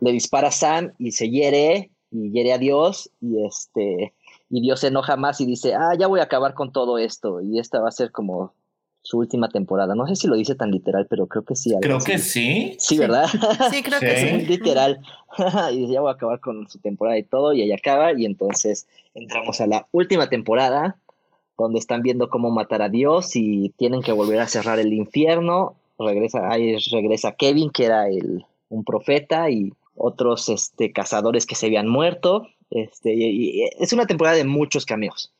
le 0.00 0.12
dispara 0.12 0.48
a 0.48 0.52
Sam 0.52 0.92
y 0.98 1.12
se 1.12 1.30
hiere 1.30 1.90
y 2.10 2.30
hiere 2.30 2.52
a 2.52 2.58
Dios 2.58 3.10
y 3.22 3.42
este 3.44 4.14
y 4.50 4.60
Dios 4.60 4.80
se 4.80 4.88
enoja 4.88 5.16
más 5.16 5.40
y 5.40 5.46
dice, 5.46 5.74
ah, 5.74 5.94
ya 5.98 6.06
voy 6.06 6.20
a 6.20 6.24
acabar 6.24 6.52
con 6.54 6.70
todo 6.70 6.98
esto 6.98 7.40
y 7.40 7.58
esta 7.58 7.80
va 7.80 7.88
a 7.88 7.92
ser 7.92 8.12
como 8.12 8.52
su 9.02 9.18
última 9.18 9.48
temporada. 9.48 9.94
No 9.94 10.06
sé 10.06 10.16
si 10.16 10.26
lo 10.26 10.36
dice 10.36 10.54
tan 10.54 10.70
literal, 10.70 11.06
pero 11.08 11.26
creo 11.26 11.44
que 11.44 11.56
sí. 11.56 11.74
Creo 11.80 11.98
que 11.98 12.18
sí. 12.18 12.76
Sí, 12.78 12.98
¿verdad? 12.98 13.26
Sí, 13.70 13.82
creo 13.82 14.00
que 14.00 14.16
Sí. 14.16 14.26
sí. 14.26 14.32
Muy 14.34 14.46
literal. 14.46 15.00
y 15.72 15.78
dice, 15.78 15.92
ya 15.94 16.00
voy 16.00 16.10
a 16.10 16.14
acabar 16.14 16.40
con 16.40 16.68
su 16.68 16.78
temporada 16.78 17.18
y 17.18 17.22
todo, 17.22 17.52
y 17.52 17.62
ahí 17.62 17.72
acaba, 17.72 18.12
y 18.12 18.24
entonces 18.24 18.86
entramos 19.14 19.60
a 19.60 19.66
la 19.66 19.86
última 19.92 20.28
temporada, 20.28 20.96
donde 21.56 21.78
están 21.78 22.02
viendo 22.02 22.28
cómo 22.28 22.50
matar 22.50 22.82
a 22.82 22.88
Dios 22.88 23.34
y 23.34 23.70
tienen 23.76 24.02
que 24.02 24.12
volver 24.12 24.40
a 24.40 24.46
cerrar 24.48 24.78
el 24.78 24.92
infierno. 24.92 25.74
Regresa, 25.98 26.50
ahí 26.50 26.76
regresa 26.92 27.32
Kevin, 27.32 27.70
que 27.70 27.84
era 27.86 28.08
el, 28.08 28.44
un 28.68 28.84
profeta, 28.84 29.50
y 29.50 29.72
otros 29.96 30.48
este, 30.48 30.92
cazadores 30.92 31.46
que 31.46 31.54
se 31.56 31.66
habían 31.66 31.88
muerto. 31.88 32.46
Este, 32.70 33.14
y, 33.14 33.62
y 33.62 33.68
es 33.80 33.92
una 33.92 34.06
temporada 34.06 34.36
de 34.36 34.44
muchos 34.44 34.86
cameos. 34.86 35.32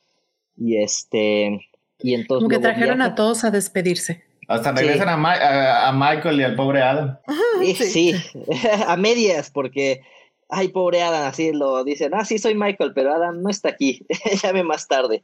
Y 0.57 0.77
este. 0.81 1.61
Y 2.01 2.13
entonces. 2.13 2.43
Como 2.43 2.49
que 2.49 2.59
trajeron 2.59 2.97
viaja- 2.97 3.11
a 3.11 3.15
todos 3.15 3.43
a 3.43 3.51
despedirse. 3.51 4.23
Hasta 4.47 4.71
Sí. 4.75 4.83
regresan 4.83 5.09
a, 5.09 5.17
Ma- 5.17 5.33
a- 5.33 5.89
a 5.89 5.91
Michael 5.93 6.39
y 6.39 6.43
al 6.43 6.55
pobre 6.55 6.81
Adam. 6.81 7.17
Eh, 7.61 7.75
Sí. 7.77 8.13
Sí, 8.13 8.15
a 8.87 8.95
medias, 8.97 9.51
porque, 9.51 10.01
ay, 10.49 10.69
pobre 10.69 11.01
Adam, 11.03 11.27
así 11.27 11.51
lo 11.53 11.83
dicen, 11.83 12.11
ah, 12.15 12.25
sí, 12.25 12.37
soy 12.39 12.55
Michael, 12.55 12.93
pero 12.95 13.13
Adam 13.13 13.41
no 13.43 13.49
está 13.49 13.69
aquí, 13.69 14.05
llame 14.43 14.63
más 14.63 14.87
tarde. 14.87 15.23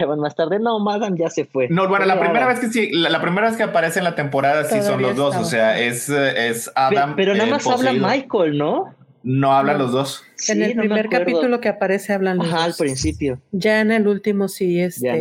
Llaman 0.00 0.18
más 0.18 0.34
tarde, 0.34 0.58
no, 0.58 0.90
Adam 0.90 1.16
ya 1.16 1.30
se 1.30 1.44
fue. 1.44 1.68
No, 1.68 1.88
bueno, 1.88 2.06
la 2.06 2.18
primera 2.18 2.44
Adam. 2.46 2.56
vez 2.56 2.58
que 2.60 2.72
sí, 2.72 2.90
la, 2.90 3.08
la 3.08 3.20
primera 3.22 3.46
vez 3.46 3.56
que 3.56 3.62
aparece 3.62 4.00
en 4.00 4.04
la 4.04 4.16
temporada 4.16 4.64
sí 4.64 4.82
son 4.82 5.00
los 5.00 5.14
dos, 5.14 5.36
o 5.36 5.44
sea, 5.44 5.78
es, 5.78 6.08
es 6.08 6.72
Adam. 6.74 7.14
pero 7.14 7.34
nada 7.34 7.46
eh, 7.46 7.50
más 7.52 7.66
habla. 7.68 7.92
Michael, 7.92 8.58
¿no? 8.58 8.92
No 9.22 9.52
hablan 9.52 9.78
No. 9.78 9.84
los 9.84 9.92
dos. 9.92 10.24
Sí, 10.34 10.52
en 10.52 10.62
el 10.64 10.76
primer 10.76 11.08
capítulo 11.08 11.60
que 11.60 11.68
aparece 11.68 12.12
hablan 12.12 12.38
los 12.38 12.48
Ajá, 12.48 12.64
al 12.64 12.70
dos. 12.72 12.78
principio. 12.78 13.38
Ya 13.52 13.80
en 13.80 13.92
el 13.92 14.08
último 14.08 14.48
sí, 14.48 14.80
este, 14.80 15.06
Ya 15.06 15.14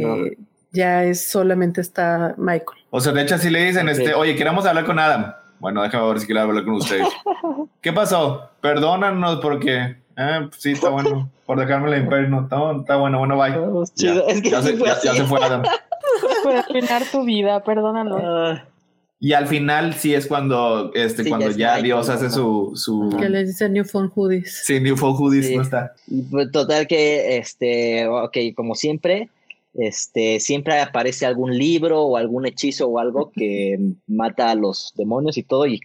ya, 0.76 1.04
es 1.06 1.26
solamente 1.28 1.82
está 1.82 2.36
Michael. 2.38 2.80
O 2.90 3.00
sea, 3.02 3.12
de 3.14 3.22
hecho, 3.24 3.36
así 3.36 3.50
le 3.50 3.66
dicen, 3.66 3.90
este, 3.90 4.14
oye, 4.14 4.36
queremos 4.36 4.66
hablar 4.66 4.86
con 4.86 5.00
Adam. 5.00 5.34
Bueno, 5.60 5.82
déjame 5.82 6.08
ver 6.08 6.20
si 6.20 6.26
quiero 6.26 6.42
hablar 6.42 6.64
con 6.66 6.74
ustedes. 6.76 7.08
¿Qué 7.82 7.94
pasó? 7.94 8.50
Perdónanos 8.62 9.40
porque, 9.42 9.96
eh, 10.18 10.50
sí, 10.58 10.72
está 10.74 10.90
bueno, 10.90 11.30
por 11.46 11.60
dejarme 11.60 11.90
la 11.90 11.98
imperio, 11.98 12.30
no, 12.30 12.42
está, 12.44 12.58
está 12.80 12.96
bueno, 12.98 13.20
bueno, 13.20 13.38
bye. 13.38 13.52
Ya, 13.52 13.94
chido. 13.96 14.28
Es 14.28 14.42
que 14.42 14.50
ya 14.52 14.62
sí 14.62 14.70
se, 14.70 14.78
fue 14.78 14.88
ya- 14.90 15.02
ya 15.04 15.12
así. 15.12 15.20
se 15.22 15.26
fue 15.26 15.44
Adam. 15.44 15.64
Puede 16.44 16.58
arruinar 16.60 17.04
tu 17.12 17.24
vida, 17.26 17.64
perdónanos. 17.64 18.22
Ah, 18.24 18.66
Y 19.20 19.34
al 19.34 19.48
final 19.48 19.94
sí 19.94 20.14
es 20.14 20.28
cuando, 20.28 20.92
este, 20.94 21.24
Sí, 21.24 21.30
cuando 21.30 21.46
ya 21.48 21.52
es 21.52 21.58
ya 21.58 21.68
Michael, 21.68 21.84
Dios 21.84 22.10
hace 22.10 22.30
su, 22.30 22.72
su, 22.76 23.16
Que 23.20 23.30
les 23.30 23.48
dice 23.48 23.70
New 23.70 23.86
Phone 23.86 24.10
Hoodies. 24.14 24.62
sí, 24.66 24.80
New 24.80 24.96
Folk 24.98 25.18
Hoodies, 25.18 25.48
Sí. 25.48 25.56
no 25.56 25.62
está. 25.64 25.94
pues, 26.32 26.52
total 26.52 26.86
que, 26.88 27.38
este, 27.38 28.08
ok, 28.08 28.38
como 28.56 28.76
siempre, 28.76 29.30
este, 29.76 30.40
siempre 30.40 30.80
aparece 30.80 31.26
algún 31.26 31.58
libro 31.58 32.02
o 32.04 32.18
algún 32.18 32.46
hechizo 32.46 32.88
o 32.88 33.00
algo 33.00 33.32
que 33.36 33.78
mata 34.08 34.52
a 34.52 34.56
los 34.56 34.94
demonios 34.96 35.38
y 35.38 35.44
todo, 35.44 35.66
y 35.68 35.80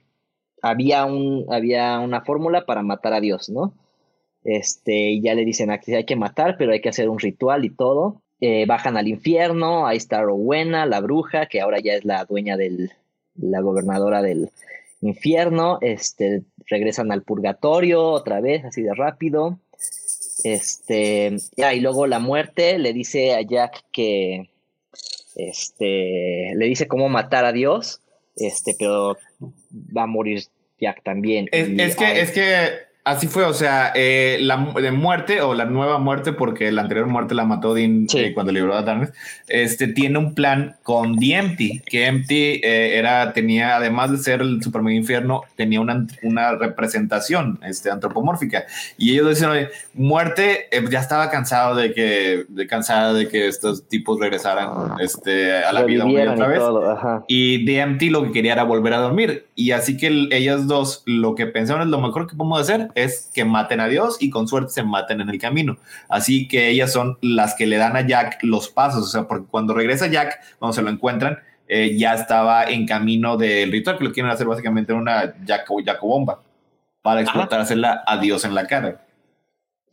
había 0.62 1.04
un, 1.04 1.46
había 1.50 1.98
una 2.00 2.22
fórmula 2.22 2.66
para 2.66 2.82
matar 2.82 3.12
a 3.14 3.20
Dios, 3.20 3.48
¿no? 3.50 3.74
Este, 4.44 5.10
y 5.10 5.22
ya 5.22 5.34
le 5.34 5.44
dicen 5.44 5.70
aquí 5.70 5.94
hay 5.94 6.04
que 6.04 6.16
matar, 6.16 6.56
pero 6.58 6.72
hay 6.72 6.80
que 6.80 6.88
hacer 6.88 7.08
un 7.08 7.18
ritual 7.18 7.64
y 7.64 7.70
todo. 7.70 8.22
Eh, 8.40 8.64
bajan 8.66 8.96
al 8.96 9.06
infierno, 9.06 9.86
ahí 9.86 9.98
está 9.98 10.22
Rowena, 10.22 10.86
la 10.86 11.00
bruja, 11.00 11.46
que 11.46 11.60
ahora 11.60 11.78
ya 11.78 11.94
es 11.94 12.06
la 12.06 12.24
dueña 12.24 12.56
del, 12.56 12.90
la 13.34 13.60
gobernadora 13.60 14.22
del 14.22 14.50
infierno, 15.02 15.78
este, 15.82 16.42
regresan 16.66 17.12
al 17.12 17.22
purgatorio 17.22 18.02
otra 18.02 18.40
vez, 18.40 18.64
así 18.64 18.82
de 18.82 18.94
rápido. 18.94 19.58
Este, 20.44 21.36
ya, 21.56 21.74
y 21.74 21.80
luego 21.80 22.06
la 22.06 22.18
muerte 22.18 22.78
le 22.78 22.92
dice 22.92 23.34
a 23.34 23.42
Jack 23.42 23.84
que, 23.92 24.50
este, 25.36 26.52
le 26.54 26.66
dice 26.66 26.88
cómo 26.88 27.08
matar 27.08 27.44
a 27.44 27.52
Dios, 27.52 28.00
este, 28.36 28.74
pero 28.78 29.18
va 29.96 30.04
a 30.04 30.06
morir 30.06 30.44
Jack 30.80 31.02
también. 31.02 31.48
Es, 31.52 31.96
que, 31.96 32.20
es 32.20 32.30
que 32.30 32.89
Así 33.02 33.26
fue, 33.28 33.44
o 33.44 33.54
sea, 33.54 33.92
eh, 33.94 34.38
la 34.42 34.72
de 34.80 34.92
muerte 34.92 35.40
o 35.40 35.54
la 35.54 35.64
nueva 35.64 35.98
muerte, 35.98 36.34
porque 36.34 36.70
la 36.70 36.82
anterior 36.82 37.06
muerte 37.06 37.34
la 37.34 37.46
mató 37.46 37.72
Dean 37.72 38.06
Sí. 38.08 38.18
eh, 38.18 38.34
cuando 38.34 38.52
liberó 38.52 38.74
a 38.74 38.82
Darkness, 38.82 39.12
este 39.48 39.88
tiene 39.88 40.18
un 40.18 40.34
plan 40.34 40.76
con 40.82 41.16
The 41.18 41.34
Empty, 41.34 41.80
que 41.86 42.06
Empty 42.06 42.60
eh, 42.62 42.98
era, 42.98 43.32
tenía, 43.32 43.76
además 43.76 44.10
de 44.10 44.18
ser 44.18 44.42
el 44.42 44.62
super 44.62 44.82
mega 44.82 44.96
infierno, 44.98 45.42
tenía 45.56 45.80
una, 45.80 46.06
una 46.22 46.52
representación 46.56 47.58
este, 47.66 47.90
antropomórfica. 47.90 48.64
Y 48.98 49.12
ellos 49.12 49.28
decían, 49.30 49.50
"Oye, 49.52 49.70
muerte, 49.94 50.66
eh, 50.70 50.84
ya 50.90 51.00
estaba 51.00 51.30
cansado 51.30 51.74
de 51.76 51.94
que, 51.94 52.44
de 52.48 52.66
cansada 52.66 53.14
de 53.14 53.28
que 53.28 53.48
estos 53.48 53.88
tipos 53.88 54.20
regresaran 54.20 54.68
este, 55.00 55.54
a 55.64 55.72
la 55.72 55.84
vida 55.84 56.04
una 56.04 56.24
y 56.24 56.26
otra 56.26 56.46
y 56.46 56.48
vez. 56.50 56.60
ajá. 56.86 57.24
Y 57.28 57.64
DMT 57.64 58.10
lo 58.10 58.24
que 58.24 58.32
quería 58.32 58.52
era 58.52 58.64
volver 58.64 58.92
a 58.92 58.98
dormir. 58.98 59.46
Y 59.54 59.70
así 59.70 59.96
que 59.96 60.08
el- 60.08 60.32
ellas 60.32 60.66
dos 60.66 61.02
lo 61.06 61.34
que 61.34 61.46
pensaron 61.46 61.82
es 61.82 61.88
lo 61.88 62.00
mejor 62.00 62.26
que 62.26 62.36
podemos 62.36 62.60
hacer 62.60 62.88
es 62.94 63.30
que 63.34 63.44
maten 63.44 63.80
a 63.80 63.88
Dios 63.88 64.16
y 64.20 64.30
con 64.30 64.48
suerte 64.48 64.72
se 64.72 64.82
maten 64.82 65.20
en 65.20 65.28
el 65.30 65.38
camino. 65.38 65.78
Así 66.08 66.48
que 66.48 66.68
ellas 66.68 66.92
son 66.92 67.18
las 67.22 67.54
que 67.54 67.66
le 67.66 67.76
dan 67.76 67.96
a 67.96 68.06
Jack 68.06 68.38
los 68.42 68.68
pasos. 68.68 69.02
O 69.04 69.08
sea, 69.08 69.26
porque 69.28 69.46
cuando 69.50 69.74
regresa 69.74 70.06
Jack, 70.08 70.38
cuando 70.58 70.74
se 70.74 70.82
lo 70.82 70.90
encuentran, 70.90 71.38
eh, 71.68 71.96
ya 71.96 72.14
estaba 72.14 72.64
en 72.64 72.86
camino 72.86 73.36
del 73.36 73.70
ritual 73.70 73.96
que 73.98 74.04
lo 74.04 74.12
quieren 74.12 74.32
hacer 74.32 74.46
básicamente 74.46 74.92
en 74.92 74.98
una 74.98 75.34
Jaco, 75.46 75.76
Jacobomba 75.84 76.42
para 77.02 77.20
explotársela 77.22 78.02
a 78.06 78.18
Dios 78.18 78.44
en 78.44 78.54
la 78.54 78.66
cara. 78.66 79.00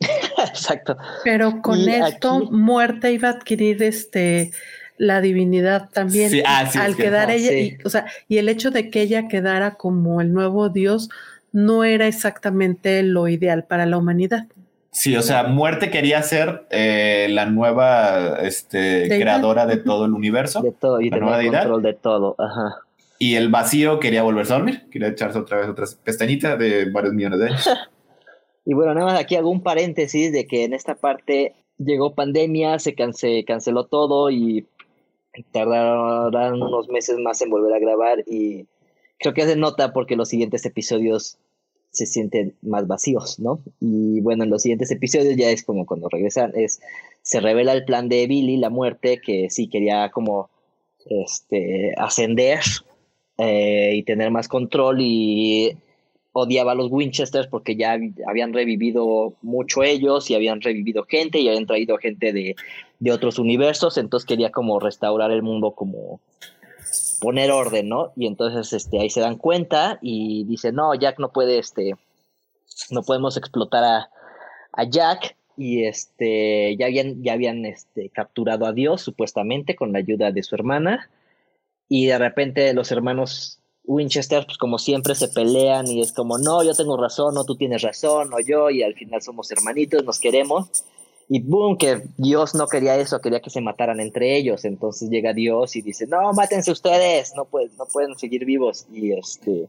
Exacto. 0.00 0.96
Pero 1.24 1.60
con 1.62 1.78
Y 1.78 1.88
esto, 1.90 2.36
aquí- 2.38 2.48
muerte 2.50 3.12
iba 3.12 3.28
a 3.28 3.32
adquirir 3.32 3.82
este 3.82 4.50
la 4.96 5.20
divinidad 5.20 5.90
también. 5.90 6.28
Sí, 6.30 6.42
ah, 6.44 6.66
sí, 6.68 6.76
al 6.78 6.90
es 6.90 6.96
que- 6.96 7.02
quedar 7.04 7.30
ella, 7.30 7.50
sí. 7.50 7.76
y, 7.80 7.86
o 7.86 7.90
sea, 7.90 8.06
y 8.28 8.38
el 8.38 8.48
hecho 8.48 8.70
de 8.72 8.90
que 8.90 9.00
ella 9.02 9.28
quedara 9.28 9.74
como 9.76 10.20
el 10.20 10.32
nuevo 10.32 10.68
Dios 10.70 11.08
no 11.52 11.84
era 11.84 12.06
exactamente 12.06 13.02
lo 13.02 13.28
ideal 13.28 13.64
para 13.64 13.86
la 13.86 13.98
humanidad. 13.98 14.46
Sí, 14.90 15.16
o 15.16 15.22
sea, 15.22 15.44
Muerte 15.44 15.90
quería 15.90 16.22
ser 16.22 16.66
eh, 16.70 17.28
la 17.30 17.46
nueva 17.46 18.38
este, 18.42 19.06
creadora 19.08 19.66
de 19.66 19.76
todo 19.76 20.06
el 20.06 20.12
universo. 20.12 20.60
De 20.62 20.72
todo 20.72 21.00
y 21.00 21.10
La 21.10 21.18
nueva 21.18 21.36
tener 21.36 21.50
deidad. 21.52 21.62
control 21.64 21.82
de 21.82 21.94
todo. 21.94 22.34
Ajá. 22.38 22.76
Y 23.20 23.34
el 23.34 23.48
vacío 23.48 23.98
quería 24.00 24.22
volverse 24.22 24.52
a 24.52 24.56
dormir, 24.56 24.88
quería 24.90 25.08
echarse 25.08 25.38
otra 25.38 25.58
vez 25.58 25.68
otras 25.68 25.94
pestañitas 25.96 26.58
de 26.58 26.90
varios 26.90 27.12
millones 27.14 27.38
de 27.40 27.46
años. 27.46 27.68
Y 28.64 28.74
bueno, 28.74 28.92
nada 28.92 29.06
más 29.06 29.18
aquí 29.18 29.34
hago 29.34 29.48
un 29.50 29.62
paréntesis 29.62 30.30
de 30.30 30.46
que 30.46 30.64
en 30.64 30.74
esta 30.74 30.94
parte 30.94 31.54
llegó 31.78 32.14
pandemia, 32.14 32.78
se 32.78 32.94
cance- 32.94 33.42
canceló 33.46 33.86
todo 33.86 34.28
y 34.30 34.66
tardaron 35.52 36.62
unos 36.62 36.88
meses 36.88 37.18
más 37.18 37.40
en 37.42 37.50
volver 37.50 37.72
a 37.74 37.78
grabar 37.78 38.18
y 38.26 38.66
creo 39.18 39.34
que 39.34 39.46
se 39.46 39.56
nota 39.56 39.92
porque 39.92 40.16
los 40.16 40.28
siguientes 40.28 40.64
episodios 40.66 41.38
se 41.90 42.06
sienten 42.06 42.54
más 42.62 42.86
vacíos, 42.86 43.38
¿no? 43.40 43.60
Y 43.80 44.20
bueno, 44.20 44.44
en 44.44 44.50
los 44.50 44.62
siguientes 44.62 44.90
episodios 44.90 45.36
ya 45.36 45.50
es 45.50 45.62
como 45.64 45.86
cuando 45.86 46.08
regresan, 46.08 46.52
es 46.54 46.80
se 47.22 47.40
revela 47.40 47.72
el 47.72 47.84
plan 47.84 48.08
de 48.08 48.26
Billy, 48.26 48.56
la 48.58 48.70
muerte, 48.70 49.20
que 49.24 49.48
sí 49.50 49.68
quería 49.68 50.10
como 50.10 50.50
este 51.06 51.94
ascender 51.96 52.60
eh, 53.38 53.92
y 53.94 54.02
tener 54.02 54.30
más 54.30 54.48
control 54.48 54.98
y 55.00 55.76
odiaba 56.32 56.72
a 56.72 56.74
los 56.74 56.90
Winchesters 56.92 57.48
porque 57.48 57.74
ya 57.74 57.96
hab- 57.96 58.22
habían 58.28 58.52
revivido 58.52 59.32
mucho 59.42 59.82
ellos 59.82 60.30
y 60.30 60.34
habían 60.34 60.60
revivido 60.60 61.04
gente 61.04 61.40
y 61.40 61.48
habían 61.48 61.66
traído 61.66 61.96
gente 61.96 62.32
de, 62.32 62.54
de 63.00 63.12
otros 63.12 63.38
universos, 63.38 63.96
entonces 63.96 64.26
quería 64.26 64.50
como 64.50 64.78
restaurar 64.78 65.30
el 65.30 65.42
mundo 65.42 65.72
como 65.72 66.20
poner 67.20 67.50
orden, 67.50 67.88
¿no? 67.88 68.12
Y 68.16 68.26
entonces 68.26 68.72
este 68.72 69.00
ahí 69.00 69.10
se 69.10 69.20
dan 69.20 69.36
cuenta 69.36 69.98
y 70.02 70.44
dicen, 70.44 70.76
"No, 70.76 70.94
Jack 70.94 71.18
no 71.18 71.32
puede 71.32 71.58
este 71.58 71.94
no 72.90 73.02
podemos 73.02 73.36
explotar 73.36 73.84
a, 73.84 74.10
a 74.72 74.84
Jack 74.84 75.36
y 75.56 75.84
este 75.84 76.76
ya 76.76 76.86
habían 76.86 77.22
ya 77.22 77.32
habían 77.32 77.64
este 77.66 78.10
capturado 78.10 78.66
a 78.66 78.72
Dios 78.72 79.02
supuestamente 79.02 79.74
con 79.76 79.92
la 79.92 79.98
ayuda 79.98 80.30
de 80.32 80.42
su 80.42 80.54
hermana 80.54 81.10
y 81.88 82.06
de 82.06 82.18
repente 82.18 82.72
los 82.74 82.92
hermanos 82.92 83.58
Winchester, 83.88 84.44
pues 84.44 84.58
como 84.58 84.78
siempre 84.78 85.14
se 85.14 85.28
pelean 85.28 85.86
y 85.88 86.02
es 86.02 86.12
como, 86.12 86.36
no, 86.36 86.62
yo 86.62 86.74
tengo 86.74 86.98
razón, 86.98 87.34
no, 87.34 87.44
tú 87.44 87.56
tienes 87.56 87.80
razón, 87.80 88.28
no 88.28 88.36
yo, 88.38 88.68
y 88.68 88.82
al 88.82 88.94
final 88.94 89.22
somos 89.22 89.50
hermanitos, 89.50 90.04
nos 90.04 90.20
queremos. 90.20 90.84
Y 91.30 91.40
boom, 91.42 91.76
que 91.76 92.02
Dios 92.16 92.54
no 92.54 92.66
quería 92.66 92.96
eso, 92.96 93.20
quería 93.20 93.40
que 93.40 93.50
se 93.50 93.60
mataran 93.60 94.00
entre 94.00 94.36
ellos. 94.36 94.64
Entonces 94.64 95.10
llega 95.10 95.34
Dios 95.34 95.76
y 95.76 95.82
dice, 95.82 96.06
no, 96.06 96.32
mátense 96.32 96.70
ustedes, 96.72 97.34
no, 97.36 97.44
pueden, 97.44 97.70
no 97.76 97.84
pueden 97.86 98.16
seguir 98.18 98.46
vivos. 98.46 98.86
Y 98.92 99.12
este, 99.12 99.68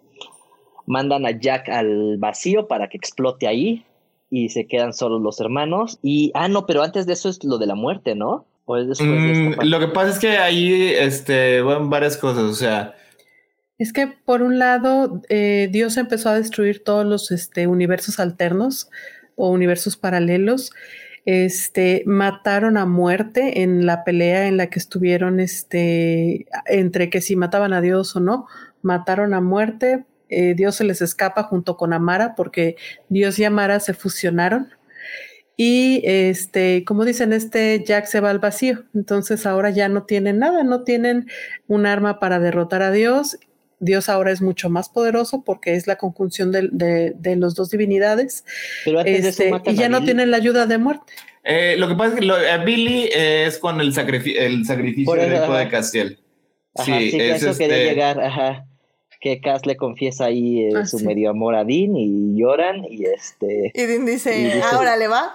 mandan 0.85 1.25
a 1.25 1.31
Jack 1.31 1.67
al 1.69 2.17
vacío 2.17 2.67
para 2.67 2.87
que 2.87 2.97
explote 2.97 3.47
ahí 3.47 3.85
y 4.31 4.49
se 4.49 4.67
quedan 4.67 4.93
solos 4.93 5.21
los 5.21 5.39
hermanos. 5.41 5.99
Y, 6.01 6.31
ah, 6.33 6.47
no, 6.47 6.65
pero 6.65 6.81
antes 6.81 7.05
de 7.05 7.13
eso 7.13 7.27
es 7.29 7.43
lo 7.43 7.57
de 7.57 7.67
la 7.67 7.75
muerte, 7.75 8.15
¿no? 8.15 8.45
¿O 8.65 8.77
es 8.77 8.87
después 8.87 9.09
de 9.09 9.17
Mm, 9.17 9.31
esta 9.31 9.55
parte? 9.57 9.69
lo 9.69 9.79
que 9.79 9.87
pasa 9.87 10.09
es 10.11 10.19
que 10.19 10.37
ahí 10.37 10.93
este, 10.97 11.61
van 11.61 11.89
varias 11.89 12.15
cosas, 12.15 12.43
o 12.43 12.53
sea, 12.53 12.95
Es 13.77 13.91
que 13.91 14.07
por 14.07 14.41
un 14.43 14.59
lado, 14.59 15.21
eh, 15.29 15.67
Dios 15.71 15.97
empezó 15.97 16.29
a 16.29 16.35
destruir 16.35 16.83
todos 16.83 17.05
los 17.05 17.31
este, 17.31 17.67
universos 17.67 18.19
alternos 18.19 18.89
o 19.35 19.49
universos 19.49 19.97
paralelos. 19.97 20.71
Este, 21.31 22.01
mataron 22.07 22.75
a 22.75 22.87
muerte 22.87 23.61
en 23.61 23.85
la 23.85 24.03
pelea 24.03 24.47
en 24.47 24.57
la 24.57 24.71
que 24.71 24.79
estuvieron 24.79 25.39
este, 25.39 26.47
entre 26.65 27.11
que 27.11 27.21
si 27.21 27.35
mataban 27.35 27.71
a 27.71 27.81
Dios 27.81 28.15
o 28.15 28.19
no. 28.19 28.47
Mataron 28.81 29.35
a 29.35 29.39
muerte. 29.39 30.05
eh, 30.29 30.55
Dios 30.55 30.77
se 30.77 30.85
les 30.85 31.03
escapa 31.03 31.43
junto 31.43 31.77
con 31.77 31.93
Amara 31.93 32.33
porque 32.35 32.77
Dios 33.09 33.37
y 33.37 33.43
Amara 33.43 33.79
se 33.79 33.93
fusionaron. 33.93 34.69
Y 35.55 36.01
este, 36.03 36.83
como 36.83 37.05
dicen, 37.05 37.31
este 37.31 37.83
Jack 37.85 38.05
se 38.05 38.21
va 38.21 38.31
al 38.31 38.39
vacío. 38.39 38.85
Entonces 38.95 39.45
ahora 39.45 39.69
ya 39.69 39.87
no 39.87 40.05
tienen 40.05 40.39
nada, 40.39 40.63
no 40.63 40.83
tienen 40.83 41.27
un 41.67 41.85
arma 41.85 42.19
para 42.19 42.39
derrotar 42.39 42.81
a 42.81 42.89
Dios. 42.89 43.37
Dios 43.79 44.09
ahora 44.09 44.31
es 44.31 44.41
mucho 44.41 44.69
más 44.69 44.89
poderoso 44.89 45.43
porque 45.45 45.75
es 45.75 45.87
la 45.87 45.97
conjunción 45.97 46.51
de, 46.51 46.69
de, 46.71 47.13
de 47.15 47.35
los 47.35 47.55
dos 47.55 47.69
divinidades. 47.69 48.43
Pero 48.85 48.99
antes 48.99 49.23
de 49.23 49.29
eso 49.29 49.43
Este, 49.43 49.71
y 49.71 49.75
ya 49.75 49.89
no 49.89 50.03
tienen 50.03 50.31
la 50.31 50.37
ayuda 50.37 50.65
de 50.65 50.77
muerte. 50.77 51.13
eh, 51.43 51.75
lo 51.77 51.87
que 51.87 51.95
pasa 51.95 52.13
es 52.13 52.19
que 52.19 52.25
lo- 52.25 52.37
eh, 52.39 52.57
Billy 52.65 53.09
eh, 53.13 53.45
es 53.47 53.57
con 53.57 53.79
el, 53.81 53.93
sacrifi- 53.93 54.35
el 54.37 54.65
sacrificio 54.65 55.15
eso, 55.15 55.23
del 55.23 55.33
hijo 55.33 55.43
ajá. 55.45 55.57
de 55.59 55.67
Castiel. 55.69 56.19
Ajá, 56.75 56.85
sí, 56.99 57.11
sí, 57.11 57.17
es 57.19 57.43
eso 57.43 57.57
quería 57.57 57.77
este- 57.77 57.89
llegar, 57.89 58.19
ajá. 58.21 58.65
Que 59.21 59.41
Cass 59.41 59.65
le 59.65 59.75
confiesa 59.75 60.25
ahí 60.25 60.61
eh, 60.61 60.69
Ah, 60.77 60.85
su 60.85 60.99
sí. 60.99 61.05
medio 61.05 61.29
amor 61.31 61.53
a 61.55 61.65
Dean 61.65 61.93
y 61.97 62.37
lloran 62.39 62.85
y 62.89 63.03
este... 63.03 63.71
Y 63.73 63.85
Dean 63.85 64.05
dice, 64.05 64.39
Y 64.39 64.43
dice- 64.45 64.61
ahora 64.61 64.95
le 64.95 65.09
va. 65.09 65.33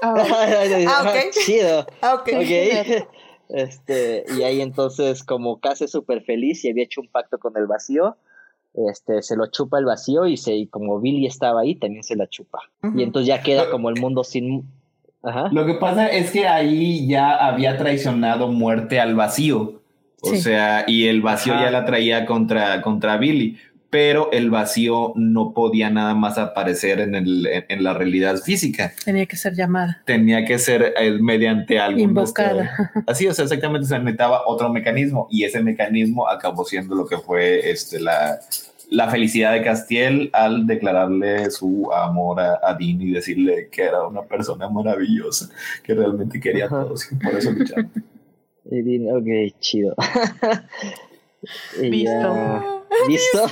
Ah, 0.00 1.04
ok. 1.06 1.30
Chido. 1.44 1.86
Ah, 2.00 2.14
ok. 2.14 2.28
Ok. 2.34 3.08
Este, 3.48 4.24
y 4.38 4.42
ahí 4.42 4.60
entonces, 4.60 5.22
como 5.22 5.60
Cass 5.60 5.82
es 5.82 5.90
súper 5.92 6.22
feliz 6.22 6.64
y 6.64 6.70
había 6.70 6.84
hecho 6.84 7.00
un 7.00 7.08
pacto 7.08 7.38
con 7.38 7.56
el 7.56 7.66
vacío, 7.66 8.16
este, 8.90 9.22
se 9.22 9.36
lo 9.36 9.46
chupa 9.46 9.78
el 9.78 9.84
vacío 9.86 10.26
y, 10.26 10.36
se, 10.36 10.54
y 10.54 10.66
como 10.66 11.00
Billy 11.00 11.26
estaba 11.26 11.60
ahí, 11.62 11.74
también 11.76 12.02
se 12.04 12.16
la 12.16 12.26
chupa. 12.28 12.60
Y 12.94 13.02
entonces 13.02 13.28
ya 13.28 13.42
queda 13.42 13.70
como 13.70 13.88
el 13.88 14.00
mundo 14.00 14.22
sin... 14.24 14.64
Ajá. 15.22 15.48
Lo 15.50 15.64
que 15.66 15.74
pasa 15.74 16.08
es 16.08 16.30
que 16.30 16.46
ahí 16.46 17.08
ya 17.08 17.34
había 17.36 17.76
traicionado 17.78 18.48
muerte 18.48 19.00
al 19.00 19.14
vacío. 19.14 19.80
O 20.22 20.28
Sí. 20.30 20.38
sea, 20.38 20.84
y 20.86 21.06
el 21.08 21.20
vacío 21.20 21.54
Ajá. 21.54 21.64
ya 21.64 21.70
la 21.70 21.84
traía 21.84 22.26
contra, 22.26 22.80
contra 22.82 23.16
Billy. 23.16 23.58
Pero 23.88 24.30
el 24.32 24.50
vacío 24.50 25.12
no 25.14 25.52
podía 25.54 25.90
nada 25.90 26.14
más 26.14 26.38
aparecer 26.38 27.00
en, 27.00 27.14
el, 27.14 27.46
en, 27.46 27.64
en 27.68 27.84
la 27.84 27.94
realidad 27.94 28.36
física. 28.38 28.92
Tenía 29.04 29.26
que 29.26 29.36
ser 29.36 29.54
llamada, 29.54 30.02
Tenía 30.04 30.44
que 30.44 30.58
ser 30.58 30.94
eh, 30.98 31.12
mediante 31.20 31.78
algún 31.78 32.00
invocada. 32.00 32.64
este, 32.64 33.04
así, 33.10 33.26
o 33.28 33.34
sea, 33.34 33.44
exactamente 33.44 33.86
se 33.86 33.98
necesitaba 33.98 34.42
otro 34.46 34.72
mecanismo. 34.72 35.28
Y 35.30 35.44
ese 35.44 35.62
mecanismo 35.62 36.28
acabó 36.28 36.64
siendo 36.64 36.94
lo 36.94 37.06
que 37.06 37.16
fue 37.18 37.70
este, 37.70 38.00
la, 38.00 38.38
la 38.90 39.08
felicidad 39.08 39.52
de 39.52 39.62
Castiel 39.62 40.30
al 40.32 40.66
declararle 40.66 41.50
su 41.50 41.90
amor 41.92 42.40
a, 42.40 42.60
a 42.62 42.74
Dean 42.74 43.00
y 43.00 43.10
decirle 43.12 43.68
que 43.70 43.82
era 43.82 44.06
una 44.06 44.22
persona 44.22 44.68
maravillosa, 44.68 45.48
que 45.82 45.94
realmente 45.94 46.40
quería 46.40 46.66
a 46.66 46.68
todos 46.68 47.10
y 47.12 47.14
por 47.16 47.34
eso 47.34 47.50
lucharon. 47.52 47.90
Y 48.68 48.82
Dean, 48.82 49.16
ok, 49.16 49.54
chido. 49.60 49.94
Visto. 51.80 52.84
¿Visto? 53.08 53.46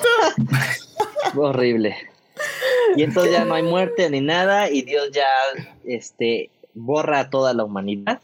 Horrible. 1.37 1.97
Y 2.97 3.03
entonces 3.03 3.33
ya 3.33 3.45
no 3.45 3.55
hay 3.55 3.63
muerte 3.63 4.09
ni 4.11 4.21
nada 4.21 4.71
y 4.71 4.83
Dios 4.83 5.11
ya 5.13 5.29
este 5.85 6.51
borra 6.75 7.21
a 7.21 7.31
toda 7.31 7.55
la 7.55 7.65
humanidad. 7.65 8.21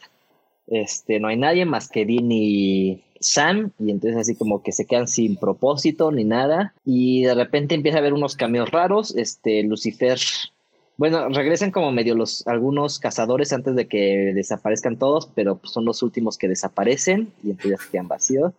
Este, 0.67 1.19
no 1.19 1.29
hay 1.29 1.37
nadie 1.37 1.65
más 1.65 1.89
que 1.89 2.07
Dean 2.07 2.31
y 2.31 3.03
Sam 3.21 3.73
y 3.79 3.91
entonces 3.91 4.19
así 4.19 4.37
como 4.37 4.63
que 4.63 4.73
se 4.73 4.87
quedan 4.87 5.09
sin 5.09 5.37
propósito 5.37 6.11
ni 6.13 6.25
nada 6.25 6.75
y 6.85 7.25
de 7.25 7.35
repente 7.35 7.75
empieza 7.75 7.99
a 7.99 8.01
haber 8.01 8.15
unos 8.15 8.37
cambios 8.37 8.71
raros, 8.71 9.15
este 9.17 9.63
Lucifer 9.63 10.19
bueno, 11.01 11.31
regresan 11.31 11.71
como 11.71 11.93
medio 11.93 12.15
los 12.15 12.47
algunos 12.47 12.99
cazadores 12.99 13.55
antes 13.55 13.75
de 13.75 13.89
que 13.89 14.33
desaparezcan 14.35 14.99
todos, 14.99 15.31
pero 15.35 15.57
pues, 15.57 15.73
son 15.73 15.87
los 15.87 16.03
últimos 16.03 16.37
que 16.37 16.47
desaparecen 16.47 17.33
y 17.43 17.53
entonces 17.53 17.71
ya 17.71 17.85
se 17.85 17.91
quedan 17.91 18.09
vacíos. 18.09 18.53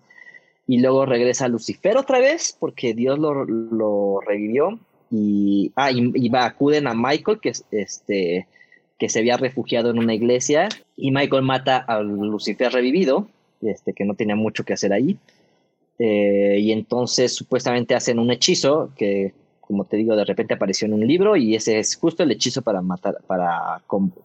Y 0.71 0.79
luego 0.79 1.05
regresa 1.05 1.49
Lucifer 1.49 1.97
otra 1.97 2.19
vez 2.19 2.55
porque 2.57 2.93
Dios 2.93 3.19
lo, 3.19 3.43
lo 3.43 4.21
revivió 4.25 4.79
y, 5.11 5.73
ah, 5.75 5.91
y, 5.91 6.29
va, 6.29 6.45
acuden 6.45 6.87
a 6.87 6.93
Michael, 6.93 7.39
que, 7.41 7.49
es- 7.49 7.65
este, 7.71 8.47
que 8.97 9.09
se 9.09 9.19
había 9.19 9.35
refugiado 9.35 9.89
en 9.89 9.99
una 9.99 10.13
iglesia, 10.13 10.69
y 10.95 11.11
Michael 11.11 11.43
mata 11.43 11.77
a 11.79 12.01
Lucifer 12.01 12.71
revivido, 12.71 13.27
este, 13.61 13.91
que 13.91 14.05
no 14.05 14.13
tenía 14.13 14.37
mucho 14.37 14.63
que 14.63 14.71
hacer 14.71 14.93
ahí. 14.93 15.17
Eh, 15.99 16.59
y 16.61 16.71
entonces 16.71 17.35
supuestamente 17.35 17.93
hacen 17.93 18.17
un 18.17 18.31
hechizo 18.31 18.91
que, 18.95 19.33
como 19.71 19.85
te 19.85 19.95
digo, 19.95 20.15
de 20.17 20.25
repente 20.25 20.53
apareció 20.53 20.85
en 20.85 20.93
un 20.93 21.07
libro 21.07 21.37
y 21.37 21.55
ese 21.55 21.79
es 21.79 21.95
justo 21.95 22.23
el 22.23 22.31
hechizo 22.31 22.61
para 22.61 22.81
matar, 22.81 23.19
para, 23.25 23.81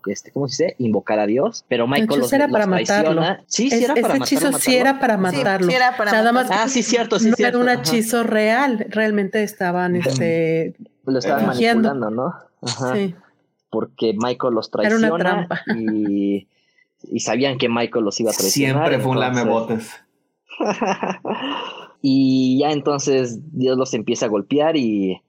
este, 0.08 0.32
¿cómo 0.32 0.48
se 0.48 0.64
dice? 0.64 0.76
Invocar 0.80 1.20
a 1.20 1.26
Dios. 1.26 1.64
Pero 1.68 1.86
Michael 1.86 2.18
los, 2.20 2.32
era 2.32 2.46
los 2.48 2.52
para 2.52 2.66
traiciona. 2.66 3.14
matarlo. 3.14 3.44
Sí, 3.46 3.70
sí 3.70 3.76
Es- 3.76 3.82
era 3.84 3.94
para 3.94 4.00
ese 4.00 4.18
matarlo, 4.18 4.24
hechizo 4.48 4.58
sí 4.58 4.76
era 4.76 4.98
para 4.98 5.16
matarlo. 5.16 5.68
sí 5.68 5.74
era 5.74 5.96
para 5.96 6.10
Nada 6.12 6.32
más. 6.32 6.48
Ah, 6.50 6.68
sí, 6.68 6.82
cierto, 6.82 7.20
sí, 7.20 7.30
no 7.30 7.36
cierto. 7.36 7.58
era 7.58 7.64
un 7.64 7.68
ajá. 7.70 7.80
hechizo 7.80 8.24
real, 8.24 8.86
realmente 8.90 9.42
estaban 9.44 9.94
este, 9.94 10.74
Lo 11.04 11.18
estaban 11.20 11.44
fingiendo. 11.50 11.88
manipulando, 11.90 12.10
¿no? 12.60 12.68
Ajá. 12.68 12.94
sí. 12.96 13.14
Porque 13.70 14.14
Michael 14.18 14.54
los 14.54 14.66
Era 14.68 14.72
traiciona 14.88 15.14
una 15.14 15.18
trampa. 15.24 15.60
y, 15.76 16.48
y 17.04 17.20
sabían 17.20 17.56
que 17.58 17.68
Michael 17.68 18.04
los 18.04 18.18
iba 18.20 18.30
a 18.32 18.34
traicionar. 18.34 18.88
Siempre 18.88 19.00
fue 19.00 19.12
un 19.12 19.20
lamebotes. 19.20 19.90
y 22.02 22.58
ya 22.60 22.70
entonces 22.72 23.40
Dios 23.52 23.76
los 23.76 23.92
empieza 23.94 24.26
a 24.26 24.28
golpear 24.28 24.76
y 24.76 25.20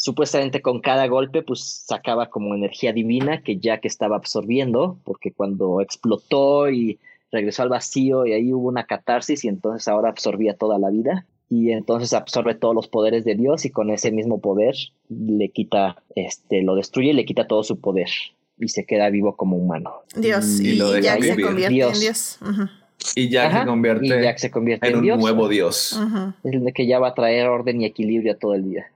supuestamente 0.00 0.62
con 0.62 0.80
cada 0.80 1.06
golpe 1.08 1.42
pues 1.42 1.84
sacaba 1.86 2.30
como 2.30 2.54
energía 2.54 2.94
divina 2.94 3.42
que 3.42 3.58
Jack 3.58 3.84
estaba 3.84 4.16
absorbiendo 4.16 4.98
porque 5.04 5.30
cuando 5.30 5.82
explotó 5.82 6.70
y 6.70 6.98
regresó 7.30 7.62
al 7.64 7.68
vacío 7.68 8.24
y 8.24 8.32
ahí 8.32 8.50
hubo 8.54 8.66
una 8.68 8.84
catarsis 8.84 9.44
y 9.44 9.48
entonces 9.48 9.86
ahora 9.88 10.08
absorbía 10.08 10.54
toda 10.54 10.78
la 10.78 10.88
vida 10.88 11.26
y 11.50 11.72
entonces 11.72 12.14
absorbe 12.14 12.54
todos 12.54 12.74
los 12.74 12.88
poderes 12.88 13.26
de 13.26 13.34
Dios 13.34 13.66
y 13.66 13.70
con 13.70 13.90
ese 13.90 14.10
mismo 14.10 14.40
poder 14.40 14.74
le 15.10 15.50
quita 15.50 16.02
este 16.16 16.62
lo 16.62 16.76
destruye 16.76 17.10
y 17.10 17.12
le 17.12 17.26
quita 17.26 17.46
todo 17.46 17.62
su 17.62 17.78
poder 17.78 18.08
y 18.58 18.68
se 18.68 18.86
queda 18.86 19.10
vivo 19.10 19.36
como 19.36 19.58
humano. 19.58 19.96
Dios, 20.16 20.60
Y 20.60 20.70
y, 20.70 20.76
lo 20.76 20.98
Jack 20.98 21.22
se 21.22 21.42
convierte 21.42 21.74
Dios. 21.74 21.94
en 21.94 22.00
Dios. 22.00 22.38
Y 23.16 23.28
Jack 23.28 23.46
Ajá, 23.52 23.60
se 23.60 23.66
convierte 23.66 24.06
y 24.06 24.22
Jack 24.22 24.38
se 24.38 24.50
convierte 24.50 24.86
en 24.86 24.92
en, 24.92 24.98
un 24.98 25.04
Dios. 25.04 25.18
nuevo 25.18 25.48
dios. 25.48 25.98
Es 26.42 26.52
el 26.54 26.64
de 26.64 26.72
que 26.72 26.86
ya 26.86 26.98
va 26.98 27.08
a 27.08 27.14
traer 27.14 27.48
orden 27.48 27.82
y 27.82 27.84
equilibrio 27.84 28.32
a 28.32 28.36
todo 28.36 28.54
el 28.54 28.64
día. 28.64 28.86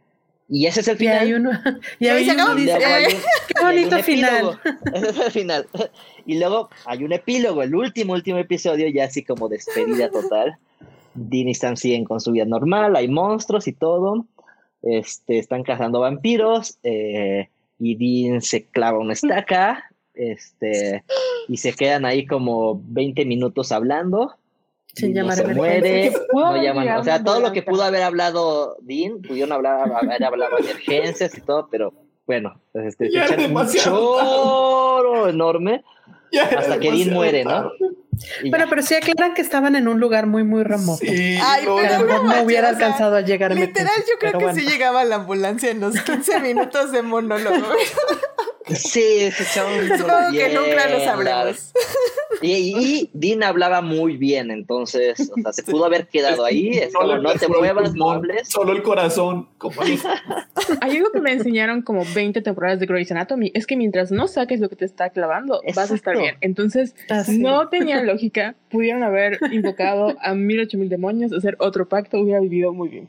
Y 0.48 0.66
ese 0.66 0.80
es 0.80 0.88
el 0.88 0.96
Y 0.96 0.98
final. 0.98 1.18
hay 1.18 1.32
uno, 1.32 1.50
y 1.98 2.06
ahí 2.08 2.24
se 2.24 2.30
acabó. 2.32 2.54
Dice, 2.54 2.72
un- 2.74 3.22
qué 3.48 3.64
bonito 3.64 3.98
final. 4.02 4.60
Ese 4.94 5.08
es 5.10 5.18
el 5.18 5.32
final. 5.32 5.66
Y 6.26 6.38
luego 6.38 6.68
hay 6.84 7.02
un 7.04 7.12
epílogo, 7.12 7.62
el 7.62 7.74
último, 7.74 8.12
último 8.12 8.38
episodio, 8.38 8.88
ya 8.88 9.04
así 9.04 9.22
como 9.24 9.48
despedida 9.48 10.10
total. 10.10 10.56
Dean 11.14 11.48
y 11.48 11.54
Sam 11.54 11.76
siguen 11.76 12.04
con 12.04 12.20
su 12.20 12.32
vida 12.32 12.44
normal, 12.44 12.94
hay 12.96 13.08
monstruos 13.08 13.66
y 13.68 13.72
todo. 13.72 14.26
Este, 14.82 15.38
están 15.38 15.62
cazando 15.62 16.00
vampiros. 16.00 16.78
eh, 16.82 17.48
y 17.78 17.96
Dean 18.28 18.40
se 18.42 18.66
clava 18.66 18.98
una 18.98 19.14
estaca. 19.14 19.90
Este, 20.14 21.02
y 21.48 21.56
se 21.56 21.72
quedan 21.72 22.04
ahí 22.04 22.26
como 22.26 22.80
20 22.84 23.24
minutos 23.24 23.72
hablando. 23.72 24.36
Sin 24.94 25.12
no 25.12 25.20
llamar 25.22 25.36
se 25.36 25.46
muere. 25.46 26.12
No 26.32 26.56
llaman- 26.56 26.98
o 26.98 27.04
sea, 27.04 27.22
todo 27.22 27.40
lo 27.40 27.52
que 27.52 27.62
pudo 27.62 27.82
haber 27.82 28.02
hablado 28.02 28.76
Dean, 28.80 29.20
pudieron 29.22 29.52
hablar, 29.52 29.90
haber 29.92 30.24
hablado 30.24 30.56
de 30.56 30.62
emergencias 30.70 31.36
y 31.36 31.40
todo, 31.40 31.68
pero 31.70 31.92
bueno, 32.26 32.60
pues, 32.72 32.86
este, 32.86 33.10
Ya 33.10 33.26
un 33.48 33.68
choro 33.68 35.28
enorme 35.28 35.84
Ya 36.32 36.44
era 36.48 36.60
hasta 36.60 36.78
que 36.78 36.90
Dean 36.92 37.10
muere, 37.12 37.44
¿no? 37.44 37.70
Y 38.44 38.50
Bueno, 38.50 38.66
ya. 38.66 38.70
pero 38.70 38.82
sí 38.82 38.94
aclaran 38.94 39.34
que 39.34 39.42
estaban 39.42 39.74
en 39.74 39.88
un 39.88 39.98
lugar 39.98 40.26
muy, 40.28 40.44
muy 40.44 40.62
remoto. 40.62 40.98
Sí, 41.04 41.36
Ay, 41.42 41.64
no, 41.66 41.76
pero 41.76 42.04
no 42.06 42.22
no 42.22 42.42
hubiera 42.42 42.70
o 42.70 42.74
sea, 42.76 42.86
alcanzado 42.86 43.16
a 43.16 43.20
llegar 43.22 43.50
a 43.50 43.54
Literal, 43.56 43.90
yo 44.08 44.14
creo 44.20 44.32
que 44.32 44.44
bueno. 44.44 44.54
sí 44.54 44.64
llegaba 44.66 45.02
la 45.04 45.16
ambulancia 45.16 45.70
en 45.70 45.80
los 45.80 46.00
15 46.00 46.38
minutos 46.40 46.92
de 46.92 47.02
monólogo. 47.02 47.56
Sí, 48.68 49.30
se 49.32 49.42
echaron 49.42 49.74
un 49.74 49.98
Supongo 49.98 50.30
que 50.32 50.48
nunca 50.54 50.88
lo 50.88 51.00
sabremos. 51.00 51.72
Y, 52.44 52.74
y 52.76 53.10
Dean 53.14 53.42
hablaba 53.42 53.80
muy 53.80 54.16
bien, 54.16 54.50
entonces, 54.50 55.32
o 55.34 55.40
sea, 55.40 55.52
se 55.52 55.62
pudo 55.62 55.86
haber 55.86 56.08
quedado 56.08 56.44
ahí. 56.44 56.68
Es 56.68 56.92
como, 56.92 57.16
no 57.16 57.32
te 57.34 57.48
muevas, 57.48 57.92
hables. 57.98 58.48
Solo 58.48 58.72
el 58.72 58.82
corazón. 58.82 59.48
Hay 60.82 60.96
algo 60.96 61.10
que 61.10 61.20
me 61.20 61.32
enseñaron 61.32 61.82
como 61.82 62.02
20 62.14 62.42
temporadas 62.42 62.80
de 62.80 62.86
Grey's 62.86 63.10
Anatomy, 63.10 63.50
es 63.54 63.66
que 63.66 63.76
mientras 63.76 64.12
no 64.12 64.28
saques 64.28 64.60
lo 64.60 64.68
que 64.68 64.76
te 64.76 64.84
está 64.84 65.10
clavando, 65.10 65.62
vas 65.74 65.90
a 65.90 65.94
estar 65.94 66.16
bien. 66.18 66.36
Entonces, 66.42 66.94
Así. 67.08 67.38
no 67.38 67.68
tenía 67.68 68.02
lógica, 68.02 68.54
pudieron 68.70 69.02
haber 69.02 69.38
invocado 69.50 70.14
a 70.20 70.34
mil 70.34 70.60
ocho 70.60 70.76
mil 70.76 70.88
demonios, 70.88 71.32
hacer 71.32 71.56
otro 71.60 71.88
pacto, 71.88 72.18
hubiera 72.18 72.40
vivido 72.40 72.72
muy 72.72 72.88
bien. 72.90 73.08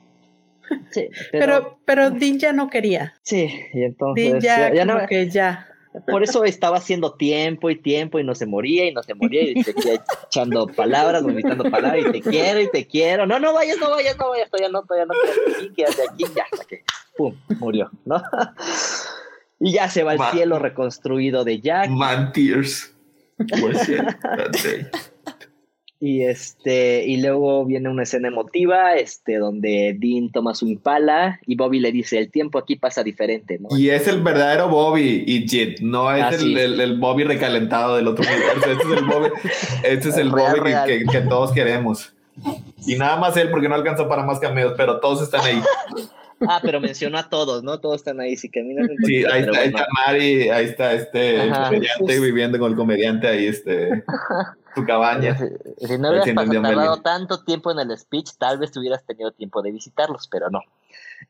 Sí, 0.89 1.09
pero, 1.31 1.45
Pero, 1.45 1.79
pero 1.85 2.09
Dean 2.09 2.39
ya 2.39 2.53
no 2.53 2.69
quería. 2.69 3.13
sí, 3.21 3.49
y 3.73 3.83
entonces 3.83 4.25
Dean 4.25 4.39
ya, 4.39 4.69
ya, 4.69 4.73
ya 4.73 4.85
como 4.85 4.99
no, 5.01 5.07
que 5.07 5.29
ya. 5.29 5.67
Por 6.07 6.23
eso 6.23 6.43
estaba 6.43 6.77
haciendo 6.77 7.13
tiempo 7.13 7.69
y 7.69 7.75
tiempo 7.75 8.19
y 8.19 8.23
no 8.23 8.35
se 8.35 8.45
moría 8.45 8.85
y 8.87 8.93
no 8.93 9.03
se 9.03 9.13
moría 9.13 9.43
y 9.43 9.63
seguía 9.63 10.03
echando 10.27 10.67
palabras, 10.67 11.23
vomitando 11.23 11.63
palabras 11.69 12.05
y 12.07 12.11
te 12.11 12.21
quiero 12.21 12.59
y 12.61 12.69
te 12.69 12.87
quiero. 12.87 13.25
No, 13.25 13.39
no 13.39 13.53
vayas, 13.53 13.77
no 13.79 13.89
vayas, 13.89 14.17
no 14.17 14.29
vayas, 14.29 14.49
todavía 14.49 14.69
no, 14.69 14.83
todavía 14.83 15.05
no, 15.05 15.13
quédate 15.13 15.51
aquí, 15.55 15.73
quédate 15.75 16.01
aquí, 16.09 16.23
ya, 16.35 16.43
hasta 16.51 16.65
que, 16.65 16.83
pum, 17.17 17.35
murió, 17.59 17.89
¿no? 18.05 18.21
Y 19.59 19.71
ya 19.73 19.89
se 19.89 20.03
va 20.03 20.11
al 20.11 20.17
Ma- 20.17 20.31
cielo 20.31 20.59
reconstruido 20.59 21.43
de 21.45 21.61
Jack 21.61 21.89
Man 21.89 22.33
tears. 22.33 22.91
Was 23.61 23.87
it 23.89 24.01
that 24.21 24.51
day. 24.63 24.85
Y 26.05 26.21
este 26.23 27.03
y 27.05 27.17
luego 27.21 27.65
viene 27.65 27.89
una 27.89 28.03
escena 28.03 28.27
emotiva 28.27 28.93
este 28.95 29.37
donde 29.39 29.95
Dean 29.99 30.31
toma 30.31 30.53
su 30.53 30.67
impala 30.67 31.39
y 31.47 31.55
Bobby 31.55 31.79
le 31.79 31.91
dice 31.91 32.19
el 32.19 32.29
tiempo 32.29 32.59
aquí 32.59 32.75
pasa 32.75 33.03
diferente, 33.03 33.57
¿no? 33.59 33.69
Y 33.75 33.89
es 33.89 34.07
el 34.07 34.21
verdadero 34.21 34.69
Bobby 34.69 35.23
y 35.25 35.47
Jit, 35.47 35.79
no 35.79 36.13
es 36.15 36.21
Ah, 36.23 36.29
el, 36.29 36.39
sí. 36.39 36.53
el- 36.59 36.79
el 36.79 36.99
Bobby 36.99 37.23
recalentado 37.23 37.95
del 37.95 38.07
otro 38.07 38.23
universo. 38.23 38.71
Este 38.71 38.83
es 38.93 38.97
el 38.99 39.05
Bobby, 39.05 39.29
este 39.83 40.09
es 40.09 40.17
el 40.17 40.31
Real, 40.31 40.47
Bobby 40.51 40.59
que- 40.59 40.63
real. 40.63 40.87
Que, 40.87 41.05
que 41.05 41.21
todos 41.21 41.51
queremos. 41.51 42.13
Y 42.85 42.95
nada 42.97 43.15
más 43.17 43.35
él 43.37 43.49
porque 43.49 43.67
no 43.69 43.75
alcanzó 43.75 44.07
para 44.07 44.23
más 44.23 44.39
cameos, 44.39 44.73
pero 44.77 44.99
todos 44.99 45.23
están 45.23 45.41
ahí. 45.41 45.59
Ah, 46.41 46.59
pero 46.61 46.79
mencionó 46.81 47.17
a 47.17 47.29
todos, 47.29 47.63
¿no? 47.63 47.79
Todos 47.79 47.95
están 47.95 48.19
ahí, 48.19 48.35
si 48.35 48.49
caminan 48.49 48.83
un 48.91 48.97
Sí, 48.97 49.23
poquito, 49.23 49.33
ahí 49.33 49.39
está, 49.41 49.51
ahí 49.57 49.69
bueno. 49.71 49.77
está 49.79 49.87
Mari, 50.05 50.49
ahí 50.49 50.65
está 50.65 50.93
este 50.93 51.41
Ajá. 51.41 51.65
comediante 51.69 52.19
viviendo 52.19 52.59
con 52.59 52.71
el 52.71 52.77
comediante 52.77 53.27
ahí, 53.27 53.47
este, 53.47 54.03
su 54.75 54.85
cabaña. 54.85 55.37
Si, 55.37 55.45
si 55.87 55.97
no 55.97 56.09
hubieras 56.09 56.33
tardado 56.61 57.01
tanto 57.01 57.43
tiempo 57.43 57.71
en 57.71 57.79
el 57.79 57.97
speech, 57.97 58.31
tal 58.37 58.57
vez 58.59 58.75
hubieras 58.77 59.03
tenido 59.05 59.31
tiempo 59.31 59.61
de 59.61 59.71
visitarlos, 59.71 60.27
pero 60.27 60.49
no. 60.49 60.59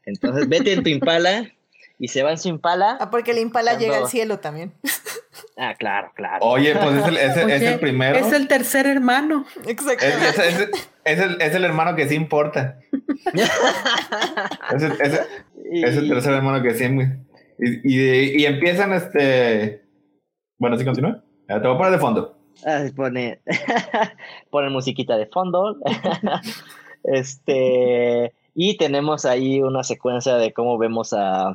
Entonces 0.06 0.50
vete 0.50 0.74
en 0.74 0.84
tu 0.84 0.90
impala 0.90 1.46
y 2.00 2.08
se 2.10 2.24
va 2.24 2.32
en 2.32 2.38
su 2.38 2.50
impala. 2.50 2.98
Ah, 3.00 3.10
porque 3.10 3.32
el 3.32 3.38
impala 3.40 3.72
Cuando- 3.72 3.86
llega 3.86 3.98
al 4.00 4.08
cielo 4.10 4.40
también. 4.40 4.74
Ah, 5.58 5.74
claro, 5.78 6.12
claro. 6.16 6.46
Oye, 6.46 6.76
pues 6.76 6.96
es 6.98 7.08
el, 7.08 7.18
es 7.18 7.38
el- 7.38 7.50
es 7.50 7.62
Oye, 7.62 7.74
el 7.74 7.80
primero. 7.80 8.18
Es 8.18 8.32
el 8.34 8.48
tercer 8.48 8.88
hermano. 8.88 9.46
Exacto. 9.66 10.06
Es, 10.06 10.38
es- 10.38 10.60
es- 10.60 10.90
es 11.06 11.20
el, 11.20 11.42
es 11.42 11.54
el 11.56 11.64
hermano 11.64 11.96
que 11.96 12.08
sí 12.10 12.16
importa. 12.16 12.80
Es 14.76 14.82
el, 14.84 14.92
es 14.94 15.14
el- 15.14 15.26
Y- 15.72 15.84
es 15.84 15.96
el 15.98 16.08
tercer 16.10 16.34
hermano 16.34 16.62
que 16.62 16.74
sí. 16.74 16.86
Y, 17.58 18.00
y, 18.00 18.42
y 18.42 18.46
empiezan 18.46 18.94
este. 18.94 19.84
Bueno, 20.58 20.78
sí 20.78 20.86
continúa. 20.86 21.24
Te 21.48 21.54
voy 21.60 21.76
a 21.76 21.78
poner 21.78 21.92
de 21.94 22.00
fondo. 22.00 22.35
Ah, 22.66 22.84
pone, 22.96 23.40
pone 24.52 24.70
musiquita 24.70 25.18
de 25.18 25.26
fondo. 25.28 25.78
este, 27.04 28.34
y 28.54 28.78
tenemos 28.78 29.26
ahí 29.26 29.62
una 29.62 29.84
secuencia 29.84 30.36
de 30.38 30.54
cómo 30.54 30.78
vemos 30.78 31.14
a, 31.14 31.50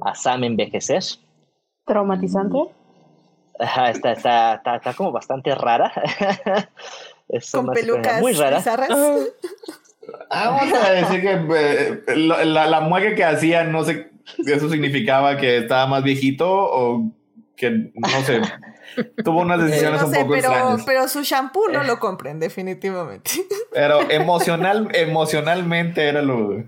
a 0.00 0.14
Sam 0.14 0.44
envejecer. 0.44 1.02
Traumatizante. 1.86 2.58
Ajá, 3.58 3.90
está, 3.90 4.12
está, 4.12 4.54
está, 4.54 4.76
está 4.76 4.94
como 4.94 5.12
bastante 5.12 5.54
rara. 5.54 5.92
es 7.28 7.50
Con 7.50 7.66
pelucas 7.68 8.20
muy 8.20 8.32
rara. 8.32 8.58
bizarras. 8.58 8.90
Ah, 10.30 10.58
vamos 10.60 10.78
a 10.82 10.90
decir 10.92 11.20
que 11.20 11.32
eh, 11.32 12.16
lo- 12.16 12.42
la, 12.44 12.66
la 12.66 12.80
mueca 12.80 13.14
que 13.14 13.24
hacía, 13.24 13.62
no 13.64 13.84
sé, 13.84 14.10
eso 14.46 14.68
significaba 14.68 15.36
que 15.36 15.58
estaba 15.58 15.86
más 15.86 16.02
viejito 16.02 16.48
o 16.50 17.04
que, 17.62 17.92
no 17.94 18.22
sé, 18.24 18.40
tuvo 19.22 19.42
unas 19.42 19.62
decisiones 19.64 20.00
No 20.00 20.08
un 20.08 20.12
sé, 20.12 20.20
poco 20.22 20.32
pero, 20.32 20.48
extrañas. 20.48 20.82
pero 20.84 21.08
su 21.08 21.22
shampoo 21.22 21.68
no 21.68 21.84
lo 21.84 22.00
compren, 22.00 22.40
definitivamente. 22.40 23.30
Pero 23.72 24.10
emocional, 24.10 24.88
emocionalmente 24.92 26.08
era 26.08 26.20
lo. 26.22 26.64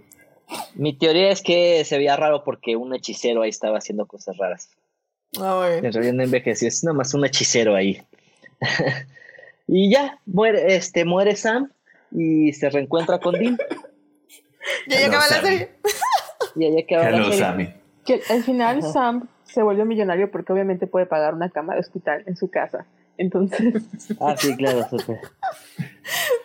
Mi 0.74 0.96
teoría 0.96 1.30
es 1.30 1.42
que 1.42 1.84
se 1.84 1.98
veía 1.98 2.16
raro 2.16 2.44
porque 2.44 2.76
un 2.76 2.94
hechicero 2.94 3.42
ahí 3.42 3.50
estaba 3.50 3.78
haciendo 3.78 4.06
cosas 4.06 4.36
raras. 4.38 4.70
Ah, 5.40 5.56
bueno. 5.56 5.86
En 5.88 5.92
realidad 5.92 6.14
no 6.14 6.22
envejeció, 6.22 6.68
es 6.68 6.84
nada 6.84 6.96
más 6.96 7.12
un 7.12 7.24
hechicero 7.26 7.74
ahí. 7.74 8.00
y 9.66 9.90
ya, 9.90 10.20
muere, 10.24 10.76
este, 10.76 11.04
muere 11.04 11.34
Sam 11.36 11.72
y 12.12 12.52
se 12.52 12.70
reencuentra 12.70 13.18
con 13.18 13.34
Dean. 13.34 13.58
Ya 14.86 15.06
acaba 15.08 15.26
la 15.26 15.28
Sammy. 15.28 15.48
serie. 15.48 15.70
Y 16.56 16.64
ahí 16.64 16.82
acaba 16.82 17.10
la 17.10 17.32
serie. 17.32 17.74
Que 18.06 18.20
al 18.30 18.44
final 18.44 18.82
Sam 18.82 19.28
se 19.55 19.62
vuelve 19.62 19.85
millonario 19.85 20.31
porque 20.31 20.52
obviamente 20.52 20.86
puede 20.89 21.06
pagar 21.06 21.32
una 21.35 21.48
cama 21.48 21.74
de 21.74 21.81
hospital 21.81 22.24
en 22.26 22.36
su 22.36 22.51
casa. 22.51 22.86
Entonces, 23.16 23.85
Ah, 24.20 24.35
sí, 24.36 24.56
claro, 24.56 24.85
súper. 24.90 25.20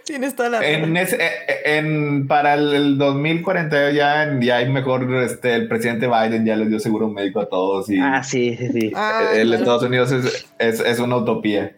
Tienes 0.06 0.36
toda 0.36 0.50
la 0.50 0.68
En 0.68 0.96
ese, 0.96 1.16
eh, 1.16 1.30
eh, 1.48 1.78
en, 1.78 2.28
para 2.28 2.54
el, 2.54 2.74
el 2.74 2.98
2040 3.00 3.92
ya, 3.92 4.38
ya 4.40 4.58
hay 4.58 4.70
mejor, 4.70 5.12
este, 5.24 5.56
el 5.56 5.68
presidente 5.68 6.08
Biden 6.08 6.46
ya 6.46 6.56
les 6.56 6.70
dio 6.70 6.80
seguro 6.80 7.10
médico 7.10 7.40
a 7.40 7.50
todos 7.50 7.90
y 7.90 8.00
Ah, 8.00 8.24
sí, 8.24 8.56
sí, 8.56 8.70
sí. 8.72 8.92
Ah, 8.96 9.32
el 9.34 9.48
claro. 9.48 9.64
Estados 9.64 9.84
Unidos 9.84 10.12
es, 10.12 10.48
es, 10.60 10.80
es 10.80 11.00
una 11.00 11.18
utopía. 11.18 11.74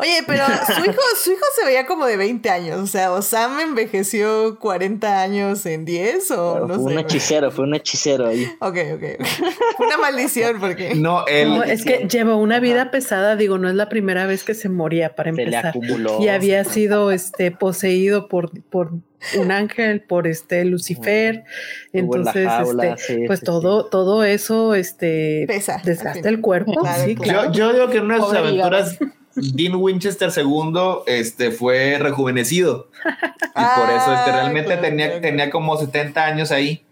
Oye, 0.00 0.22
pero 0.26 0.44
su 0.46 0.84
hijo, 0.84 1.00
su 1.22 1.32
hijo 1.32 1.44
se 1.58 1.64
veía 1.66 1.84
como 1.86 2.06
de 2.06 2.16
20 2.16 2.48
años. 2.50 2.78
O 2.80 2.86
sea, 2.86 3.12
o 3.12 3.20
Sam 3.20 3.58
envejeció 3.60 4.58
40 4.60 5.20
años 5.20 5.66
en 5.66 5.84
10 5.84 6.30
o 6.30 6.52
Pero 6.54 6.66
no 6.68 6.74
fue 6.74 6.84
un 6.84 6.94
sé. 6.94 7.00
hechicero, 7.00 7.50
fue 7.50 7.64
un 7.64 7.74
hechicero 7.74 8.26
ahí. 8.28 8.46
Ok, 8.60 8.76
ok. 8.94 9.02
una 9.80 9.96
maldición 9.98 10.60
porque... 10.60 10.94
No, 10.94 11.26
él, 11.26 11.48
No, 11.48 11.62
es 11.64 11.84
que 11.84 12.06
lleva 12.08 12.36
una 12.36 12.60
vida 12.60 12.90
pesada, 12.92 13.34
digo, 13.34 13.58
no 13.58 13.68
es 13.68 13.74
la 13.74 13.88
primera 13.88 14.26
vez 14.26 14.44
que 14.44 14.54
se 14.54 14.68
moría 14.68 15.16
para 15.16 15.30
Se 15.30 15.36
le 15.36 15.42
empezar. 15.42 15.66
acumuló. 15.66 16.18
Y 16.22 16.28
había 16.28 16.62
sido 16.64 17.10
este 17.10 17.50
poseído 17.50 18.28
por, 18.28 18.50
por 18.70 18.92
un 19.36 19.50
ángel, 19.50 20.02
por 20.02 20.28
este 20.28 20.64
Lucifer. 20.64 21.42
Entonces, 21.92 22.46
jaula, 22.46 22.94
este, 22.94 23.14
sí, 23.14 23.24
pues 23.26 23.40
sí, 23.40 23.44
todo, 23.44 23.86
todo 23.86 24.22
eso 24.22 24.76
este 24.76 25.44
Pesa, 25.48 25.80
desgasta 25.84 26.28
el 26.28 26.40
cuerpo. 26.40 26.72
Claro, 26.74 27.04
sí, 27.04 27.16
claro. 27.16 27.40
claro. 27.40 27.52
yo, 27.52 27.66
yo 27.66 27.72
digo 27.72 27.88
que 27.90 27.98
en 27.98 28.04
una 28.04 28.14
de 28.14 28.20
sus 28.20 28.28
Pobre 28.28 28.38
aventuras, 28.48 28.98
Dean 29.34 29.76
Winchester 29.76 30.30
II 30.34 30.72
este, 31.06 31.50
fue 31.50 31.98
rejuvenecido. 31.98 32.88
Y 33.04 33.80
por 33.80 33.90
eso 33.90 34.12
este, 34.12 34.32
realmente 34.32 34.66
claro, 34.66 34.82
tenía, 34.82 35.20
tenía 35.20 35.50
como 35.50 35.76
70 35.76 36.24
años 36.24 36.50
ahí. 36.50 36.84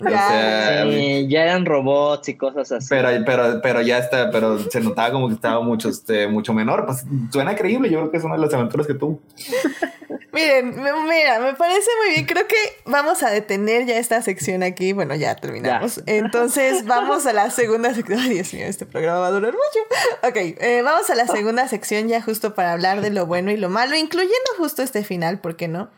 O 0.00 0.08
Ya, 0.08 0.28
sea, 0.28 0.84
Sí, 0.90 1.26
ya 1.28 1.42
eran 1.44 1.64
robots 1.66 2.28
y 2.28 2.34
cosas 2.36 2.70
así. 2.72 2.86
pero, 2.88 3.08
pero, 3.24 3.60
pero 3.62 3.80
ya 3.82 3.98
está, 3.98 4.30
pero 4.30 4.58
se 4.58 4.80
notaba 4.80 5.12
como 5.12 5.28
que 5.28 5.34
estaba 5.34 5.60
mucho, 5.60 5.88
este, 5.88 6.26
mucho 6.26 6.52
menor. 6.52 6.86
Pues 6.86 7.04
suena 7.32 7.54
creíble, 7.54 7.90
yo 7.90 7.98
creo 8.00 8.10
que 8.10 8.16
es 8.16 8.24
una 8.24 8.34
de 8.34 8.40
las 8.40 8.52
aventuras 8.54 8.86
que 8.86 8.94
tuvo. 8.94 9.20
Miren, 10.32 10.74
mira, 11.08 11.38
me 11.38 11.54
parece 11.54 11.88
muy 12.02 12.14
bien. 12.14 12.26
Creo 12.26 12.48
que 12.48 12.56
vamos 12.86 13.22
a 13.22 13.30
detener 13.30 13.86
ya 13.86 13.98
esta 13.98 14.20
sección 14.20 14.64
aquí. 14.64 14.92
Bueno, 14.92 15.14
ya 15.14 15.36
terminamos. 15.36 16.02
Entonces, 16.06 16.84
vamos 16.86 17.24
a 17.26 17.32
la 17.32 17.50
segunda 17.50 17.94
sección. 17.94 18.18
Ay, 18.18 18.30
Dios 18.30 18.52
mío, 18.52 18.66
este 18.66 18.84
programa 18.84 19.20
va 19.20 19.26
a 19.28 19.30
durar 19.30 19.52
mucho. 19.52 20.28
Ok, 20.28 20.36
eh, 20.60 20.82
vamos 20.84 21.08
a 21.08 21.14
la 21.14 21.28
segunda 21.28 21.68
sección 21.68 22.08
ya 22.08 22.20
justo 22.20 22.52
para 22.56 22.72
hablar 22.72 23.00
de 23.00 23.10
lo 23.10 23.26
bueno 23.26 23.52
y 23.52 23.56
lo 23.56 23.68
malo, 23.70 23.94
incluyendo 23.94 24.34
justo 24.58 24.82
este 24.82 25.04
final, 25.04 25.38
¿por 25.38 25.54
qué 25.54 25.68
no? 25.68 25.88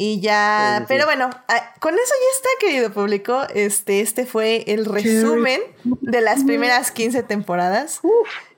Y 0.00 0.20
ya, 0.20 0.68
Sí, 0.70 0.74
sí, 0.74 0.78
sí. 0.80 0.84
pero 0.88 1.06
bueno, 1.06 1.28
ah, 1.48 1.74
con 1.80 1.92
eso 1.92 2.02
ya 2.06 2.36
está, 2.36 2.48
querido 2.60 2.92
público. 2.92 3.42
Este, 3.52 4.00
este 4.00 4.26
fue 4.26 4.62
el 4.68 4.84
resumen 4.84 5.60
de 5.84 6.20
las 6.20 6.44
primeras 6.44 6.92
15 6.92 7.24
temporadas. 7.24 8.00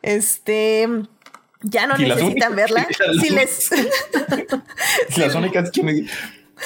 Este, 0.02 0.86
ya 1.62 1.86
no 1.86 1.96
necesitan 1.96 2.52
únicas- 2.52 2.54
verla. 2.54 2.86
las 3.08 3.16
Si 3.16 3.30
les, 3.30 3.70
Las 5.16 5.34
únicas 5.34 5.70
que 5.70 5.82
me- 5.82 6.04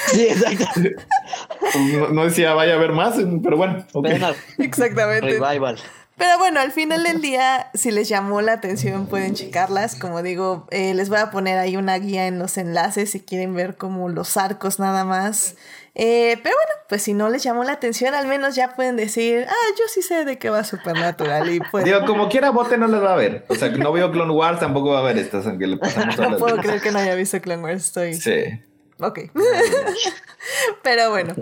Sí, 0.07 0.27
exacto. 0.27 0.65
no, 1.93 2.09
no 2.09 2.25
decía 2.25 2.53
vaya 2.53 2.73
a 2.73 2.75
haber 2.75 2.91
más, 2.91 3.15
pero 3.41 3.55
bueno. 3.55 3.85
ok. 3.93 4.03
Ven 4.03 4.23
al 4.25 4.35
exactamente. 4.57 5.39
revival. 5.39 5.79
Pero 6.17 6.37
bueno, 6.37 6.61
al 6.61 6.71
final 6.71 7.03
del 7.03 7.21
día, 7.21 7.69
si 7.73 7.91
les 7.91 8.07
llamó 8.07 8.41
la 8.41 8.53
atención, 8.53 9.07
pueden 9.07 9.33
checarlas. 9.35 9.95
Como 9.95 10.21
digo, 10.21 10.65
eh, 10.71 10.93
les 10.93 11.09
voy 11.09 11.17
a 11.17 11.29
poner 11.29 11.57
ahí 11.57 11.75
una 11.75 11.97
guía 11.97 12.27
en 12.27 12.39
los 12.39 12.57
enlaces 12.57 13.11
si 13.11 13.19
quieren 13.19 13.53
ver 13.53 13.75
como 13.75 14.07
los 14.07 14.37
arcos 14.37 14.79
nada 14.79 15.03
más. 15.03 15.55
Eh, 15.93 16.37
pero 16.43 16.55
bueno, 16.55 16.81
pues 16.89 17.03
si 17.03 17.13
no 17.13 17.29
les 17.29 17.43
llamó 17.43 17.63
la 17.63 17.73
atención, 17.73 18.13
al 18.13 18.27
menos 18.27 18.55
ya 18.55 18.75
pueden 18.75 18.95
decir, 18.95 19.45
ah, 19.49 19.73
yo 19.77 19.83
sí 19.93 20.01
sé 20.01 20.23
de 20.25 20.37
qué 20.37 20.49
va 20.49 20.63
Supernatural. 20.63 21.49
Y 21.53 21.59
pues 21.71 21.83
Digo, 21.85 22.05
como 22.05 22.29
quiera, 22.29 22.49
bote 22.49 22.77
no 22.77 22.87
las 22.87 23.01
va 23.03 23.13
a 23.13 23.17
ver. 23.17 23.45
O 23.49 23.55
sea, 23.55 23.69
no 23.69 23.91
veo 23.91 24.11
Clone 24.11 24.31
Wars, 24.33 24.59
tampoco 24.59 24.91
va 24.91 24.99
a 24.99 25.03
ver 25.03 25.17
estas, 25.17 25.45
aunque 25.47 25.67
le 25.67 25.77
pasamos 25.77 26.15
todas 26.15 26.29
no 26.31 26.31
las 26.31 26.39
puedo 26.39 26.55
veces. 26.55 26.65
creer 26.69 26.81
que 26.81 26.91
no 26.91 26.99
haya 26.99 27.15
visto 27.15 27.41
Clone 27.41 27.63
Wars. 27.63 27.85
Estoy. 27.87 28.13
Sí. 28.13 28.61
Ok. 28.99 29.19
Pero 30.83 31.09
bueno. 31.09 31.33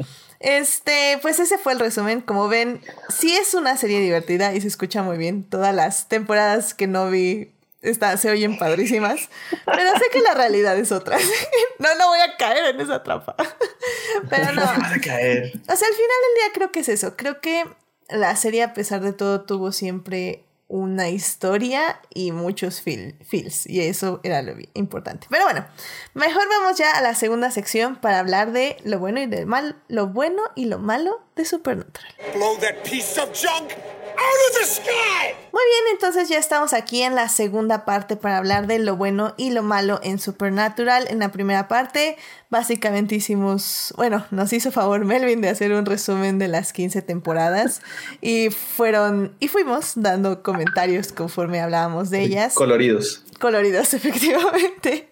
Este, 0.43 1.17
pues 1.21 1.39
ese 1.39 1.57
fue 1.57 1.71
el 1.71 1.79
resumen. 1.79 2.19
Como 2.19 2.49
ven, 2.49 2.81
sí 3.07 3.33
es 3.33 3.53
una 3.53 3.77
serie 3.77 4.01
divertida 4.01 4.53
y 4.53 4.59
se 4.59 4.67
escucha 4.67 5.01
muy 5.01 5.17
bien. 5.17 5.45
Todas 5.45 5.73
las 5.73 6.09
temporadas 6.09 6.73
que 6.73 6.85
no 6.85 7.09
vi 7.09 7.53
está, 7.81 8.17
se 8.17 8.29
oyen 8.29 8.57
padrísimas. 8.57 9.29
Pero 9.65 9.97
sé 9.97 10.03
que 10.11 10.19
la 10.19 10.33
realidad 10.33 10.77
es 10.77 10.91
otra. 10.91 11.17
no, 11.79 11.95
no 11.95 12.07
voy 12.09 12.19
a 12.19 12.35
caer 12.35 12.75
en 12.75 12.81
esa 12.81 13.01
trampa. 13.03 13.35
Pero 14.29 14.51
no. 14.51 14.61
Vas 14.61 14.93
a 14.93 14.99
caer. 14.99 15.53
O 15.55 15.75
sea, 15.75 15.87
al 15.87 15.93
final 15.93 16.19
del 16.21 16.35
día 16.35 16.53
creo 16.53 16.71
que 16.73 16.81
es 16.81 16.89
eso. 16.89 17.15
Creo 17.15 17.39
que 17.39 17.63
la 18.09 18.35
serie, 18.35 18.63
a 18.63 18.73
pesar 18.73 18.99
de 18.99 19.13
todo, 19.13 19.45
tuvo 19.45 19.71
siempre 19.71 20.43
una 20.67 21.09
historia 21.09 21.99
y 22.09 22.31
muchos 22.31 22.81
feel- 22.83 23.15
feels. 23.23 23.67
Y 23.67 23.81
eso 23.81 24.19
era 24.23 24.41
lo 24.41 24.53
importante. 24.73 25.27
Pero 25.29 25.43
bueno, 25.45 25.65
mejor 26.13 26.43
vamos 26.49 26.77
ya 26.77 26.91
a 26.91 27.01
la 27.01 27.13
segunda 27.15 27.51
sección 27.51 27.95
para 27.97 28.19
hablar 28.19 28.51
de 28.51 28.77
lo 28.83 28.99
bueno 28.99 29.19
y 29.21 29.27
lo 29.27 29.45
mal, 29.45 29.75
lo 29.87 30.07
bueno 30.07 30.41
y 30.55 30.65
lo 30.65 30.79
malo 30.79 31.21
de 31.35 31.45
Supernatural. 31.45 32.13
Blow 32.33 32.57
that 32.59 32.81
piece 32.89 33.19
of 33.21 33.29
junk 33.33 33.71
out 34.17 34.49
of 34.49 34.59
the 34.59 34.65
sky! 34.65 35.43
Muy 35.51 35.61
bien, 35.65 35.93
entonces 35.93 36.29
ya 36.29 36.37
estamos 36.39 36.73
aquí 36.73 37.03
en 37.03 37.13
la 37.13 37.29
segunda 37.29 37.85
parte 37.85 38.15
para 38.15 38.37
hablar 38.37 38.65
de 38.65 38.79
lo 38.79 38.95
bueno 38.95 39.35
y 39.37 39.51
lo 39.51 39.61
malo 39.61 39.99
en 40.01 40.17
Supernatural. 40.17 41.05
En 41.09 41.19
la 41.19 41.31
primera 41.31 41.67
parte, 41.67 42.17
básicamente 42.49 43.15
hicimos, 43.15 43.93
bueno, 43.95 44.25
nos 44.31 44.51
hizo 44.51 44.71
favor 44.71 45.05
Melvin 45.05 45.41
de 45.41 45.49
hacer 45.49 45.71
un 45.71 45.85
resumen 45.85 46.39
de 46.39 46.47
las 46.47 46.73
15 46.73 47.03
temporadas 47.03 47.81
y 48.19 48.49
fueron, 48.49 49.35
y 49.39 49.47
fuimos 49.47 49.93
dando 49.95 50.41
comentarios 50.41 51.11
conforme 51.11 51.61
hablábamos 51.61 52.09
de 52.09 52.23
ellas 52.23 52.55
Coloridos. 52.55 53.23
coloridos, 53.39 53.93
efectivamente. 53.93 55.11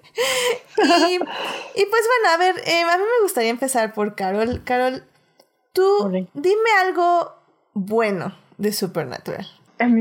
Y, 0.78 1.14
y 1.14 1.86
pues 1.86 2.04
bueno, 2.08 2.34
a 2.34 2.38
ver, 2.38 2.56
eh, 2.66 2.82
a 2.82 2.98
mí 2.98 3.04
me 3.04 3.24
gustaría 3.24 3.52
empezar 3.52 3.94
por 3.94 4.16
Carol. 4.16 4.64
Carol, 4.66 5.04
tú 5.72 6.28
dime 6.34 6.70
algo 6.82 7.36
bueno 7.74 8.41
de 8.58 8.72
Supernatural. 8.72 9.46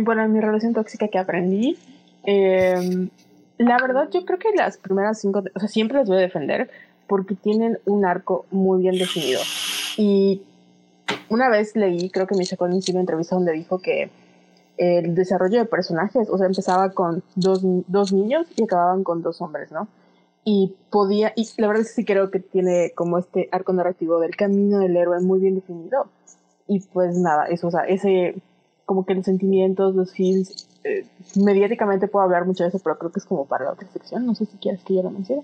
Bueno, 0.03 0.25
en 0.25 0.33
mi 0.33 0.41
relación 0.41 0.75
tóxica 0.75 1.09
que 1.09 1.19
aprendí, 1.19 1.79
eh, 2.25 3.09
la 3.59 3.79
verdad 3.81 4.09
yo 4.11 4.25
creo 4.25 4.39
que 4.39 4.51
las 4.55 4.77
primeras 4.77 5.21
cinco, 5.21 5.43
o 5.55 5.61
sea, 5.61 5.69
siempre 5.69 5.99
las 5.99 6.09
voy 6.09 6.19
a 6.19 6.21
defender 6.21 6.71
porque 7.07 7.35
tienen 7.35 7.79
un 7.87 8.05
arco 8.05 8.47
muy 8.51 8.83
bien 8.83 8.99
definido. 8.99 9.41
Y 9.97 10.43
una 11.29 11.49
vez 11.49 11.75
leí, 11.77 12.11
creo 12.11 12.27
que 12.27 12.37
Misha 12.37 12.57
Collins 12.57 12.89
hizo 12.89 12.93
una 12.93 13.01
entrevista 13.01 13.35
donde 13.35 13.53
dijo 13.53 13.79
que 13.79 14.11
el 14.77 15.15
desarrollo 15.15 15.59
de 15.59 15.67
personajes, 15.67 16.29
o 16.31 16.39
sea, 16.39 16.47
empezaba 16.47 16.91
con 16.93 17.23
dos, 17.35 17.61
dos 17.63 18.13
niños 18.13 18.47
y 18.57 18.63
acababan 18.63 19.05
con 19.05 19.21
dos 19.21 19.43
hombres, 19.43 19.71
¿no? 19.71 19.89
Y 20.43 20.75
podía, 20.89 21.35
y 21.37 21.47
la 21.59 21.67
verdad 21.67 21.83
es 21.83 21.89
que 21.89 21.95
sí 21.97 22.05
creo 22.07 22.31
que 22.31 22.41
tiene 22.41 22.93
como 22.95 23.19
este 23.19 23.51
arco 23.53 23.75
narrativo 23.75 24.21
del 24.21 24.37
camino 24.37 24.79
del 24.79 24.97
héroe 24.97 25.21
muy 25.21 25.39
bien 25.39 25.55
definido. 25.55 26.07
Y 26.73 26.79
pues 26.79 27.19
nada, 27.19 27.47
eso, 27.47 27.67
o 27.67 27.71
sea, 27.73 27.81
ese, 27.81 28.41
como 28.87 29.05
que 29.05 29.17
los 29.17 29.25
sentimientos, 29.25 29.97
los 29.97 30.13
feels, 30.13 30.69
eh, 30.85 31.05
mediáticamente 31.35 32.07
puedo 32.07 32.25
hablar 32.25 32.47
mucho 32.47 32.63
de 32.63 32.69
eso, 32.69 32.79
pero 32.79 32.97
creo 32.97 33.11
que 33.11 33.19
es 33.19 33.25
como 33.25 33.45
para 33.47 33.65
la 33.65 33.73
otra 33.73 33.89
sección, 33.89 34.25
no 34.25 34.37
sé 34.37 34.47
si 34.47 34.57
quieres 34.59 34.85
que 34.85 34.95
yo 34.95 35.03
lo 35.03 35.11
mencione. 35.11 35.43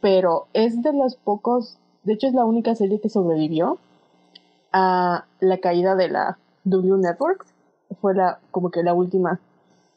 Pero 0.00 0.46
es 0.54 0.82
de 0.82 0.94
los 0.94 1.16
pocos, 1.16 1.76
de 2.04 2.14
hecho 2.14 2.26
es 2.26 2.32
la 2.32 2.46
única 2.46 2.74
serie 2.74 3.02
que 3.02 3.10
sobrevivió 3.10 3.76
a 4.72 5.26
la 5.40 5.58
caída 5.58 5.94
de 5.94 6.08
la 6.08 6.38
W 6.64 6.96
Networks, 6.96 7.52
fue 8.00 8.14
la, 8.14 8.38
como 8.50 8.70
que 8.70 8.82
la 8.82 8.94
última, 8.94 9.40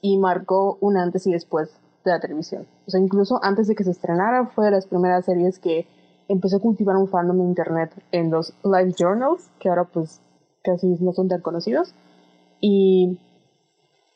y 0.02 0.18
marcó 0.18 0.78
un 0.82 0.98
antes 0.98 1.26
y 1.26 1.32
después 1.32 1.70
de 2.04 2.12
la 2.12 2.20
televisión. 2.20 2.68
O 2.86 2.92
sea, 2.92 3.00
incluso 3.00 3.40
antes 3.42 3.68
de 3.68 3.76
que 3.76 3.86
se 3.86 3.92
estrenara, 3.92 4.48
fue 4.48 4.66
de 4.66 4.72
las 4.72 4.88
primeras 4.88 5.24
series 5.24 5.58
que 5.58 5.88
empezó 6.28 6.58
a 6.58 6.60
cultivar 6.60 6.98
un 6.98 7.08
fandom 7.08 7.40
en 7.40 7.48
internet 7.48 7.92
en 8.12 8.30
los 8.30 8.54
live 8.66 8.94
journals, 9.00 9.50
que 9.58 9.70
ahora 9.70 9.86
pues 9.86 10.20
casi 10.66 10.88
no 10.88 11.14
son 11.14 11.28
tan 11.28 11.42
conocidos. 11.42 11.94
Y 12.60 13.20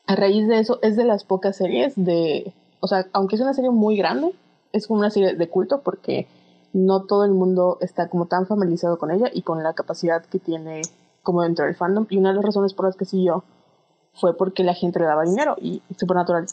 a 0.06 0.16
raíz 0.16 0.48
de 0.48 0.58
eso 0.58 0.78
es 0.82 0.96
de 0.96 1.04
las 1.04 1.24
pocas 1.24 1.56
series 1.56 1.94
de, 1.96 2.52
o 2.80 2.88
sea, 2.88 3.06
aunque 3.12 3.36
es 3.36 3.42
una 3.42 3.54
serie 3.54 3.70
muy 3.70 3.96
grande, 3.96 4.34
es 4.72 4.86
como 4.86 5.00
una 5.00 5.10
serie 5.10 5.34
de 5.34 5.48
culto 5.48 5.82
porque 5.82 6.26
no 6.72 7.02
todo 7.04 7.24
el 7.24 7.32
mundo 7.32 7.78
está 7.80 8.08
como 8.08 8.26
tan 8.26 8.46
familiarizado 8.46 8.98
con 8.98 9.10
ella 9.10 9.30
y 9.32 9.42
con 9.42 9.62
la 9.62 9.72
capacidad 9.72 10.24
que 10.24 10.38
tiene 10.38 10.82
como 11.22 11.42
dentro 11.42 11.64
del 11.64 11.76
fandom. 11.76 12.06
Y 12.10 12.18
una 12.18 12.30
de 12.30 12.36
las 12.36 12.44
razones 12.44 12.74
por 12.74 12.86
las 12.86 12.96
que 12.96 13.04
siguió 13.04 13.44
fue 14.14 14.36
porque 14.36 14.64
la 14.64 14.74
gente 14.74 14.98
le 14.98 15.06
daba 15.06 15.24
dinero 15.24 15.56
y 15.60 15.82
Supernatural 15.96 16.46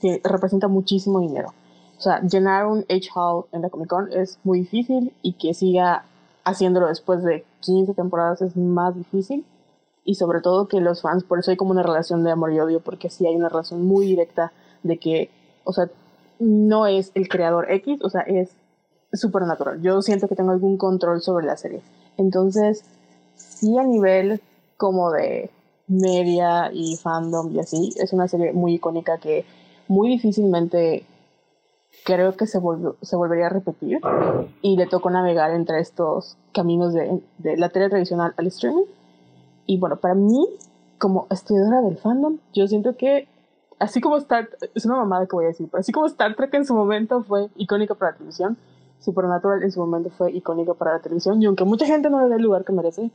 que 0.00 0.20
representa 0.24 0.68
muchísimo 0.68 1.20
dinero. 1.20 1.52
O 1.98 2.00
sea, 2.00 2.22
llenar 2.22 2.66
un 2.66 2.86
H-Hall 2.88 3.44
en 3.52 3.62
la 3.62 3.68
Comic 3.68 3.88
Con 3.88 4.12
es 4.12 4.38
muy 4.42 4.60
difícil 4.60 5.12
y 5.20 5.34
que 5.34 5.52
siga 5.52 6.04
haciéndolo 6.44 6.86
después 6.86 7.22
de 7.22 7.44
15 7.60 7.94
temporadas 7.94 8.42
es 8.42 8.56
más 8.56 8.94
difícil. 8.96 9.44
Y 10.04 10.14
sobre 10.14 10.40
todo 10.40 10.66
que 10.66 10.80
los 10.80 11.02
fans, 11.02 11.24
por 11.24 11.38
eso 11.38 11.50
hay 11.50 11.56
como 11.56 11.70
una 11.72 11.82
relación 11.82 12.24
de 12.24 12.30
amor 12.30 12.52
y 12.52 12.60
odio, 12.60 12.80
porque 12.80 13.10
sí 13.10 13.26
hay 13.26 13.36
una 13.36 13.48
relación 13.48 13.82
muy 13.82 14.06
directa 14.06 14.52
de 14.82 14.98
que, 14.98 15.30
o 15.64 15.72
sea, 15.72 15.90
no 16.38 16.86
es 16.86 17.12
el 17.14 17.28
creador 17.28 17.70
X, 17.70 18.00
o 18.02 18.08
sea, 18.08 18.22
es 18.22 18.50
supernatural. 19.12 19.80
Yo 19.82 20.00
siento 20.02 20.26
que 20.26 20.36
tengo 20.36 20.52
algún 20.52 20.78
control 20.78 21.20
sobre 21.20 21.46
la 21.46 21.56
serie. 21.56 21.82
Entonces, 22.16 22.84
sí 23.36 23.76
a 23.78 23.84
nivel 23.84 24.40
como 24.76 25.10
de 25.10 25.50
media 25.86 26.70
y 26.72 26.96
fandom 26.96 27.52
y 27.54 27.58
así, 27.58 27.92
es 27.96 28.12
una 28.12 28.28
serie 28.28 28.52
muy 28.52 28.74
icónica 28.74 29.18
que 29.18 29.44
muy 29.88 30.08
difícilmente 30.08 31.04
creo 32.04 32.36
que 32.36 32.46
se, 32.46 32.58
volvió, 32.58 32.96
se 33.02 33.16
volvería 33.16 33.46
a 33.46 33.50
repetir. 33.50 34.00
Y 34.62 34.76
le 34.76 34.86
tocó 34.86 35.10
navegar 35.10 35.50
entre 35.52 35.80
estos 35.80 36.36
caminos 36.52 36.92
de, 36.92 37.22
de 37.38 37.56
la 37.56 37.68
tele 37.68 37.88
tradicional 37.88 38.34
al 38.36 38.46
streaming. 38.46 38.84
Y 39.66 39.78
bueno, 39.78 39.96
para 39.96 40.14
mí, 40.14 40.46
como 40.98 41.26
estudiadora 41.30 41.82
del 41.82 41.96
fandom, 41.96 42.38
yo 42.52 42.66
siento 42.66 42.96
que 42.96 43.28
así 43.78 44.00
como 44.00 44.16
Star 44.18 44.48
es 44.74 44.84
una 44.84 44.96
mamada 44.96 45.26
que 45.26 45.36
voy 45.36 45.46
a 45.46 45.48
decir, 45.48 45.68
pero 45.70 45.80
así 45.80 45.92
como 45.92 46.06
Star 46.06 46.34
Trek 46.36 46.52
en 46.54 46.66
su 46.66 46.74
momento 46.74 47.22
fue 47.22 47.48
icónica 47.56 47.94
para 47.94 48.12
la 48.12 48.16
televisión, 48.18 48.56
Supernatural 49.00 49.62
en 49.62 49.72
su 49.72 49.80
momento 49.80 50.10
fue 50.10 50.30
icónica 50.30 50.74
para 50.74 50.92
la 50.92 51.00
televisión. 51.00 51.42
Y 51.42 51.46
aunque 51.46 51.64
mucha 51.64 51.86
gente 51.86 52.10
no 52.10 52.20
le 52.20 52.28
dé 52.28 52.36
el 52.36 52.42
lugar 52.42 52.66
que 52.66 52.72
merece, 52.72 53.10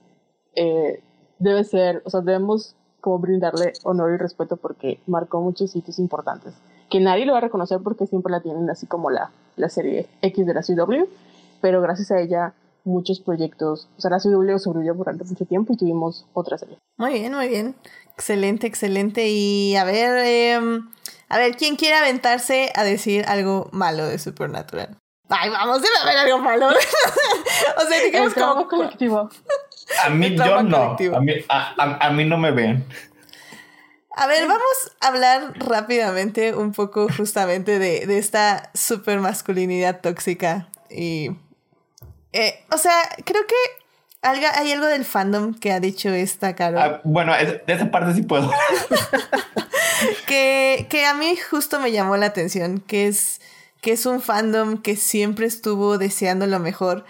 eh, 0.55 0.99
debe 1.37 1.63
ser, 1.63 2.01
o 2.05 2.09
sea, 2.09 2.21
debemos 2.21 2.75
como 3.01 3.19
brindarle 3.19 3.73
honor 3.83 4.13
y 4.13 4.17
respeto 4.17 4.57
porque 4.57 4.99
marcó 5.05 5.41
muchos 5.41 5.69
sitios 5.69 5.99
importantes 5.99 6.55
que 6.89 6.99
nadie 6.99 7.25
lo 7.25 7.33
va 7.33 7.39
a 7.39 7.41
reconocer 7.41 7.79
porque 7.83 8.07
siempre 8.07 8.31
la 8.31 8.41
tienen 8.41 8.69
así 8.69 8.85
como 8.85 9.09
la, 9.09 9.31
la 9.55 9.69
serie 9.69 10.07
X 10.21 10.45
de 10.45 10.53
la 10.53 10.61
CW, 10.61 11.07
pero 11.61 11.81
gracias 11.81 12.11
a 12.11 12.19
ella 12.19 12.53
muchos 12.83 13.19
proyectos, 13.19 13.89
o 13.97 14.01
sea, 14.01 14.11
la 14.11 14.19
CW 14.19 14.59
sobrevivió 14.59 14.93
durante 14.93 15.23
mucho 15.23 15.45
tiempo 15.45 15.73
y 15.73 15.77
tuvimos 15.77 16.25
otra 16.33 16.57
serie. 16.57 16.77
Muy 16.97 17.13
bien, 17.13 17.33
muy 17.33 17.47
bien. 17.47 17.75
Excelente, 18.13 18.67
excelente. 18.67 19.27
Y 19.27 19.75
a 19.75 19.83
ver, 19.83 20.17
em, 20.23 20.89
a 21.27 21.37
ver, 21.37 21.55
¿quién 21.57 21.75
quiere 21.75 21.95
aventarse 21.95 22.71
a 22.75 22.83
decir 22.83 23.25
algo 23.27 23.69
malo 23.71 24.05
de 24.05 24.19
Supernatural? 24.19 24.97
Ay, 25.29 25.49
vamos, 25.49 25.81
debe 25.81 25.95
haber 26.03 26.17
algo 26.17 26.39
malo. 26.39 26.67
o 27.77 27.81
sea, 27.81 28.03
digamos 28.03 28.33
como... 28.35 28.67
colectivo. 28.67 29.29
A 30.03 30.09
mí 30.09 30.35
yo 30.35 30.63
no. 30.63 30.95
A 31.15 31.19
mí, 31.19 31.33
a, 31.49 32.07
a 32.07 32.09
mí 32.11 32.25
no 32.25 32.37
me 32.37 32.51
ven. 32.51 32.85
A 34.17 34.27
ver, 34.27 34.47
vamos 34.47 34.91
a 35.01 35.07
hablar 35.07 35.53
rápidamente 35.59 36.55
un 36.55 36.71
poco 36.71 37.07
justamente 37.15 37.79
de, 37.79 38.05
de 38.05 38.17
esta 38.17 38.71
super 38.73 39.19
masculinidad 39.19 39.99
tóxica. 39.99 40.69
Y. 40.89 41.31
Eh, 42.31 42.63
o 42.71 42.77
sea, 42.77 42.93
creo 43.25 43.45
que 43.45 43.55
hay 44.21 44.71
algo 44.71 44.87
del 44.87 45.05
fandom 45.05 45.53
que 45.53 45.71
ha 45.71 45.79
dicho 45.79 46.09
esta 46.09 46.55
Carol. 46.55 46.81
Ah, 46.81 47.01
bueno, 47.03 47.33
de 47.33 47.61
esa 47.67 47.91
parte 47.91 48.13
sí 48.13 48.23
puedo. 48.23 48.49
que, 50.27 50.87
que 50.89 51.05
a 51.05 51.13
mí 51.13 51.35
justo 51.35 51.79
me 51.79 51.91
llamó 51.91 52.17
la 52.17 52.27
atención, 52.27 52.79
que 52.79 53.07
es, 53.07 53.41
que 53.81 53.91
es 53.91 54.05
un 54.05 54.21
fandom 54.21 54.81
que 54.81 54.95
siempre 54.95 55.45
estuvo 55.45 55.97
deseando 55.97 56.47
lo 56.47 56.59
mejor, 56.59 57.05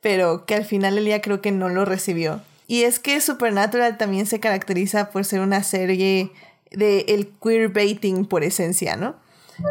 pero 0.00 0.46
que 0.46 0.54
al 0.54 0.64
final 0.64 0.98
el 0.98 1.04
día 1.04 1.20
creo 1.20 1.40
que 1.40 1.52
no 1.52 1.68
lo 1.68 1.84
recibió. 1.84 2.40
Y 2.66 2.82
es 2.82 2.98
que 2.98 3.20
Supernatural 3.20 3.96
también 3.96 4.26
se 4.26 4.40
caracteriza 4.40 5.10
por 5.10 5.24
ser 5.24 5.40
una 5.40 5.62
serie 5.62 6.32
de 6.70 7.00
el 7.08 7.28
queerbaiting 7.42 8.26
por 8.26 8.42
esencia, 8.44 8.96
¿no? 8.96 9.16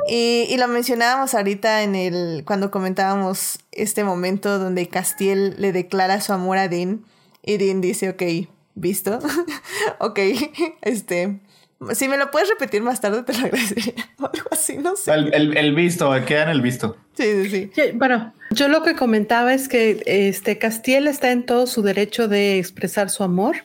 Y, 0.09 0.47
y, 0.49 0.57
lo 0.57 0.67
mencionábamos 0.67 1.35
ahorita 1.35 1.83
en 1.83 1.93
el 1.93 2.43
cuando 2.43 2.71
comentábamos 2.71 3.59
este 3.71 4.03
momento 4.03 4.57
donde 4.57 4.89
Castiel 4.89 5.55
le 5.59 5.71
declara 5.71 6.21
su 6.21 6.33
amor 6.33 6.57
a 6.57 6.67
Dean 6.67 7.05
y 7.43 7.57
Dean 7.57 7.81
dice, 7.81 8.09
ok, 8.09 8.49
visto, 8.73 9.19
ok, 9.99 10.19
este, 10.81 11.39
si 11.93 12.07
me 12.07 12.17
lo 12.17 12.31
puedes 12.31 12.49
repetir 12.49 12.81
más 12.81 13.01
tarde 13.01 13.23
te 13.23 13.33
lo 13.33 13.39
agradecería, 13.45 14.09
algo 14.17 14.49
así, 14.51 14.77
no 14.77 14.95
sé. 14.95 15.13
El, 15.13 15.57
el, 15.57 15.75
visto, 15.75 16.11
queda 16.25 16.43
en 16.43 16.49
el 16.49 16.61
visto. 16.61 16.97
Sí, 17.17 17.49
sí, 17.49 17.71
sí. 17.73 17.81
Bueno, 17.93 18.33
yo 18.51 18.67
lo 18.67 18.83
que 18.83 18.95
comentaba 18.95 19.53
es 19.53 19.67
que 19.67 20.01
este 20.05 20.57
Castiel 20.57 21.07
está 21.07 21.31
en 21.31 21.45
todo 21.45 21.67
su 21.67 21.81
derecho 21.81 22.27
de 22.27 22.59
expresar 22.59 23.09
su 23.09 23.23
amor 23.23 23.55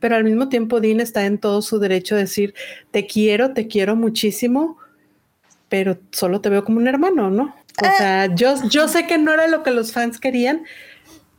pero 0.00 0.16
al 0.16 0.24
mismo 0.24 0.48
tiempo 0.48 0.80
Dean 0.80 1.00
está 1.00 1.26
en 1.26 1.38
todo 1.38 1.62
su 1.62 1.78
derecho 1.78 2.14
de 2.14 2.22
decir, 2.22 2.54
te 2.90 3.06
quiero, 3.06 3.54
te 3.54 3.66
quiero 3.66 3.96
muchísimo, 3.96 4.78
pero 5.68 5.98
solo 6.12 6.40
te 6.40 6.48
veo 6.48 6.64
como 6.64 6.78
un 6.78 6.88
hermano, 6.88 7.30
¿no? 7.30 7.54
O 7.82 7.84
eh. 7.84 7.90
sea, 7.98 8.34
yo, 8.34 8.54
yo 8.68 8.88
sé 8.88 9.06
que 9.06 9.18
no 9.18 9.32
era 9.32 9.48
lo 9.48 9.62
que 9.62 9.70
los 9.70 9.92
fans 9.92 10.18
querían, 10.18 10.64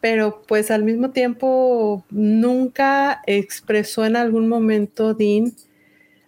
pero 0.02 0.44
pues 0.48 0.72
al 0.72 0.84
mismo 0.84 1.12
tiempo 1.12 2.04
nunca 2.10 3.22
expresó 3.26 4.06
en 4.06 4.16
algún 4.16 4.48
momento 4.48 5.14
Dean 5.14 5.54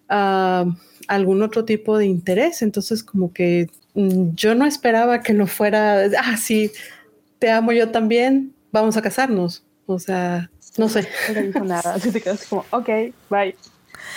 ah, 0.10 0.66
algún 1.08 1.42
otro 1.42 1.66
tipo 1.66 1.98
de 1.98 2.06
interés, 2.06 2.62
entonces 2.62 3.04
como 3.04 3.34
que 3.34 3.70
mm, 3.94 4.36
yo 4.36 4.56
no 4.56 4.66
esperaba 4.66 5.22
que 5.22 5.34
lo 5.34 5.48
fuera, 5.48 6.06
ah, 6.20 6.38
sí, 6.38 6.72
te 7.40 7.52
amo 7.52 7.72
yo 7.72 7.90
también, 7.90 8.54
vamos 8.72 8.98
a 8.98 9.02
casarnos, 9.02 9.64
o 9.86 10.00
sea, 10.00 10.50
no 10.78 10.90
sé. 10.90 11.08
No 11.34 11.42
dijo 11.42 11.64
nada. 11.64 11.96
Así 11.96 12.12
te 12.12 12.22
quedas 12.22 12.46
como, 12.48 12.66
ok, 12.72 12.90
bye. 13.30 13.56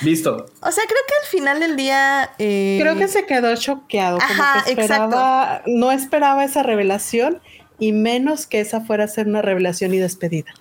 Listo. 0.01 0.47
O 0.61 0.73
sea, 0.73 0.85
creo 0.85 1.01
que 1.09 1.15
al 1.23 1.29
final 1.29 1.61
del 1.61 1.77
día. 1.77 2.31
Eh... 2.39 2.79
Creo 2.81 2.97
que 2.97 3.09
se 3.09 3.27
quedó 3.27 3.55
choqueado. 3.57 4.19
Ajá, 4.19 4.53
como 4.53 4.65
que 4.65 4.71
esperaba, 4.71 5.55
exacto. 5.57 5.71
No 5.71 5.93
esperaba 5.93 6.45
esa 6.45 6.63
revelación 6.63 7.41
y 7.79 7.93
menos 7.93 8.47
que 8.47 8.61
esa 8.61 8.81
fuera 8.81 9.05
a 9.05 9.09
ser 9.09 9.27
una 9.27 9.43
revelación 9.43 9.93
y 9.93 9.99
despedida. 9.99 10.53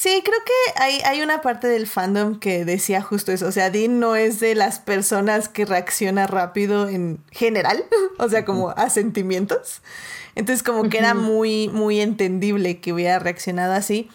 Sí, 0.00 0.22
creo 0.24 0.38
que 0.44 0.80
hay, 0.80 1.00
hay 1.04 1.22
una 1.22 1.40
parte 1.40 1.66
del 1.66 1.88
fandom 1.88 2.38
que 2.38 2.64
decía 2.64 3.02
justo 3.02 3.32
eso. 3.32 3.48
O 3.48 3.50
sea, 3.50 3.68
Dean 3.70 3.98
no 3.98 4.14
es 4.14 4.38
de 4.38 4.54
las 4.54 4.78
personas 4.78 5.48
que 5.48 5.64
reacciona 5.64 6.28
rápido 6.28 6.88
en 6.88 7.18
general, 7.32 7.84
o 8.18 8.28
sea, 8.28 8.44
como 8.44 8.70
a 8.70 8.90
sentimientos. 8.90 9.82
Entonces, 10.36 10.62
como 10.62 10.88
que 10.88 10.98
era 10.98 11.14
muy, 11.14 11.66
muy 11.66 12.00
entendible 12.00 12.78
que 12.78 12.92
hubiera 12.92 13.18
reaccionado 13.18 13.72
así 13.72 14.08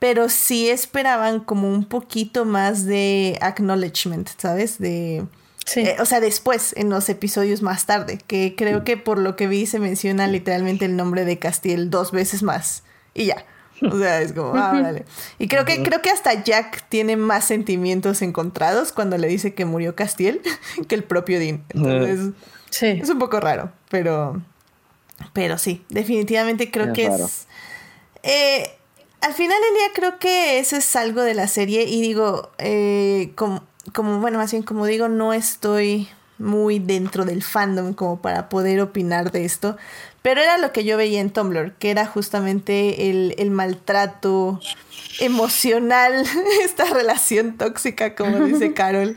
pero 0.00 0.28
sí 0.28 0.68
esperaban 0.68 1.40
como 1.40 1.68
un 1.68 1.84
poquito 1.84 2.44
más 2.44 2.84
de 2.84 3.36
acknowledgement, 3.40 4.28
¿sabes? 4.36 4.78
De... 4.78 5.24
Sí. 5.66 5.80
Eh, 5.80 5.96
o 5.98 6.04
sea, 6.04 6.20
después, 6.20 6.72
en 6.76 6.88
los 6.88 7.08
episodios 7.08 7.62
más 7.62 7.84
tarde, 7.84 8.18
que 8.28 8.54
creo 8.56 8.84
que 8.84 8.96
por 8.96 9.18
lo 9.18 9.34
que 9.34 9.48
vi 9.48 9.66
se 9.66 9.80
menciona 9.80 10.28
literalmente 10.28 10.84
el 10.84 10.96
nombre 10.96 11.24
de 11.24 11.40
Castiel 11.40 11.90
dos 11.90 12.12
veces 12.12 12.44
más. 12.44 12.84
Y 13.12 13.26
ya. 13.26 13.44
O 13.82 13.98
sea, 13.98 14.20
es 14.20 14.32
como, 14.32 14.54
ah, 14.56 14.72
vale. 14.72 15.04
Y 15.38 15.48
creo 15.48 15.64
que, 15.64 15.82
creo 15.82 16.02
que 16.02 16.10
hasta 16.10 16.42
Jack 16.42 16.88
tiene 16.88 17.16
más 17.16 17.44
sentimientos 17.44 18.22
encontrados 18.22 18.92
cuando 18.92 19.18
le 19.18 19.28
dice 19.28 19.54
que 19.54 19.64
murió 19.64 19.94
Castiel 19.94 20.40
que 20.88 20.94
el 20.94 21.04
propio 21.04 21.38
Dean. 21.38 21.64
Entonces, 21.70 22.30
sí. 22.70 22.86
es 22.86 23.08
un 23.08 23.18
poco 23.18 23.40
raro, 23.40 23.72
pero, 23.90 24.42
pero 25.32 25.58
sí, 25.58 25.84
definitivamente 25.88 26.70
creo 26.70 26.92
que 26.92 27.06
es... 27.06 27.46
Eh, 28.22 28.70
al 29.20 29.34
final 29.34 29.56
del 29.60 29.74
día 29.74 29.86
creo 29.94 30.18
que 30.18 30.58
eso 30.58 30.76
es 30.76 30.96
algo 30.96 31.22
de 31.22 31.34
la 31.34 31.48
serie 31.48 31.84
y 31.84 32.00
digo, 32.00 32.50
eh, 32.58 33.32
como, 33.34 33.64
como, 33.92 34.20
bueno, 34.20 34.38
más 34.38 34.50
bien 34.52 34.62
como 34.62 34.86
digo, 34.86 35.08
no 35.08 35.32
estoy 35.32 36.08
muy 36.38 36.78
dentro 36.78 37.24
del 37.24 37.42
fandom 37.42 37.94
como 37.94 38.20
para 38.20 38.48
poder 38.48 38.80
opinar 38.80 39.32
de 39.32 39.44
esto, 39.44 39.76
pero 40.22 40.40
era 40.40 40.58
lo 40.58 40.72
que 40.72 40.84
yo 40.84 40.96
veía 40.96 41.20
en 41.20 41.30
Tumblr, 41.30 41.72
que 41.74 41.90
era 41.90 42.06
justamente 42.06 43.10
el, 43.10 43.34
el 43.38 43.50
maltrato 43.50 44.60
emocional, 45.20 46.24
esta 46.62 46.84
relación 46.84 47.56
tóxica, 47.56 48.14
como 48.14 48.40
dice 48.40 48.72
Carol, 48.74 49.16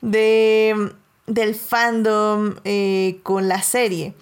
de, 0.00 0.92
del 1.26 1.54
fandom 1.54 2.56
eh, 2.64 3.18
con 3.22 3.48
la 3.48 3.62
serie. 3.62 4.14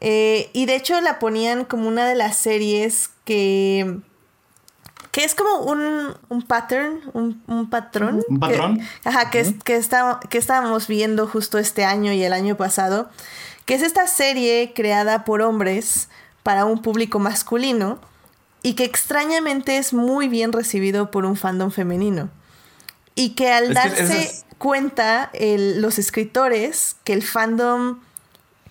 Eh, 0.00 0.50
y 0.52 0.66
de 0.66 0.76
hecho 0.76 1.00
la 1.00 1.18
ponían 1.18 1.64
como 1.64 1.88
una 1.88 2.06
de 2.06 2.14
las 2.14 2.36
series 2.36 3.10
que 3.24 4.00
que 5.14 5.22
es 5.22 5.36
como 5.36 5.58
un, 5.58 6.12
un 6.28 6.42
pattern, 6.42 7.00
un, 7.12 7.40
un, 7.46 7.70
patrón. 7.70 8.24
Un 8.28 8.40
patrón. 8.40 8.78
Que, 8.78 9.08
ajá, 9.08 9.30
que, 9.30 9.38
es, 9.38 9.54
que, 9.62 9.76
está, 9.76 10.18
que 10.28 10.38
estábamos 10.38 10.88
viendo 10.88 11.28
justo 11.28 11.56
este 11.58 11.84
año 11.84 12.12
y 12.12 12.24
el 12.24 12.32
año 12.32 12.56
pasado, 12.56 13.08
que 13.64 13.74
es 13.74 13.82
esta 13.82 14.08
serie 14.08 14.72
creada 14.74 15.24
por 15.24 15.40
hombres 15.40 16.08
para 16.42 16.64
un 16.64 16.82
público 16.82 17.20
masculino 17.20 18.00
y 18.60 18.74
que 18.74 18.82
extrañamente 18.82 19.78
es 19.78 19.92
muy 19.92 20.26
bien 20.26 20.52
recibido 20.52 21.12
por 21.12 21.26
un 21.26 21.36
fandom 21.36 21.70
femenino. 21.70 22.28
Y 23.14 23.36
que 23.36 23.52
al 23.52 23.72
darse 23.72 24.20
es... 24.20 24.44
cuenta 24.58 25.30
el, 25.32 25.80
los 25.80 26.00
escritores 26.00 26.96
que 27.04 27.12
el 27.12 27.22
fandom, 27.22 28.00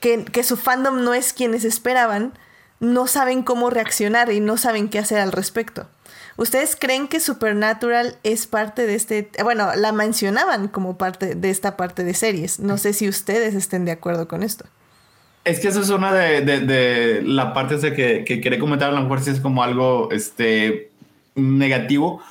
que, 0.02 0.26
que 0.26 0.44
su 0.44 0.58
fandom 0.58 1.06
no 1.06 1.14
es 1.14 1.32
quienes 1.32 1.64
esperaban, 1.64 2.38
no 2.82 3.08
saben 3.08 3.44
cómo 3.44 3.70
reaccionar 3.70 4.30
y 4.30 4.42
no 4.42 4.58
saben 4.58 4.90
qué 4.90 5.00
hacer 5.00 5.20
al 5.20 5.32
respecto. 5.32 5.88
¿Ustedes 6.36 6.76
creen 6.76 7.08
que 7.08 7.20
Supernatural 7.20 8.18
es 8.24 8.48
parte 8.48 8.88
de 8.88 8.96
este, 8.96 9.30
bueno, 9.44 9.76
la 9.76 9.92
mencionaban 9.92 10.68
como 10.68 10.98
parte 10.98 11.36
de 11.36 11.50
esta 11.50 11.78
parte 11.78 12.04
de 12.04 12.14
series? 12.14 12.60
No 12.60 12.78
sé 12.78 12.94
si 12.94 13.08
ustedes 13.08 13.54
estén 13.54 13.86
de 13.86 13.92
acuerdo 13.92 14.28
con 14.28 14.44
esto. 14.44 14.66
Es 15.46 15.60
que 15.60 15.68
eso 15.68 15.82
es 15.82 15.90
una 15.90 16.14
de, 16.14 16.42
de, 16.42 16.60
de 16.62 17.22
la 17.22 17.54
parte 17.54 17.78
de 17.78 17.94
que, 17.94 18.24
que 18.24 18.40
quería 18.42 18.60
comentar, 18.60 18.90
a 18.90 18.94
lo 18.94 19.02
mejor 19.02 19.22
si 19.22 19.30
es 19.30 19.40
como 19.40 19.62
algo 19.62 20.10
este, 20.12 20.90
negativo, 21.36 22.22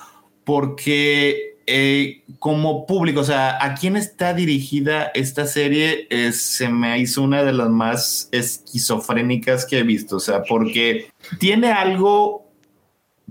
porque 0.44 1.52
eh, 1.66 2.22
como 2.38 2.86
público, 2.86 3.20
o 3.20 3.24
sea, 3.24 3.62
¿a 3.64 3.74
quién 3.74 3.96
está 3.96 4.34
dirigida 4.34 5.12
esta 5.14 5.46
serie? 5.46 6.08
Se 6.32 6.68
me 6.68 6.98
hizo 6.98 7.22
una 7.22 7.44
de 7.44 7.52
las 7.52 7.68
más 7.68 8.28
esquizofrénicas 8.32 9.64
que 9.64 9.78
he 9.78 9.82
visto, 9.82 10.16
o 10.16 10.20
sea, 10.20 10.42
porque 10.42 11.10
tiene 11.38 11.70
algo 11.70 12.51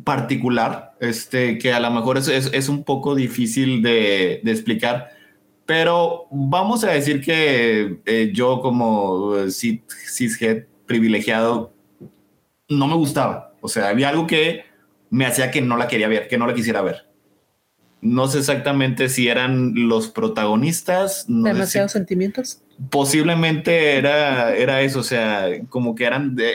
particular, 0.03 0.95
este, 0.99 1.57
que 1.57 1.73
a 1.73 1.80
lo 1.80 1.91
mejor 1.91 2.18
es, 2.18 2.27
es, 2.27 2.69
un 2.69 2.84
poco 2.84 3.15
difícil 3.15 3.81
de, 3.81 4.41
explicar, 4.45 5.09
pero 5.65 6.27
vamos 6.31 6.84
a 6.84 6.91
decir 6.91 7.22
que 7.22 7.99
eh, 8.05 8.31
yo 8.34 8.61
como 8.61 9.49
cis, 9.49 9.81
cishead, 10.11 10.63
privilegiado 10.85 11.73
no 12.68 12.88
me 12.88 12.95
gustaba. 12.95 13.53
O 13.61 13.68
sea, 13.68 13.89
había 13.89 14.09
algo 14.09 14.27
que 14.27 14.65
me 15.09 15.26
hacía 15.26 15.51
que 15.51 15.61
no 15.61 15.77
la 15.77 15.88
quería 15.88 16.07
ver, 16.07 16.27
que 16.27 16.38
no 16.38 16.47
la 16.47 16.53
quisiera 16.53 16.81
ver. 16.81 17.10
No 18.01 18.27
sé 18.27 18.39
exactamente 18.39 19.09
si 19.09 19.27
eran 19.27 19.73
los 19.75 20.07
protagonistas. 20.07 21.25
No 21.27 21.47
Demasiados 21.47 21.91
sentimientos. 21.91 22.59
Posiblemente 22.89 23.95
era, 23.97 24.55
era 24.55 24.81
eso, 24.81 24.99
o 24.99 25.03
sea, 25.03 25.47
como 25.69 25.93
que 25.93 26.05
eran, 26.05 26.35
de, 26.35 26.51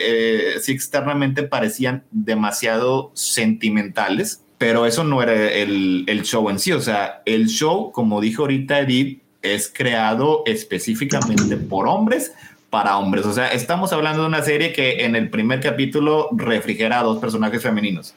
eh, 0.55 0.59
sí 0.59 0.73
externamente 0.73 1.43
parecían 1.43 2.03
demasiado 2.11 3.11
sentimentales, 3.13 4.41
pero 4.57 4.85
eso 4.85 5.05
no 5.05 5.23
era 5.23 5.33
el, 5.33 6.03
el, 6.07 6.23
show 6.23 6.49
en 6.49 6.59
sí, 6.59 6.73
o 6.73 6.81
sea, 6.81 7.21
el 7.23 7.47
show, 7.47 7.93
como 7.93 8.19
dijo 8.19 8.41
ahorita 8.41 8.79
Edith, 8.81 9.21
es 9.41 9.71
creado 9.73 10.43
específicamente 10.45 11.55
por 11.55 11.87
hombres 11.87 12.33
para 12.69 12.97
hombres, 12.97 13.25
o 13.25 13.31
sea, 13.31 13.47
estamos 13.47 13.93
hablando 13.93 14.23
de 14.23 14.27
una 14.27 14.41
serie 14.41 14.73
que 14.73 15.05
en 15.05 15.15
el 15.15 15.29
primer 15.29 15.61
capítulo 15.61 16.27
refrigera 16.33 16.99
a 16.99 17.03
dos 17.03 17.19
personajes 17.19 17.63
femeninos. 17.63 18.13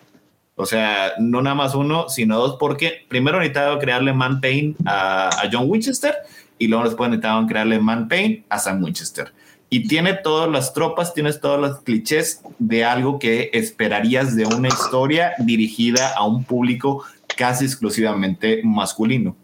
O 0.61 0.67
sea, 0.67 1.13
no 1.19 1.41
nada 1.41 1.55
más 1.55 1.75
uno, 1.75 2.09
sino 2.09 2.39
dos, 2.39 2.57
porque 2.61 3.07
primero 3.09 3.39
necesitaba 3.39 3.79
crearle 3.79 4.13
man 4.13 4.41
pain 4.41 4.77
a, 4.85 5.29
a 5.29 5.49
John 5.51 5.65
Winchester 5.69 6.15
y 6.59 6.69
luego 6.69 6.85
después 6.85 7.09
necesitaban 7.09 7.47
crearle 7.47 7.79
man 7.81 8.09
pain 8.09 8.45
a 8.51 8.59
Sam 8.59 8.83
Winchester. 8.85 9.33
Y 9.71 9.89
tiene 9.89 10.15
todas 10.15 10.51
las 10.51 10.75
tropas, 10.75 11.15
tienes 11.15 11.41
todos 11.41 11.61
los 11.61 11.81
clichés 11.81 12.43
de 12.59 12.85
algo 12.85 13.19
que 13.19 13.51
esperarías 13.55 14.37
de 14.37 14.45
una 14.45 14.69
historia 14.69 15.33
dirigida 15.39 16.13
a 16.15 16.27
un 16.27 16.45
público 16.45 17.05
casi 17.37 17.65
exclusivamente 17.65 18.61
masculino. 18.65 19.37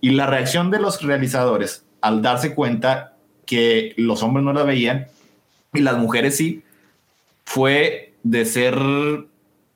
Y 0.00 0.10
la 0.10 0.26
reacción 0.26 0.70
de 0.70 0.80
los 0.80 1.02
realizadores 1.02 1.84
al 2.00 2.20
darse 2.20 2.54
cuenta 2.54 3.16
que 3.46 3.94
los 3.96 4.22
hombres 4.22 4.44
no 4.44 4.52
la 4.52 4.64
veían 4.64 5.06
y 5.72 5.80
las 5.80 5.98
mujeres 5.98 6.36
sí, 6.36 6.62
fue 7.44 8.14
de 8.22 8.44
ser 8.44 8.74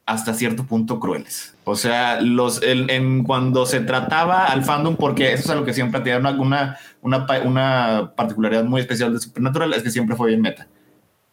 hasta 0.08 0.32
cierto 0.32 0.64
punto 0.64 0.98
crueles. 0.98 1.54
O 1.64 1.76
sea, 1.76 2.22
los, 2.22 2.62
el, 2.62 2.88
en, 2.88 3.24
cuando 3.24 3.66
se 3.66 3.80
trataba 3.80 4.46
al 4.46 4.64
fandom, 4.64 4.96
porque 4.96 5.34
eso 5.34 5.42
es 5.44 5.50
algo 5.50 5.66
que 5.66 5.74
siempre 5.74 6.00
tiene 6.00 6.18
una, 6.18 6.30
una, 6.30 6.78
una, 7.02 7.26
una 7.44 8.12
particularidad 8.16 8.64
muy 8.64 8.80
especial 8.80 9.12
de 9.12 9.20
Supernatural, 9.20 9.74
es 9.74 9.82
que 9.82 9.90
siempre 9.90 10.16
fue 10.16 10.28
bien 10.28 10.40
meta. 10.40 10.66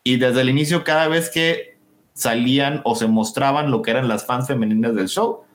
Y 0.04 0.18
desde 0.18 0.42
el 0.42 0.50
inicio, 0.50 0.84
cada 0.84 1.08
vez 1.08 1.30
que 1.30 1.78
salían 2.14 2.82
o 2.84 2.96
se 2.96 3.08
mostraban 3.08 3.72
lo 3.72 3.82
que 3.82 3.92
eran 3.92 4.10
las 4.10 4.26
fans 4.26 4.48
femeninas 4.48 4.94
del 4.94 5.08
show, 5.08 5.46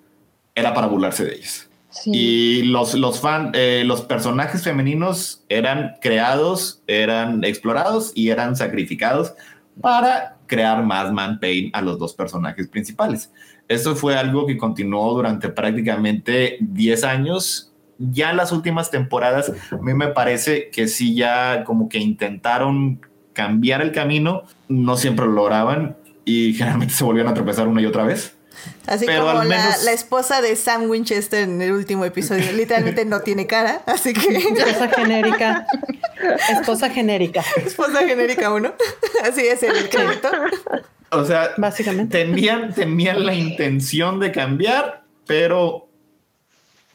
era 0.55 0.73
para 0.73 0.87
burlarse 0.87 1.27
de 1.27 1.35
ellas. 1.35 1.69
Sí. 1.91 2.11
Y 2.15 2.63
los, 2.63 2.95
los, 2.95 3.21
fan, 3.21 3.53
eh, 3.53 3.83
los 3.85 4.01
personajes 4.01 4.65
femeninos 4.65 5.45
eran 5.51 5.97
creados, 6.01 6.83
eran 6.87 7.45
explorados 7.45 8.13
y 8.15 8.31
eran 8.31 8.57
sacrificados 8.57 9.35
para 9.79 10.39
crear 10.51 10.85
más 10.85 11.13
man 11.13 11.39
pain 11.39 11.71
a 11.73 11.81
los 11.81 11.97
dos 11.99 12.13
personajes 12.13 12.67
principales. 12.67 13.33
Esto 13.69 13.95
fue 13.95 14.17
algo 14.17 14.47
que 14.47 14.59
continuó 14.59 15.15
durante 15.15 15.49
prácticamente 15.49 16.59
10 16.61 17.05
años. 17.05 17.73
Ya 17.99 18.31
en 18.31 18.37
las 18.37 18.51
últimas 18.51 18.91
temporadas, 18.91 19.53
a 19.71 19.77
mí 19.77 19.95
me 19.95 20.09
parece 20.09 20.69
que 20.71 20.89
sí 20.89 21.15
ya 21.15 21.63
como 21.65 21.89
que 21.89 21.99
intentaron 21.99 23.01
cambiar 23.33 23.81
el 23.81 23.93
camino, 23.93 24.43
no 24.69 24.97
siempre 24.97 25.27
lo 25.27 25.33
lograban 25.33 25.97
y 26.25 26.55
generalmente 26.55 26.95
se 26.95 27.05
volvían 27.05 27.29
a 27.29 27.35
tropezar 27.35 27.69
una 27.69 27.81
y 27.81 27.87
otra 27.87 28.05
vez. 28.05 28.37
Así 28.87 29.07
Pero 29.07 29.27
como 29.27 29.45
la, 29.45 29.77
la, 29.85 29.93
esposa 29.93 30.43
de 30.43 30.57
Sam 30.57 30.89
Winchester 30.91 31.43
en 31.43 31.61
el 31.63 31.73
último 31.73 32.05
episodio, 32.05 32.51
literalmente 32.57 33.05
no 33.05 33.21
tiene 33.21 33.47
cara, 33.47 33.83
así 33.87 34.13
que... 34.13 34.37
Esposa 34.39 34.89
genérica. 34.89 35.67
Esposa 36.51 36.91
genérica. 36.91 37.45
Esposa 37.65 38.07
genérica 38.07 38.53
uno. 38.53 38.75
Así 39.25 39.47
es 39.47 39.63
el 39.63 39.89
crédito. 39.89 40.29
O 41.11 41.25
sea, 41.25 41.51
básicamente 41.57 42.19
tenían, 42.19 42.75
tenían 42.75 43.25
la 43.25 43.35
intención 43.35 44.21
de 44.21 44.33
cambiar, 44.33 45.05
pero 45.27 45.89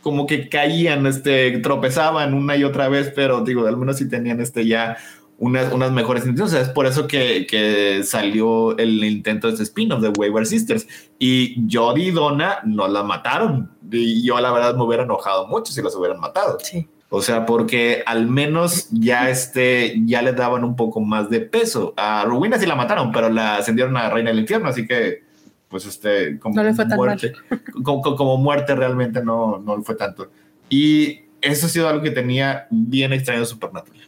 como 0.02 0.28
que 0.28 0.50
caían, 0.50 1.08
este, 1.08 1.58
tropezaban 1.60 2.34
una 2.34 2.56
y 2.56 2.64
otra 2.64 2.90
vez, 2.90 3.12
pero 3.16 3.42
digo, 3.42 3.66
al 3.66 3.78
menos 3.78 3.98
si 3.98 4.08
tenían 4.08 4.40
este 4.40 4.68
ya 4.68 4.98
unas, 5.38 5.74
unas 5.74 5.92
mejores 5.92 6.24
intenciones. 6.24 6.54
O 6.54 6.56
sea, 6.56 6.66
es 6.66 6.70
por 6.70 6.86
eso 6.86 7.08
que, 7.08 7.46
que 7.48 8.02
salió 8.04 8.78
el 8.78 9.04
intento 9.04 9.48
de 9.48 9.54
este 9.54 9.64
spin-off 9.64 10.02
de 10.02 10.10
Wayward 10.10 10.46
Sisters. 10.46 10.88
Y 11.20 11.68
Jodie 11.72 12.08
y 12.08 12.12
Donna 12.12 12.60
no 12.64 12.88
la 12.88 13.04
mataron. 13.04 13.72
Y 13.92 14.26
yo, 14.26 14.40
la 14.40 14.52
verdad, 14.52 14.76
me 14.76 14.84
hubiera 14.84 15.04
enojado 15.04 15.48
mucho 15.48 15.72
si 15.72 15.82
las 15.82 15.96
hubieran 15.96 16.20
matado. 16.20 16.58
Sí. 16.62 16.88
O 17.10 17.22
sea, 17.22 17.46
porque 17.46 18.04
al 18.06 18.28
menos 18.28 18.90
ya 18.92 19.30
este, 19.30 19.96
ya 20.06 20.22
le 20.22 20.34
daban 20.34 20.64
un 20.64 20.76
poco 20.76 21.00
más 21.00 21.30
de 21.30 21.42
peso. 21.42 21.94
A 21.98 22.26
Rowena 22.26 22.58
sí 22.60 22.66
la 22.66 22.76
mataron, 22.76 23.12
pero 23.12 23.30
la 23.30 23.58
ascendieron 23.58 23.96
a 23.96 24.10
Reina 24.10 24.32
del 24.32 24.40
Infierno, 24.40 24.68
así 24.68 24.88
que, 24.88 25.24
pues, 25.70 25.86
este, 25.86 26.40
como 26.40 26.56
no 26.56 26.64
le 26.64 26.74
fue 26.74 26.86
tan 26.88 26.98
muerte, 26.98 27.34
como, 27.84 28.02
como, 28.02 28.38
muerte 28.38 28.76
realmente 28.76 29.24
no, 29.24 29.60
no 29.60 29.82
fue 29.84 29.96
tanto. 29.96 30.30
Y 30.68 31.22
eso 31.42 31.68
ha 31.68 31.70
sido 31.70 31.88
algo 31.88 32.02
que 32.02 32.12
tenía 32.12 32.68
bien 32.72 33.14
extraño 33.14 33.46
Supernatural. 33.46 34.05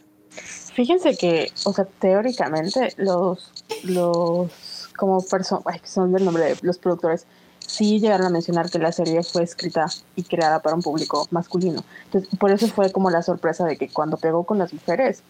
Fíjense 0.78 1.16
que, 1.16 1.50
o 1.64 1.72
sea, 1.72 1.86
teóricamente 1.86 2.94
los, 2.98 3.52
los, 3.82 4.88
como 4.96 5.20
personas, 5.22 5.64
son 5.82 6.12
del 6.12 6.24
nombre 6.24 6.44
de 6.44 6.56
los 6.62 6.78
productores, 6.78 7.26
sí 7.58 7.98
llegaron 7.98 8.28
a 8.28 8.30
mencionar 8.30 8.70
que 8.70 8.78
la 8.78 8.92
serie 8.92 9.24
fue 9.24 9.42
escrita 9.42 9.86
y 10.14 10.22
creada 10.22 10.62
para 10.62 10.76
un 10.76 10.82
público 10.82 11.26
masculino. 11.32 11.82
Entonces, 12.04 12.30
por 12.38 12.52
eso 12.52 12.68
fue 12.68 12.92
como 12.92 13.10
la 13.10 13.22
sorpresa 13.22 13.64
de 13.64 13.76
que 13.76 13.88
cuando 13.88 14.18
pegó 14.18 14.44
con 14.44 14.58
las 14.58 14.72
mujeres, 14.72 15.24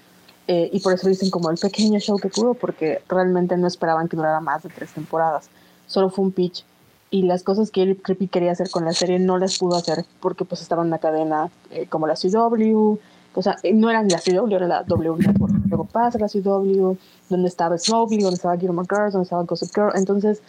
eh, 0.49 0.69
y 0.71 0.81
por 0.81 0.93
eso 0.93 1.09
dicen 1.09 1.31
como 1.31 1.51
el 1.51 1.57
pequeño 1.57 1.99
show 1.99 2.19
que 2.19 2.29
pudo, 2.29 2.53
porque 2.53 3.01
realmente 3.09 3.57
no 3.57 3.69
esperaban 3.69 4.07
que 4.07 4.19
durara 4.19 4.41
más 4.41 4.65
de 4.65 4.69
tres 4.69 4.93
temporadas. 4.93 5.49
Solo 5.87 6.11
fue 6.11 6.27
un 6.27 6.33
pitch. 6.33 6.67
Y 7.11 7.23
las 7.23 7.43
cosas 7.43 7.71
que 7.71 7.97
Creepy 7.97 8.29
quería 8.29 8.53
hacer 8.53 8.69
con 8.69 8.85
la 8.85 8.93
serie 8.93 9.19
no 9.19 9.39
las 9.39 9.57
pudo 9.57 9.79
hacer 9.79 10.05
porque 10.21 10.45
pues 10.45 10.61
estaba 10.61 10.83
en 10.83 10.89
una 10.89 10.99
cadena 10.99 11.51
eh, 11.71 11.87
como 11.87 12.07
la 12.07 12.17
CW, 12.17 12.99
o 13.39 13.43
sea, 13.43 13.57
eh, 13.63 13.73
no 13.73 13.89
era 13.89 14.03
la 14.03 14.19
CW, 14.19 14.53
era 14.53 14.67
la 14.67 14.83
W 14.83 15.15
Network. 15.17 15.55
Luego 15.69 15.85
pasa 15.85 16.19
la 16.19 16.27
CW, 16.27 16.97
donde 17.29 17.49
estaba 17.49 17.79
Smallville, 17.79 18.25
donde 18.25 18.35
estaba 18.35 18.57
Gilmore 18.57 18.89
Girls, 18.91 19.13
donde 19.13 19.23
estaba 19.23 19.45
Gossip 19.45 19.73
Girl. 19.73 19.93
Entonces, 19.95 20.43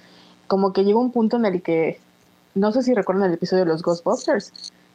como 0.48 0.74
que 0.74 0.84
llegó 0.84 0.99
un 0.99 1.11
punto 1.11 1.38
en 1.38 1.45
el 1.45 1.61
que, 1.61 1.99
no 2.56 2.72
sé 2.72 2.82
si 2.82 2.95
recuerdan 2.95 3.28
el 3.28 3.36
episodio 3.36 3.64
de 3.64 3.70
los 3.70 3.84
Ghostbusters, 3.84 4.52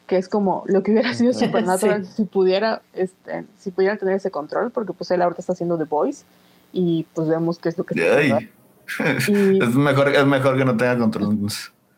que 0.07 0.17
es 0.17 0.27
como 0.27 0.63
lo 0.65 0.83
que 0.83 0.91
hubiera 0.91 1.13
sido 1.13 1.31
Supernatural 1.31 2.05
si 2.05 2.25
pudiera, 2.25 2.81
este, 2.91 3.45
si 3.57 3.71
pudieran 3.71 3.97
tener 3.97 4.15
ese 4.15 4.29
control, 4.29 4.71
porque 4.71 4.91
pues 4.91 5.09
él 5.11 5.21
ahorita 5.21 5.39
está 5.39 5.53
haciendo 5.53 5.77
The 5.77 5.85
Voice 5.85 6.25
y 6.73 7.05
pues 7.13 7.29
vemos 7.29 7.59
qué 7.59 7.69
es 7.69 7.77
lo 7.77 7.85
que 7.85 7.95
y, 9.27 9.63
es 9.63 9.73
mejor 9.73 10.09
es 10.09 10.25
mejor 10.25 10.57
que 10.57 10.65
no 10.65 10.75
tenga 10.75 10.97
control. 10.97 11.47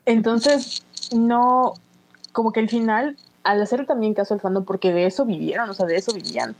Entonces, 0.06 0.86
no, 1.12 1.74
como 2.34 2.52
que 2.52 2.60
el 2.60 2.70
final 2.70 3.18
al 3.44 3.62
hacer 3.62 3.86
también 3.86 4.14
caso 4.14 4.34
al 4.34 4.42
fandom, 4.42 4.66
porque 4.66 4.94
de 4.94 5.06
eso 5.06 5.26
vivieron, 5.26 5.70
o 5.70 5.74
sea, 5.74 5.86
de 5.86 5.96
eso 5.96 6.14
vivían, 6.14 6.56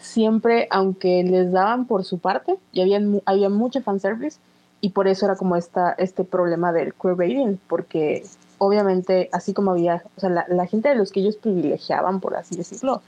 siempre, 0.00 0.68
aunque 0.70 1.22
les 1.24 1.52
daban 1.52 1.86
por 1.86 2.04
su 2.04 2.18
parte, 2.18 2.58
y 2.72 2.80
había, 2.80 3.00
había 3.24 3.48
mucho 3.48 3.80
fanservice, 3.82 4.38
y 4.80 4.90
por 4.90 5.08
eso 5.08 5.26
era 5.26 5.36
como 5.36 5.56
esta, 5.56 5.92
este 5.92 6.24
problema 6.24 6.72
del 6.72 6.94
queerbaiting, 6.94 7.58
porque 7.68 8.24
obviamente, 8.58 9.28
así 9.32 9.52
como 9.52 9.72
había, 9.72 10.02
o 10.16 10.20
sea, 10.20 10.30
la, 10.30 10.66
gente 10.66 10.88
de 10.88 10.94
los 10.94 11.10
que 11.10 11.20
ellos 11.20 11.36
privilegiaban, 11.36 12.20
por 12.20 12.36
así 12.36 12.56
decirlo, 12.56 13.02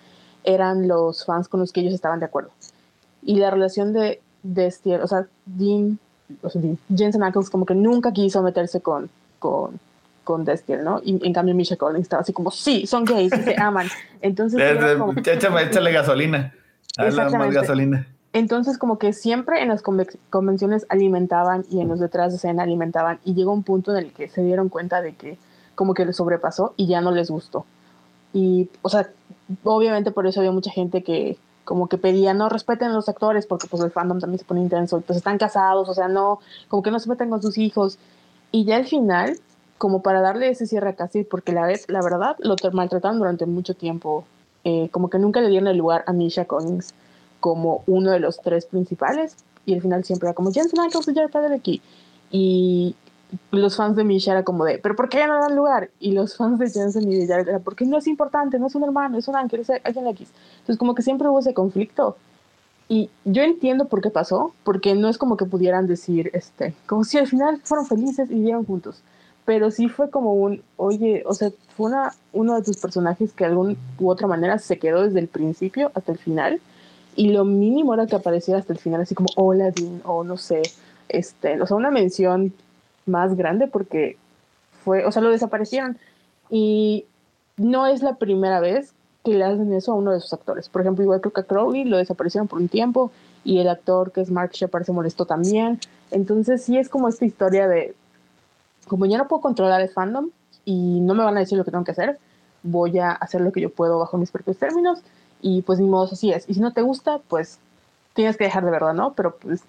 eran 0.45 0.89
los 0.89 1.25
fans 1.25 1.49
con 1.49 1.61
los 1.61 1.73
que 1.73 1.81
ellos 1.81 1.95
estaban 1.95 2.21
de 2.21 2.27
acuerdo. 2.27 2.51
Y 3.23 3.37
la 3.37 3.51
relación 3.51 3.93
de, 3.93 4.21
de 4.43 4.67
este, 4.67 4.97
o 5.01 5.07
sea, 5.07 5.27
Dean, 5.45 5.99
o 6.43 6.51
sea, 6.51 6.63
Dean, 6.63 6.79
Jensen 6.95 7.23
Ackles 7.23 7.51
como 7.51 7.67
que 7.67 7.75
nunca 7.75 8.13
quiso 8.13 8.43
meterse 8.43 8.81
con, 8.81 9.11
con 9.39 9.79
con 10.31 10.45
Destiel, 10.45 10.85
¿no? 10.85 11.01
Y 11.05 11.27
en 11.27 11.33
cambio 11.33 11.57
Misha 11.57 11.75
Collins 11.75 12.05
estaba 12.05 12.23
así 12.23 12.33
como, 12.33 12.53
sí, 12.53 12.87
son 12.87 13.05
gays 13.05 13.33
y 13.37 13.43
se 13.43 13.57
aman. 13.61 13.89
Entonces... 14.21 14.61
como... 14.97 15.13
échale, 15.13 15.65
échale 15.65 15.91
gasolina. 15.91 16.55
más 16.97 17.53
gasolina. 17.53 18.07
Entonces 18.33 18.79
como 18.79 18.97
que 18.97 19.13
siempre 19.13 19.61
en 19.61 19.67
las 19.71 19.83
convenciones 19.83 20.87
alimentaban 20.89 21.65
y 21.69 21.81
en 21.81 21.89
los 21.89 21.99
detrás 21.99 22.31
de 22.31 22.37
escena 22.37 22.63
alimentaban 22.63 23.19
y 23.25 23.35
llegó 23.35 23.53
un 23.53 23.65
punto 23.65 23.91
en 23.91 24.05
el 24.05 24.13
que 24.13 24.29
se 24.29 24.41
dieron 24.45 24.69
cuenta 24.69 25.03
de 25.03 25.17
que 25.17 25.37
como 25.75 25.95
que 25.95 26.05
les 26.05 26.15
sobrepasó 26.15 26.75
y 26.77 26.87
ya 26.87 27.01
no 27.01 27.11
les 27.11 27.29
gustó. 27.29 27.67
Y, 28.33 28.71
o 28.83 28.89
sea, 28.89 29.11
obviamente 29.65 30.13
por 30.13 30.29
eso 30.29 30.39
había 30.39 30.53
mucha 30.53 30.71
gente 30.71 31.03
que 31.03 31.39
como 31.65 31.89
que 31.89 31.99
pedía 31.99 32.35
no 32.35 32.49
respeten 32.49 32.91
a 32.91 32.95
los 32.95 33.09
actores 33.09 33.47
porque 33.47 33.67
pues 33.67 33.83
el 33.83 33.91
fandom 33.91 34.21
también 34.21 34.39
se 34.39 34.45
pone 34.45 34.61
intenso 34.61 34.99
y 34.99 35.01
pues 35.01 35.17
están 35.17 35.39
casados, 35.39 35.89
o 35.89 35.95
sea, 35.95 36.07
no, 36.07 36.39
como 36.69 36.85
que 36.85 36.93
no 36.93 37.01
se 37.01 37.09
meten 37.09 37.31
con 37.31 37.43
sus 37.43 37.59
hijos. 37.59 37.99
Y 38.53 38.65
ya 38.65 38.77
al 38.77 38.87
final 38.87 39.37
como 39.81 40.03
para 40.03 40.21
darle 40.21 40.51
ese 40.51 40.67
cierre 40.67 40.91
a 40.91 40.95
Cassie, 40.95 41.25
porque 41.25 41.53
la, 41.53 41.67
vez, 41.67 41.87
la 41.89 42.03
verdad 42.03 42.37
lo 42.41 42.55
maltrataron 42.73 43.19
durante 43.19 43.47
mucho 43.47 43.73
tiempo. 43.73 44.27
Eh, 44.63 44.91
como 44.91 45.09
que 45.09 45.19
nunca 45.19 45.41
le 45.41 45.49
dieron 45.49 45.69
el 45.69 45.79
lugar 45.79 46.05
a 46.07 46.13
Misha 46.13 46.45
Collins 46.45 46.93
como 47.41 47.83
uno 47.87 48.11
de 48.11 48.21
los 48.21 48.43
tres 48.43 48.67
principales. 48.67 49.37
Y 49.65 49.73
al 49.73 49.81
final 49.81 50.05
siempre 50.05 50.29
era 50.29 50.35
como 50.35 50.53
Jensen 50.53 50.79
Ackles 50.81 51.09
y 51.09 51.15
Jared 51.15 51.31
Padalecki. 51.31 51.81
Y 52.31 52.95
los 53.53 53.75
fans 53.75 53.97
de 53.97 54.05
Misha 54.05 54.33
era 54.33 54.43
como 54.43 54.67
de, 54.67 54.77
¿pero 54.77 54.95
por 54.95 55.09
qué 55.09 55.27
no 55.27 55.41
dan 55.41 55.57
lugar? 55.57 55.89
Y 55.99 56.13
los 56.13 56.37
fans 56.37 56.59
de 56.59 56.69
Jensen 56.69 57.11
y 57.11 57.17
de 57.17 57.27
Jared 57.27 57.49
era, 57.49 57.59
porque 57.61 57.87
no 57.87 57.97
es 57.97 58.07
importante, 58.07 58.59
no 58.59 58.67
es 58.67 58.75
un 58.75 58.85
hermano, 58.85 59.17
es 59.17 59.29
un 59.29 59.37
ángel, 59.37 59.61
es 59.61 59.71
alguien 59.71 60.07
X. 60.09 60.29
Entonces 60.59 60.77
como 60.77 60.95
que 60.95 61.01
siempre 61.01 61.27
hubo 61.27 61.39
ese 61.39 61.55
conflicto. 61.55 62.19
Y 62.87 63.09
yo 63.25 63.43
entiendo 63.45 63.87
por 63.87 64.03
qué 64.03 64.11
pasó, 64.11 64.53
porque 64.63 64.95
no 64.95 65.09
es 65.09 65.17
como 65.17 65.39
que 65.39 65.47
pudieran 65.47 65.87
decir, 65.87 66.31
este, 66.35 66.75
como 66.85 67.05
si 67.05 67.17
al 67.17 67.29
final 67.29 67.63
fueron 67.65 67.87
felices 67.87 68.31
y 68.31 68.35
vivieron 68.35 68.67
juntos. 68.67 69.03
Pero 69.51 69.73
sí 69.73 69.89
fue 69.89 70.11
como 70.11 70.35
un, 70.35 70.63
oye, 70.77 71.25
o 71.27 71.35
sea, 71.35 71.51
fue 71.77 71.89
una, 71.91 72.13
uno 72.33 72.55
de 72.55 72.63
tus 72.63 72.77
personajes 72.77 73.33
que 73.33 73.43
de 73.43 73.51
alguna 73.51 73.75
u 73.99 74.09
otra 74.09 74.29
manera 74.29 74.61
se 74.61 74.79
quedó 74.79 75.03
desde 75.03 75.19
el 75.19 75.27
principio 75.27 75.91
hasta 75.97 76.13
el 76.13 76.19
final. 76.19 76.61
Y 77.17 77.31
lo 77.33 77.45
mínimo 77.45 77.93
era 77.95 78.07
que 78.07 78.15
apareciera 78.15 78.61
hasta 78.61 78.73
el 78.73 78.79
final, 78.79 79.01
así 79.01 79.17
como, 79.17 79.29
hola, 79.35 79.73
Dean, 79.73 80.03
o 80.05 80.23
no 80.23 80.37
sé, 80.37 80.63
este, 81.09 81.61
o 81.61 81.67
sea, 81.67 81.77
una 81.77 81.91
mención 81.91 82.53
más 83.07 83.37
grande 83.37 83.67
porque 83.67 84.19
fue, 84.85 85.05
o 85.05 85.11
sea, 85.11 85.21
lo 85.21 85.31
desaparecieron. 85.31 85.99
Y 86.49 87.07
no 87.57 87.89
es 87.89 88.03
la 88.03 88.15
primera 88.15 88.61
vez 88.61 88.93
que 89.25 89.35
le 89.35 89.43
hacen 89.43 89.73
eso 89.73 89.91
a 89.91 89.97
uno 89.97 90.13
de 90.13 90.21
sus 90.21 90.33
actores. 90.33 90.69
Por 90.69 90.83
ejemplo, 90.83 91.03
igual 91.03 91.21
creo 91.21 91.33
que 91.33 91.41
a 91.41 91.45
Crowley 91.45 91.83
lo 91.83 91.97
desaparecieron 91.97 92.47
por 92.47 92.61
un 92.61 92.69
tiempo 92.69 93.11
y 93.43 93.59
el 93.59 93.69
actor 93.69 94.13
que 94.13 94.21
es 94.21 94.31
Mark 94.31 94.53
Shepard 94.53 94.85
se 94.85 94.93
molestó 94.93 95.25
también. 95.25 95.81
Entonces 96.13 96.63
sí 96.63 96.79
es 96.79 96.89
como 96.89 97.09
esta 97.09 97.25
historia 97.25 97.67
de, 97.67 97.97
como 98.91 99.07
ya 99.07 99.19
no 99.19 99.29
puedo 99.29 99.41
controlar 99.41 99.81
el 99.81 99.89
fandom 99.89 100.31
y 100.65 100.99
no 100.99 101.15
me 101.15 101.23
van 101.23 101.37
a 101.37 101.41
decir 101.41 101.57
lo 101.57 101.65
que 101.65 101.71
tengo 101.71 101.85
que 101.85 101.93
hacer, 101.93 102.19
voy 102.65 102.99
a 102.99 103.13
hacer 103.13 103.41
lo 103.41 103.53
que 103.53 103.61
yo 103.61 103.71
puedo 103.71 104.01
bajo 104.01 104.19
mis 104.19 104.33
propios 104.33 104.59
términos 104.59 104.99
y 105.41 105.63
pues 105.63 105.79
ni 105.79 105.87
modo 105.87 106.09
así 106.13 106.33
es. 106.33 106.45
Y 106.49 106.55
si 106.55 106.61
no 106.61 106.73
te 106.73 106.83
gusta, 106.83 107.21
pues 107.29 107.61
tienes 108.15 108.37
que 108.37 108.45
dejar 108.45 108.65
de 108.65 108.73
verdad, 108.73 108.93
¿no? 108.93 109.13
Pero 109.13 109.37
pues 109.37 109.63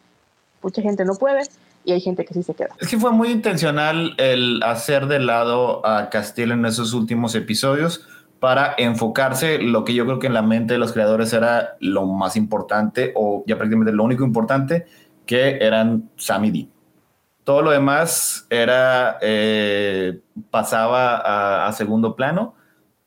mucha 0.64 0.82
gente 0.82 1.06
no 1.06 1.14
puede 1.14 1.44
y 1.86 1.92
hay 1.92 2.02
gente 2.02 2.26
que 2.26 2.34
sí 2.34 2.42
se 2.42 2.56
queda. 2.56 2.70
Es 2.80 2.88
que 2.88 2.98
fue 2.98 3.12
muy 3.12 3.30
intencional 3.30 4.16
el 4.18 4.64
hacer 4.64 5.06
de 5.06 5.20
lado 5.20 5.86
a 5.86 6.10
Castile 6.10 6.56
en 6.56 6.66
esos 6.66 6.94
últimos 6.94 7.36
episodios 7.36 8.08
para 8.40 8.74
enfocarse 8.80 9.60
lo 9.60 9.86
que 9.86 9.94
yo 9.94 10.04
creo 10.06 10.18
que 10.18 10.26
en 10.26 10.34
la 10.34 10.42
mente 10.42 10.74
de 10.74 10.80
los 10.80 10.94
creadores 10.94 11.32
era 11.32 11.76
lo 11.80 12.08
más 12.08 12.36
importante 12.36 13.12
o 13.16 13.44
ya 13.46 13.56
prácticamente 13.56 13.94
lo 13.94 14.04
único 14.04 14.24
importante 14.24 14.88
que 15.28 15.60
eran 15.62 16.10
Sam 16.18 16.46
y 16.46 16.52
Dean. 16.52 16.81
Todo 17.44 17.62
lo 17.62 17.72
demás 17.72 18.46
era 18.50 19.18
eh, 19.22 20.20
pasaba 20.50 21.18
a, 21.18 21.68
a, 21.68 21.74
segundo 21.74 22.16
plano. 22.16 22.56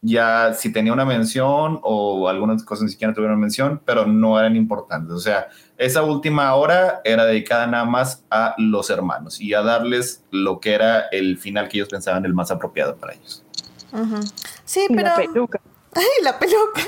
Ya 0.00 0.52
si 0.52 0.70
tenía 0.70 0.92
una 0.92 1.06
mención 1.06 1.80
o 1.82 2.28
algunas 2.28 2.62
cosas 2.62 2.84
ni 2.84 2.90
siquiera 2.90 3.14
tuvieron 3.14 3.40
mención, 3.40 3.80
pero 3.84 4.04
no 4.06 4.38
eran 4.38 4.54
importantes. 4.54 5.14
O 5.14 5.20
sea, 5.20 5.48
esa 5.78 6.02
última 6.02 6.54
hora 6.54 7.00
era 7.04 7.24
dedicada 7.24 7.66
nada 7.66 7.84
más 7.84 8.24
a 8.30 8.54
los 8.58 8.90
hermanos 8.90 9.40
y 9.40 9.54
a 9.54 9.62
darles 9.62 10.22
lo 10.30 10.60
que 10.60 10.74
era 10.74 11.06
el 11.10 11.38
final 11.38 11.68
que 11.68 11.78
ellos 11.78 11.88
pensaban 11.88 12.24
el 12.26 12.34
más 12.34 12.50
apropiado 12.50 12.96
para 12.96 13.14
ellos. 13.14 13.44
Ujú. 13.92 14.20
Sí, 14.64 14.86
Y 14.88 14.94
pero. 14.94 15.08
la 15.08 15.16
peluca. 15.16 15.60
Ay, 15.94 16.04
la 16.22 16.38
peluca. 16.38 16.82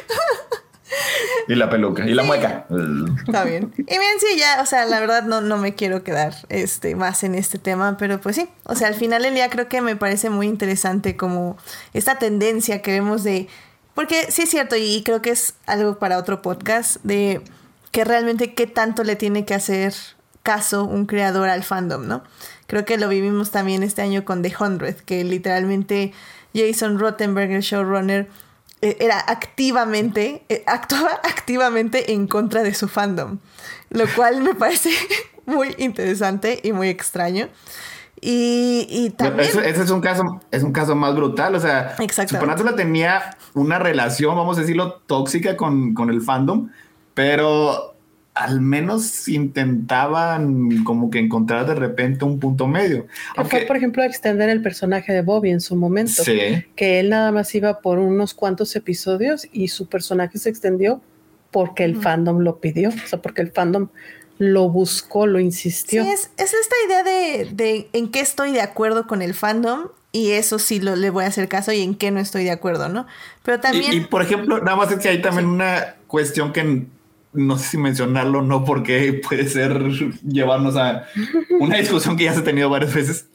Y 1.48 1.54
la 1.54 1.70
peluca 1.70 2.06
y 2.06 2.14
la 2.14 2.22
mueca. 2.22 2.66
Está 3.26 3.44
bien. 3.44 3.72
Y 3.76 3.82
bien, 3.84 4.20
sí, 4.20 4.38
ya, 4.38 4.60
o 4.60 4.66
sea, 4.66 4.84
la 4.86 5.00
verdad 5.00 5.24
no, 5.24 5.40
no 5.40 5.58
me 5.58 5.74
quiero 5.74 6.02
quedar 6.02 6.34
este, 6.48 6.94
más 6.94 7.24
en 7.24 7.34
este 7.34 7.58
tema, 7.58 7.96
pero 7.98 8.20
pues 8.20 8.36
sí, 8.36 8.48
o 8.64 8.74
sea, 8.74 8.88
al 8.88 8.94
final 8.94 9.22
del 9.22 9.34
día 9.34 9.50
creo 9.50 9.68
que 9.68 9.80
me 9.80 9.96
parece 9.96 10.30
muy 10.30 10.46
interesante 10.46 11.16
como 11.16 11.56
esta 11.92 12.18
tendencia 12.18 12.82
que 12.82 12.92
vemos 12.92 13.24
de, 13.24 13.48
porque 13.94 14.30
sí 14.30 14.42
es 14.42 14.50
cierto 14.50 14.76
y 14.76 15.02
creo 15.04 15.22
que 15.22 15.30
es 15.30 15.54
algo 15.66 15.98
para 15.98 16.18
otro 16.18 16.42
podcast, 16.42 16.96
de 17.02 17.42
que 17.92 18.04
realmente 18.04 18.54
qué 18.54 18.66
tanto 18.66 19.04
le 19.04 19.16
tiene 19.16 19.44
que 19.44 19.54
hacer 19.54 19.94
caso 20.42 20.84
un 20.84 21.06
creador 21.06 21.48
al 21.48 21.64
fandom, 21.64 22.06
¿no? 22.06 22.22
Creo 22.66 22.84
que 22.84 22.98
lo 22.98 23.08
vivimos 23.08 23.50
también 23.50 23.82
este 23.82 24.02
año 24.02 24.24
con 24.24 24.42
The 24.42 24.54
Hundred, 24.58 24.96
que 24.96 25.24
literalmente 25.24 26.12
Jason 26.54 26.98
Rottenberg, 26.98 27.50
el 27.50 27.62
showrunner, 27.62 28.28
era 28.80 29.18
activamente, 29.26 30.44
eh, 30.48 30.62
actuaba 30.66 31.10
activamente 31.24 32.12
en 32.12 32.26
contra 32.26 32.62
de 32.62 32.74
su 32.74 32.88
fandom, 32.88 33.38
lo 33.90 34.04
cual 34.14 34.42
me 34.42 34.54
parece 34.54 34.90
muy 35.46 35.74
interesante 35.78 36.60
y 36.62 36.72
muy 36.72 36.88
extraño. 36.88 37.48
Y, 38.20 38.86
y 38.88 39.10
también... 39.10 39.48
Ese, 39.48 39.68
ese 39.68 39.82
es 39.82 39.90
un 39.90 40.00
caso, 40.00 40.22
es 40.50 40.62
un 40.62 40.72
caso 40.72 40.96
más 40.96 41.14
brutal. 41.14 41.54
O 41.54 41.60
sea. 41.60 41.96
Supernatural 42.26 42.74
tenía 42.74 43.36
una 43.52 43.78
relación, 43.78 44.34
vamos 44.34 44.56
a 44.56 44.62
decirlo, 44.62 45.02
tóxica 45.06 45.56
con, 45.56 45.92
con 45.92 46.08
el 46.08 46.22
fandom, 46.22 46.70
pero 47.12 47.95
al 48.36 48.60
menos 48.60 49.28
intentaban 49.28 50.84
como 50.84 51.08
que 51.10 51.18
encontrar 51.18 51.66
de 51.66 51.74
repente 51.74 52.26
un 52.26 52.38
punto 52.38 52.66
medio. 52.66 53.06
Que 53.34 53.44
fue, 53.44 53.60
por 53.62 53.78
ejemplo, 53.78 54.02
extender 54.02 54.50
el 54.50 54.60
personaje 54.60 55.10
de 55.14 55.22
Bobby 55.22 55.50
en 55.50 55.62
su 55.62 55.74
momento. 55.74 56.22
Sí. 56.22 56.38
Que 56.76 57.00
él 57.00 57.08
nada 57.08 57.32
más 57.32 57.54
iba 57.54 57.80
por 57.80 57.98
unos 57.98 58.34
cuantos 58.34 58.76
episodios 58.76 59.48
y 59.52 59.68
su 59.68 59.88
personaje 59.88 60.36
se 60.36 60.50
extendió 60.50 61.00
porque 61.50 61.84
el 61.84 61.96
fandom 61.96 62.40
lo 62.40 62.60
pidió. 62.60 62.90
O 62.90 63.08
sea, 63.08 63.22
porque 63.22 63.40
el 63.40 63.52
fandom 63.52 63.88
lo 64.36 64.68
buscó, 64.68 65.26
lo 65.26 65.40
insistió. 65.40 66.04
Sí, 66.04 66.10
es, 66.10 66.30
es 66.36 66.52
esta 66.52 66.76
idea 66.86 67.02
de, 67.02 67.50
de 67.54 67.88
en 67.94 68.10
qué 68.10 68.20
estoy 68.20 68.52
de 68.52 68.60
acuerdo 68.60 69.06
con 69.06 69.22
el 69.22 69.32
fandom 69.32 69.88
y 70.12 70.32
eso 70.32 70.58
sí 70.58 70.78
lo, 70.78 70.94
le 70.94 71.08
voy 71.08 71.24
a 71.24 71.28
hacer 71.28 71.48
caso 71.48 71.72
y 71.72 71.80
en 71.80 71.94
qué 71.94 72.10
no 72.10 72.20
estoy 72.20 72.44
de 72.44 72.50
acuerdo, 72.50 72.90
¿no? 72.90 73.06
Pero 73.42 73.60
también... 73.60 73.94
Y, 73.94 73.96
y, 73.96 74.00
por 74.00 74.20
ejemplo, 74.20 74.58
nada 74.58 74.76
más 74.76 74.92
es 74.92 74.98
que 74.98 75.08
hay 75.08 75.22
también 75.22 75.46
una 75.46 75.94
cuestión 76.06 76.52
que 76.52 76.86
no 77.36 77.58
sé 77.58 77.68
si 77.68 77.78
mencionarlo 77.78 78.40
o 78.40 78.42
no, 78.42 78.64
porque 78.64 79.20
puede 79.28 79.48
ser 79.48 79.82
llevarnos 80.22 80.76
a 80.76 81.06
una 81.60 81.76
discusión 81.76 82.16
que 82.16 82.24
ya 82.24 82.34
se 82.34 82.40
ha 82.40 82.44
tenido 82.44 82.70
varias 82.70 82.94
veces. 82.94 83.28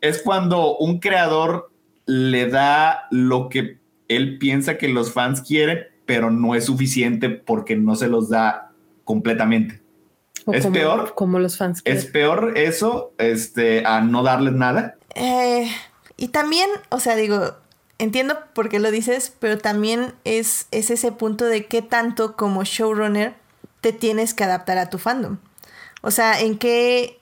Es 0.00 0.22
cuando 0.22 0.76
un 0.76 1.00
creador 1.00 1.70
le 2.06 2.48
da 2.48 3.06
lo 3.10 3.48
que 3.48 3.78
él 4.08 4.38
piensa 4.38 4.78
que 4.78 4.88
los 4.88 5.12
fans 5.12 5.42
quieren, 5.42 5.86
pero 6.06 6.30
no 6.30 6.54
es 6.54 6.64
suficiente 6.64 7.28
porque 7.28 7.76
no 7.76 7.94
se 7.94 8.08
los 8.08 8.30
da 8.30 8.72
completamente. 9.04 9.82
O 10.46 10.52
es 10.52 10.64
como, 10.64 10.74
peor. 10.74 11.14
Como 11.14 11.38
los 11.38 11.58
fans. 11.58 11.82
Es 11.84 12.06
peor 12.06 12.54
eso, 12.56 13.12
este, 13.18 13.84
a 13.84 14.00
no 14.00 14.22
darles 14.22 14.54
nada. 14.54 14.96
Eh, 15.14 15.70
y 16.16 16.28
también, 16.28 16.68
o 16.88 17.00
sea, 17.00 17.16
digo, 17.16 17.56
entiendo 17.98 18.38
por 18.54 18.68
qué 18.68 18.78
lo 18.78 18.90
dices, 18.90 19.32
pero 19.38 19.58
también 19.58 20.14
es, 20.24 20.66
es 20.70 20.90
ese 20.90 21.12
punto 21.12 21.44
de 21.44 21.66
qué 21.66 21.82
tanto 21.82 22.36
como 22.36 22.64
showrunner 22.64 23.34
te 23.80 23.92
tienes 23.92 24.34
que 24.34 24.44
adaptar 24.44 24.78
a 24.78 24.90
tu 24.90 24.98
fandom. 24.98 25.38
O 26.00 26.10
sea, 26.10 26.40
en 26.40 26.58
qué, 26.58 27.20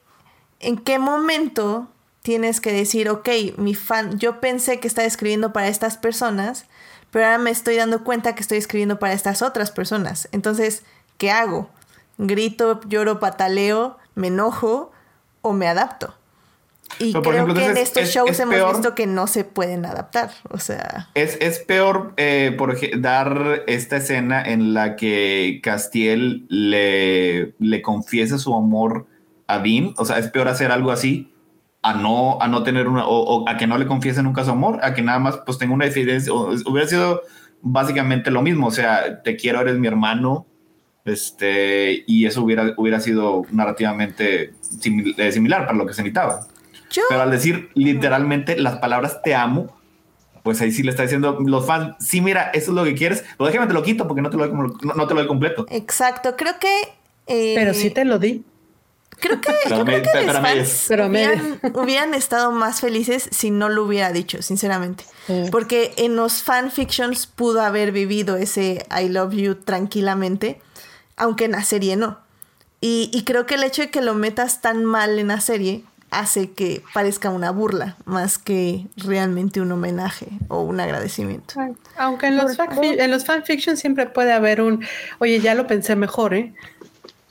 en 0.60 0.76
qué 0.78 0.98
momento 0.98 1.88
tienes 2.22 2.60
que 2.60 2.72
decir, 2.72 3.08
ok, 3.08 3.28
mi 3.56 3.74
fan, 3.74 4.18
yo 4.18 4.40
pensé 4.40 4.80
que 4.80 4.88
estaba 4.88 5.06
escribiendo 5.06 5.52
para 5.52 5.68
estas 5.68 5.96
personas, 5.96 6.66
pero 7.10 7.24
ahora 7.24 7.38
me 7.38 7.50
estoy 7.50 7.76
dando 7.76 8.04
cuenta 8.04 8.34
que 8.34 8.42
estoy 8.42 8.58
escribiendo 8.58 8.98
para 8.98 9.14
estas 9.14 9.42
otras 9.42 9.70
personas. 9.70 10.28
Entonces, 10.32 10.82
¿qué 11.18 11.30
hago? 11.30 11.70
¿Grito, 12.18 12.80
lloro, 12.88 13.20
pataleo, 13.20 13.96
me 14.14 14.26
enojo 14.26 14.90
o 15.42 15.52
me 15.52 15.68
adapto? 15.68 16.14
Y 16.98 17.12
Pero, 17.12 17.22
por 17.22 17.32
creo 17.34 17.44
ejemplo, 17.44 17.54
que 17.64 17.70
en 17.70 17.76
estos 17.76 18.02
es- 18.04 18.14
shows 18.14 18.30
es 18.30 18.40
hemos 18.40 18.54
peor- 18.54 18.72
visto 18.72 18.94
que 18.94 19.06
no 19.06 19.26
se 19.26 19.44
pueden 19.44 19.84
adaptar. 19.84 20.30
O 20.50 20.58
sea, 20.58 21.08
Es, 21.14 21.36
es 21.40 21.58
peor 21.58 22.14
eh, 22.16 22.54
por 22.56 22.76
dar 23.00 23.62
esta 23.66 23.96
escena 23.98 24.42
en 24.42 24.72
la 24.72 24.96
que 24.96 25.60
Castiel 25.62 26.46
le, 26.48 27.54
le 27.58 27.82
confiesa 27.82 28.38
su 28.38 28.54
amor 28.54 29.06
a 29.46 29.58
Dean. 29.58 29.94
O 29.98 30.04
sea, 30.04 30.18
es 30.18 30.28
peor 30.28 30.48
hacer 30.48 30.70
algo 30.72 30.90
así 30.90 31.32
a 31.82 31.92
no, 31.94 32.38
a 32.40 32.48
no 32.48 32.62
tener 32.62 32.88
una, 32.88 33.06
o, 33.06 33.20
o 33.42 33.48
a 33.48 33.56
que 33.58 33.66
no 33.66 33.78
le 33.78 33.86
confiese 33.86 34.22
nunca 34.22 34.42
su 34.44 34.50
amor, 34.50 34.80
a 34.82 34.94
que 34.94 35.02
nada 35.02 35.18
más 35.18 35.36
pues 35.44 35.58
tenga 35.58 35.74
una 35.74 35.84
diferencia. 35.84 36.32
o- 36.32 36.50
hubiera 36.66 36.88
sido 36.88 37.20
básicamente 37.62 38.30
lo 38.30 38.42
mismo. 38.42 38.68
O 38.68 38.70
sea, 38.72 39.22
te 39.22 39.36
quiero, 39.36 39.60
eres 39.60 39.76
mi 39.78 39.86
hermano. 39.86 40.46
Este, 41.04 42.02
y 42.08 42.26
eso 42.26 42.42
hubiera, 42.42 42.74
hubiera 42.76 42.98
sido 43.00 43.42
narrativamente 43.52 44.52
simil- 44.60 45.14
eh, 45.18 45.30
similar 45.30 45.64
para 45.66 45.78
lo 45.78 45.86
que 45.86 45.94
se 45.94 46.02
necesitaba. 46.02 46.40
Yo, 46.90 47.02
Pero 47.08 47.22
al 47.22 47.30
decir 47.30 47.70
literalmente 47.74 48.58
las 48.58 48.78
palabras 48.78 49.20
te 49.22 49.34
amo, 49.34 49.74
pues 50.42 50.60
ahí 50.60 50.70
sí 50.70 50.82
le 50.82 50.90
está 50.90 51.02
diciendo 51.02 51.38
los 51.44 51.66
fans, 51.66 51.96
sí, 51.98 52.20
mira, 52.20 52.50
eso 52.54 52.70
es 52.70 52.76
lo 52.76 52.84
que 52.84 52.94
quieres, 52.94 53.24
pero 53.36 53.48
déjame 53.50 53.66
te 53.66 53.74
lo 53.74 53.82
quito 53.82 54.06
porque 54.06 54.22
no 54.22 54.30
te 54.30 54.36
lo 54.36 54.44
doy, 54.44 54.50
como- 54.50 54.68
no, 54.82 54.94
no 54.94 55.06
te 55.08 55.14
lo 55.14 55.20
doy 55.20 55.28
completo. 55.28 55.66
exacto, 55.70 56.36
creo 56.36 56.58
que... 56.60 56.72
eh, 57.26 57.54
Pero 57.56 57.74
sí 57.74 57.90
te 57.90 58.04
lo 58.04 58.18
di. 58.18 58.44
Creo 59.18 59.40
que, 59.40 59.50
Pero 59.64 59.78
yo 59.78 59.84
me- 59.86 59.92
creo 59.92 60.02
que 60.02 60.08
pero 60.12 60.32
los 60.34 60.42
fans 60.42 60.84
pero 60.88 61.06
hubieran, 61.06 61.60
hubieran 61.74 62.14
estado 62.14 62.52
más 62.52 62.80
felices 62.82 63.28
si 63.32 63.50
no 63.50 63.68
lo 63.70 63.84
hubiera 63.84 64.12
dicho, 64.12 64.42
sinceramente. 64.42 65.04
Sí. 65.26 65.44
Porque 65.50 65.94
en 65.96 66.16
los 66.16 66.42
fanfictions 66.42 67.26
pudo 67.26 67.62
haber 67.62 67.92
vivido 67.92 68.36
ese 68.36 68.84
I 68.96 69.08
love 69.08 69.32
you 69.32 69.54
tranquilamente, 69.54 70.60
aunque 71.16 71.46
en 71.46 71.52
la 71.52 71.64
serie 71.64 71.96
no. 71.96 72.18
Y, 72.82 73.10
y 73.12 73.24
creo 73.24 73.46
que 73.46 73.54
el 73.54 73.62
hecho 73.64 73.80
de 73.82 73.90
que 73.90 74.02
lo 74.02 74.14
metas 74.14 74.60
tan 74.60 74.84
mal 74.84 75.18
en 75.18 75.28
la 75.28 75.40
serie 75.40 75.82
hace 76.10 76.52
que 76.52 76.82
parezca 76.94 77.30
una 77.30 77.50
burla 77.50 77.96
más 78.04 78.38
que 78.38 78.86
realmente 78.96 79.60
un 79.60 79.72
homenaje 79.72 80.28
o 80.48 80.60
un 80.62 80.80
agradecimiento. 80.80 81.54
Aunque 81.98 82.26
en 82.28 82.36
los, 82.36 82.56
en 82.80 83.10
los 83.10 83.24
fanfictions 83.24 83.80
siempre 83.80 84.06
puede 84.06 84.32
haber 84.32 84.60
un, 84.60 84.84
oye, 85.18 85.40
ya 85.40 85.54
lo 85.54 85.66
pensé 85.66 85.96
mejor, 85.96 86.34
¿eh? 86.34 86.54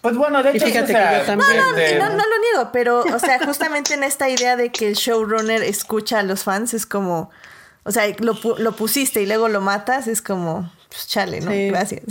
Pues 0.02 0.15
bueno, 0.18 0.43
de 0.43 0.52
Y 0.53 0.57
hecho, 0.57 0.68
fíjate 0.68 0.93
o 0.93 0.95
sea, 0.97 1.10
que 1.11 1.18
yo 1.19 1.26
también- 1.26 1.49
No, 1.57 1.64
y 1.81 1.95
no, 1.99 2.10
no 2.10 2.23
lo 2.23 2.39
niego, 2.52 2.69
pero, 2.72 2.99
o 3.02 3.19
sea, 3.19 3.43
justamente 3.43 3.95
en 3.95 4.03
esta 4.03 4.30
idea 4.30 4.56
de 4.56 4.72
que 4.72 4.88
el 4.88 4.93
showrunner 4.95 5.64
escucha 5.64 6.19
a 6.19 6.23
los 6.23 6.43
fans 6.43 6.76
es 6.76 6.85
como, 6.85 7.31
o 7.84 7.91
sea, 7.91 8.03
lo, 8.19 8.35
pu- 8.35 8.57
lo 8.60 8.76
pusiste 8.76 9.22
y 9.22 9.26
luego 9.26 9.47
lo 9.47 9.61
matas, 9.61 10.06
es 10.07 10.22
como, 10.22 10.72
pues 10.89 11.07
chale, 11.07 11.41
¿no? 11.41 11.49
Sí. 11.49 11.69
Gracias. 11.69 12.03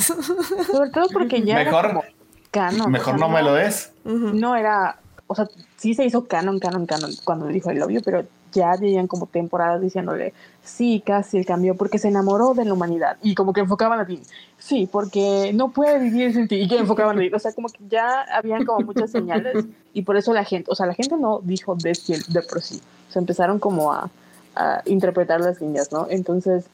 Sobre 0.73 0.91
todo 0.91 1.07
porque 1.13 1.43
ya 1.43 1.61
era 1.61 1.65
Mejor. 1.71 1.87
como 1.89 2.05
canon. 2.51 2.91
Mejor 2.91 3.19
no 3.21 3.29
me 3.29 3.43
lo 3.43 3.55
des. 3.55 3.93
No 4.05 4.57
era, 4.57 4.99
o 5.29 5.35
sea, 5.37 5.47
sí 5.85 5.93
se 5.93 6.07
hizo 6.07 6.25
canon, 6.25 6.61
canon, 6.61 6.87
canon 6.87 7.11
cuando 7.25 7.47
dijo 7.49 7.69
el 7.69 7.83
obvio, 7.83 8.01
pero 8.03 8.25
ya 8.55 8.75
llegan 8.77 9.07
como 9.07 9.27
temporadas 9.27 9.83
diciéndole, 9.83 10.33
sí, 10.63 11.03
casi 11.05 11.37
el 11.37 11.45
cambio, 11.45 11.77
porque 11.77 11.99
se 11.99 12.09
enamoró 12.09 12.55
de 12.55 12.65
la 12.65 12.73
humanidad. 12.73 13.19
Y 13.21 13.35
como 13.35 13.53
que 13.53 13.61
enfocaban 13.61 14.01
a 14.01 14.07
ti, 14.07 14.23
sí, 14.57 14.89
porque 14.91 15.53
no 15.53 15.73
puede 15.73 15.99
vivir 15.99 16.33
sin 16.33 16.49
ti. 16.49 16.55
Y 16.55 16.69
que 16.69 16.79
enfocaban 16.79 17.19
a 17.19 17.21
ti. 17.21 17.31
O 17.35 17.39
sea, 17.39 17.53
como 17.53 17.69
que 17.69 17.81
ya 17.87 18.23
habían 18.33 18.65
como 18.65 18.81
muchas 18.87 19.11
señales. 19.11 19.67
Y 19.93 20.03
por 20.03 20.17
eso 20.17 20.33
la 20.33 20.45
gente, 20.45 20.71
o 20.71 20.75
sea, 20.75 20.87
la 20.87 20.95
gente 20.95 21.19
no 21.19 21.41
dijo 21.43 21.75
de, 21.75 21.93
de 22.29 22.43
por 22.43 22.63
sí. 22.63 22.81
Se 23.11 23.19
empezaron 23.19 23.59
como 23.59 23.93
a, 23.93 24.09
a 24.57 24.81
interpretar 24.87 25.43
las 25.43 25.61
líneas, 25.61 25.93
¿no? 25.93 26.07
Entonces, 26.09 26.65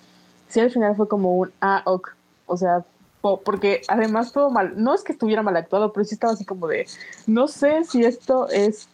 sí, 0.46 0.60
al 0.60 0.70
final 0.70 0.94
fue 0.94 1.08
como 1.08 1.36
un, 1.36 1.50
ah, 1.60 1.82
ok. 1.84 2.10
O 2.46 2.56
sea, 2.56 2.84
porque 3.20 3.82
además 3.88 4.32
todo 4.32 4.50
mal, 4.50 4.72
no 4.76 4.94
es 4.94 5.02
que 5.02 5.12
estuviera 5.12 5.42
mal 5.42 5.56
actuado, 5.56 5.92
pero 5.92 6.04
sí 6.04 6.14
estaba 6.14 6.32
así 6.32 6.44
como 6.44 6.66
de, 6.66 6.86
no 7.26 7.48
sé 7.48 7.84
si 7.84 8.04
esto 8.04 8.48
es 8.48 8.88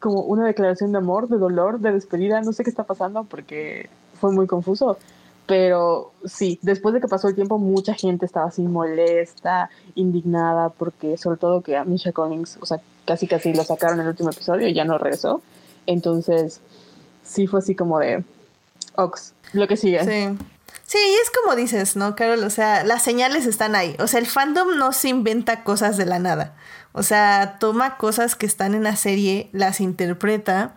como 0.00 0.22
una 0.22 0.46
declaración 0.46 0.92
de 0.92 0.98
amor, 0.98 1.28
de 1.28 1.38
dolor, 1.38 1.80
de 1.80 1.92
despedida, 1.92 2.40
no 2.40 2.52
sé 2.52 2.64
qué 2.64 2.70
está 2.70 2.84
pasando 2.84 3.24
porque 3.24 3.88
fue 4.20 4.32
muy 4.32 4.46
confuso. 4.46 4.98
Pero 5.46 6.12
sí, 6.24 6.58
después 6.62 6.94
de 6.94 7.00
que 7.00 7.08
pasó 7.08 7.28
el 7.28 7.34
tiempo, 7.34 7.58
mucha 7.58 7.94
gente 7.94 8.24
estaba 8.24 8.46
así 8.46 8.62
molesta, 8.62 9.68
indignada, 9.96 10.68
porque 10.68 11.16
sobre 11.16 11.38
todo 11.38 11.60
que 11.60 11.76
a 11.76 11.84
Misha 11.84 12.12
Collins, 12.12 12.58
o 12.60 12.66
sea, 12.66 12.80
casi 13.04 13.26
casi 13.26 13.52
lo 13.52 13.64
sacaron 13.64 13.96
en 13.96 14.02
el 14.02 14.10
último 14.10 14.30
episodio 14.30 14.68
y 14.68 14.74
ya 14.74 14.84
no 14.84 14.96
regresó. 14.96 15.42
Entonces, 15.86 16.60
sí 17.24 17.48
fue 17.48 17.58
así 17.58 17.74
como 17.74 17.98
de, 17.98 18.22
Ox, 18.94 19.34
lo 19.52 19.66
que 19.66 19.76
sigue. 19.76 20.04
Sí. 20.04 20.38
Sí, 20.84 20.98
es 21.22 21.30
como 21.30 21.54
dices, 21.54 21.94
¿no, 21.94 22.16
Carol? 22.16 22.42
O 22.42 22.50
sea, 22.50 22.82
las 22.82 23.02
señales 23.02 23.46
están 23.46 23.76
ahí. 23.76 23.94
O 24.00 24.08
sea, 24.08 24.18
el 24.18 24.26
fandom 24.26 24.76
no 24.76 24.92
se 24.92 25.08
inventa 25.08 25.62
cosas 25.62 25.96
de 25.96 26.04
la 26.04 26.18
nada. 26.18 26.54
O 26.92 27.02
sea, 27.02 27.56
toma 27.60 27.96
cosas 27.96 28.34
que 28.34 28.46
están 28.46 28.74
en 28.74 28.82
la 28.82 28.96
serie, 28.96 29.48
las 29.52 29.80
interpreta 29.80 30.76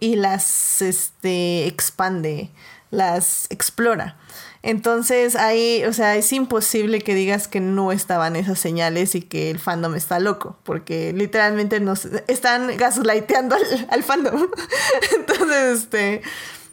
y 0.00 0.16
las 0.16 0.82
este, 0.82 1.66
expande, 1.66 2.50
las 2.90 3.46
explora. 3.50 4.16
Entonces 4.62 5.34
ahí, 5.34 5.84
o 5.84 5.92
sea, 5.92 6.16
es 6.16 6.32
imposible 6.32 7.00
que 7.00 7.14
digas 7.14 7.48
que 7.48 7.60
no 7.60 7.90
estaban 7.90 8.36
esas 8.36 8.60
señales 8.60 9.14
y 9.14 9.22
que 9.22 9.50
el 9.50 9.58
fandom 9.58 9.94
está 9.96 10.20
loco, 10.20 10.56
porque 10.62 11.12
literalmente 11.12 11.80
nos 11.80 12.06
están 12.28 12.76
gaslighteando 12.76 13.56
al, 13.88 14.02
fandom. 14.04 14.48
Entonces, 15.16 15.82
este, 15.82 16.22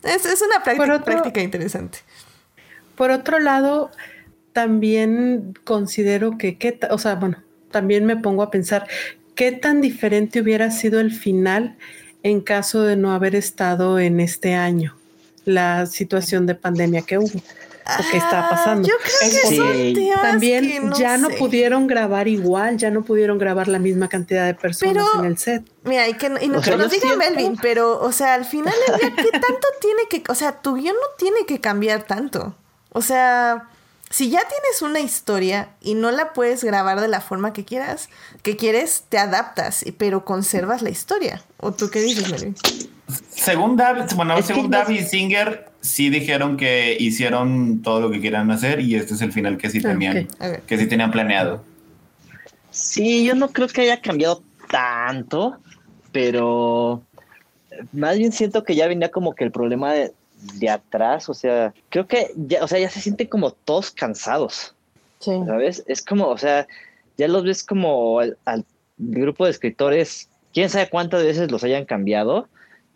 es, 0.04 0.42
una 0.42 0.64
práctica, 0.64 1.04
práctica 1.04 1.42
interesante. 1.42 2.00
Por 2.96 3.12
otro 3.12 3.40
lado, 3.40 3.92
también 4.54 5.54
considero 5.64 6.38
que, 6.38 6.80
o 6.92 6.98
sea, 6.98 7.16
bueno, 7.16 7.38
también 7.72 8.06
me 8.06 8.18
pongo 8.18 8.44
a 8.44 8.52
pensar 8.52 8.88
qué 9.36 9.52
tan 9.52 9.82
diferente 9.82 10.42
hubiera 10.42 10.72
sido 10.72 11.00
el 11.00 11.12
final 11.12 11.78
en 12.24 12.42
caso 12.42 12.84
de 12.84 12.96
no 12.96 13.12
haber 13.12 13.36
estado 13.36 14.00
en 14.00 14.20
este 14.20 14.54
año 14.56 14.96
la 15.46 15.86
situación 15.86 16.46
de 16.46 16.56
pandemia 16.56 17.02
que 17.02 17.18
hubo 17.18 17.42
o 17.98 18.12
que 18.12 18.18
está 18.18 18.48
ah, 18.48 18.50
pasando. 18.50 18.88
Yo 18.88 18.94
creo 19.02 19.50
que 19.50 20.14
también 20.22 20.92
ya 20.94 21.18
no 21.18 21.30
pudieron 21.30 21.88
grabar 21.88 22.28
igual, 22.28 22.78
ya 22.78 22.92
no 22.92 23.04
pudieron 23.04 23.38
grabar 23.38 23.68
la 23.68 23.80
misma 23.80 24.08
cantidad 24.08 24.46
de 24.46 24.54
personas 24.54 25.06
en 25.18 25.26
el 25.26 25.38
set. 25.38 25.64
Mira, 25.84 26.08
y 26.08 26.14
que, 26.14 26.28
y 26.42 26.50
no, 26.50 26.62
que 26.62 26.78
nos 26.78 26.92
diga 26.92 27.16
Melvin, 27.16 27.58
pero, 27.62 28.00
o 28.00 28.12
sea, 28.12 28.36
al 28.36 28.46
final, 28.46 28.74
¿qué 29.00 29.32
tanto 29.32 29.68
tiene 29.82 30.02
que, 30.10 30.24
o 30.30 30.36
sea, 30.36 30.62
tu 30.62 30.76
guion 30.76 30.94
no 30.94 31.08
tiene 31.18 31.46
que 31.48 31.60
cambiar 31.60 32.04
tanto? 32.04 32.56
O 32.92 33.02
sea, 33.02 33.70
si 34.10 34.30
ya 34.30 34.40
tienes 34.40 34.82
una 34.82 35.00
historia 35.00 35.70
y 35.82 35.94
no 35.94 36.12
la 36.12 36.34
puedes 36.34 36.64
grabar 36.64 37.00
de 37.00 37.08
la 37.08 37.22
forma 37.22 37.54
que 37.54 37.64
quieras, 37.64 38.10
que 38.42 38.56
quieres, 38.56 39.04
te 39.08 39.18
adaptas, 39.18 39.86
pero 39.98 40.26
conservas 40.26 40.82
la 40.82 40.90
historia. 40.90 41.44
¿O 41.58 41.72
tú 41.72 41.90
qué 41.90 42.02
dices, 42.02 42.32
Melvin? 42.32 42.56
Según 43.30 43.78
David, 43.78 44.04
bueno, 44.16 44.42
según 44.42 44.70
David 44.70 45.06
Singer, 45.06 45.70
sí 45.82 46.10
dijeron 46.10 46.58
que 46.58 46.98
hicieron 47.00 47.82
todo 47.82 48.02
lo 48.02 48.12
que 48.12 48.20
quieran 48.20 48.50
hacer 48.52 48.80
y 48.80 48.96
este 48.96 49.14
es 49.14 49.22
el 49.22 49.32
final 49.32 49.58
que 49.58 49.70
sí 49.70 49.82
tenían, 49.82 50.28
que 50.66 50.78
sí 50.78 50.88
tenían 50.88 51.12
planeado. 51.12 51.64
Sí, 52.72 53.26
yo 53.26 53.36
no 53.36 53.50
creo 53.50 53.68
que 53.68 53.82
haya 53.82 54.02
cambiado 54.02 54.44
tanto, 54.70 55.60
pero 56.12 57.04
más 57.92 58.18
bien 58.18 58.32
siento 58.32 58.64
que 58.64 58.76
ya 58.76 58.88
venía 58.88 59.10
como 59.10 59.34
que 59.34 59.44
el 59.44 59.52
problema 59.52 59.94
de, 59.94 60.14
de 60.56 60.70
atrás, 60.70 61.30
o 61.30 61.34
sea, 61.34 61.74
creo 61.90 62.08
que 62.08 62.32
ya, 62.36 62.64
o 62.64 62.68
sea, 62.68 62.80
ya 62.80 62.90
se 62.90 63.02
sienten 63.02 63.28
como 63.28 63.52
todos 63.52 63.92
cansados. 63.92 64.74
Sí. 65.20 65.32
¿Sabes? 65.46 65.84
Es 65.88 66.02
como, 66.02 66.28
o 66.28 66.38
sea, 66.38 66.68
ya 67.18 67.28
los 67.28 67.44
ves 67.44 67.64
como 67.64 68.20
al, 68.20 68.66
grupo 68.98 69.46
de 69.46 69.52
escritores, 69.52 70.30
quién 70.54 70.70
sabe 70.70 70.90
cuántas 70.90 71.24
veces 71.24 71.52
los 71.52 71.64
hayan 71.64 71.86
cambiado, 71.86 72.48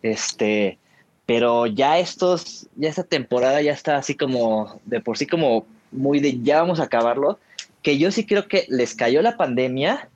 este, 0.02 0.78
pero 1.24 1.66
ya 1.66 1.98
estos, 1.98 2.66
ya 2.76 2.90
esta 2.90 3.04
temporada 3.04 3.62
ya 3.62 3.72
está 3.72 3.96
así 3.96 4.14
como, 4.14 4.80
de 4.84 5.00
por 5.00 5.16
sí 5.16 5.26
como 5.26 5.64
muy 5.90 6.20
de, 6.20 6.42
ya 6.42 6.60
vamos 6.60 6.80
a 6.80 6.84
acabarlo, 6.84 7.38
que 7.82 7.96
yo 7.98 8.10
sí 8.10 8.26
creo 8.26 8.48
que 8.48 8.66
les 8.68 8.94
cayó 8.94 9.22
la 9.22 9.36
pandemia, 9.38 10.08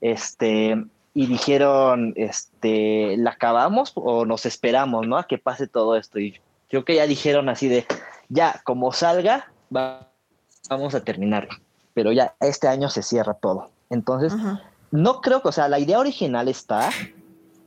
este, 0.00 0.76
y 1.14 1.26
dijeron, 1.26 2.14
este, 2.16 3.16
¿la 3.18 3.30
acabamos 3.30 3.92
o 3.94 4.24
nos 4.24 4.46
esperamos, 4.46 5.06
no? 5.06 5.18
A 5.18 5.26
que 5.26 5.38
pase 5.38 5.66
todo 5.66 5.96
esto. 5.96 6.18
Y 6.18 6.40
creo 6.72 6.86
que 6.86 6.94
ya 6.94 7.06
dijeron 7.06 7.50
así 7.50 7.68
de, 7.68 7.84
ya, 8.30 8.62
como 8.64 8.92
salga, 8.92 9.52
vamos 9.68 10.94
a 10.94 11.04
terminarlo. 11.04 11.50
Pero 11.92 12.12
ya 12.12 12.34
este 12.40 12.66
año 12.66 12.88
se 12.88 13.02
cierra 13.02 13.34
todo. 13.34 13.68
Entonces, 13.90 14.32
no 14.90 15.20
creo 15.20 15.42
que, 15.42 15.48
o 15.48 15.52
sea, 15.52 15.68
la 15.68 15.78
idea 15.78 15.98
original 15.98 16.48
está, 16.48 16.88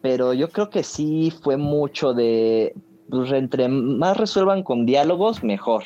pero 0.01 0.33
yo 0.33 0.49
creo 0.49 0.71
que 0.71 0.81
sí 0.81 1.31
fue 1.43 1.55
mucho 1.55 2.15
de, 2.15 2.73
pues, 3.07 3.31
entre 3.31 3.67
más 3.67 4.17
resuelvan 4.17 4.63
con 4.63 4.87
diálogos, 4.87 5.43
mejor. 5.43 5.83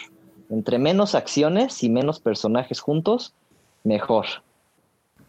Entre 0.49 0.79
menos 0.79 1.13
acciones 1.13 1.83
y 1.83 1.89
menos 1.89 2.21
personajes 2.21 2.79
juntos, 2.79 3.33
mejor. 3.83 4.27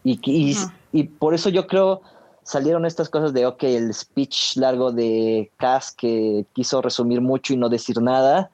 Y, 0.05 0.17
y, 0.23 0.55
y 0.93 1.03
por 1.03 1.33
eso 1.33 1.49
yo 1.49 1.67
creo 1.67 2.01
salieron 2.43 2.85
estas 2.85 3.09
cosas 3.09 3.33
de, 3.33 3.45
ok, 3.45 3.63
el 3.63 3.93
speech 3.93 4.57
largo 4.57 4.91
de 4.91 5.51
Cass 5.57 5.91
que 5.91 6.45
quiso 6.53 6.81
resumir 6.81 7.21
mucho 7.21 7.53
y 7.53 7.57
no 7.57 7.69
decir 7.69 8.01
nada, 8.01 8.51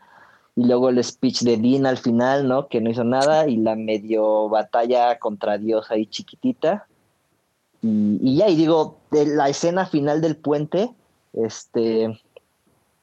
y 0.56 0.66
luego 0.66 0.90
el 0.90 1.04
speech 1.04 1.42
de 1.42 1.58
Dean 1.58 1.86
al 1.86 1.98
final, 1.98 2.48
¿no? 2.48 2.68
Que 2.68 2.82
no 2.82 2.90
hizo 2.90 3.04
nada, 3.04 3.48
y 3.48 3.58
la 3.58 3.76
medio 3.76 4.50
batalla 4.50 5.20
contra 5.20 5.58
Dios 5.58 5.92
ahí 5.92 6.08
chiquitita. 6.08 6.88
Y, 7.84 8.38
ya, 8.38 8.50
y 8.50 8.56
digo, 8.56 8.98
de 9.12 9.28
la 9.28 9.50
escena 9.50 9.86
final 9.86 10.20
del 10.20 10.36
puente, 10.36 10.92
este, 11.34 12.20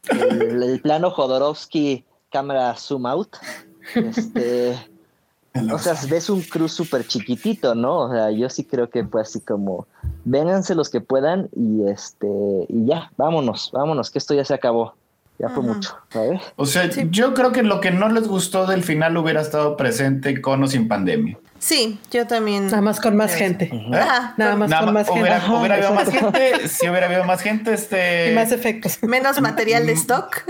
el, 0.08 0.80
plano 0.82 1.12
Jodorowsky, 1.12 2.04
cámara 2.30 2.74
zoom 2.74 3.06
out, 3.06 3.36
este, 3.94 4.76
o 5.72 5.78
sea, 5.78 5.94
ves 6.08 6.28
un 6.30 6.42
cruz 6.42 6.72
súper 6.72 7.06
chiquitito, 7.06 7.74
¿no? 7.74 8.00
O 8.00 8.10
sea, 8.10 8.30
yo 8.30 8.48
sí 8.50 8.64
creo 8.64 8.90
que 8.90 9.04
fue 9.04 9.22
así 9.22 9.40
como, 9.40 9.86
vénganse 10.24 10.74
los 10.74 10.90
que 10.90 11.00
puedan 11.00 11.48
y 11.54 11.88
este, 11.88 12.26
y 12.68 12.86
ya, 12.86 13.12
vámonos, 13.16 13.70
vámonos, 13.72 14.10
que 14.10 14.18
esto 14.18 14.34
ya 14.34 14.44
se 14.44 14.54
acabó. 14.54 14.94
Ya 15.36 15.48
fue 15.48 15.64
mucho, 15.64 15.96
¿sabes? 16.10 16.40
O 16.54 16.64
sea, 16.64 16.88
yo 17.10 17.34
creo 17.34 17.50
que 17.50 17.64
lo 17.64 17.80
que 17.80 17.90
no 17.90 18.08
les 18.08 18.28
gustó 18.28 18.66
del 18.66 18.84
final 18.84 19.16
hubiera 19.16 19.40
estado 19.40 19.76
presente 19.76 20.40
con 20.40 20.62
o 20.62 20.68
sin 20.68 20.86
pandemia. 20.86 21.36
Sí, 21.64 21.98
yo 22.10 22.26
también. 22.26 22.66
Nada 22.66 22.82
más 22.82 23.00
con 23.00 23.16
más 23.16 23.34
gente. 23.34 23.70
¿Eh? 23.72 23.90
Nada 23.90 24.54
más 24.54 24.70
con 24.70 24.92
más 24.92 25.08
gente. 25.08 25.20
Hubiera 25.22 25.76
habido 25.76 25.94
más 25.94 26.10
gente. 26.10 26.68
Si 26.68 26.86
hubiera 26.86 27.06
habido 27.06 27.24
más 27.24 27.40
gente, 27.40 27.72
este. 27.72 28.32
Y 28.32 28.34
más 28.34 28.52
efectos. 28.52 29.02
Menos 29.02 29.40
material 29.40 29.86
de 29.86 29.92
stock. 29.94 30.44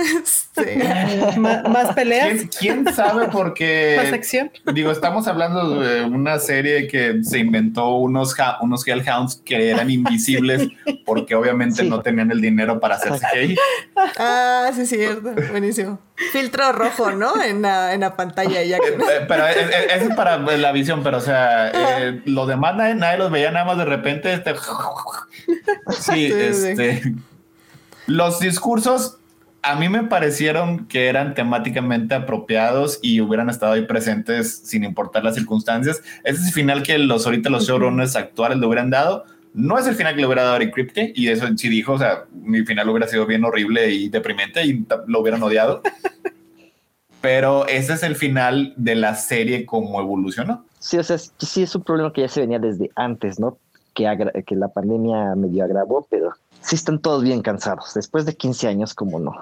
más 1.68 1.94
peleas. 1.94 2.40
¿Quién, 2.58 2.92
sabe? 2.92 3.28
Porque. 3.28 3.94
Más 4.02 4.12
acción. 4.12 4.50
Digo, 4.74 4.90
estamos 4.90 5.28
hablando 5.28 5.78
de 5.78 6.02
una 6.02 6.40
serie 6.40 6.88
que 6.88 7.22
se 7.22 7.38
inventó 7.38 7.94
unos, 7.94 8.34
unos 8.60 8.86
Hellhounds 8.86 9.40
que 9.44 9.70
eran 9.70 9.90
invisibles 9.90 10.66
porque 11.04 11.36
obviamente 11.36 11.84
no 11.84 12.02
tenían 12.02 12.32
el 12.32 12.40
dinero 12.40 12.80
para 12.80 12.96
hacerse 12.96 13.24
gay. 13.32 13.56
Ah, 14.18 14.72
sí, 14.74 14.84
cierto. 14.84 15.32
Buenísimo. 15.52 16.00
Filtro 16.32 16.72
rojo, 16.72 17.10
¿no? 17.10 17.42
En 17.42 17.62
la, 17.62 17.92
en 17.92 18.00
la 18.00 18.16
pantalla 18.16 18.62
ya. 18.62 18.78
Que... 18.78 18.88
Eh, 18.88 19.24
pero 19.26 19.46
eso 19.46 20.08
es 20.08 20.14
para 20.14 20.38
la 20.38 20.72
visión 20.72 21.02
pero 21.02 21.18
o 21.18 21.20
sea, 21.20 21.70
eh, 21.70 22.22
lo 22.24 22.46
demás 22.46 22.76
nadie, 22.76 23.18
los 23.18 23.30
veía 23.30 23.50
nada 23.50 23.64
más 23.64 23.78
de 23.78 23.84
repente. 23.84 24.32
Este, 24.32 24.54
sí, 25.90 26.26
este. 26.26 27.14
Los 28.06 28.38
discursos 28.38 29.18
a 29.64 29.76
mí 29.76 29.88
me 29.88 30.04
parecieron 30.04 30.86
que 30.86 31.08
eran 31.08 31.34
temáticamente 31.34 32.14
apropiados 32.14 32.98
y 33.00 33.22
hubieran 33.22 33.48
estado 33.48 33.72
ahí 33.72 33.86
presentes 33.86 34.58
sin 34.58 34.84
importar 34.84 35.24
las 35.24 35.34
circunstancias. 35.34 36.02
Ese 36.22 36.40
es 36.40 36.46
el 36.48 36.52
final 36.52 36.82
que 36.82 36.98
los 36.98 37.24
ahorita 37.24 37.48
los 37.48 37.66
showrunners 37.66 38.14
actuales 38.14 38.58
le 38.58 38.66
hubieran 38.66 38.90
dado. 38.90 39.24
No 39.54 39.78
es 39.78 39.86
el 39.86 39.94
final 39.94 40.14
que 40.14 40.20
le 40.20 40.26
hubiera 40.26 40.42
dado 40.42 40.56
Eric 40.56 40.74
Kripke 40.74 41.12
y 41.14 41.28
eso 41.28 41.46
sí 41.56 41.68
dijo, 41.68 41.92
o 41.92 41.98
sea, 41.98 42.24
mi 42.32 42.64
final 42.66 42.88
hubiera 42.90 43.08
sido 43.08 43.24
bien 43.24 43.44
horrible 43.44 43.90
y 43.90 44.08
deprimente 44.08 44.64
y 44.64 44.84
lo 45.06 45.20
hubieran 45.20 45.42
odiado. 45.42 45.80
Pero 47.22 47.66
ese 47.68 47.94
es 47.94 48.02
el 48.02 48.16
final 48.16 48.74
de 48.76 48.96
la 48.96 49.14
serie 49.14 49.64
como 49.64 50.00
evolucionó. 50.00 50.66
Sí, 50.78 50.98
o 50.98 51.02
sea, 51.02 51.16
sí 51.16 51.62
es 51.62 51.74
un 51.74 51.82
problema 51.82 52.12
que 52.12 52.20
ya 52.20 52.28
se 52.28 52.40
venía 52.40 52.58
desde 52.58 52.90
antes, 52.96 53.40
¿no? 53.40 53.56
que, 53.94 54.44
que 54.46 54.56
la 54.56 54.68
pandemia 54.68 55.34
medio 55.36 55.64
agravó, 55.64 56.06
pero 56.10 56.34
sí 56.60 56.74
están 56.74 56.98
todos 56.98 57.22
bien 57.22 57.40
cansados. 57.40 57.94
Después 57.94 58.26
de 58.26 58.34
15 58.34 58.68
años, 58.68 58.92
como 58.92 59.18
no. 59.18 59.34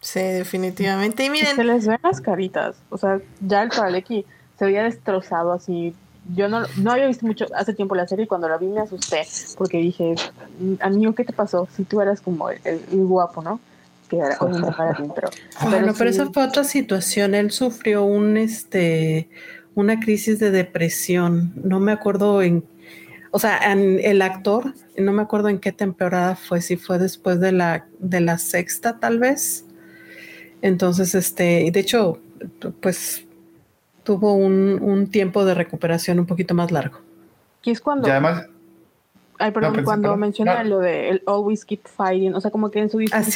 Sí, 0.00 0.20
definitivamente. 0.20 1.24
Y 1.24 1.30
miren, 1.30 1.54
se 1.54 1.64
les 1.64 1.86
ven 1.86 2.00
las 2.02 2.20
caritas. 2.20 2.76
O 2.90 2.98
sea, 2.98 3.20
ya 3.40 3.62
el 3.62 3.68
Paraleki 3.68 4.24
se 4.58 4.64
había 4.64 4.82
destrozado 4.82 5.52
así. 5.52 5.94
Yo 6.36 6.48
no, 6.48 6.62
no 6.76 6.92
había 6.92 7.06
visto 7.08 7.26
mucho 7.26 7.46
hace 7.54 7.74
tiempo 7.74 7.94
la 7.94 8.06
serie 8.06 8.24
y 8.24 8.28
cuando 8.28 8.48
la 8.48 8.56
vi 8.56 8.66
me 8.66 8.80
asusté 8.80 9.26
porque 9.58 9.78
dije, 9.78 10.14
"Mm, 10.60 10.74
amigo, 10.80 11.14
¿qué 11.14 11.24
te 11.24 11.32
pasó? 11.32 11.66
Si 11.76 11.84
tú 11.84 12.00
eras 12.00 12.20
como 12.20 12.48
el, 12.50 12.58
el- 12.64 12.80
el 12.92 13.04
guapo, 13.04 13.42
¿no? 13.42 13.60
Que 14.08 14.18
era 14.18 14.38
para 14.76 14.94
ti, 14.94 15.02
pero... 15.14 15.30
Bueno, 15.68 15.92
pero 15.98 16.10
sí- 16.12 16.16
esa 16.20 16.30
fue 16.30 16.44
otra 16.46 16.64
situación. 16.64 17.34
Él 17.34 17.50
sufrió 17.50 18.04
un 18.04 18.36
este 18.36 19.28
una 19.74 19.98
crisis 20.00 20.38
de 20.38 20.50
depresión. 20.50 21.52
No 21.56 21.80
me 21.80 21.92
acuerdo 21.92 22.42
en, 22.42 22.62
o 23.30 23.38
sea, 23.38 23.72
en- 23.72 23.98
el 24.02 24.20
actor, 24.22 24.74
no 24.98 25.12
me 25.12 25.22
acuerdo 25.22 25.48
en 25.48 25.58
qué 25.58 25.72
temporada 25.72 26.36
fue, 26.36 26.60
si 26.60 26.76
fue 26.76 26.98
después 26.98 27.40
de 27.40 27.52
la 27.52 27.86
de 27.98 28.20
la 28.20 28.38
sexta, 28.38 29.00
tal 29.00 29.18
vez. 29.18 29.64
Entonces, 30.60 31.14
este, 31.14 31.68
de 31.72 31.80
hecho, 31.80 32.20
pues 32.80 33.24
tuvo 34.04 34.34
un, 34.34 34.78
un 34.82 35.06
tiempo 35.08 35.44
de 35.44 35.54
recuperación 35.54 36.18
un 36.18 36.26
poquito 36.26 36.54
más 36.54 36.70
largo. 36.72 36.98
Y 37.62 37.70
es 37.70 37.80
cuando... 37.80 38.08
Y 38.08 38.10
además, 38.10 38.46
Ay, 39.38 39.50
perdón, 39.50 39.72
pensé, 39.72 39.84
cuando 39.84 40.02
perdón. 40.08 40.20
menciona 40.20 40.62
No. 40.62 40.70
lo 40.70 40.78
de 40.78 41.08
el 41.10 41.22
always 41.26 41.64
keep 41.64 41.82
fighting, 41.88 42.34
o 42.34 42.40
sea, 42.40 42.50
como 42.50 42.70
que 42.70 42.80
en 42.80 42.90
su 42.90 42.98
discurso 42.98 43.30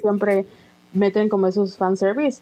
siempre 0.00 0.46
meten 0.92 1.28
como 1.28 1.46
esos 1.46 1.76
fanservice. 1.76 2.40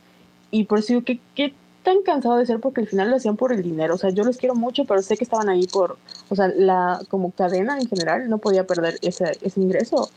Y 0.50 0.64
por 0.64 0.78
eso 0.78 0.88
digo, 0.94 1.04
¿qué, 1.04 1.20
qué 1.34 1.54
tan 1.82 2.02
cansado 2.02 2.36
de 2.36 2.46
ser? 2.46 2.60
Porque 2.60 2.80
al 2.80 2.86
final 2.88 3.10
lo 3.10 3.16
hacían 3.16 3.36
por 3.36 3.52
el 3.52 3.62
dinero. 3.62 3.94
O 3.94 3.98
sea, 3.98 4.10
yo 4.10 4.24
los 4.24 4.36
quiero 4.36 4.54
mucho, 4.54 4.84
pero 4.84 5.02
sé 5.02 5.16
que 5.16 5.24
estaban 5.24 5.48
ahí 5.48 5.66
por, 5.66 5.96
o 6.28 6.34
sea, 6.36 6.48
la 6.48 7.00
como 7.08 7.30
cadena 7.32 7.78
en 7.78 7.88
general 7.88 8.28
no 8.28 8.38
podía 8.38 8.66
perder 8.66 8.96
ese, 9.02 9.32
ese 9.42 9.60
ingreso. 9.60 10.10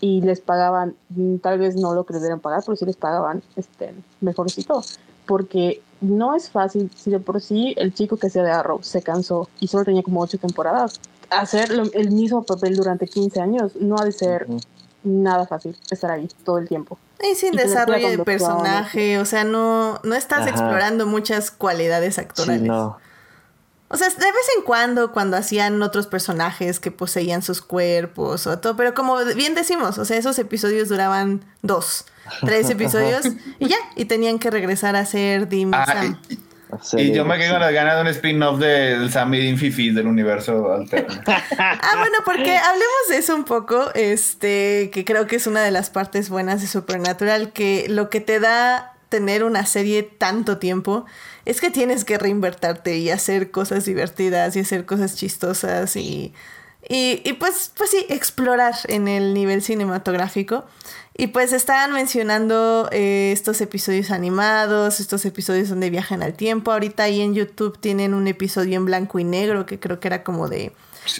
Y 0.00 0.20
les 0.20 0.40
pagaban, 0.40 0.94
mm, 1.10 1.36
tal 1.36 1.58
vez 1.58 1.76
no 1.76 1.94
lo 1.94 2.04
que 2.04 2.12
les 2.14 2.22
debieran 2.22 2.40
pagar, 2.40 2.62
pero 2.64 2.76
sí 2.76 2.84
les 2.84 2.96
pagaban 2.96 3.42
este, 3.56 3.94
mejorcito. 4.20 4.82
Porque 5.26 5.80
no 6.04 6.34
es 6.36 6.50
fácil, 6.50 6.90
si 6.96 7.10
de 7.10 7.18
por 7.20 7.40
sí 7.40 7.74
el 7.76 7.92
chico 7.94 8.16
que 8.16 8.28
hacía 8.28 8.42
de 8.42 8.50
Arrow 8.50 8.80
se 8.82 9.02
cansó 9.02 9.48
y 9.60 9.68
solo 9.68 9.84
tenía 9.84 10.02
como 10.02 10.20
ocho 10.20 10.38
temporadas, 10.38 11.00
hacer 11.30 11.70
lo- 11.70 11.90
el 11.92 12.10
mismo 12.10 12.42
papel 12.44 12.76
durante 12.76 13.06
15 13.06 13.40
años 13.40 13.72
no 13.80 13.96
ha 13.98 14.04
de 14.04 14.12
ser 14.12 14.46
nada 15.02 15.46
fácil 15.46 15.76
estar 15.90 16.10
ahí 16.10 16.28
todo 16.44 16.58
el 16.58 16.68
tiempo. 16.68 16.98
y 17.22 17.34
sin 17.34 17.54
y 17.54 17.56
desarrollo 17.56 18.08
de 18.10 18.18
personaje, 18.18 19.18
o 19.18 19.24
sea, 19.24 19.44
no, 19.44 19.98
no 20.04 20.14
estás 20.14 20.40
Ajá. 20.40 20.50
explorando 20.50 21.06
muchas 21.06 21.50
cualidades 21.50 22.16
Sí, 22.16 22.20
actorales. 22.20 22.62
no. 22.62 22.98
O 23.88 23.96
sea, 23.96 24.08
de 24.08 24.14
vez 24.16 24.46
en 24.58 24.64
cuando, 24.64 25.12
cuando 25.12 25.36
hacían 25.36 25.80
otros 25.82 26.06
personajes 26.06 26.80
que 26.80 26.90
poseían 26.90 27.42
sus 27.42 27.62
cuerpos 27.62 28.46
o 28.46 28.58
todo, 28.58 28.76
pero 28.76 28.92
como 28.94 29.16
bien 29.36 29.54
decimos, 29.54 29.98
o 29.98 30.04
sea, 30.04 30.16
esos 30.16 30.38
episodios 30.38 30.88
duraban 30.88 31.44
dos, 31.62 32.06
tres 32.40 32.70
episodios 32.70 33.26
y 33.58 33.68
ya, 33.68 33.76
y 33.96 34.04
tenían 34.06 34.38
que 34.38 34.50
regresar 34.50 34.96
a 34.96 35.04
ser 35.06 35.48
Dim 35.48 35.70
y 35.70 35.72
Ah, 35.74 35.86
Sam. 35.86 36.18
Y 36.94 37.12
yo 37.12 37.24
me 37.24 37.34
sí. 37.36 37.40
quedo 37.42 37.52
con 37.52 37.60
las 37.60 37.72
ganas 37.72 37.94
de 37.94 38.00
un 38.00 38.06
spin-off 38.08 38.58
del 38.58 39.10
Sammy 39.12 39.38
Dean 39.38 39.56
Fifi 39.58 39.90
del 39.92 40.06
universo 40.08 40.72
alterno. 40.72 41.14
Ah, 41.58 41.96
bueno, 41.98 42.18
porque 42.24 42.56
hablemos 42.56 43.08
de 43.10 43.18
eso 43.18 43.36
un 43.36 43.44
poco, 43.44 43.92
este, 43.94 44.90
que 44.92 45.04
creo 45.04 45.26
que 45.28 45.36
es 45.36 45.46
una 45.46 45.62
de 45.62 45.70
las 45.70 45.90
partes 45.90 46.30
buenas 46.30 46.60
de 46.62 46.66
Supernatural, 46.66 47.52
que 47.52 47.86
lo 47.88 48.10
que 48.10 48.20
te 48.20 48.40
da 48.40 48.94
tener 49.08 49.44
una 49.44 49.64
serie 49.66 50.02
tanto 50.02 50.58
tiempo 50.58 51.04
es 51.44 51.60
que 51.60 51.70
tienes 51.70 52.04
que 52.04 52.18
reinvertirte 52.18 52.96
y 52.98 53.10
hacer 53.10 53.52
cosas 53.52 53.84
divertidas 53.84 54.56
y 54.56 54.60
hacer 54.60 54.84
cosas 54.84 55.14
chistosas 55.14 55.94
y, 55.94 56.32
y, 56.88 57.20
y 57.24 57.32
pues, 57.34 57.70
pues 57.76 57.90
sí, 57.90 58.04
explorar 58.08 58.74
en 58.88 59.06
el 59.06 59.32
nivel 59.34 59.62
cinematográfico. 59.62 60.64
Y 61.16 61.28
pues 61.28 61.52
estaban 61.52 61.92
mencionando 61.92 62.88
eh, 62.90 63.30
estos 63.32 63.60
episodios 63.60 64.10
animados, 64.10 64.98
estos 64.98 65.24
episodios 65.24 65.68
donde 65.68 65.88
viajan 65.90 66.22
al 66.24 66.34
tiempo. 66.34 66.72
Ahorita 66.72 67.04
ahí 67.04 67.20
en 67.20 67.34
YouTube 67.34 67.78
tienen 67.78 68.14
un 68.14 68.26
episodio 68.26 68.76
en 68.76 68.84
blanco 68.84 69.20
y 69.20 69.24
negro 69.24 69.64
que 69.64 69.78
creo 69.78 70.00
que 70.00 70.08
era 70.08 70.24
como 70.24 70.48
de, 70.48 70.72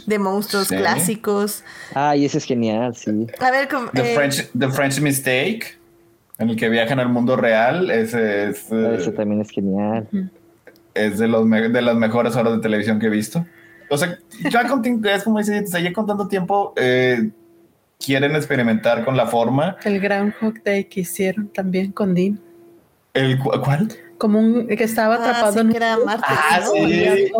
de 0.06 0.18
monstruos 0.18 0.66
Sí. 0.66 0.76
clásicos. 0.76 1.62
Ay, 1.94 2.24
ese 2.24 2.38
es 2.38 2.44
genial, 2.44 2.96
sí. 2.96 3.28
A 3.38 3.50
ver, 3.52 3.68
com- 3.68 3.88
The, 3.92 4.12
eh, 4.12 4.14
French, 4.16 4.50
The 4.58 4.68
French 4.70 5.00
Mistake, 5.00 5.78
en 6.38 6.50
el 6.50 6.56
que 6.56 6.68
viajan 6.68 6.98
al 6.98 7.08
mundo 7.10 7.36
real, 7.36 7.88
ese 7.92 8.48
es, 8.50 8.64
eh, 8.72 8.96
Ese 8.98 9.12
también 9.12 9.42
es 9.42 9.50
genial. 9.50 10.08
es 10.94 11.18
de, 11.20 11.28
los 11.28 11.46
me- 11.46 11.68
de 11.68 11.82
las 11.82 11.94
mejores 11.94 12.34
horas 12.34 12.52
de 12.54 12.58
televisión 12.60 12.98
que 12.98 13.06
he 13.06 13.10
visto. 13.10 13.46
O 13.90 13.96
sea, 13.96 14.18
ya 14.50 14.66
con, 14.66 14.82
es 15.06 15.22
como 15.22 15.38
dice, 15.38 15.60
o 15.60 15.66
sea, 15.68 15.78
ya 15.78 15.92
con 15.92 16.04
tanto 16.04 16.26
tiempo 16.26 16.72
eh, 16.76 17.30
quieren 18.04 18.34
experimentar 18.36 19.04
con 19.04 19.16
la 19.16 19.26
forma. 19.26 19.76
El 19.84 20.00
Groundhog 20.00 20.62
Day 20.64 20.84
que 20.84 21.00
hicieron 21.00 21.48
también 21.48 21.92
con 21.92 22.14
Dean. 22.14 22.38
El, 23.14 23.38
cu- 23.38 23.52
¿Cuál? 23.62 23.88
Como 24.18 24.38
un 24.38 24.66
que 24.68 24.84
estaba 24.84 25.14
ah, 25.16 25.18
atrapado 25.30 25.52
sí, 25.54 25.60
en 25.60 25.76
era 25.76 25.96
martes, 26.04 26.24
Ah, 26.28 26.60
¿no? 26.64 26.72
sí. 26.72 27.30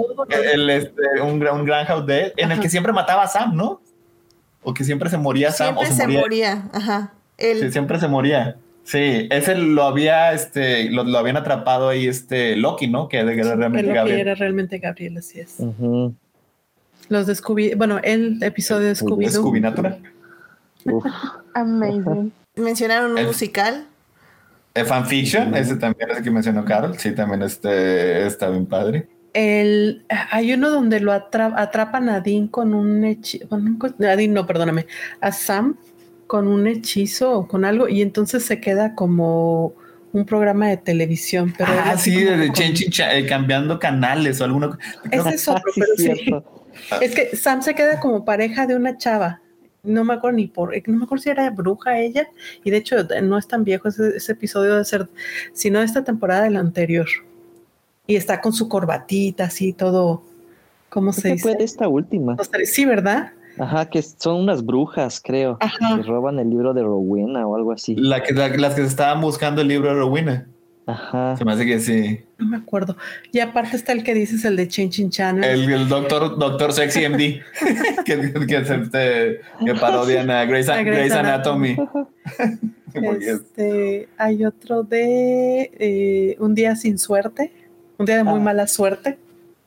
El, 0.53 0.71
este, 0.71 1.03
un, 1.23 1.47
un 1.47 1.65
Groundhog 1.65 2.07
Day 2.07 2.33
en 2.37 2.53
el 2.53 2.61
que 2.61 2.69
siempre 2.69 2.93
mataba 2.93 3.23
a 3.25 3.29
Sam, 3.29 3.55
¿no? 3.57 3.81
O 4.63 4.73
que 4.75 4.85
siempre 4.85 5.11
se 5.11 5.17
moría 5.19 5.51
Sam. 5.53 5.75
Siempre 5.77 5.85
o 5.85 5.91
se, 5.91 5.97
se 5.97 6.03
moría. 6.07 6.21
moría. 6.21 6.69
Ajá. 6.73 7.13
El, 7.39 7.61
Sí, 7.61 7.73
siempre 7.73 7.99
se 8.01 8.09
moría. 8.09 8.57
Sí, 8.85 9.29
ese 9.31 9.55
lo 9.57 9.85
había, 9.85 10.33
este, 10.35 10.91
lo, 10.91 11.05
lo 11.05 11.19
habían 11.19 11.37
atrapado 11.39 11.89
ahí, 11.89 12.07
este, 12.07 12.55
Loki, 12.55 12.87
¿no? 12.87 13.09
Que 13.09 13.19
era 13.19 13.33
realmente 13.55 13.93
Gabriel. 13.93 14.21
era 14.21 14.35
realmente 14.35 14.79
Gabriel, 14.79 15.17
así 15.19 15.41
es. 15.41 15.57
Los 17.09 17.27
de 17.27 17.35
Scooby, 17.35 17.75
bueno, 17.75 17.99
el 18.03 18.43
episodio 18.43 18.89
de 18.89 18.95
Scooby 18.95 19.27
Amazing. 21.55 22.33
mencionaron 22.57 23.13
un 23.13 23.19
El- 23.19 23.27
musical. 23.27 23.87
Eh, 24.77 24.85
fanfiction, 24.85 25.55
ese 25.55 25.77
también 25.77 26.11
es 26.11 26.17
el 26.19 26.25
que 26.25 26.31
mencionó 26.33 26.65
Carol. 26.65 26.99
Sí, 26.99 27.13
también 27.15 27.43
este, 27.43 28.27
está 28.27 28.49
bien 28.51 28.67
padre. 28.67 29.07
El, 29.33 30.05
hay 30.31 30.53
uno 30.53 30.71
donde 30.71 30.99
lo 31.01 31.13
atra- 31.13 31.55
atrapan 31.57 32.09
a 32.09 32.21
Dean 32.21 32.49
con 32.49 32.75
un 32.75 33.05
hechizo, 33.05 33.47
a 33.53 34.17
Dean 34.17 34.33
no, 34.33 34.47
perdóname, 34.47 34.87
a 35.21 35.31
Sam 35.33 35.77
con 36.27 36.49
un 36.49 36.67
hechizo 36.67 37.33
o 37.39 37.47
con 37.49 37.65
algo 37.65 37.89
y 37.89 38.01
entonces 38.03 38.45
se 38.45 38.61
queda 38.61 38.95
como 38.97 39.75
un 40.13 40.25
programa 40.25 40.69
de 40.69 40.77
televisión. 40.77 41.53
Pero 41.57 41.73
ah, 41.85 41.97
sí, 41.97 42.23
de 42.25 42.49
con- 42.49 42.57
eh, 43.13 43.27
cambiando 43.29 43.79
canales 43.79 44.41
o 44.41 44.45
alguno. 44.45 44.77
Ese 45.11 45.29
es 45.31 45.49
otro, 45.49 45.63
Sí, 45.73 45.81
pero 45.81 45.95
sí. 45.97 46.35
Es 47.01 47.15
que 47.15 47.37
Sam 47.37 47.63
se 47.63 47.75
queda 47.77 48.01
como 48.01 48.25
pareja 48.25 48.67
de 48.67 48.75
una 48.77 48.97
chava. 48.97 49.41
No 49.85 50.03
me 50.05 50.15
acuerdo 50.15 50.37
ni 50.39 50.47
por, 50.47 50.71
no 50.89 50.97
me 50.99 51.05
acuerdo 51.05 51.23
si 51.23 51.31
era 51.31 51.49
bruja 51.51 51.99
ella, 51.99 52.27
y 52.65 52.71
de 52.71 52.79
hecho 52.79 52.97
no 53.23 53.39
es 53.39 53.47
tan 53.47 53.65
viejo 53.65 53.89
ese, 53.89 54.17
ese 54.17 54.33
episodio 54.33 54.77
de 54.77 54.85
ser, 54.85 55.09
sino 55.53 55.79
de 55.81 55.85
esta 55.85 56.03
temporada 56.03 56.45
del 56.45 56.57
anterior. 56.57 57.07
Y 58.07 58.17
está 58.17 58.41
con 58.41 58.53
su 58.53 58.69
corbatita, 58.69 59.45
así 59.45 59.73
todo, 59.73 60.23
¿cómo 60.89 61.13
se 61.13 61.29
dice? 61.33 61.43
fue 61.43 61.55
de 61.57 61.65
esta 61.65 61.89
última. 61.89 62.37
Sí, 62.65 62.85
¿verdad? 62.85 63.33
Ajá, 63.59 63.89
que 63.89 64.03
son 64.03 64.41
unas 64.41 64.65
brujas, 64.65 65.21
creo. 65.23 65.59
Ajá. 65.61 65.97
Que 65.97 66.03
roban 66.03 66.39
el 66.41 66.51
libro 66.51 66.75
de 66.75 66.83
Rowena 66.83 67.47
o 67.47 67.55
algo 67.57 67.73
así. 67.73 67.95
La 67.95 68.23
que, 68.23 68.35
la- 68.35 68.49
las 68.49 68.75
que 68.75 68.81
se 68.83 68.89
estaban 68.89 69.21
buscando 69.21 69.61
el 69.63 69.69
libro 69.69 69.89
de 69.91 69.95
Rowena. 69.95 70.49
Ajá. 70.87 71.35
Se 71.39 71.45
me 71.47 71.53
hace 71.53 71.65
que 71.65 71.81
sí. 71.81 72.21
No 72.39 72.47
me 72.47 72.57
acuerdo. 72.59 72.97
Y 73.33 73.41
aparte 73.41 73.75
está 73.77 73.93
el 73.93 74.05
que 74.05 74.13
dices, 74.13 74.45
el 74.45 74.57
de 74.57 74.69
Changing 74.69 75.09
Channel. 75.11 75.43
El, 75.45 75.73
el 75.73 75.89
doctor, 75.89 76.39
doctor 76.39 76.73
Sexy 76.75 77.09
MD, 77.09 77.19
que, 78.05 78.33
que, 78.47 78.57
es 78.57 78.71
este, 78.71 79.41
que 79.65 79.75
parodian 79.81 80.31
a 80.31 80.45
Grey's, 80.45 80.69
A 80.69 80.83
Grey's 80.83 81.13
Anatomy. 81.13 81.77
Este, 82.95 84.09
hay 84.19 84.45
otro 84.45 84.85
de 84.85 85.69
eh, 85.81 86.37
Un 86.39 86.55
día 86.55 86.77
sin 86.77 86.97
suerte, 86.97 87.51
un 87.99 88.07
día 88.07 88.19
de 88.19 88.23
muy 88.23 88.39
Ah. 88.39 88.43
mala 88.43 88.67
suerte, 88.69 89.19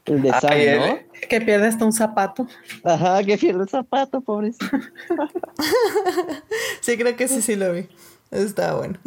El 0.05 0.21
de 0.21 0.29
Sam, 0.29 0.49
Ay, 0.49 0.67
¿no? 0.79 0.99
que 1.27 1.41
pierde 1.41 1.67
hasta 1.67 1.83
un 1.83 1.91
zapato. 1.91 2.47
Ajá, 2.85 3.21
que 3.25 3.37
pierde 3.37 3.63
el 3.63 3.67
zapato, 3.69 4.21
pobrecito. 4.21 4.65
Sí, 6.79 6.95
creo 6.97 7.17
que 7.17 7.27
sí, 7.27 7.41
sí 7.41 7.57
lo 7.57 7.73
vi. 7.73 7.89
Está 8.31 8.75
bueno. 8.75 8.97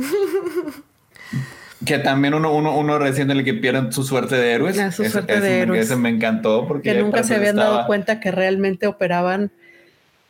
Que 1.85 1.99
también 1.99 2.35
uno, 2.35 2.53
uno, 2.53 2.77
uno 2.77 2.99
recién 2.99 3.31
en 3.31 3.39
el 3.39 3.45
que 3.45 3.55
pierden 3.55 3.93
su 3.93 4.03
suerte 4.05 4.37
de 4.37 4.53
héroes. 4.53 4.79
Ah, 4.79 4.93
su 4.93 5.03
Ese- 5.03 5.13
suerte 5.13 5.33
ese 5.35 5.43
de 5.43 5.49
me- 5.51 5.61
héroes. 5.61 5.87
Ese 5.87 5.97
me 5.97 6.09
encantó 6.11 6.67
porque 6.69 6.93
que 6.93 7.03
nunca 7.03 7.23
se 7.23 7.35
habían 7.37 7.57
dado 7.57 7.87
cuenta 7.87 8.21
que 8.21 8.31
realmente 8.31 8.87
operaban 8.87 9.51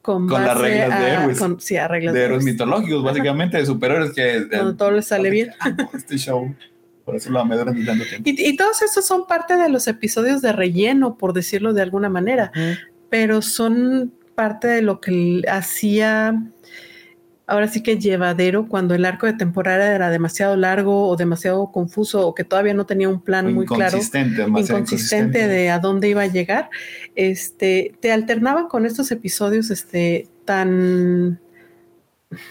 con, 0.02 0.28
Con 0.28 0.44
las 0.44 0.56
reglas 0.59 0.89
de 1.01 1.06
a- 1.06 1.22
héroes. 1.22 1.39
con- 1.39 1.60
sí, 1.60 1.77
a 1.77 1.89
reglas 1.89 2.14
de 2.14 2.20
de 2.20 2.24
héroes 2.27 2.43
héroes. 2.43 2.52
mitológicos, 2.55 3.02
básicamente, 3.02 3.56
de 3.59 3.66
superhéroes 3.66 4.12
que... 4.12 4.40
Donde 4.44 4.78
todo 4.78 4.93
les 4.93 5.06
sale 5.06 5.28
bien. 5.31 5.51
Este 5.93 6.16
show. 6.18 6.55
Por 7.05 7.16
eso 7.16 7.31
lo 7.31 7.40
amé 7.40 7.56
durante 7.56 7.85
tanto 7.85 8.05
tiempo. 8.05 8.31
Y, 8.31 8.48
y 8.51 8.56
todos 8.56 8.81
esos 8.82 9.05
son 9.05 9.27
parte 9.27 9.56
de 9.56 9.68
los 9.68 9.89
episodios 9.89 10.43
de 10.43 10.52
relleno, 10.52 11.16
por 11.16 11.32
decirlo 11.32 11.72
de 11.74 11.82
alguna 11.82 12.09
manera, 12.09 12.52
pero 13.09 13.43
son 13.43 14.12
parte 14.36 14.68
de 14.68 14.82
lo 14.82 15.01
que 15.01 15.43
hacía 15.51 16.40
ahora 17.51 17.66
sí 17.66 17.82
que 17.82 17.98
llevadero 17.98 18.68
cuando 18.68 18.94
el 18.94 19.05
arco 19.05 19.27
de 19.27 19.32
temporada 19.32 19.93
era 19.93 20.09
demasiado 20.09 20.56
largo 20.56 21.09
o 21.09 21.16
demasiado 21.16 21.72
confuso 21.72 22.27
o 22.27 22.32
que 22.32 22.44
todavía 22.44 22.74
no 22.74 22.86
tenía 22.86 23.09
un 23.09 23.20
plan 23.20 23.52
muy 23.52 23.66
claro, 23.66 23.98
Inconsistente, 23.98 25.48
de 25.48 25.68
a 25.68 25.81
dónde 25.81 26.09
iba 26.09 26.22
a 26.22 26.28
llegar, 26.28 26.70
este, 27.16 27.93
te 28.01 28.12
alternaban 28.12 28.68
con 28.68 28.86
estos 28.86 29.10
episodios 29.10 29.70
este, 29.70 30.28
tan, 30.44 31.40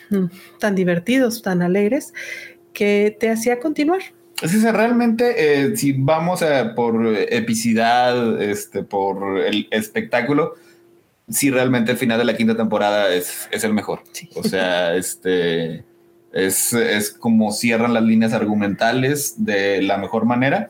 mm, 0.09 0.25
tan 0.59 0.75
divertidos, 0.75 1.41
tan 1.41 1.61
alegres, 1.61 2.13
que 2.73 3.15
te 3.17 3.29
hacía 3.29 3.59
continuar. 3.59 4.01
Es 4.41 4.53
que 4.53 4.71
realmente, 4.71 5.33
eh, 5.37 5.77
si 5.77 5.93
vamos 5.93 6.41
a 6.41 6.75
por 6.75 7.15
epicidad, 7.15 8.41
este, 8.41 8.83
por 8.83 9.39
el 9.39 9.67
espectáculo, 9.71 10.55
sí 11.29 11.49
realmente 11.51 11.91
el 11.91 11.97
final 11.97 12.17
de 12.17 12.25
la 12.25 12.35
quinta 12.35 12.55
temporada 12.55 13.09
es, 13.13 13.47
es 13.51 13.63
el 13.63 13.73
mejor. 13.73 14.01
Sí. 14.11 14.29
O 14.35 14.43
sea, 14.43 14.95
este 14.95 15.85
es, 16.31 16.73
es 16.73 17.11
como 17.11 17.51
cierran 17.51 17.93
las 17.93 18.03
líneas 18.03 18.33
argumentales 18.33 19.35
de 19.43 19.81
la 19.81 19.97
mejor 19.97 20.25
manera. 20.25 20.69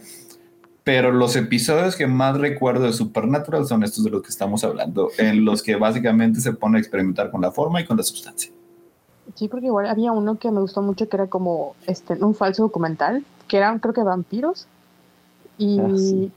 Pero 0.84 1.12
los 1.12 1.36
episodios 1.36 1.96
que 1.96 2.08
más 2.08 2.38
recuerdo 2.40 2.86
de 2.86 2.94
Supernatural 2.94 3.68
son 3.68 3.84
estos 3.84 4.04
de 4.04 4.10
los 4.10 4.24
que 4.24 4.30
estamos 4.30 4.64
hablando, 4.64 5.10
en 5.18 5.46
los 5.46 5.62
que 5.62 5.76
básicamente 5.76 6.40
se 6.40 6.54
pone 6.54 6.78
a 6.78 6.82
experimentar 6.82 7.30
con 7.30 7.42
la 7.42 7.52
forma 7.52 7.80
y 7.82 7.86
con 7.86 7.98
la 7.98 8.02
sustancia. 8.04 8.52
Sí, 9.36 9.48
porque 9.48 9.68
igual 9.68 9.86
había 9.86 10.12
uno 10.12 10.40
que 10.40 10.50
me 10.50 10.62
gustó 10.62 10.82
mucho 10.82 11.08
que 11.08 11.16
era 11.16 11.28
como 11.28 11.76
este 11.86 12.14
un 12.16 12.34
falso 12.34 12.64
documental, 12.64 13.24
que 13.48 13.58
eran 13.58 13.78
creo 13.80 13.94
que 13.94 14.02
vampiros. 14.02 14.66
Y 15.60 15.80
Ah, 15.80 15.90
sí. 15.96 16.32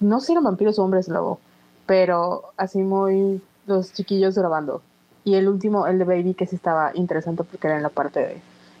no 0.00 0.20
sé 0.20 0.26
si 0.26 0.32
eran 0.32 0.44
vampiros 0.44 0.78
o 0.78 0.84
hombres 0.84 1.08
lobo, 1.08 1.40
pero 1.86 2.42
así 2.58 2.78
muy 2.80 3.40
los 3.68 3.92
chiquillos 3.92 4.36
grabando. 4.36 4.82
Y 5.24 5.34
el 5.34 5.48
último, 5.48 5.86
el 5.86 5.98
de 5.98 6.04
Baby, 6.04 6.34
que 6.34 6.46
sí 6.46 6.56
estaba 6.56 6.90
interesante 6.94 7.44
porque 7.44 7.66
era 7.66 7.76
en 7.76 7.82
la 7.82 7.90
parte 7.90 8.20
de 8.20 8.36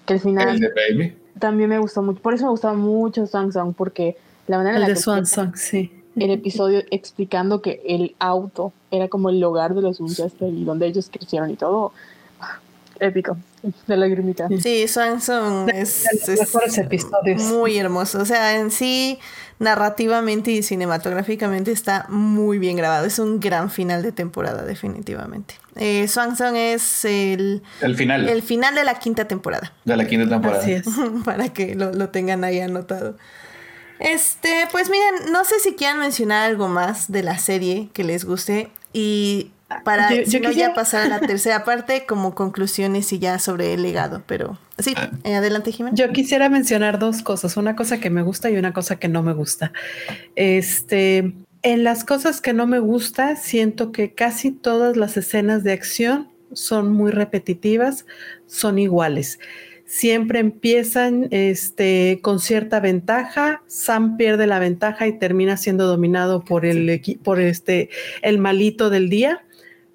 que 0.06 0.14
al 0.14 0.20
final 0.20 0.48
El 0.48 0.60
de 0.60 0.68
Baby. 0.68 1.16
también 1.38 1.68
me 1.68 1.78
gustó 1.78 2.02
mucho. 2.02 2.20
Por 2.22 2.34
eso 2.34 2.44
me 2.44 2.50
gustaba 2.50 2.74
mucho 2.74 3.26
Song 3.26 3.52
Song, 3.52 3.74
porque 3.76 4.16
la 4.46 4.56
manera 4.56 4.76
en 4.76 4.82
El 4.82 4.82
la 4.82 4.88
de 4.88 4.94
que 4.94 5.00
Swan 5.00 5.26
Song, 5.26 5.54
sí. 5.56 5.92
el 6.16 6.30
episodio 6.30 6.82
explicando 6.90 7.60
que 7.60 7.82
el 7.86 8.16
auto 8.18 8.72
era 8.90 9.08
como 9.08 9.28
el 9.28 9.44
hogar 9.44 9.74
de 9.74 9.82
los 9.82 10.00
Winchester 10.00 10.48
y 10.48 10.64
donde 10.64 10.86
ellos 10.86 11.10
crecieron 11.12 11.50
y 11.50 11.56
todo. 11.56 11.92
Épico. 13.00 13.36
De 13.86 13.96
lagrimita. 13.96 14.48
Sí, 14.62 14.86
Swanson 14.88 15.68
es, 15.70 16.06
es 16.06 16.40
mejores 16.40 16.78
episodios. 16.78 17.42
muy 17.42 17.78
hermoso. 17.78 18.20
O 18.20 18.24
sea, 18.24 18.56
en 18.56 18.70
sí, 18.70 19.18
narrativamente 19.58 20.50
y 20.50 20.62
cinematográficamente 20.62 21.72
está 21.72 22.06
muy 22.08 22.58
bien 22.58 22.76
grabado. 22.76 23.06
Es 23.06 23.18
un 23.18 23.40
gran 23.40 23.70
final 23.70 24.02
de 24.02 24.12
temporada, 24.12 24.62
definitivamente. 24.64 25.54
Eh, 25.76 26.06
Swanson 26.08 26.56
es 26.56 27.04
el, 27.04 27.62
El 27.80 27.96
final 27.96 28.28
el 28.28 28.42
final 28.42 28.74
de 28.74 28.84
la 28.84 28.98
quinta 28.98 29.26
temporada. 29.26 29.72
de 29.84 29.96
la 29.96 30.06
quinta 30.06 30.28
temporada. 30.28 30.62
Así 30.62 30.72
es. 30.72 30.84
para 31.24 31.52
que 31.52 31.74
lo, 31.74 31.92
lo 31.92 32.08
tengan 32.10 32.44
ahí 32.44 32.60
anotado. 32.60 33.16
Este, 34.00 34.68
pues 34.70 34.90
miren, 34.90 35.32
no 35.32 35.44
sé 35.44 35.58
si 35.60 35.74
quieran 35.74 35.98
mencionar 35.98 36.48
algo 36.48 36.68
más 36.68 37.10
de 37.10 37.22
la 37.24 37.36
serie 37.38 37.88
que 37.92 38.04
les 38.04 38.24
guste 38.24 38.70
y 38.92 39.50
para 39.84 40.10
Yo- 40.10 40.22
yo 40.22 40.30
si 40.30 40.40
no 40.40 40.48
quisiera- 40.48 40.68
ya 40.70 40.74
pasar 40.74 41.02
a 41.02 41.08
la 41.08 41.20
tercera 41.26 41.64
parte 41.64 42.04
como 42.06 42.34
conclusiones 42.34 43.12
y 43.12 43.18
ya 43.18 43.38
sobre 43.38 43.74
el 43.74 43.82
legado, 43.82 44.22
pero 44.26 44.58
sí, 44.78 44.94
eh, 45.24 45.34
adelante 45.34 45.72
Jimena. 45.72 45.94
Yo 45.94 46.10
quisiera 46.12 46.48
mencionar 46.48 46.98
dos 46.98 47.22
cosas, 47.22 47.56
una 47.56 47.76
cosa 47.76 48.00
que 48.00 48.10
me 48.10 48.22
gusta 48.22 48.50
y 48.50 48.56
una 48.56 48.72
cosa 48.72 48.96
que 48.96 49.08
no 49.08 49.22
me 49.22 49.32
gusta. 49.34 49.72
Este, 50.36 51.32
en 51.62 51.84
las 51.84 52.04
cosas 52.04 52.40
que 52.40 52.52
no 52.52 52.66
me 52.66 52.78
gusta, 52.78 53.36
siento 53.36 53.92
que 53.92 54.12
casi 54.14 54.52
todas 54.52 54.96
las 54.96 55.16
escenas 55.16 55.64
de 55.64 55.72
acción 55.72 56.28
son 56.52 56.92
muy 56.92 57.10
repetitivas, 57.10 58.06
son 58.46 58.78
iguales. 58.78 59.38
Siempre 59.84 60.38
empiezan 60.38 61.28
este, 61.30 62.20
con 62.22 62.40
cierta 62.40 62.78
ventaja, 62.78 63.62
Sam 63.66 64.16
pierde 64.18 64.46
la 64.46 64.58
ventaja 64.58 65.06
y 65.06 65.18
termina 65.18 65.56
siendo 65.56 65.86
dominado 65.86 66.44
por 66.44 66.66
el, 66.66 67.00
por 67.24 67.40
este, 67.40 67.88
el 68.22 68.38
malito 68.38 68.90
del 68.90 69.08
día, 69.08 69.42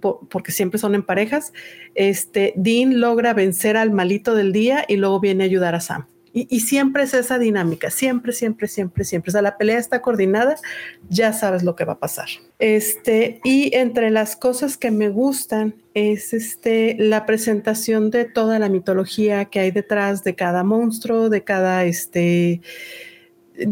po- 0.04 0.20
porque 0.30 0.52
siempre 0.52 0.78
son 0.80 0.94
en 0.96 1.04
parejas 1.04 1.54
este, 1.96 2.54
Dean 2.56 3.00
logra 3.00 3.34
vencer 3.34 3.78
al 3.78 3.92
malito 3.92 4.36
del 4.36 4.52
día 4.52 4.86
y 4.88 4.98
luego 4.98 5.20
viene 5.20 5.44
a 5.44 5.48
ayudar 5.48 5.74
a 5.76 5.80
Sam. 5.80 6.06
Y, 6.36 6.48
y 6.50 6.62
siempre 6.62 7.04
es 7.04 7.14
esa 7.14 7.38
dinámica, 7.38 7.92
siempre, 7.92 8.34
siempre, 8.34 8.68
siempre, 8.68 9.04
siempre. 9.04 9.30
O 9.30 9.34
sea, 9.34 9.44
la 9.44 9.56
pelea 9.56 9.78
está 9.78 10.02
coordinada, 10.02 10.56
ya 11.08 11.32
sabes 11.32 11.62
lo 11.62 11.76
que 11.76 11.86
va 11.86 11.94
a 11.94 12.00
pasar. 12.00 12.28
Este, 12.58 13.40
y 13.44 13.70
entre 13.76 14.10
las 14.10 14.36
cosas 14.36 14.76
que 14.76 14.90
me 14.90 15.10
gustan 15.10 15.76
es 15.94 16.34
este, 16.34 16.96
la 16.98 17.28
presentación 17.28 18.10
de 18.10 18.26
toda 18.26 18.58
la 18.58 18.68
mitología 18.68 19.46
que 19.46 19.60
hay 19.60 19.70
detrás 19.70 20.24
de 20.24 20.34
cada 20.34 20.64
monstruo, 20.64 21.30
de 21.30 21.44
cada 21.44 21.86
este, 21.86 22.62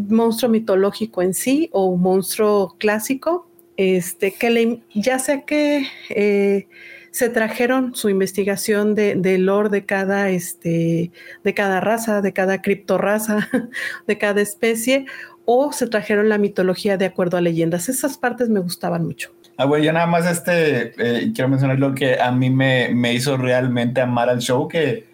monstruo 0.10 0.52
mitológico 0.52 1.24
en 1.24 1.34
sí 1.34 1.68
o 1.72 1.86
un 1.86 2.02
monstruo 2.02 2.76
clásico. 2.78 3.48
Este, 3.82 4.32
que 4.32 4.84
ya 4.94 5.18
sea 5.18 5.42
que 5.42 5.88
eh, 6.12 6.68
se 7.10 7.30
trajeron 7.30 7.96
su 7.96 8.10
investigación 8.10 8.94
de, 8.94 9.16
de 9.16 9.40
lore 9.40 9.70
de 9.70 9.88
cada, 9.88 10.30
este, 10.30 11.10
de 11.44 11.54
cada 11.56 11.82
raza, 11.82 12.22
de 12.22 12.32
cada 12.32 12.62
criptorraza, 12.62 13.50
de 14.08 14.18
cada 14.20 14.40
especie, 14.40 15.08
o 15.46 15.74
se 15.74 15.88
trajeron 15.88 16.30
la 16.30 16.38
mitología 16.38 16.96
de 16.98 17.06
acuerdo 17.06 17.38
a 17.38 17.42
leyendas. 17.42 17.90
Esas 17.90 18.20
partes 18.20 18.50
me 18.50 18.60
gustaban 18.60 19.04
mucho. 19.04 19.32
Ah, 19.58 19.66
güey, 19.66 19.84
yo 19.84 19.92
nada 19.92 20.06
más 20.06 20.30
este, 20.30 20.94
eh, 21.00 21.32
quiero 21.34 21.50
mencionar 21.50 21.80
lo 21.80 21.96
que 21.96 22.20
a 22.20 22.32
mí 22.32 22.52
me, 22.52 22.90
me 22.94 23.16
hizo 23.16 23.36
realmente 23.36 24.00
amar 24.00 24.30
al 24.30 24.42
show, 24.42 24.68
que 24.68 25.06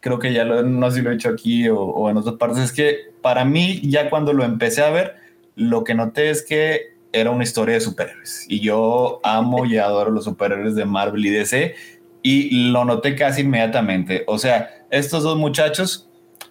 creo 0.00 0.18
que 0.18 0.34
ya 0.34 0.44
lo, 0.44 0.62
no 0.62 0.90
sé 0.90 0.98
si 0.98 1.02
lo 1.02 1.12
he 1.12 1.14
hecho 1.14 1.30
aquí 1.30 1.66
o 1.70 2.10
en 2.10 2.18
otras 2.18 2.34
partes, 2.34 2.58
es 2.58 2.72
que 2.72 3.10
para 3.22 3.46
mí 3.46 3.80
ya 3.88 4.10
cuando 4.10 4.34
lo 4.34 4.44
empecé 4.44 4.82
a 4.82 4.90
ver, 4.90 5.16
lo 5.56 5.82
que 5.82 5.94
noté 5.94 6.28
es 6.28 6.42
que 6.42 6.91
era 7.12 7.30
una 7.30 7.44
historia 7.44 7.74
de 7.74 7.80
superhéroes 7.80 8.46
y 8.48 8.60
yo 8.60 9.20
amo 9.22 9.64
y 9.66 9.76
adoro 9.76 10.10
los 10.10 10.24
superhéroes 10.24 10.74
de 10.74 10.84
Marvel 10.84 11.26
y 11.26 11.30
DC 11.30 11.74
y 12.22 12.70
lo 12.70 12.84
noté 12.84 13.14
casi 13.14 13.42
inmediatamente. 13.42 14.24
O 14.26 14.38
sea, 14.38 14.86
estos 14.90 15.22
dos 15.22 15.36
muchachos, 15.36 16.08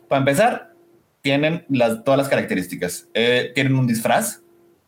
para 0.08 0.20
empezar, 0.20 0.74
tienen 1.22 1.66
las, 1.70 2.04
todas 2.04 2.18
las 2.18 2.30
características. 2.30 3.08
Eh, 3.14 3.52
tienen 3.56 3.76
un 3.76 3.88
disfraz, 3.88 4.42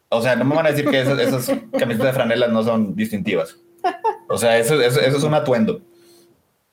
o 0.10 0.22
sea, 0.22 0.36
no 0.36 0.45
me 0.45 0.56
van 0.56 0.68
a 0.68 0.72
decir 0.72 0.90
que 0.90 1.02
esas, 1.02 1.20
esas 1.20 1.45
camisetas 1.78 2.08
de 2.08 2.14
franelas 2.14 2.52
no 2.52 2.64
son 2.64 2.95
distintivas. 2.95 3.58
O 4.30 4.38
sea, 4.38 4.58
eso, 4.58 4.82
eso, 4.82 5.00
eso 5.02 5.18
es 5.18 5.24
un 5.24 5.34
atuendo. 5.34 5.82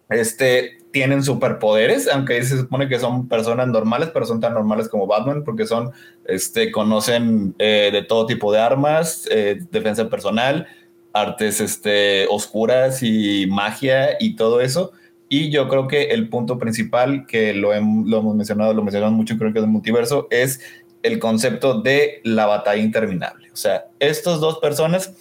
Este, 0.09 0.80
tienen 0.93 1.23
superpoderes, 1.23 2.09
aunque 2.09 2.43
se 2.43 2.59
supone 2.59 2.89
que 2.89 2.99
son 2.99 3.29
personas 3.29 3.69
normales, 3.69 4.11
pero 4.13 4.27
son 4.27 4.41
tan 4.41 4.55
normales 4.55 4.89
como 4.89 5.07
Batman, 5.07 5.45
porque 5.45 5.67
son, 5.67 5.93
este, 6.27 6.73
conocen 6.73 7.55
eh, 7.59 7.91
de 7.93 8.03
todo 8.03 8.27
tipo 8.27 8.53
de 8.53 8.59
armas, 8.59 9.29
eh, 9.31 9.61
defensa 9.71 10.09
personal, 10.09 10.67
artes 11.13 11.61
este, 11.61 12.27
oscuras 12.29 13.03
y 13.03 13.47
magia 13.49 14.17
y 14.19 14.35
todo 14.37 14.61
eso. 14.61 14.93
Y 15.29 15.51
yo 15.51 15.69
creo 15.69 15.87
que 15.87 16.11
el 16.11 16.29
punto 16.29 16.59
principal, 16.59 17.25
que 17.27 17.55
lo, 17.55 17.73
hem- 17.73 18.05
lo 18.07 18.19
hemos 18.19 18.35
mencionado, 18.35 18.75
lo 18.75 18.83
mencionamos 18.83 19.17
mucho, 19.17 19.39
creo 19.39 19.53
que 19.53 19.61
es 19.61 19.65
el 19.65 19.71
multiverso, 19.71 20.27
es 20.31 20.61
el 21.05 21.21
concepto 21.21 21.81
de 21.83 22.21
la 22.25 22.47
batalla 22.47 22.83
interminable. 22.83 23.51
O 23.53 23.57
sea, 23.57 23.85
estas 24.01 24.41
dos 24.41 24.59
personas 24.59 25.15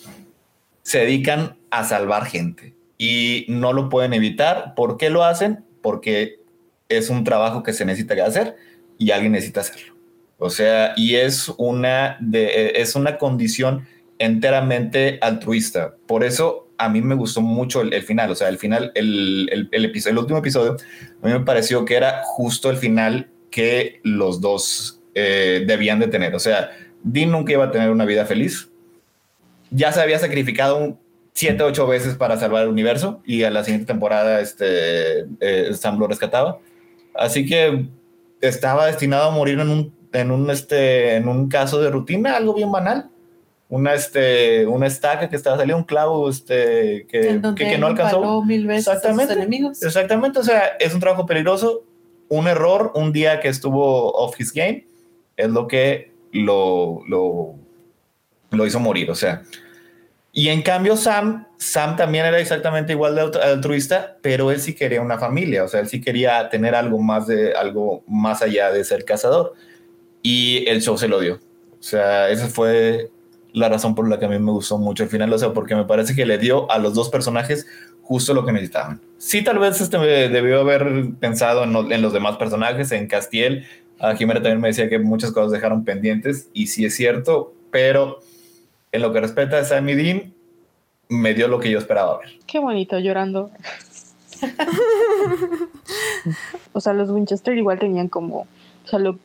se 0.81 0.99
dedican 0.99 1.57
a 1.69 1.83
salvar 1.83 2.25
gente 2.25 2.73
y 2.99 3.45
no 3.47 3.73
lo 3.73 3.89
pueden 3.89 4.13
evitar. 4.13 4.75
¿Por 4.75 4.97
qué 4.97 5.09
lo 5.09 5.23
hacen? 5.23 5.63
Porque 5.81 6.41
es 6.89 7.09
un 7.09 7.23
trabajo 7.23 7.63
que 7.63 7.73
se 7.73 7.85
necesita 7.85 8.13
hacer 8.23 8.57
y 8.99 9.09
alguien 9.09 9.31
necesita 9.31 9.61
hacerlo. 9.61 9.95
O 10.37 10.49
sea, 10.51 10.93
y 10.95 11.15
es 11.15 11.49
una, 11.57 12.17
de, 12.19 12.73
es 12.75 12.95
una 12.95 13.17
condición 13.17 13.87
enteramente 14.19 15.17
altruista. 15.21 15.95
Por 16.05 16.23
eso 16.23 16.69
a 16.77 16.89
mí 16.89 17.01
me 17.01 17.15
gustó 17.15 17.41
mucho 17.41 17.81
el, 17.81 17.93
el 17.93 18.03
final. 18.03 18.31
O 18.31 18.35
sea, 18.35 18.49
el 18.49 18.57
final, 18.57 18.91
el, 18.95 19.49
el, 19.51 19.69
el, 19.71 19.85
episodio, 19.85 20.13
el 20.13 20.19
último 20.19 20.39
episodio, 20.39 20.77
a 21.21 21.27
mí 21.27 21.33
me 21.33 21.39
pareció 21.39 21.85
que 21.85 21.95
era 21.95 22.21
justo 22.23 22.69
el 22.69 22.77
final 22.77 23.29
que 23.49 24.01
los 24.03 24.41
dos 24.41 25.01
eh, 25.15 25.63
debían 25.65 25.99
de 25.99 26.07
tener. 26.07 26.35
O 26.35 26.39
sea, 26.39 26.71
Dean 27.03 27.31
nunca 27.31 27.53
iba 27.53 27.65
a 27.65 27.71
tener 27.71 27.91
una 27.91 28.05
vida 28.05 28.25
feliz. 28.25 28.69
Ya 29.71 29.91
se 29.91 30.01
había 30.01 30.19
sacrificado 30.19 30.77
un 30.77 30.99
siete, 31.39 31.63
ocho 31.63 31.87
veces 31.87 32.15
para 32.15 32.37
salvar 32.37 32.63
el 32.63 32.69
universo 32.69 33.21
y 33.25 33.43
a 33.43 33.49
la 33.49 33.63
siguiente 33.63 33.87
temporada 33.87 34.41
este, 34.41 35.21
eh, 35.39 35.73
Sam 35.73 35.97
lo 35.97 36.05
rescataba. 36.05 36.59
Así 37.15 37.45
que 37.45 37.87
estaba 38.41 38.87
destinado 38.87 39.29
a 39.29 39.31
morir 39.31 39.57
en 39.57 39.69
un, 39.69 39.93
en 40.11 40.31
un, 40.31 40.49
este, 40.49 41.15
en 41.15 41.29
un 41.29 41.47
caso 41.47 41.79
de 41.81 41.91
rutina, 41.91 42.35
algo 42.35 42.53
bien 42.53 42.69
banal. 42.73 43.09
Una, 43.69 43.93
este, 43.93 44.67
una 44.67 44.87
estaca 44.87 45.29
que 45.29 45.37
estaba 45.37 45.55
saliendo, 45.55 45.77
un 45.77 45.85
clavo 45.85 46.29
este, 46.29 47.07
que, 47.07 47.39
que, 47.55 47.69
que 47.69 47.77
no 47.77 47.87
alcanzó. 47.87 48.43
mil 48.43 48.67
veces 48.67 48.89
a 48.89 48.95
sus 48.95 49.03
Exactamente. 49.03 49.33
enemigos. 49.33 49.81
Exactamente, 49.81 50.39
o 50.39 50.43
sea, 50.43 50.75
es 50.77 50.93
un 50.93 50.99
trabajo 50.99 51.25
peligroso, 51.25 51.85
un 52.27 52.49
error, 52.49 52.91
un 52.95 53.13
día 53.13 53.39
que 53.39 53.47
estuvo 53.47 54.11
off 54.11 54.37
his 54.41 54.51
game, 54.51 54.87
es 55.37 55.49
lo 55.49 55.67
que 55.67 56.11
lo, 56.33 57.01
lo, 57.07 57.55
lo 58.51 58.65
hizo 58.65 58.79
morir, 58.81 59.09
o 59.09 59.15
sea. 59.15 59.43
Y 60.39 60.47
en 60.47 60.61
cambio 60.61 60.95
Sam, 60.95 61.47
Sam 61.57 61.97
también 61.97 62.25
era 62.25 62.39
exactamente 62.39 62.93
igual 62.93 63.13
de 63.13 63.39
altruista, 63.41 64.15
pero 64.21 64.51
él 64.51 64.61
sí 64.61 64.73
quería 64.73 65.01
una 65.01 65.17
familia, 65.17 65.65
o 65.65 65.67
sea, 65.67 65.81
él 65.81 65.89
sí 65.89 65.99
quería 65.99 66.47
tener 66.47 66.75
algo 66.75 66.97
más 66.99 67.27
de 67.27 67.51
algo 67.51 68.05
más 68.07 68.41
allá 68.41 68.71
de 68.71 68.85
ser 68.85 69.03
cazador. 69.03 69.53
Y 70.21 70.63
el 70.69 70.81
show 70.81 70.97
se 70.97 71.09
lo 71.09 71.19
dio. 71.19 71.41
O 71.73 71.83
sea, 71.83 72.29
esa 72.29 72.47
fue 72.47 73.09
la 73.51 73.67
razón 73.67 73.95
por 73.95 74.07
la 74.07 74.17
que 74.17 74.27
a 74.27 74.29
mí 74.29 74.39
me 74.39 74.53
gustó 74.53 74.77
mucho 74.77 75.03
el 75.03 75.09
final, 75.09 75.33
o 75.33 75.37
sea, 75.37 75.51
porque 75.51 75.75
me 75.75 75.83
parece 75.83 76.15
que 76.15 76.25
le 76.25 76.37
dio 76.37 76.71
a 76.71 76.77
los 76.77 76.93
dos 76.93 77.09
personajes 77.09 77.67
justo 78.01 78.33
lo 78.33 78.45
que 78.45 78.53
necesitaban. 78.53 79.01
Sí, 79.17 79.43
tal 79.43 79.59
vez 79.59 79.81
este 79.81 79.97
debió 79.97 80.61
haber 80.61 81.15
pensado 81.19 81.65
en, 81.65 81.91
en 81.91 82.01
los 82.01 82.13
demás 82.13 82.37
personajes, 82.37 82.93
en 82.93 83.07
Castiel. 83.07 83.65
A 83.99 84.15
Jimena 84.15 84.41
también 84.41 84.61
me 84.61 84.69
decía 84.69 84.87
que 84.87 84.99
muchas 84.99 85.33
cosas 85.33 85.51
dejaron 85.51 85.83
pendientes, 85.83 86.47
y 86.53 86.67
sí 86.67 86.85
es 86.85 86.95
cierto, 86.95 87.53
pero 87.71 88.21
en 88.91 89.01
lo 89.01 89.13
que 89.13 89.21
respecta 89.21 89.59
a 89.59 89.63
Sammy 89.63 89.95
Dean, 89.95 90.33
me 91.09 91.33
dio 91.33 91.47
lo 91.47 91.59
que 91.59 91.71
yo 91.71 91.79
esperaba 91.79 92.19
ver. 92.19 92.29
Qué 92.45 92.59
bonito, 92.59 92.99
llorando. 92.99 93.49
o 96.73 96.81
sea, 96.81 96.93
los 96.93 97.09
Winchester 97.09 97.57
igual 97.57 97.79
tenían 97.79 98.07
como, 98.07 98.41
o 98.41 98.87
sea, 98.87 98.99
lo, 98.99 99.17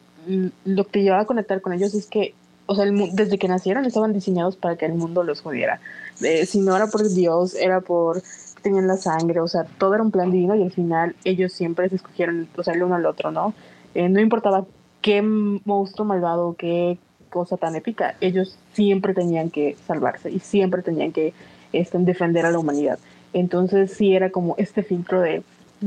lo 0.65 0.85
que 0.85 1.03
llevaba 1.03 1.23
a 1.23 1.27
conectar 1.27 1.61
con 1.61 1.73
ellos 1.73 1.95
es 1.95 2.07
que, 2.07 2.35
o 2.67 2.75
sea, 2.75 2.87
desde 2.87 3.39
que 3.39 3.49
nacieron 3.49 3.85
estaban 3.85 4.13
diseñados 4.13 4.57
para 4.57 4.77
que 4.77 4.87
el 4.87 4.95
mundo 4.95 5.23
los 5.23 5.43
jodiera. 5.43 5.81
Eh, 6.23 6.47
si 6.47 6.61
no 6.61 6.75
era 6.75 6.87
por 6.87 7.07
Dios, 7.09 7.55
era 7.55 7.81
por 7.81 8.23
tenían 8.63 8.89
la 8.89 8.97
sangre, 8.97 9.41
o 9.41 9.47
sea, 9.47 9.65
todo 9.65 9.95
era 9.95 10.03
un 10.03 10.11
plan 10.11 10.31
divino 10.31 10.57
y 10.57 10.63
al 10.63 10.73
final 10.73 11.15
ellos 11.25 11.53
siempre 11.53 11.89
se 11.91 11.97
escogieron, 11.97 12.49
o 12.57 12.63
sea, 12.63 12.73
el 12.73 12.83
uno 12.83 12.95
al 12.95 13.05
otro, 13.05 13.31
¿no? 13.31 13.53
Eh, 13.95 14.09
no 14.09 14.21
importaba 14.21 14.65
qué 15.03 15.21
monstruo 15.21 16.07
malvado, 16.07 16.57
qué 16.59 16.99
cosa 17.35 17.57
tan 17.57 17.75
épica, 17.75 18.15
ellos 18.21 18.57
siempre 18.75 19.13
tenían 19.13 19.51
que 19.51 19.77
salvarse 19.89 20.31
y 20.31 20.39
siempre 20.39 20.83
tenían 20.83 21.11
que 21.11 21.35
este, 21.73 21.99
defender 21.99 22.47
a 22.47 22.53
la 22.53 22.61
humanidad. 22.61 23.01
Entonces 23.33 23.93
sí 23.93 24.15
era 24.15 24.31
como 24.31 24.55
este 24.57 24.85
filtro 24.85 25.21
de 25.21 25.43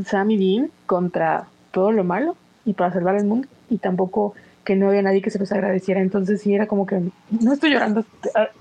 Sam 0.06 0.32
y 0.32 0.38
Dean 0.38 0.72
contra 0.86 1.48
todo 1.72 1.94
lo 1.94 2.04
malo 2.04 2.36
y 2.66 2.74
para 2.74 2.92
salvar 2.92 3.16
el 3.16 3.24
mundo 3.24 3.48
y 3.70 3.78
tampoco 3.78 4.36
que 4.66 4.76
no 4.76 4.90
había 4.90 5.02
nadie 5.02 5.22
que 5.22 5.30
se 5.30 5.40
les 5.40 5.50
agradeciera. 5.54 6.02
Entonces 6.02 6.42
sí 6.42 6.54
era 6.54 6.68
como 6.68 6.86
que 6.86 7.02
no 7.30 7.54
estoy 7.54 7.72
llorando, 7.72 8.04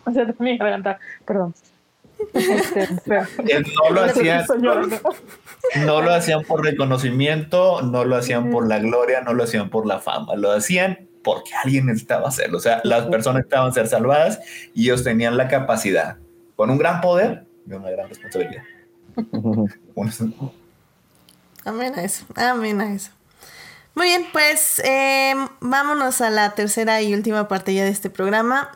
o 0.05 0.13
sea, 0.13 0.33
mi 0.39 0.57
garganta, 0.57 1.01
perdón. 1.25 1.55
Este, 2.33 2.89
no 3.11 3.91
lo 3.91 4.01
hacían 4.05 4.45
no 5.85 6.01
lo 6.01 6.15
hacían 6.15 6.45
por 6.45 6.65
reconocimiento 6.65 7.83
no 7.83 8.07
lo 8.07 8.17
hacían 8.17 8.51
por 8.51 8.67
la 8.67 8.79
gloria 8.79 9.21
no 9.21 9.35
lo 9.35 9.45
hacían 9.45 9.69
por 9.69 9.87
la 9.87 9.99
fama 9.99 10.35
lo 10.35 10.51
hacían 10.51 11.11
porque 11.27 11.51
alguien 11.55 11.86
necesitaba 11.86 12.28
hacerlo 12.28 12.59
o 12.59 12.61
sea 12.61 12.81
las 12.85 13.07
personas 13.07 13.43
estaban 13.43 13.73
ser 13.73 13.89
salvadas 13.89 14.39
y 14.73 14.85
ellos 14.85 15.03
tenían 15.03 15.36
la 15.36 15.48
capacidad 15.48 16.19
con 16.55 16.70
un 16.70 16.78
gran 16.78 17.01
poder 17.01 17.44
y 17.69 17.73
una 17.73 17.90
gran 17.90 18.09
responsabilidad 18.09 18.62
amén 21.65 21.93
a 21.97 22.05
eso 22.05 22.24
amén 22.36 22.81
a 22.81 22.94
eso 22.94 23.11
muy 23.97 24.09
bien, 24.09 24.27
pues 24.31 24.78
em, 24.85 25.48
vámonos 25.61 26.20
a 26.20 26.28
la 26.28 26.51
tercera 26.51 27.01
y 27.01 27.15
última 27.15 27.48
parte 27.48 27.73
ya 27.73 27.82
de 27.85 27.89
este 27.89 28.11
programa. 28.11 28.70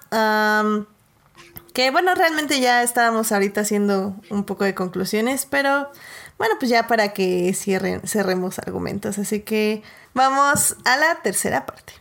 Que 1.74 1.90
bueno, 1.90 2.14
realmente 2.14 2.59
ya 2.59 2.82
estábamos 2.82 3.31
ahorita 3.31 3.60
haciendo 3.60 4.16
un 4.31 4.44
poco 4.44 4.64
de 4.64 4.74
conclusiones, 4.74 5.47
pero 5.48 5.90
bueno, 6.39 6.55
pues 6.59 6.70
ya 6.70 6.86
para 6.86 7.12
que 7.12 7.52
cierren, 7.52 8.01
cerremos 8.06 8.59
argumentos. 8.59 9.18
Así 9.18 9.40
que 9.40 9.82
vamos 10.14 10.77
a 10.86 10.97
la 10.97 11.16
tercera 11.22 11.66
parte. 11.66 11.99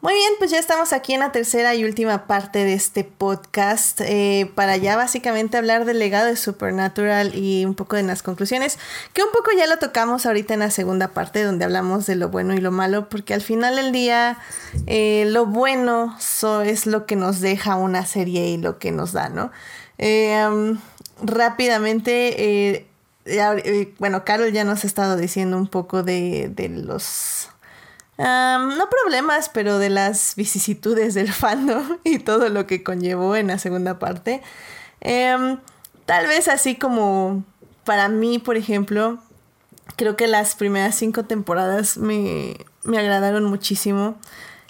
Muy 0.00 0.14
bien, 0.14 0.32
pues 0.38 0.50
ya 0.50 0.58
estamos 0.58 0.92
aquí 0.92 1.14
en 1.14 1.20
la 1.20 1.32
tercera 1.32 1.74
y 1.74 1.84
última 1.84 2.26
parte 2.26 2.64
de 2.64 2.74
este 2.74 3.04
podcast 3.04 4.00
eh, 4.00 4.50
para 4.54 4.76
ya 4.76 4.96
básicamente 4.96 5.56
hablar 5.56 5.84
del 5.84 5.98
legado 5.98 6.26
de 6.26 6.36
Supernatural 6.36 7.34
y 7.34 7.64
un 7.64 7.74
poco 7.74 7.96
de 7.96 8.02
las 8.02 8.22
conclusiones, 8.22 8.78
que 9.12 9.22
un 9.22 9.30
poco 9.32 9.50
ya 9.56 9.66
lo 9.66 9.78
tocamos 9.78 10.26
ahorita 10.26 10.54
en 10.54 10.60
la 10.60 10.70
segunda 10.70 11.08
parte 11.08 11.42
donde 11.42 11.64
hablamos 11.64 12.06
de 12.06 12.16
lo 12.16 12.28
bueno 12.28 12.54
y 12.54 12.58
lo 12.58 12.70
malo, 12.70 13.08
porque 13.08 13.34
al 13.34 13.42
final 13.42 13.76
del 13.76 13.92
día 13.92 14.38
eh, 14.86 15.24
lo 15.28 15.46
bueno 15.46 16.16
es 16.64 16.86
lo 16.86 17.06
que 17.06 17.16
nos 17.16 17.40
deja 17.40 17.76
una 17.76 18.06
serie 18.06 18.48
y 18.48 18.58
lo 18.58 18.78
que 18.78 18.90
nos 18.92 19.12
da, 19.12 19.28
¿no? 19.28 19.50
Eh, 19.98 20.76
rápidamente 21.22 22.88
bueno, 23.98 24.24
Carol 24.24 24.52
ya 24.52 24.64
nos 24.64 24.84
ha 24.84 24.86
estado 24.86 25.16
diciendo 25.16 25.56
un 25.56 25.68
poco 25.68 26.02
de, 26.02 26.52
los, 26.70 27.48
no 28.18 28.88
problemas, 28.90 29.48
pero 29.48 29.78
de 29.78 29.90
las 29.90 30.34
vicisitudes 30.36 31.14
del 31.14 31.32
fandom 31.32 31.98
y 32.04 32.18
todo 32.18 32.48
lo 32.48 32.66
que 32.66 32.82
conllevó 32.82 33.36
en 33.36 33.48
la 33.48 33.58
segunda 33.58 33.98
parte. 33.98 34.42
Em, 35.00 35.58
tal 36.06 36.26
vez 36.26 36.48
así 36.48 36.76
como 36.76 37.44
para 37.84 38.08
mí, 38.08 38.38
por 38.38 38.56
ejemplo, 38.56 39.18
creo 39.96 40.16
que 40.16 40.26
las 40.26 40.54
primeras 40.54 40.94
cinco 40.94 41.24
temporadas 41.24 41.98
me, 41.98 42.56
me 42.84 42.98
agradaron 42.98 43.44
muchísimo. 43.44 44.16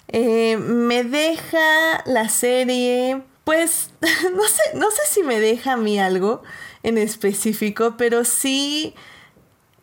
Eh, 0.09 0.57
me 0.57 1.03
deja 1.03 2.03
la 2.05 2.29
serie, 2.29 3.23
pues, 3.43 3.89
no 4.35 4.43
sé, 4.43 4.61
no 4.75 4.91
sé 4.91 5.01
si 5.09 5.23
me 5.23 5.39
deja 5.39 5.73
a 5.73 5.77
mí 5.77 5.99
algo 5.99 6.43
en 6.83 6.97
específico, 6.97 7.95
pero 7.97 8.25
sí, 8.25 8.93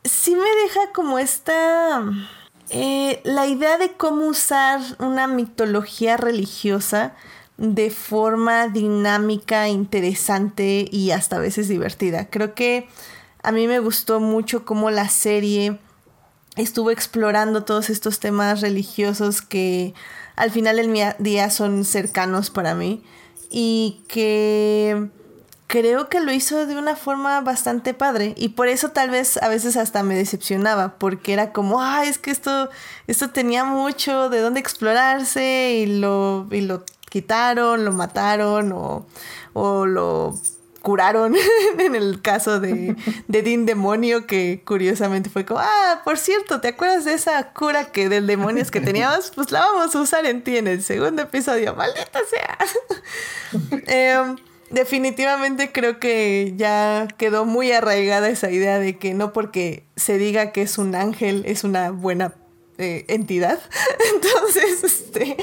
sí 0.04 0.36
me 0.36 0.48
deja 0.62 0.92
como 0.92 1.18
esta... 1.18 2.02
Eh, 2.72 3.20
la 3.24 3.48
idea 3.48 3.78
de 3.78 3.92
cómo 3.94 4.26
usar 4.26 4.80
una 5.00 5.26
mitología 5.26 6.16
religiosa 6.16 7.16
de 7.56 7.90
forma 7.90 8.68
dinámica, 8.68 9.68
interesante 9.68 10.88
y 10.88 11.10
hasta 11.10 11.36
a 11.36 11.40
veces 11.40 11.66
divertida. 11.66 12.30
Creo 12.30 12.54
que 12.54 12.88
a 13.42 13.50
mí 13.50 13.66
me 13.66 13.80
gustó 13.80 14.20
mucho 14.20 14.64
cómo 14.64 14.90
la 14.90 15.08
serie 15.08 15.78
estuvo 16.56 16.90
explorando 16.90 17.64
todos 17.64 17.90
estos 17.90 18.20
temas 18.20 18.60
religiosos 18.60 19.42
que 19.42 19.94
al 20.36 20.50
final 20.50 20.76
del 20.76 21.14
día 21.18 21.50
son 21.50 21.84
cercanos 21.84 22.50
para 22.50 22.74
mí 22.74 23.02
y 23.50 24.04
que 24.08 25.10
creo 25.70 26.08
que 26.08 26.18
lo 26.18 26.32
hizo 26.32 26.66
de 26.66 26.76
una 26.76 26.96
forma 26.96 27.40
bastante 27.42 27.94
padre 27.94 28.34
y 28.36 28.48
por 28.50 28.66
eso 28.66 28.88
tal 28.88 29.08
vez 29.08 29.36
a 29.40 29.48
veces 29.48 29.76
hasta 29.76 30.02
me 30.02 30.16
decepcionaba 30.16 30.98
porque 30.98 31.32
era 31.32 31.52
como, 31.52 31.80
ah, 31.80 32.04
es 32.04 32.18
que 32.18 32.32
esto, 32.32 32.70
esto 33.06 33.30
tenía 33.30 33.62
mucho 33.62 34.30
de 34.30 34.40
dónde 34.40 34.58
explorarse 34.58 35.74
y 35.78 35.86
lo, 35.86 36.48
y 36.50 36.62
lo 36.62 36.82
quitaron, 37.08 37.84
lo 37.84 37.92
mataron 37.92 38.72
o, 38.72 39.06
o 39.52 39.86
lo 39.86 40.34
curaron 40.82 41.36
en 41.78 41.94
el 41.94 42.20
caso 42.20 42.58
de, 42.58 42.96
de 43.28 43.42
Dean 43.42 43.64
Demonio 43.64 44.26
que 44.26 44.62
curiosamente 44.66 45.30
fue 45.30 45.44
como, 45.44 45.60
ah, 45.60 46.00
por 46.02 46.18
cierto, 46.18 46.60
¿te 46.60 46.66
acuerdas 46.66 47.04
de 47.04 47.14
esa 47.14 47.52
cura 47.52 47.92
que 47.92 48.08
del 48.08 48.26
demonios 48.26 48.72
que 48.72 48.80
teníamos? 48.80 49.30
Pues 49.36 49.52
la 49.52 49.60
vamos 49.60 49.94
a 49.94 50.00
usar 50.00 50.26
en 50.26 50.42
ti 50.42 50.56
en 50.56 50.66
el 50.66 50.82
segundo 50.82 51.22
episodio, 51.22 51.76
maldita 51.76 52.18
sea. 52.28 52.58
eh, 53.86 54.34
definitivamente 54.70 55.72
creo 55.72 55.98
que 55.98 56.54
ya 56.56 57.08
quedó 57.18 57.44
muy 57.44 57.72
arraigada 57.72 58.28
esa 58.28 58.50
idea 58.50 58.78
de 58.78 58.96
que 58.96 59.14
no 59.14 59.32
porque 59.32 59.84
se 59.96 60.18
diga 60.18 60.52
que 60.52 60.62
es 60.62 60.78
un 60.78 60.94
ángel 60.94 61.42
es 61.46 61.64
una 61.64 61.90
buena 61.90 62.34
eh, 62.82 63.04
entidad. 63.08 63.58
Entonces, 64.14 64.82
este, 64.82 65.36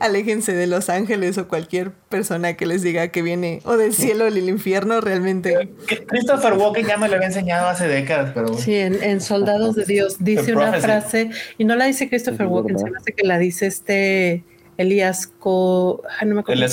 aléjense 0.00 0.54
de 0.54 0.66
los 0.66 0.88
ángeles 0.88 1.36
o 1.36 1.46
cualquier 1.46 1.90
persona 1.90 2.54
que 2.54 2.64
les 2.64 2.80
diga 2.80 3.08
que 3.08 3.20
viene 3.20 3.60
o 3.64 3.76
del 3.76 3.92
cielo 3.92 4.24
o 4.24 4.30
del 4.30 4.48
infierno, 4.48 5.02
realmente. 5.02 5.68
Christopher 6.06 6.54
Walken 6.54 6.86
ya 6.86 6.96
me 6.96 7.08
lo 7.08 7.16
había 7.16 7.26
enseñado 7.26 7.68
hace 7.68 7.88
décadas, 7.88 8.30
pero. 8.34 8.56
Sí, 8.56 8.74
en, 8.74 9.20
Soldados 9.20 9.74
de 9.74 9.84
Dios 9.84 10.16
dice 10.20 10.54
una 10.54 10.72
frase, 10.80 11.28
y 11.58 11.64
no 11.64 11.76
la 11.76 11.84
dice 11.84 12.08
Christopher 12.08 12.46
Walken, 12.46 12.78
se 12.78 12.90
me 12.90 12.96
hace 12.96 13.12
que 13.12 13.26
la 13.26 13.38
dice 13.38 13.66
este 13.66 14.44
Elías 14.78 15.26
Co, 15.26 16.02
no 16.24 16.34
me 16.36 16.40
acuerdo 16.40 16.64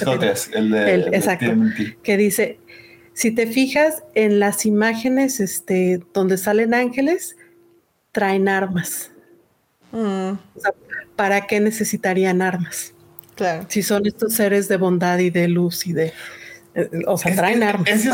el 0.53 0.71
de, 0.71 0.93
exacto, 1.11 1.51
que 2.03 2.17
dice, 2.17 2.59
si 3.13 3.31
te 3.31 3.47
fijas 3.47 4.03
en 4.13 4.39
las 4.39 4.65
imágenes 4.65 5.39
este, 5.39 6.01
donde 6.13 6.37
salen 6.37 6.73
ángeles, 6.73 7.35
traen 8.11 8.47
armas. 8.47 9.11
Mm. 9.91 10.33
¿Para 11.15 11.47
qué 11.47 11.59
necesitarían 11.59 12.41
armas? 12.41 12.93
Claro. 13.35 13.65
Si 13.69 13.81
son 13.81 14.05
estos 14.05 14.33
seres 14.33 14.67
de 14.67 14.77
bondad 14.77 15.17
y 15.19 15.31
de 15.31 15.47
luz 15.47 15.87
y 15.87 15.93
de... 15.93 16.13
Eh, 16.75 16.89
o 17.07 17.17
sea, 17.17 17.35
traen 17.35 17.63
armas. 17.63 17.89
Es 17.89 18.07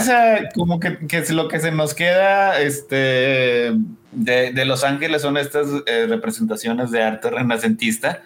como 0.55 0.79
que, 0.79 0.97
es 1.11 1.31
lo 1.31 1.47
que 1.49 1.59
se 1.59 1.71
nos 1.71 1.93
queda 1.93 2.61
este, 2.61 3.73
de, 4.11 4.65
Los 4.65 4.83
Ángeles 4.83 5.23
son 5.23 5.35
estas 5.35 5.67
eh, 5.85 6.05
representaciones 6.07 6.91
de 6.91 7.01
arte 7.01 7.29
renacentista 7.29 8.21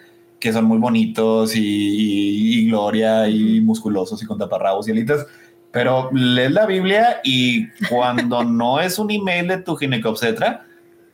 que 0.46 0.52
son 0.52 0.64
muy 0.66 0.78
bonitos 0.78 1.56
y, 1.56 2.68
gloria 2.68 3.28
y 3.28 3.60
musculosos 3.60 4.22
y 4.22 4.26
con 4.26 4.38
taparrabos 4.38 4.86
y 4.86 4.92
alitas. 4.92 5.26
Pero 5.72 6.08
lees 6.12 6.52
la 6.52 6.66
Biblia 6.66 7.20
y 7.24 7.66
cuando 7.88 8.44
no 8.60 8.78
es 8.78 9.00
un 9.00 9.10
email 9.10 9.48
de 9.48 9.58
tu 9.58 9.74
ginecobstetra, 9.74 10.64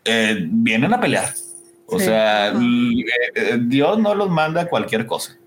eh, 0.04 0.46
vienen 0.50 0.92
a 0.92 1.00
pelear. 1.00 1.32
O 1.86 1.98
sea, 1.98 2.48
eh, 2.48 3.04
eh, 3.34 3.58
Dios 3.62 3.98
no 3.98 4.14
los 4.14 4.28
manda 4.28 4.68
cualquier 4.68 5.06
cosa. 5.06 5.38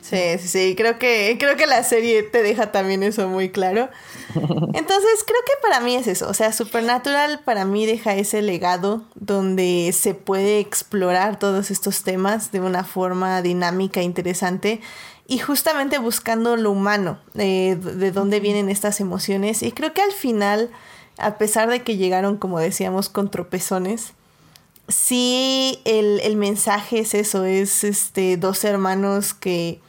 Sí, 0.00 0.38
sí, 0.38 0.46
sí, 0.46 0.74
creo 0.76 1.00
que, 1.00 1.36
creo 1.40 1.56
que 1.56 1.66
la 1.66 1.82
serie 1.82 2.22
te 2.22 2.44
deja 2.44 2.70
también 2.70 3.02
eso 3.02 3.28
muy 3.28 3.48
claro. 3.48 3.90
Entonces, 4.34 5.24
creo 5.26 5.40
que 5.46 5.62
para 5.62 5.80
mí 5.80 5.94
es 5.94 6.06
eso. 6.06 6.28
O 6.28 6.34
sea, 6.34 6.52
Supernatural 6.52 7.40
para 7.44 7.64
mí 7.64 7.86
deja 7.86 8.14
ese 8.14 8.42
legado 8.42 9.02
donde 9.14 9.92
se 9.92 10.14
puede 10.14 10.60
explorar 10.60 11.38
todos 11.38 11.70
estos 11.70 12.02
temas 12.02 12.52
de 12.52 12.60
una 12.60 12.84
forma 12.84 13.42
dinámica, 13.42 14.02
interesante 14.02 14.80
y 15.26 15.38
justamente 15.38 15.98
buscando 15.98 16.56
lo 16.56 16.70
humano, 16.70 17.18
eh, 17.34 17.76
de 17.76 18.12
dónde 18.12 18.40
vienen 18.40 18.68
estas 18.68 19.00
emociones. 19.00 19.62
Y 19.62 19.72
creo 19.72 19.94
que 19.94 20.02
al 20.02 20.12
final, 20.12 20.70
a 21.18 21.38
pesar 21.38 21.70
de 21.70 21.82
que 21.82 21.96
llegaron, 21.96 22.36
como 22.36 22.58
decíamos, 22.58 23.08
con 23.08 23.30
tropezones, 23.30 24.12
sí 24.88 25.80
el, 25.84 26.20
el 26.20 26.36
mensaje 26.36 26.98
es 26.98 27.14
eso, 27.14 27.44
es 27.44 27.84
este 27.84 28.36
dos 28.36 28.64
hermanos 28.64 29.32
que 29.32 29.80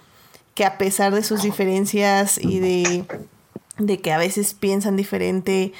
que 0.55 0.65
a 0.65 0.77
pesar 0.77 1.13
de 1.13 1.23
sus 1.23 1.41
diferencias 1.41 2.37
y 2.37 2.59
de, 2.59 3.05
de 3.77 3.99
que 3.99 4.11
a 4.11 4.17
veces 4.17 4.53
piensan 4.53 4.95
diferente, 4.95 5.73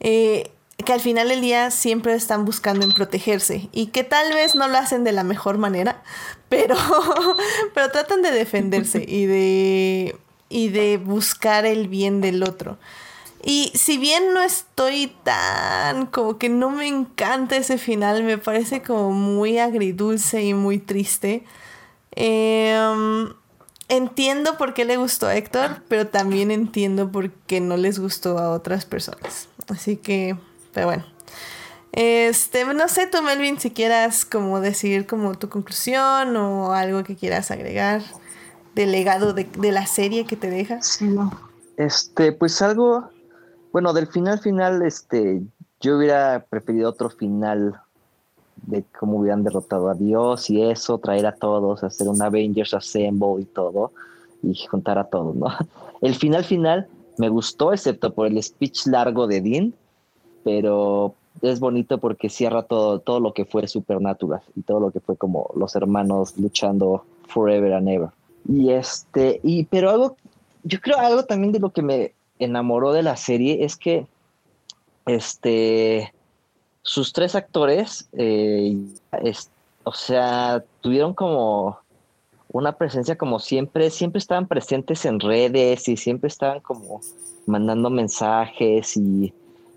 eh, 0.00 0.50
que 0.84 0.92
al 0.92 1.00
final 1.00 1.28
del 1.28 1.40
día 1.40 1.70
siempre 1.70 2.14
están 2.14 2.44
buscando 2.44 2.84
en 2.84 2.92
protegerse 2.94 3.68
y 3.72 3.86
que 3.88 4.04
tal 4.04 4.32
vez 4.32 4.54
no 4.54 4.68
lo 4.68 4.78
hacen 4.78 5.04
de 5.04 5.12
la 5.12 5.24
mejor 5.24 5.58
manera, 5.58 6.02
pero, 6.48 6.76
pero 7.74 7.90
tratan 7.90 8.22
de 8.22 8.30
defenderse 8.30 9.04
y 9.08 9.26
de, 9.26 10.16
y 10.48 10.68
de 10.68 10.96
buscar 10.98 11.66
el 11.66 11.88
bien 11.88 12.20
del 12.20 12.42
otro. 12.42 12.78
Y 13.42 13.72
si 13.74 13.96
bien 13.96 14.34
no 14.34 14.42
estoy 14.42 15.10
tan 15.24 16.04
como 16.06 16.36
que 16.36 16.50
no 16.50 16.68
me 16.68 16.86
encanta 16.86 17.56
ese 17.56 17.78
final, 17.78 18.22
me 18.22 18.36
parece 18.36 18.82
como 18.82 19.12
muy 19.12 19.58
agridulce 19.58 20.42
y 20.42 20.52
muy 20.52 20.78
triste. 20.78 21.44
Eh, 22.16 22.76
entiendo 23.90 24.56
por 24.56 24.72
qué 24.72 24.84
le 24.84 24.96
gustó 24.96 25.26
a 25.26 25.36
Héctor, 25.36 25.82
pero 25.88 26.06
también 26.06 26.50
entiendo 26.50 27.10
por 27.10 27.30
qué 27.30 27.60
no 27.60 27.76
les 27.76 27.98
gustó 27.98 28.38
a 28.38 28.50
otras 28.50 28.86
personas. 28.86 29.48
Así 29.68 29.96
que, 29.96 30.36
pero 30.72 30.86
bueno. 30.86 31.04
Este, 31.92 32.64
no 32.64 32.88
sé 32.88 33.08
tú, 33.08 33.20
Melvin, 33.20 33.58
si 33.58 33.72
quieras 33.72 34.24
como 34.24 34.60
decir 34.60 35.06
como 35.06 35.34
tu 35.34 35.48
conclusión 35.48 36.36
o 36.36 36.72
algo 36.72 37.02
que 37.02 37.16
quieras 37.16 37.50
agregar 37.50 38.00
del 38.74 38.92
legado 38.92 39.32
de, 39.32 39.44
de 39.44 39.72
la 39.72 39.86
serie 39.86 40.24
que 40.24 40.36
te 40.36 40.48
deja. 40.48 40.78
Este, 41.76 42.32
pues 42.32 42.62
algo, 42.62 43.10
bueno, 43.72 43.92
del 43.92 44.06
final 44.06 44.38
final, 44.38 44.82
este, 44.82 45.42
yo 45.80 45.96
hubiera 45.96 46.46
preferido 46.48 46.88
otro 46.88 47.10
final 47.10 47.80
de 48.66 48.84
cómo 48.98 49.18
hubieran 49.18 49.42
derrotado 49.42 49.88
a 49.88 49.94
Dios 49.94 50.50
y 50.50 50.62
eso, 50.62 50.98
traer 50.98 51.26
a 51.26 51.34
todos, 51.34 51.82
hacer 51.82 52.08
un 52.08 52.20
Avengers 52.22 52.74
Assemble 52.74 53.40
y 53.40 53.44
todo, 53.44 53.92
y 54.42 54.54
juntar 54.66 54.98
a 54.98 55.04
todos, 55.04 55.34
¿no? 55.36 55.46
El 56.00 56.14
final 56.14 56.44
final 56.44 56.88
me 57.18 57.28
gustó, 57.28 57.72
excepto 57.72 58.12
por 58.14 58.26
el 58.26 58.42
speech 58.42 58.86
largo 58.86 59.26
de 59.26 59.42
Dean, 59.42 59.74
pero 60.42 61.14
es 61.42 61.60
bonito 61.60 61.98
porque 61.98 62.30
cierra 62.30 62.62
todo, 62.62 63.00
todo 63.00 63.20
lo 63.20 63.34
que 63.34 63.44
fue 63.44 63.68
Supernatural 63.68 64.40
y 64.56 64.62
todo 64.62 64.80
lo 64.80 64.90
que 64.90 65.00
fue 65.00 65.16
como 65.16 65.50
los 65.54 65.76
hermanos 65.76 66.38
luchando 66.38 67.04
forever 67.28 67.74
and 67.74 67.88
ever. 67.88 68.08
Y 68.48 68.70
este, 68.70 69.40
y 69.42 69.64
pero 69.64 69.90
algo, 69.90 70.16
yo 70.62 70.80
creo 70.80 70.98
algo 70.98 71.24
también 71.24 71.52
de 71.52 71.58
lo 71.58 71.70
que 71.70 71.82
me 71.82 72.12
enamoró 72.38 72.92
de 72.92 73.02
la 73.02 73.16
serie 73.16 73.64
es 73.64 73.76
que, 73.76 74.06
este, 75.06 76.12
sus 76.82 77.12
tres 77.12 77.34
actores, 77.34 78.08
eh, 78.12 78.76
o 79.84 79.92
sea, 79.92 80.62
tuvieron 80.80 81.14
como 81.14 81.78
una 82.48 82.72
presencia 82.72 83.16
como 83.16 83.38
siempre, 83.38 83.90
siempre 83.90 84.18
estaban 84.18 84.46
presentes 84.46 85.04
en 85.04 85.20
redes 85.20 85.88
y 85.88 85.96
siempre 85.96 86.28
estaban 86.28 86.60
como 86.60 87.00
mandando 87.46 87.90
mensajes 87.90 88.96
y 88.96 89.32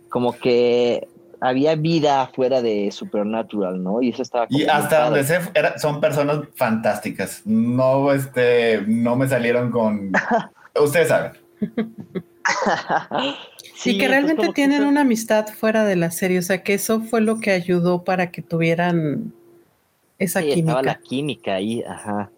como 0.10 0.34
que 0.34 1.08
había 1.40 1.76
vida 1.76 2.26
fuera 2.34 2.62
de 2.62 2.90
Supernatural, 2.92 3.84
¿no? 3.84 4.02
Y 4.02 4.10
eso 4.10 4.22
estaba 4.22 4.48
Y 4.50 4.64
hasta 4.64 5.06
donde 5.06 5.24
sé, 5.26 5.40
son 5.78 6.00
personas 6.00 6.40
fantásticas. 6.56 7.42
No, 7.46 8.14
este, 8.14 8.82
no 8.88 9.16
me 9.18 9.28
salieron 9.28 9.70
con... 9.70 10.12
Ustedes 10.82 11.10
saben. 11.10 11.34
Sí, 13.84 13.98
que 13.98 14.08
realmente 14.08 14.50
tienen 14.54 14.84
una 14.84 15.02
amistad 15.02 15.48
fuera 15.48 15.84
de 15.84 15.98
la 15.98 16.10
serie, 16.10 16.40
o 16.40 16.42
sea 16.42 16.64
que 16.64 16.74
eso 16.74 17.02
fue 17.02 17.20
lo 17.20 17.40
que 17.40 17.52
ayudó 17.52 18.04
para 18.04 18.32
que 18.32 18.42
tuvieran 18.42 19.34
esa 20.20 20.42
química. 20.42 20.60
Estaba 20.60 20.82
la 20.84 21.00
química 21.00 21.56
ahí, 21.56 21.84
ajá. 21.84 22.32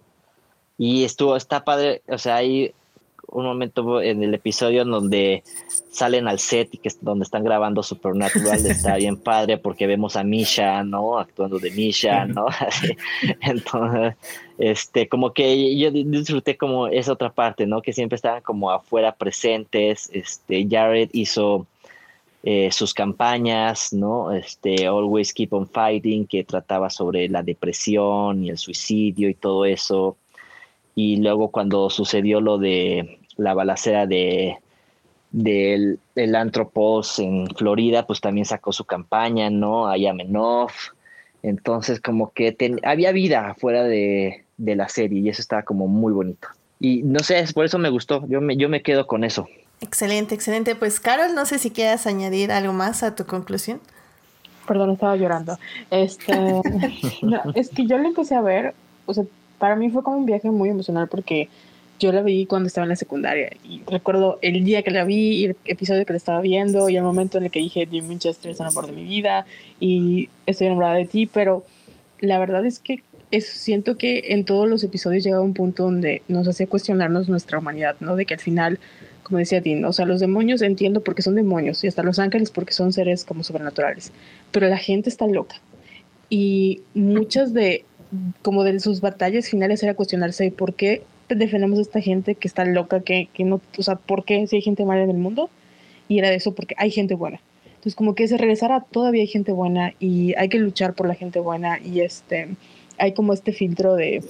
Y 0.78 1.04
estuvo, 1.04 1.36
está 1.36 1.64
padre, 1.64 2.02
o 2.08 2.18
sea, 2.18 2.38
hay 2.38 2.74
un 3.28 3.46
momento 3.46 4.02
en 4.02 4.24
el 4.24 4.34
episodio 4.34 4.84
en 4.84 4.92
donde 4.92 5.44
salen 5.90 6.28
al 6.28 6.40
set 6.40 6.74
y 6.74 6.78
que 6.78 6.90
es 6.90 7.04
donde 7.04 7.24
están 7.24 7.44
grabando 7.44 7.84
Supernatural, 7.84 8.66
está 8.66 8.96
bien 8.98 9.18
padre 9.18 9.58
porque 9.58 9.88
vemos 9.88 10.16
a 10.16 10.24
Misha, 10.24 10.84
¿no? 10.84 11.18
Actuando 11.18 11.60
de 11.60 11.72
Misha, 11.72 12.26
¿no? 12.26 12.48
Entonces, 13.42 14.16
este, 14.58 15.08
como 15.08 15.34
que 15.34 15.78
yo 15.78 15.92
disfruté 15.92 16.58
como 16.58 16.88
esa 16.88 17.14
otra 17.14 17.32
parte, 17.32 17.66
¿no? 17.66 17.82
Que 17.82 17.94
siempre 17.94 18.16
estaban 18.16 18.42
como 18.42 18.72
afuera 18.72 19.14
presentes, 19.16 20.10
este, 20.14 20.68
Jared 20.70 21.10
hizo 21.14 21.68
eh, 22.48 22.72
sus 22.72 22.94
campañas, 22.94 23.92
¿no? 23.92 24.32
Este, 24.32 24.86
Always 24.86 25.34
Keep 25.34 25.54
on 25.54 25.68
Fighting, 25.68 26.28
que 26.28 26.44
trataba 26.44 26.92
sobre 26.92 27.28
la 27.28 27.42
depresión 27.42 28.44
y 28.44 28.50
el 28.50 28.60
suicidio 28.60 29.30
y 29.30 29.34
todo 29.34 29.66
eso. 29.66 30.16
Y 30.96 31.18
luego 31.18 31.52
cuando 31.52 31.90
sucedió 31.90 32.42
lo 32.42 32.58
de 32.58 33.20
la 33.38 33.54
balacera 33.54 34.08
de 34.08 34.58
del, 35.36 36.00
Antropos 36.36 37.20
en 37.20 37.48
Florida, 37.56 38.08
pues 38.08 38.22
también 38.22 38.46
sacó 38.46 38.72
su 38.72 38.86
campaña, 38.86 39.50
¿no? 39.50 39.88
A 39.88 39.98
Yamenov. 39.98 40.72
Entonces, 41.44 42.00
como 42.00 42.32
que 42.32 42.56
había 42.84 43.12
vida 43.12 43.54
fuera 43.60 43.84
de, 43.84 44.46
de, 44.58 44.76
la 44.76 44.88
serie 44.88 45.20
y 45.20 45.30
eso 45.30 45.42
estaba 45.42 45.64
como 45.64 45.88
muy 45.88 46.14
bonito. 46.14 46.48
Y 46.80 47.04
no 47.04 47.20
sé, 47.20 47.46
por 47.54 47.66
eso 47.66 47.78
me 47.78 47.90
gustó. 47.90 48.26
Yo 48.28 48.42
me, 48.42 48.56
yo 48.56 48.70
me 48.70 48.82
quedo 48.82 49.08
con 49.08 49.24
eso. 49.24 49.48
Excelente, 49.82 50.34
excelente. 50.34 50.76
Pues, 50.76 51.00
Carol, 51.00 51.36
no 51.36 51.46
sé 51.46 51.60
si 51.60 51.70
quieras 51.70 52.08
añadir 52.08 52.52
algo 52.52 52.74
más 52.74 53.04
a 53.04 53.14
tu 53.14 53.26
conclusión. 53.26 53.82
Perdón, 54.68 54.92
estaba 54.92 55.16
llorando. 55.16 55.60
Este, 55.92 56.34
es 57.56 57.70
que 57.70 57.86
yo 57.86 57.98
lo 57.98 58.08
empecé 58.08 58.36
a 58.36 58.42
ver, 58.42 58.74
o 59.06 59.14
sea, 59.14 59.26
para 59.58 59.76
mí 59.76 59.90
fue 59.90 60.04
como 60.04 60.18
un 60.18 60.26
viaje 60.26 60.50
muy 60.52 60.70
emocional 60.70 61.08
porque 61.08 61.50
yo 62.00 62.12
la 62.12 62.22
vi 62.22 62.46
cuando 62.46 62.68
estaba 62.68 62.84
en 62.84 62.90
la 62.90 62.96
secundaria 62.96 63.52
y 63.64 63.82
recuerdo 63.88 64.38
el 64.42 64.64
día 64.64 64.84
que 64.84 64.92
la 64.92 65.06
vi 65.06 65.38
y 65.38 65.46
el 65.46 65.58
episodio 65.66 66.06
que 66.06 66.14
la 66.14 66.18
estaba 66.18 66.42
viendo 66.42 66.90
y 66.90 66.98
el 66.98 67.04
momento 67.04 67.38
en 67.38 67.46
el 67.46 67.52
que 67.52 67.60
dije 67.60 67.88
Jim 67.90 68.08
Winchester 68.10 68.52
es 68.52 68.60
el 68.60 68.68
amor 68.68 68.88
de 68.88 68.94
mi 68.94 69.04
vida 69.04 69.46
y 69.80 70.30
estoy 70.46 70.68
enamorada 70.68 70.96
de 70.96 71.06
ti, 71.06 71.26
pero 71.26 71.66
la 72.20 72.38
verdad 72.40 72.66
es 72.66 72.80
que 72.80 73.02
siento 73.42 73.98
que 73.98 74.26
en 74.30 74.46
todos 74.46 74.68
los 74.70 74.84
episodios 74.84 75.24
llegaba 75.24 75.44
un 75.44 75.54
punto 75.54 75.84
donde 75.84 76.22
nos 76.28 76.48
hacía 76.48 76.68
cuestionarnos 76.68 77.28
nuestra 77.28 77.60
humanidad, 77.60 77.96
¿no? 78.00 78.16
De 78.16 78.26
que 78.26 78.36
al 78.36 78.40
final, 78.40 78.80
como 79.24 79.40
decía 79.40 79.62
Tim, 79.62 79.84
o 79.86 79.94
sea, 79.94 80.06
los 80.06 80.20
demonios 80.20 80.62
entiendo 80.62 81.02
porque 81.02 81.22
son 81.22 81.36
demonios 81.36 81.84
y 81.84 81.88
hasta 81.88 82.04
los 82.04 82.20
ángeles 82.20 82.52
porque 82.52 82.74
son 82.74 82.94
seres 82.94 83.26
como 83.26 83.44
sobrenaturales, 83.44 84.12
pero 84.52 84.68
la 84.68 84.78
gente 84.78 85.10
está 85.10 85.28
loca 85.28 85.56
y 86.30 86.82
muchas 86.94 87.54
de 87.54 87.86
como 88.42 88.64
de 88.64 88.80
sus 88.80 89.02
batallas 89.02 89.50
finales 89.50 89.84
era 89.84 89.94
cuestionarse 89.94 90.52
por 90.52 90.74
qué 90.74 91.04
defendemos 91.30 91.80
a 91.80 91.82
esta 91.82 92.02
gente 92.02 92.36
que 92.36 92.48
está 92.48 92.66
loca, 92.66 93.02
que, 93.02 93.30
que 93.34 93.44
no, 93.44 93.62
o 93.78 93.84
sea, 93.84 93.96
¿por 93.96 94.26
qué 94.26 94.46
si 94.48 94.58
hay 94.58 94.62
gente 94.62 94.86
mala 94.86 95.04
en 95.04 95.10
el 95.10 95.18
mundo? 95.18 95.50
Y 96.08 96.20
era 96.20 96.30
de 96.30 96.36
eso 96.36 96.54
porque 96.54 96.76
hay 96.78 96.92
gente 96.92 97.16
buena. 97.16 97.40
Entonces, 97.66 97.96
como 97.96 98.16
que 98.16 98.28
se 98.28 98.38
regresara, 98.38 98.82
todavía 98.82 99.22
hay 99.22 99.28
gente 99.28 99.52
buena 99.52 99.94
y 100.00 100.34
hay 100.36 100.50
que 100.50 100.60
luchar 100.60 100.94
por 100.94 101.08
la 101.08 101.16
gente 101.16 101.40
buena 101.40 101.80
y 101.80 102.02
este, 102.02 102.50
hay 102.98 103.14
como 103.14 103.34
este 103.34 103.54
filtro 103.54 103.96
de, 103.96 104.24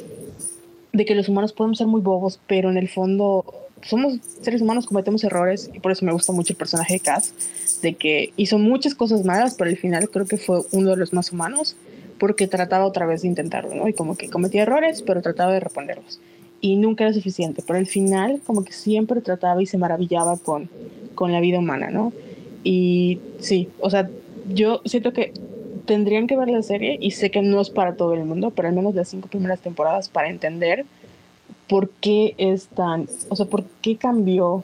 de 0.93 1.05
que 1.05 1.15
los 1.15 1.29
humanos 1.29 1.53
podemos 1.53 1.77
ser 1.77 1.87
muy 1.87 2.01
bobos, 2.01 2.39
pero 2.47 2.69
en 2.69 2.77
el 2.77 2.89
fondo 2.89 3.45
somos 3.81 4.19
seres 4.41 4.61
humanos, 4.61 4.87
cometemos 4.87 5.23
errores 5.23 5.69
y 5.73 5.79
por 5.79 5.91
eso 5.91 6.05
me 6.05 6.11
gusta 6.11 6.33
mucho 6.33 6.53
el 6.53 6.57
personaje 6.57 6.95
de 6.95 6.99
Cass, 6.99 7.33
de 7.81 7.93
que 7.93 8.33
hizo 8.35 8.57
muchas 8.57 8.95
cosas 8.95 9.23
malas, 9.23 9.55
pero 9.55 9.69
al 9.69 9.77
final 9.77 10.09
creo 10.09 10.25
que 10.25 10.37
fue 10.37 10.61
uno 10.71 10.91
de 10.91 10.97
los 10.97 11.13
más 11.13 11.31
humanos 11.31 11.75
porque 12.19 12.47
trataba 12.47 12.85
otra 12.85 13.05
vez 13.05 13.21
de 13.21 13.27
intentarlo, 13.27 13.75
¿no? 13.75 13.87
Y 13.87 13.93
como 13.93 14.15
que 14.15 14.29
cometía 14.29 14.63
errores, 14.63 15.01
pero 15.01 15.21
trataba 15.21 15.53
de 15.53 15.59
reponerlos 15.59 16.19
y 16.61 16.77
nunca 16.77 17.03
era 17.03 17.13
suficiente, 17.13 17.63
pero 17.65 17.77
al 17.77 17.85
final 17.85 18.41
como 18.45 18.63
que 18.63 18.73
siempre 18.73 19.21
trataba 19.21 19.61
y 19.61 19.65
se 19.65 19.77
maravillaba 19.77 20.37
con, 20.37 20.69
con 21.13 21.31
la 21.31 21.39
vida 21.39 21.59
humana, 21.59 21.91
¿no? 21.91 22.11
Y 22.63 23.19
sí, 23.39 23.69
o 23.79 23.89
sea, 23.89 24.09
yo 24.51 24.81
siento 24.85 25.13
que 25.13 25.31
tendrían 25.85 26.25
que 26.25 26.35
ver 26.35 26.49
la 26.49 26.63
serie 26.63 26.97
y 26.99 27.11
sé 27.11 27.29
que 27.29 27.43
no 27.43 27.61
es 27.61 27.69
para 27.69 27.95
todo 27.95 28.13
el 28.13 28.25
mundo, 28.25 28.51
pero 28.51 28.67
al 28.67 28.73
menos 28.73 28.95
las 28.95 29.09
cinco 29.09 29.27
primeras 29.27 29.59
temporadas 29.59 30.09
para 30.09 30.29
entender 30.29 30.85
por 31.67 31.89
qué 32.01 32.33
es 32.37 32.67
tan, 32.67 33.07
o 33.29 33.35
sea, 33.35 33.45
por 33.45 33.63
qué 33.81 33.97
cambió 33.97 34.63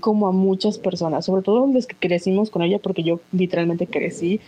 como 0.00 0.28
a 0.28 0.32
muchas 0.32 0.78
personas, 0.78 1.24
sobre 1.24 1.42
todo 1.42 1.66
los 1.66 1.86
que 1.86 1.96
crecimos 1.96 2.50
con 2.50 2.62
ella, 2.62 2.78
porque 2.78 3.02
yo 3.02 3.20
literalmente 3.32 3.86
crecí, 3.86 4.40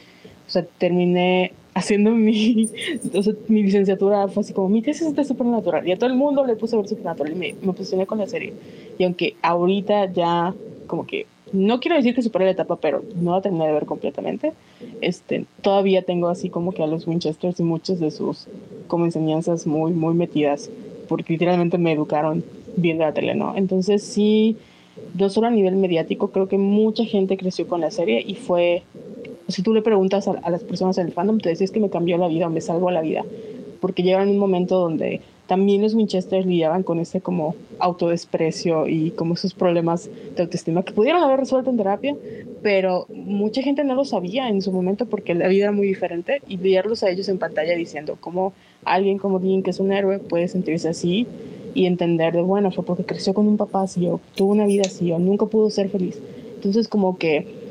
o 0.47 0.51
sea, 0.51 0.65
terminé 0.79 1.53
haciendo 1.75 2.11
mi, 2.11 2.69
mi 3.49 3.63
licenciatura 3.63 4.29
fue 4.29 4.43
así 4.43 4.53
como 4.53 4.69
mi 4.69 4.83
tesis 4.83 5.09
es 5.09 5.17
de 5.17 5.25
Supernatural 5.25 5.87
y 5.87 5.93
a 5.93 5.97
todo 5.97 6.11
el 6.11 6.17
mundo 6.17 6.45
le 6.45 6.57
puse 6.57 6.77
a 6.77 6.79
ver 6.79 6.89
Supernatural 6.89 7.33
y 7.33 7.37
me, 7.37 7.55
me 7.63 7.73
posicioné 7.73 8.07
con 8.07 8.19
la 8.19 8.27
serie. 8.27 8.53
Y 8.99 9.05
aunque 9.05 9.37
ahorita 9.43 10.13
ya 10.13 10.55
como 10.87 11.07
que 11.07 11.27
no 11.53 11.81
quiero 11.81 11.97
decir 11.97 12.15
que 12.15 12.23
superé 12.23 12.47
la 12.47 12.53
etapa, 12.53 12.77
pero 12.77 13.03
no 13.15 13.33
la 13.33 13.43
terminé 13.43 13.67
de 13.67 13.73
ver 13.73 13.85
completamente. 13.85 14.53
Este, 15.01 15.45
todavía 15.61 16.03
tengo 16.03 16.29
así 16.29 16.49
como 16.49 16.73
que 16.73 16.83
a 16.83 16.87
los 16.87 17.07
Winchesters 17.07 17.61
y 17.61 17.63
muchas 17.63 18.01
de 18.01 18.11
sus 18.11 18.49
como 18.89 19.05
enseñanzas 19.05 19.67
muy, 19.67 19.93
muy 19.93 20.15
metidas, 20.15 20.71
porque 21.09 21.35
literalmente 21.35 21.79
me 21.79 21.93
educaron 21.93 22.43
viendo 22.77 23.05
la 23.05 23.13
tele, 23.13 23.35
¿no? 23.35 23.55
Entonces 23.57 24.03
sí, 24.03 24.57
no 25.15 25.29
solo 25.29 25.49
a 25.49 25.51
nivel 25.51 25.77
mediático, 25.77 26.31
creo 26.31 26.49
que 26.49 26.59
mucha 26.59 27.05
gente 27.05 27.37
creció 27.37 27.69
con 27.69 27.81
la 27.81 27.91
serie 27.91 28.23
y 28.27 28.35
fue, 28.35 28.83
si 29.49 29.63
tú 29.63 29.73
le 29.73 29.83
preguntas 29.83 30.29
a, 30.29 30.51
las 30.51 30.65
personas 30.65 30.99
en 30.99 31.07
el 31.07 31.13
fandom, 31.13 31.39
te 31.39 31.49
decías 31.49 31.71
que 31.71 31.81
me 31.81 31.91
cambió 31.91 32.17
la 32.19 32.29
vida 32.29 32.47
o 32.47 32.51
me 32.51 32.61
salvó 32.61 32.91
la 32.91 33.01
vida, 33.01 33.25
porque 33.81 34.03
llegaron 34.03 34.29
un 34.29 34.39
momento 34.39 34.79
donde 34.79 35.21
también 35.47 35.83
los 35.83 35.95
Winchester 35.95 36.47
lidiaban 36.47 36.83
con 36.83 36.99
ese 36.99 37.21
como 37.21 37.55
autodesprecio 37.79 38.89
y 38.89 39.11
como 39.11 39.35
esos 39.35 39.55
problemas 39.55 40.09
de 40.37 40.43
autoestima 40.43 40.83
que 40.83 40.93
pudieron 40.93 41.23
haber 41.23 41.41
resuelto 41.41 41.71
en 41.71 41.77
terapia, 41.77 42.17
pero 42.63 43.07
mucha 43.13 43.61
gente 43.61 43.85
no 43.85 43.95
lo 43.95 44.05
sabía 44.05 44.49
en 44.49 44.63
su 44.63 44.73
momento 44.73 45.07
porque 45.07 45.35
la 45.35 45.49
vida 45.49 45.65
era 45.65 45.73
muy 45.73 45.87
diferente 45.87 46.41
y 46.49 46.57
verlos 46.57 47.03
a 47.03 47.11
ellos 47.11 47.29
en 47.29 47.39
pantalla 47.39 47.75
diciendo 47.75 48.17
cómo 48.21 48.53
alguien 48.85 49.19
como 49.19 49.41
Dean, 49.41 49.63
que 49.63 49.71
es 49.71 49.81
un 49.81 49.93
héroe, 49.93 50.21
puede 50.21 50.49
sentirse 50.49 50.89
así 50.89 51.27
y 51.75 51.87
entender 51.87 52.33
de, 52.35 52.43
bueno, 52.43 52.71
fue 52.71 52.85
porque 52.85 53.05
creció 53.05 53.35
con 53.35 53.49
un 53.49 53.57
papá 53.57 53.83
así 53.83 54.07
o 54.07 54.21
tuvo 54.35 54.53
una 54.53 54.67
vida 54.67 54.83
así 54.87 55.11
o 55.13 55.19
nunca 55.19 55.47
pudo 55.47 55.71
ser 55.71 55.91
feliz. 55.91 56.19
Entonces 56.55 56.89
como 56.89 57.19
que 57.19 57.62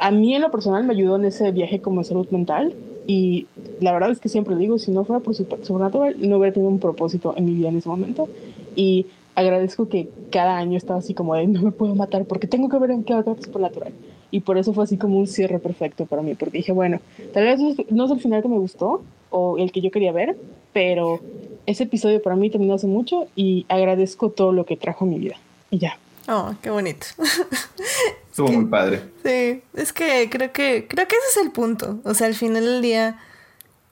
a 0.00 0.10
mí 0.10 0.34
en 0.34 0.42
lo 0.42 0.50
personal 0.50 0.84
me 0.84 0.94
ayudó 0.94 1.16
en 1.16 1.24
ese 1.24 1.50
viaje 1.52 1.80
como 1.80 2.04
salud 2.04 2.28
mental 2.30 2.74
y 3.06 3.46
la 3.80 3.92
verdad 3.92 4.10
es 4.10 4.20
que 4.20 4.28
siempre 4.28 4.54
digo, 4.56 4.78
si 4.78 4.90
no 4.90 5.04
fuera 5.04 5.20
por 5.20 5.34
Supernatural, 5.34 6.16
no 6.18 6.36
hubiera 6.36 6.52
tenido 6.52 6.70
un 6.70 6.78
propósito 6.78 7.32
en 7.36 7.46
mi 7.46 7.54
vida 7.54 7.68
en 7.68 7.78
ese 7.78 7.88
momento. 7.88 8.28
Y 8.76 9.06
agradezco 9.34 9.88
que 9.88 10.08
cada 10.30 10.58
año 10.58 10.76
estaba 10.76 10.98
así 10.98 11.14
como 11.14 11.34
de, 11.34 11.46
no 11.46 11.62
me 11.62 11.70
puedo 11.70 11.94
matar 11.94 12.26
porque 12.26 12.46
tengo 12.46 12.68
que 12.68 12.78
ver 12.78 12.90
en 12.90 13.04
qué 13.04 13.14
va 13.14 13.20
a 13.20 13.42
Supernatural. 13.42 13.92
Y 14.30 14.40
por 14.40 14.58
eso 14.58 14.74
fue 14.74 14.84
así 14.84 14.98
como 14.98 15.18
un 15.18 15.26
cierre 15.26 15.58
perfecto 15.58 16.04
para 16.04 16.20
mí, 16.20 16.34
porque 16.34 16.58
dije, 16.58 16.72
bueno, 16.72 17.00
tal 17.32 17.44
vez 17.44 17.60
no 17.88 18.04
es 18.04 18.10
el 18.10 18.20
final 18.20 18.42
que 18.42 18.48
me 18.48 18.58
gustó 18.58 19.00
o 19.30 19.56
el 19.56 19.72
que 19.72 19.80
yo 19.80 19.90
quería 19.90 20.12
ver, 20.12 20.36
pero 20.74 21.20
ese 21.64 21.84
episodio 21.84 22.20
para 22.20 22.36
mí 22.36 22.50
terminó 22.50 22.74
hace 22.74 22.86
mucho 22.86 23.26
y 23.34 23.64
agradezco 23.70 24.28
todo 24.30 24.52
lo 24.52 24.66
que 24.66 24.76
trajo 24.76 25.06
a 25.06 25.08
mi 25.08 25.18
vida. 25.18 25.36
Y 25.70 25.78
ya. 25.78 25.98
Oh, 26.28 26.54
qué 26.62 26.68
bonito. 26.70 27.06
Estuvo 28.30 28.48
muy 28.52 28.66
padre. 28.66 29.02
Sí, 29.24 29.62
es 29.74 29.92
que 29.92 30.28
creo 30.30 30.52
que 30.52 30.86
creo 30.88 31.08
que 31.08 31.16
ese 31.16 31.40
es 31.40 31.46
el 31.46 31.50
punto. 31.50 31.98
O 32.04 32.14
sea, 32.14 32.26
al 32.26 32.34
final 32.34 32.64
del 32.64 32.82
día, 32.82 33.18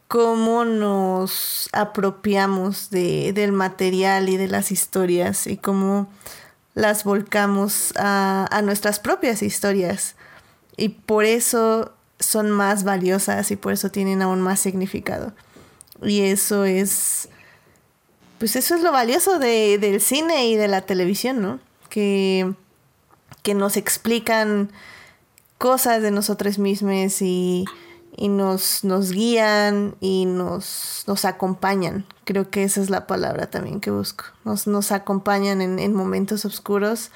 cómo 0.07 0.65
nos 0.67 1.71
apropiamos 1.73 2.91
de, 2.91 3.33
del 3.33 3.53
material 3.53 4.29
y 4.29 4.37
de 4.37 4.49
las 4.49 4.71
historias 4.71 5.47
y 5.47 5.57
cómo 5.57 6.09
las 6.75 7.05
volcamos 7.05 7.95
a, 7.97 8.47
a 8.51 8.63
nuestras 8.63 9.01
propias 9.01 9.43
historias. 9.43 10.15
Y 10.77 10.91
por 10.91 11.25
eso 11.25 11.95
son 12.19 12.51
más 12.51 12.85
valiosas 12.85 13.51
y 13.51 13.57
por 13.57 13.73
eso 13.73 13.91
tienen 13.91 14.21
aún 14.21 14.43
más 14.43 14.61
significado. 14.61 15.33
Y 16.03 16.21
eso 16.21 16.65
es. 16.67 17.31
Pues 18.39 18.55
eso 18.57 18.75
es 18.75 18.83
lo 18.83 18.93
valioso 18.93 19.39
de, 19.39 19.79
del 19.79 20.03
cine 20.03 20.49
y 20.49 20.57
de 20.57 20.69
la 20.69 20.83
televisión, 20.83 21.41
¿no? 21.41 21.59
Que 21.97 22.55
que 23.47 23.55
nos 23.55 23.77
explican 23.77 24.73
cosas 25.56 26.02
de 26.02 26.10
nosotros 26.10 26.59
mismos 26.59 27.23
y, 27.23 27.64
nos, 28.18 28.82
nos 28.82 29.12
guían 29.12 29.94
y 30.01 30.24
nos, 30.27 31.05
nos 31.06 31.24
acompañan. 31.24 32.06
Creo 32.24 32.51
que 32.51 32.64
esa 32.64 32.81
es 32.81 32.90
la 32.90 33.06
palabra 33.06 33.48
también 33.48 33.78
que 33.78 33.93
busco. 33.93 34.24
Nos, 34.44 34.66
nos 34.66 34.90
acompañan 34.90 35.60
en, 35.60 35.94
momentos 35.94 36.44
oscuros. 36.44 37.12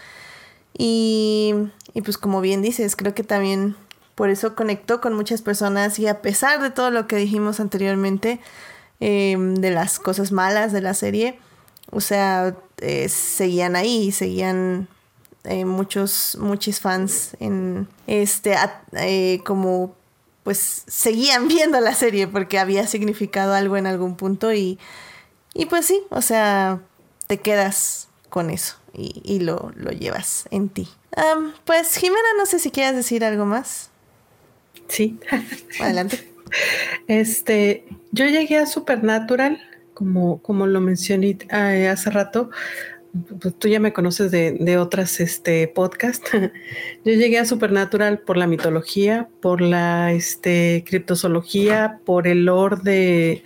Y, 0.79 1.53
pues 2.05 2.17
como 2.17 2.41
bien 2.41 2.63
dices, 2.63 2.95
creo 2.95 3.13
que 3.13 3.25
también 3.25 3.75
por 4.15 4.31
eso 4.31 4.55
conectó 4.55 5.01
con 5.01 5.15
muchas 5.15 5.43
personas 5.43 5.99
y 5.99 6.07
a 6.07 6.23
pesar 6.23 6.63
de 6.63 6.71
todo 6.71 6.93
lo 6.93 7.09
que 7.09 7.17
dijimos 7.17 7.59
anteriormente, 7.59 8.39
em, 9.01 9.57
de 9.57 9.73
las 9.73 9.99
cosas 9.99 10.31
malas 10.31 10.73
de 10.73 10.81
la 10.81 10.95
serie, 10.95 11.41
o 11.91 12.01
sea, 12.01 12.55
eh, 12.81 13.09
seguían 13.09 13.77
ahí, 13.77 14.13
seguían 14.13 14.89
eh, 15.45 15.65
muchos, 15.65 16.37
muchos 16.41 16.81
fans 16.81 17.37
en 17.41 17.89
este, 18.07 18.55
eh, 18.93 19.41
como 19.45 19.95
pues 20.43 20.85
seguían 20.87 21.49
viendo 21.49 21.81
la 21.81 21.95
serie 21.95 22.27
porque 22.27 22.59
había 22.59 22.87
significado 22.87 23.55
algo 23.55 23.77
en 23.77 23.87
algún 23.87 24.17
punto 24.17 24.53
y, 24.53 24.79
y 25.55 25.67
pues 25.67 25.87
sí, 25.87 26.03
o 26.11 26.23
sea, 26.23 26.81
te 27.27 27.39
quedas 27.39 28.09
con 28.29 28.51
eso 28.51 28.77
y, 28.93 29.39
lo, 29.41 29.73
lo, 29.77 29.93
llevas 29.93 30.47
en 30.51 30.69
ti. 30.69 30.89
pues 31.65 31.97
Jimena, 31.97 32.29
no 32.37 32.47
sé 32.47 32.59
si 32.59 32.71
quieres 32.71 32.97
decir 32.97 33.25
algo 33.25 33.45
más. 33.45 33.91
Sí. 34.89 35.19
Adelante. 35.81 36.29
Este, 37.07 37.87
yo 38.13 38.27
llegué 38.27 38.59
a 38.59 38.67
Supernatural, 38.67 39.61
como, 40.01 40.41
como 40.41 40.67
lo 40.67 40.81
mencioné 40.81 41.37
eh, 41.53 41.87
hace 41.89 42.09
rato, 42.09 42.49
pues 43.39 43.55
tú 43.59 43.69
ya 43.69 43.81
me 43.81 43.93
conoces 43.93 44.31
de, 44.31 44.53
de 44.53 44.79
otras 44.79 45.21
este, 45.21 45.69
podcasts. 45.69 46.31
Yo 47.05 47.13
llegué 47.13 47.39
a 47.39 47.45
Supernatural 47.45 48.21
por 48.21 48.39
la 48.39 48.47
mitología, 48.47 49.29
por 49.43 49.61
la 49.61 50.11
este, 50.15 50.85
criptozoología, 50.87 52.01
por 52.07 52.27
el 52.27 52.47
lore 52.47 52.77
de, 52.83 53.45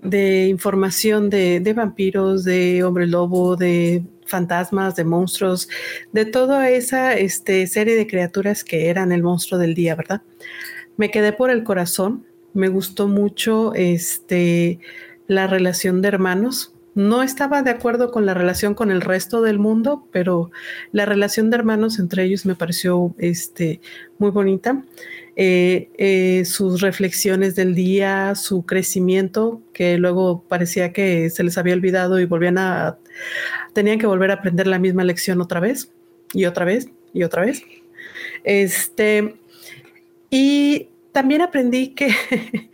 de 0.00 0.46
información 0.46 1.28
de, 1.28 1.58
de, 1.58 1.72
vampiros, 1.72 2.44
de 2.44 2.84
hombre 2.84 3.08
lobo, 3.08 3.56
de 3.56 4.04
fantasmas, 4.26 4.94
de 4.94 5.02
monstruos, 5.02 5.68
de 6.12 6.24
toda 6.24 6.70
esa 6.70 7.14
este, 7.14 7.66
serie 7.66 7.96
de 7.96 8.06
criaturas 8.06 8.62
que 8.62 8.90
eran 8.90 9.10
el 9.10 9.24
monstruo 9.24 9.58
del 9.58 9.74
día, 9.74 9.96
¿verdad? 9.96 10.22
Me 10.96 11.10
quedé 11.10 11.32
por 11.32 11.50
el 11.50 11.64
corazón, 11.64 12.24
me 12.52 12.68
gustó 12.68 13.08
mucho 13.08 13.74
este, 13.74 14.78
la 15.26 15.46
relación 15.46 16.02
de 16.02 16.08
hermanos, 16.08 16.74
no 16.94 17.22
estaba 17.22 17.62
de 17.62 17.70
acuerdo 17.70 18.12
con 18.12 18.24
la 18.24 18.34
relación 18.34 18.74
con 18.74 18.90
el 18.90 19.00
resto 19.00 19.42
del 19.42 19.58
mundo, 19.58 20.06
pero 20.12 20.52
la 20.92 21.04
relación 21.04 21.50
de 21.50 21.56
hermanos 21.56 21.98
entre 21.98 22.24
ellos 22.24 22.46
me 22.46 22.54
pareció 22.54 23.14
este, 23.18 23.80
muy 24.18 24.30
bonita. 24.30 24.84
Eh, 25.36 25.90
eh, 25.98 26.44
sus 26.44 26.80
reflexiones 26.80 27.56
del 27.56 27.74
día, 27.74 28.36
su 28.36 28.64
crecimiento, 28.64 29.60
que 29.72 29.98
luego 29.98 30.44
parecía 30.46 30.92
que 30.92 31.28
se 31.30 31.42
les 31.42 31.58
había 31.58 31.74
olvidado 31.74 32.20
y 32.20 32.26
volvían 32.26 32.58
a, 32.58 32.98
tenían 33.72 33.98
que 33.98 34.06
volver 34.06 34.30
a 34.30 34.34
aprender 34.34 34.68
la 34.68 34.78
misma 34.78 35.02
lección 35.02 35.40
otra 35.40 35.58
vez 35.58 35.90
y 36.32 36.44
otra 36.44 36.64
vez 36.64 36.88
y 37.12 37.24
otra 37.24 37.44
vez. 37.44 37.62
Este, 38.44 39.34
y 40.30 40.88
también 41.10 41.42
aprendí 41.42 41.88
que 41.88 42.10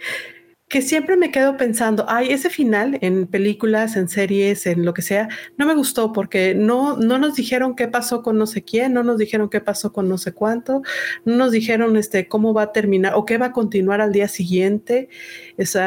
que 0.71 0.83
siempre 0.83 1.17
me 1.17 1.33
quedo 1.33 1.57
pensando, 1.57 2.05
ay, 2.09 2.31
ese 2.31 2.49
final 2.49 2.97
en 3.01 3.27
películas, 3.27 3.97
en 3.97 4.09
series, 4.09 4.67
en 4.67 4.85
lo 4.85 4.95
que 4.95 5.03
sea, 5.03 5.29
no 5.57 5.67
me 5.67 5.75
gustó 5.75 6.13
porque 6.13 6.55
no, 6.55 6.97
no 6.97 7.19
nos 7.19 7.35
dijeron 7.35 7.75
qué 7.75 7.89
pasó 7.89 8.23
con 8.23 8.39
no 8.39 8.47
sé 8.47 8.63
quién, 8.63 8.95
no 8.95 9.03
nos 9.03 9.19
dijeron 9.19 9.51
qué 9.51 9.61
pasó 9.61 9.93
con 9.93 10.09
no 10.09 10.17
sé 10.17 10.33
cuánto, 10.33 10.83
no 11.25 11.35
nos 11.35 11.51
dijeron 11.51 11.97
este, 11.97 12.29
cómo 12.29 12.55
va 12.55 12.63
a 12.63 12.73
terminar 12.73 13.15
o 13.17 13.25
qué 13.25 13.37
va 13.37 13.47
a 13.47 13.53
continuar 13.53 14.01
al 14.01 14.13
día 14.13 14.29
siguiente. 14.29 15.09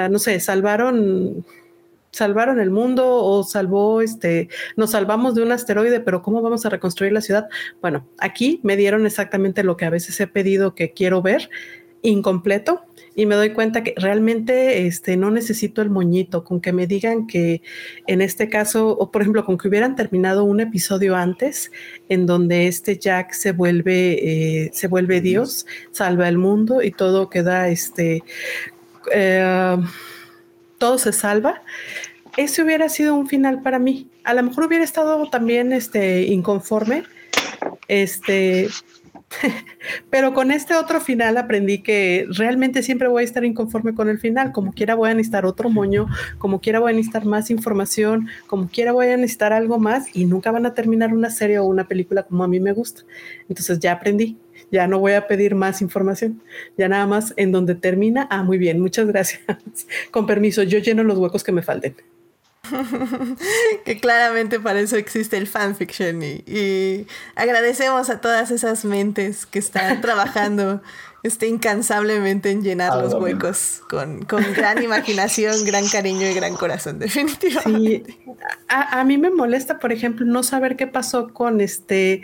No 0.09 0.19
sé, 0.19 0.41
salvaron 0.41 1.45
salvaron 2.11 2.59
el 2.59 2.69
mundo 2.69 3.07
o 3.07 3.43
salvó 3.43 4.01
este 4.01 4.49
nos 4.75 4.91
salvamos 4.91 5.33
de 5.33 5.43
un 5.43 5.51
asteroide, 5.53 6.01
pero 6.01 6.21
¿cómo 6.21 6.41
vamos 6.41 6.65
a 6.65 6.69
reconstruir 6.69 7.13
la 7.13 7.21
ciudad? 7.21 7.47
Bueno, 7.81 8.05
aquí 8.17 8.59
me 8.63 8.75
dieron 8.75 9.05
exactamente 9.05 9.63
lo 9.63 9.77
que 9.77 9.85
a 9.85 9.89
veces 9.89 10.19
he 10.19 10.27
pedido 10.27 10.75
que 10.75 10.91
quiero 10.91 11.21
ver 11.21 11.49
incompleto 12.01 12.83
y 13.15 13.25
me 13.25 13.35
doy 13.35 13.51
cuenta 13.51 13.83
que 13.83 13.93
realmente 13.97 14.87
este, 14.87 15.17
no 15.17 15.29
necesito 15.29 15.81
el 15.81 15.89
moñito, 15.89 16.43
con 16.43 16.61
que 16.61 16.73
me 16.73 16.87
digan 16.87 17.27
que 17.27 17.61
en 18.07 18.21
este 18.21 18.49
caso, 18.49 18.89
o 18.89 19.11
por 19.11 19.21
ejemplo, 19.21 19.45
con 19.45 19.57
que 19.57 19.67
hubieran 19.67 19.95
terminado 19.95 20.43
un 20.43 20.59
episodio 20.59 21.15
antes 21.15 21.71
en 22.09 22.25
donde 22.25 22.67
este 22.67 22.97
Jack 22.97 23.33
se 23.33 23.51
vuelve, 23.51 24.65
eh, 24.65 24.71
se 24.73 24.87
vuelve 24.87 25.21
Dios, 25.21 25.65
salva 25.91 26.27
el 26.27 26.37
mundo 26.37 26.81
y 26.81 26.91
todo 26.91 27.29
queda, 27.29 27.69
este, 27.69 28.23
eh, 29.11 29.77
todo 30.77 30.97
se 30.97 31.13
salva. 31.13 31.61
Ese 32.35 32.63
hubiera 32.63 32.89
sido 32.89 33.13
un 33.13 33.27
final 33.27 33.61
para 33.61 33.77
mí. 33.77 34.09
A 34.23 34.33
lo 34.33 34.41
mejor 34.41 34.65
hubiera 34.65 34.83
estado 34.83 35.29
también 35.29 35.71
este, 35.71 36.23
inconforme, 36.23 37.03
este, 37.87 38.69
Pero 40.09 40.33
con 40.33 40.51
este 40.51 40.75
otro 40.75 40.99
final 41.01 41.37
aprendí 41.37 41.79
que 41.79 42.25
realmente 42.29 42.83
siempre 42.83 43.07
voy 43.07 43.21
a 43.21 43.25
estar 43.25 43.43
inconforme 43.43 43.93
con 43.93 44.09
el 44.09 44.19
final. 44.19 44.51
Como 44.51 44.73
quiera 44.73 44.95
voy 44.95 45.09
a 45.09 45.13
necesitar 45.13 45.45
otro 45.45 45.69
moño, 45.69 46.07
como 46.37 46.61
quiera 46.61 46.79
voy 46.79 46.91
a 46.91 46.95
necesitar 46.95 47.25
más 47.25 47.49
información, 47.49 48.27
como 48.47 48.67
quiera 48.67 48.91
voy 48.91 49.07
a 49.07 49.17
necesitar 49.17 49.53
algo 49.53 49.79
más 49.79 50.15
y 50.15 50.25
nunca 50.25 50.51
van 50.51 50.65
a 50.65 50.73
terminar 50.73 51.13
una 51.13 51.29
serie 51.29 51.59
o 51.59 51.65
una 51.65 51.87
película 51.87 52.23
como 52.23 52.43
a 52.43 52.47
mí 52.47 52.59
me 52.59 52.71
gusta. 52.71 53.03
Entonces 53.49 53.79
ya 53.79 53.93
aprendí, 53.93 54.37
Ya 54.71 54.87
no 54.87 54.99
voy 54.99 55.13
a 55.13 55.27
pedir 55.27 55.55
más 55.55 55.81
información. 55.81 56.41
Ya 56.77 56.87
nada 56.87 57.05
más 57.05 57.33
en 57.37 57.51
donde 57.51 57.75
termina. 57.75 58.27
Ah, 58.31 58.43
muy 58.43 58.57
bien, 58.57 58.79
muchas 58.79 59.07
gracias. 59.07 59.41
Con 60.11 60.25
permiso, 60.25 60.63
yo 60.63 60.79
lleno 60.79 61.03
los 61.03 61.17
huecos 61.17 61.43
que 61.43 61.51
me 61.51 61.61
falten. 61.61 61.95
que 63.85 63.99
claramente 63.99 64.59
para 64.59 64.79
eso 64.79 64.95
existe 64.95 65.37
el 65.37 65.47
fanfiction 65.47 66.23
y, 66.23 66.43
y 66.47 67.07
agradecemos 67.35 68.09
a 68.09 68.21
todas 68.21 68.51
esas 68.51 68.85
mentes 68.85 69.45
que 69.45 69.59
están 69.59 70.01
trabajando 70.01 70.81
este, 71.23 71.47
incansablemente 71.47 72.51
en 72.51 72.63
llenar 72.63 72.97
los 72.97 73.13
huecos 73.13 73.81
con, 73.89 74.23
con, 74.25 74.43
gran 74.53 74.83
imaginación, 74.83 75.63
gran 75.63 75.87
cariño 75.87 76.27
y 76.27 76.33
gran 76.33 76.53
corazón, 76.55 76.99
definitivamente. 76.99 78.03
Sí. 78.05 78.35
A, 78.67 78.99
a, 78.99 79.03
mí 79.05 79.17
me 79.17 79.29
molesta, 79.29 79.79
por 79.79 79.93
ejemplo, 79.93 80.25
no 80.25 80.43
saber 80.43 80.75
qué 80.75 80.85
pasó 80.85 81.33
con 81.33 81.61
este 81.61 82.23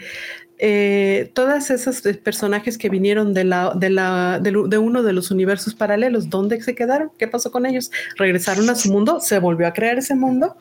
eh, 0.61 1.31
todas 1.34 1.72
esos 1.72 2.02
personajes 2.22 2.77
que 2.77 2.90
vinieron 2.90 3.34
de, 3.34 3.45
la, 3.45 3.72
de, 3.73 3.90
la, 3.90 4.41
uno 4.81 5.03
de 5.03 5.14
los 5.14 5.31
universos 5.31 5.73
paralelos, 5.73 6.30
¿dónde 6.30 6.61
se 6.61 6.76
quedaron? 6.76 7.11
¿Qué 7.18 7.30
pasó 7.30 7.49
con 7.49 7.65
ellos? 7.65 7.91
¿Regresaron 8.18 8.69
a 8.69 8.76
su 8.76 8.91
mundo? 8.91 9.22
¿Se 9.22 9.40
volvió 9.40 9.68
a 9.68 9.73
crear 9.73 9.98
ese 9.98 10.15
mundo? 10.15 10.57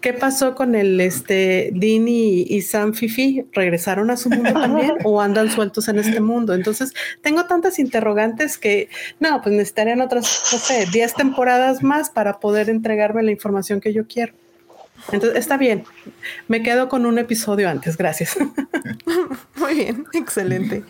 ¿Qué 0.00 0.12
pasó 0.12 0.56
con 0.56 0.74
el 0.74 1.00
este, 1.00 1.70
Dean 1.72 2.08
y, 2.08 2.42
y 2.42 2.62
Sam 2.62 2.94
Fifi? 2.94 3.46
¿Regresaron 3.52 4.10
a 4.10 4.16
su 4.16 4.28
mundo 4.28 4.52
también 4.52 4.94
o 5.04 5.20
andan 5.20 5.52
sueltos 5.52 5.86
en 5.86 6.00
este 6.00 6.20
mundo? 6.20 6.52
Entonces, 6.52 6.92
tengo 7.22 7.46
tantas 7.46 7.78
interrogantes 7.78 8.58
que, 8.58 8.88
no, 9.20 9.40
pues 9.40 9.54
necesitarían 9.54 10.00
otras, 10.00 10.50
no 10.52 10.58
sé, 10.58 10.86
10 10.92 11.14
temporadas 11.14 11.84
más 11.84 12.10
para 12.10 12.40
poder 12.40 12.68
entregarme 12.70 13.22
la 13.22 13.30
información 13.30 13.80
que 13.80 13.92
yo 13.92 14.04
quiero. 14.08 14.32
Entonces, 15.12 15.38
está 15.38 15.56
bien. 15.56 15.84
Me 16.48 16.62
quedo 16.62 16.88
con 16.88 17.06
un 17.06 17.18
episodio 17.18 17.68
antes. 17.68 17.96
Gracias. 17.96 18.36
Muy 19.56 19.74
bien, 19.74 20.06
excelente. 20.12 20.84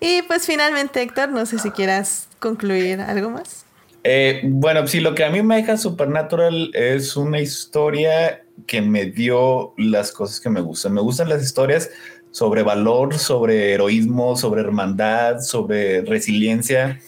Y 0.00 0.22
pues 0.22 0.46
finalmente, 0.46 1.02
Héctor, 1.02 1.30
no 1.30 1.46
sé 1.46 1.58
si 1.58 1.70
quieras 1.70 2.28
concluir 2.38 3.00
algo 3.00 3.30
más. 3.30 3.64
Eh, 4.02 4.42
bueno, 4.44 4.86
sí, 4.86 5.00
lo 5.00 5.14
que 5.14 5.24
a 5.24 5.30
mí 5.30 5.42
me 5.42 5.56
deja 5.56 5.78
Supernatural 5.78 6.70
es 6.74 7.16
una 7.16 7.40
historia 7.40 8.44
que 8.66 8.82
me 8.82 9.06
dio 9.06 9.72
las 9.78 10.12
cosas 10.12 10.40
que 10.40 10.50
me 10.50 10.60
gustan. 10.60 10.92
Me 10.92 11.00
gustan 11.00 11.30
las 11.30 11.42
historias 11.42 11.90
sobre 12.30 12.62
valor, 12.62 13.14
sobre 13.18 13.72
heroísmo, 13.72 14.36
sobre 14.36 14.60
hermandad, 14.60 15.40
sobre 15.40 16.02
resiliencia, 16.02 17.00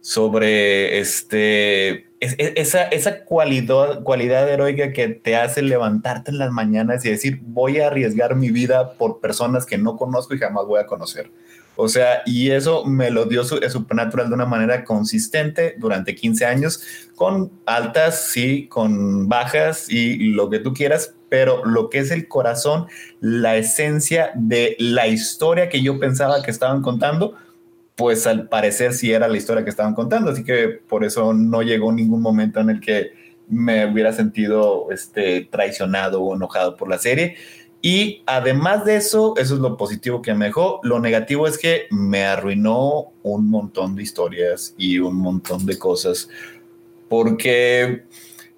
sobre 0.00 0.98
este 0.98 2.08
esa, 2.38 2.82
esa 2.84 3.24
cualidad, 3.24 4.02
cualidad 4.02 4.48
heroica 4.48 4.92
que 4.92 5.08
te 5.08 5.36
hace 5.36 5.62
levantarte 5.62 6.30
en 6.30 6.38
las 6.38 6.50
mañanas 6.50 7.04
y 7.04 7.10
decir, 7.10 7.40
voy 7.42 7.80
a 7.80 7.88
arriesgar 7.88 8.36
mi 8.36 8.50
vida 8.50 8.94
por 8.94 9.20
personas 9.20 9.66
que 9.66 9.78
no 9.78 9.96
conozco 9.96 10.34
y 10.34 10.38
jamás 10.38 10.66
voy 10.66 10.80
a 10.80 10.86
conocer. 10.86 11.30
O 11.76 11.88
sea, 11.88 12.22
y 12.24 12.50
eso 12.50 12.84
me 12.86 13.10
lo 13.10 13.26
dio 13.26 13.44
su, 13.44 13.60
Supernatural 13.68 14.28
de 14.28 14.34
una 14.34 14.46
manera 14.46 14.82
consistente 14.84 15.74
durante 15.78 16.14
15 16.14 16.46
años, 16.46 16.80
con 17.14 17.52
altas, 17.66 18.28
sí, 18.28 18.66
con 18.68 19.28
bajas 19.28 19.90
y 19.90 20.16
lo 20.30 20.48
que 20.48 20.58
tú 20.58 20.72
quieras, 20.72 21.14
pero 21.28 21.64
lo 21.64 21.90
que 21.90 21.98
es 21.98 22.10
el 22.10 22.28
corazón, 22.28 22.86
la 23.20 23.56
esencia 23.56 24.30
de 24.34 24.76
la 24.78 25.06
historia 25.06 25.68
que 25.68 25.82
yo 25.82 25.98
pensaba 25.98 26.42
que 26.42 26.50
estaban 26.50 26.82
contando, 26.82 27.34
pues 27.96 28.26
al 28.26 28.48
parecer 28.48 28.92
sí 28.92 29.10
era 29.10 29.26
la 29.26 29.38
historia 29.38 29.64
que 29.64 29.70
estaban 29.70 29.94
contando, 29.94 30.30
así 30.30 30.44
que 30.44 30.68
por 30.68 31.02
eso 31.02 31.32
no 31.32 31.62
llegó 31.62 31.92
ningún 31.92 32.20
momento 32.20 32.60
en 32.60 32.70
el 32.70 32.80
que 32.80 33.12
me 33.48 33.86
hubiera 33.86 34.12
sentido 34.12 34.90
este, 34.90 35.48
traicionado 35.50 36.22
o 36.22 36.34
enojado 36.36 36.76
por 36.76 36.88
la 36.88 36.98
serie. 36.98 37.36
Y 37.80 38.22
además 38.26 38.84
de 38.84 38.96
eso, 38.96 39.34
eso 39.36 39.54
es 39.54 39.60
lo 39.60 39.76
positivo 39.76 40.20
que 40.20 40.34
me 40.34 40.46
dejó. 40.46 40.80
Lo 40.82 40.98
negativo 41.00 41.46
es 41.46 41.56
que 41.56 41.86
me 41.90 42.24
arruinó 42.24 43.12
un 43.22 43.48
montón 43.48 43.94
de 43.94 44.02
historias 44.02 44.74
y 44.76 44.98
un 44.98 45.16
montón 45.16 45.64
de 45.64 45.78
cosas. 45.78 46.28
Porque 47.08 48.02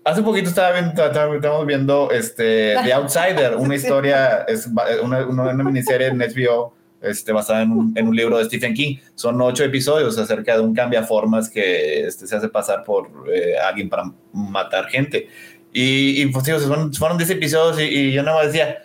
hace 0.02 0.22
poquito 0.22 0.48
estaba 0.48 0.72
viendo, 0.72 1.04
estábamos 1.04 1.66
viendo 1.66 2.10
este, 2.10 2.74
The 2.82 2.92
Outsider, 2.94 3.56
una 3.56 3.76
historia, 3.76 4.44
es 4.48 4.66
una, 5.02 5.26
una, 5.26 5.50
una 5.50 5.64
miniserie 5.64 6.08
en 6.08 6.18
HBO 6.18 6.77
este, 7.00 7.32
basada 7.32 7.62
en 7.62 7.72
un, 7.72 7.92
en 7.96 8.08
un, 8.08 8.16
libro 8.16 8.38
de 8.38 8.44
Stephen 8.44 8.74
King. 8.74 8.96
Son 9.14 9.40
ocho 9.40 9.64
episodios 9.64 10.18
acerca 10.18 10.54
de 10.54 10.60
un 10.60 10.74
cambiaformas 10.74 11.48
que 11.48 12.06
este, 12.06 12.26
se 12.26 12.36
hace 12.36 12.48
pasar 12.48 12.84
por 12.84 13.08
eh, 13.32 13.58
alguien 13.58 13.88
para 13.88 14.12
matar 14.32 14.86
gente. 14.86 15.28
Y, 15.72 16.22
y 16.22 16.26
pues 16.26 16.44
fueron, 16.44 16.92
fueron 16.92 17.18
diez 17.18 17.30
episodios 17.30 17.80
y, 17.80 17.84
y, 17.84 18.12
yo 18.12 18.22
nada 18.22 18.38
más 18.38 18.46
decía, 18.46 18.78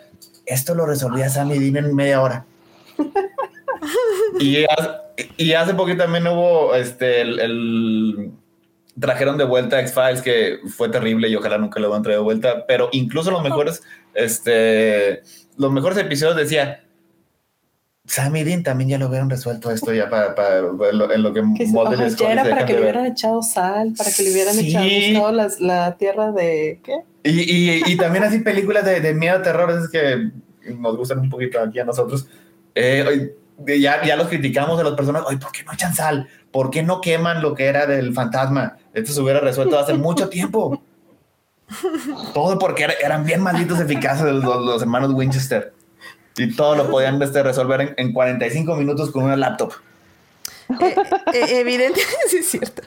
esto 0.46 0.74
lo 0.74 0.86
resolvía 0.86 1.28
Sammy 1.28 1.58
Dean 1.58 1.84
en 1.84 1.94
media 1.94 2.20
hora. 2.20 2.46
y, 4.40 4.64
y 5.36 5.52
hace 5.52 5.74
poquito 5.74 6.04
también 6.04 6.26
hubo 6.26 6.74
este, 6.74 7.22
el, 7.22 7.40
el 7.40 8.32
trajeron 8.98 9.36
de 9.36 9.44
vuelta 9.44 9.80
X-Files, 9.80 10.22
que 10.22 10.58
fue 10.68 10.88
terrible 10.88 11.28
y 11.28 11.36
ojalá 11.36 11.58
nunca 11.58 11.80
lo 11.80 11.90
van 11.90 12.00
a 12.00 12.02
traer 12.02 12.18
de 12.18 12.24
vuelta, 12.24 12.66
pero 12.66 12.88
incluso 12.92 13.30
los 13.30 13.42
mejores, 13.42 13.82
este, 14.14 15.22
los 15.56 15.72
mejores 15.72 15.98
episodios 15.98 16.36
decía, 16.36 16.84
Sammy 18.06 18.44
Dean 18.44 18.62
también 18.62 18.90
ya 18.90 18.98
lo 18.98 19.08
hubieran 19.08 19.30
resuelto 19.30 19.70
esto 19.70 19.92
ya 19.94 20.10
para, 20.10 20.34
para, 20.34 20.70
para 20.76 20.90
en 20.90 20.98
lo, 20.98 21.10
en 21.10 21.22
lo 21.22 21.32
que 21.32 21.42
Mulder 21.42 22.14
ya 22.14 22.32
era 22.32 22.44
para 22.44 22.66
que 22.66 22.74
le 22.74 22.82
hubieran 22.82 23.06
echado 23.06 23.42
sal, 23.42 23.94
para 23.96 24.10
que 24.10 24.22
le 24.22 24.32
hubieran 24.32 24.54
sí. 24.54 24.76
echado 24.76 25.32
las, 25.32 25.58
la 25.60 25.96
tierra 25.96 26.30
de 26.30 26.80
¿qué? 26.84 26.98
Y, 27.22 27.40
y, 27.40 27.82
y 27.86 27.96
también 27.96 28.24
así 28.24 28.40
películas 28.40 28.84
de, 28.84 29.00
de, 29.00 29.14
miedo, 29.14 29.40
terror, 29.40 29.70
es 29.70 29.88
que 29.88 30.30
nos 30.74 30.96
gustan 30.98 31.20
un 31.20 31.30
poquito 31.30 31.58
aquí 31.58 31.78
a 31.78 31.84
nosotros. 31.84 32.28
Eh, 32.74 33.34
ya, 33.66 34.04
ya 34.04 34.16
los 34.16 34.28
criticamos 34.28 34.78
a 34.78 34.84
las 34.84 34.92
personas, 34.92 35.22
oye, 35.26 35.38
¿por 35.38 35.50
qué 35.50 35.64
no 35.64 35.72
echan 35.72 35.94
sal? 35.94 36.28
¿Por 36.50 36.70
qué 36.70 36.82
no 36.82 37.00
queman 37.00 37.40
lo 37.40 37.54
que 37.54 37.64
era 37.64 37.86
del 37.86 38.12
fantasma? 38.12 38.76
Esto 38.92 39.12
se 39.12 39.22
hubiera 39.22 39.40
resuelto 39.40 39.78
hace 39.78 39.94
mucho 39.94 40.28
tiempo. 40.28 40.82
Todo 42.34 42.58
porque 42.58 42.86
eran 43.02 43.24
bien 43.24 43.40
malditos 43.40 43.80
eficaces 43.80 44.26
los, 44.26 44.44
los 44.44 44.82
hermanos 44.82 45.14
Winchester 45.14 45.72
y 46.36 46.54
todo 46.54 46.74
lo 46.74 46.90
podían 46.90 47.20
este, 47.22 47.42
resolver 47.42 47.80
en, 47.80 47.94
en, 47.96 48.12
45 48.12 48.76
minutos 48.76 49.10
con 49.10 49.24
una 49.24 49.36
laptop. 49.36 49.72
Eh, 50.80 50.94
eh, 51.32 51.60
evidente, 51.60 52.00
sí 52.28 52.38
es 52.38 52.48
cierto. 52.48 52.82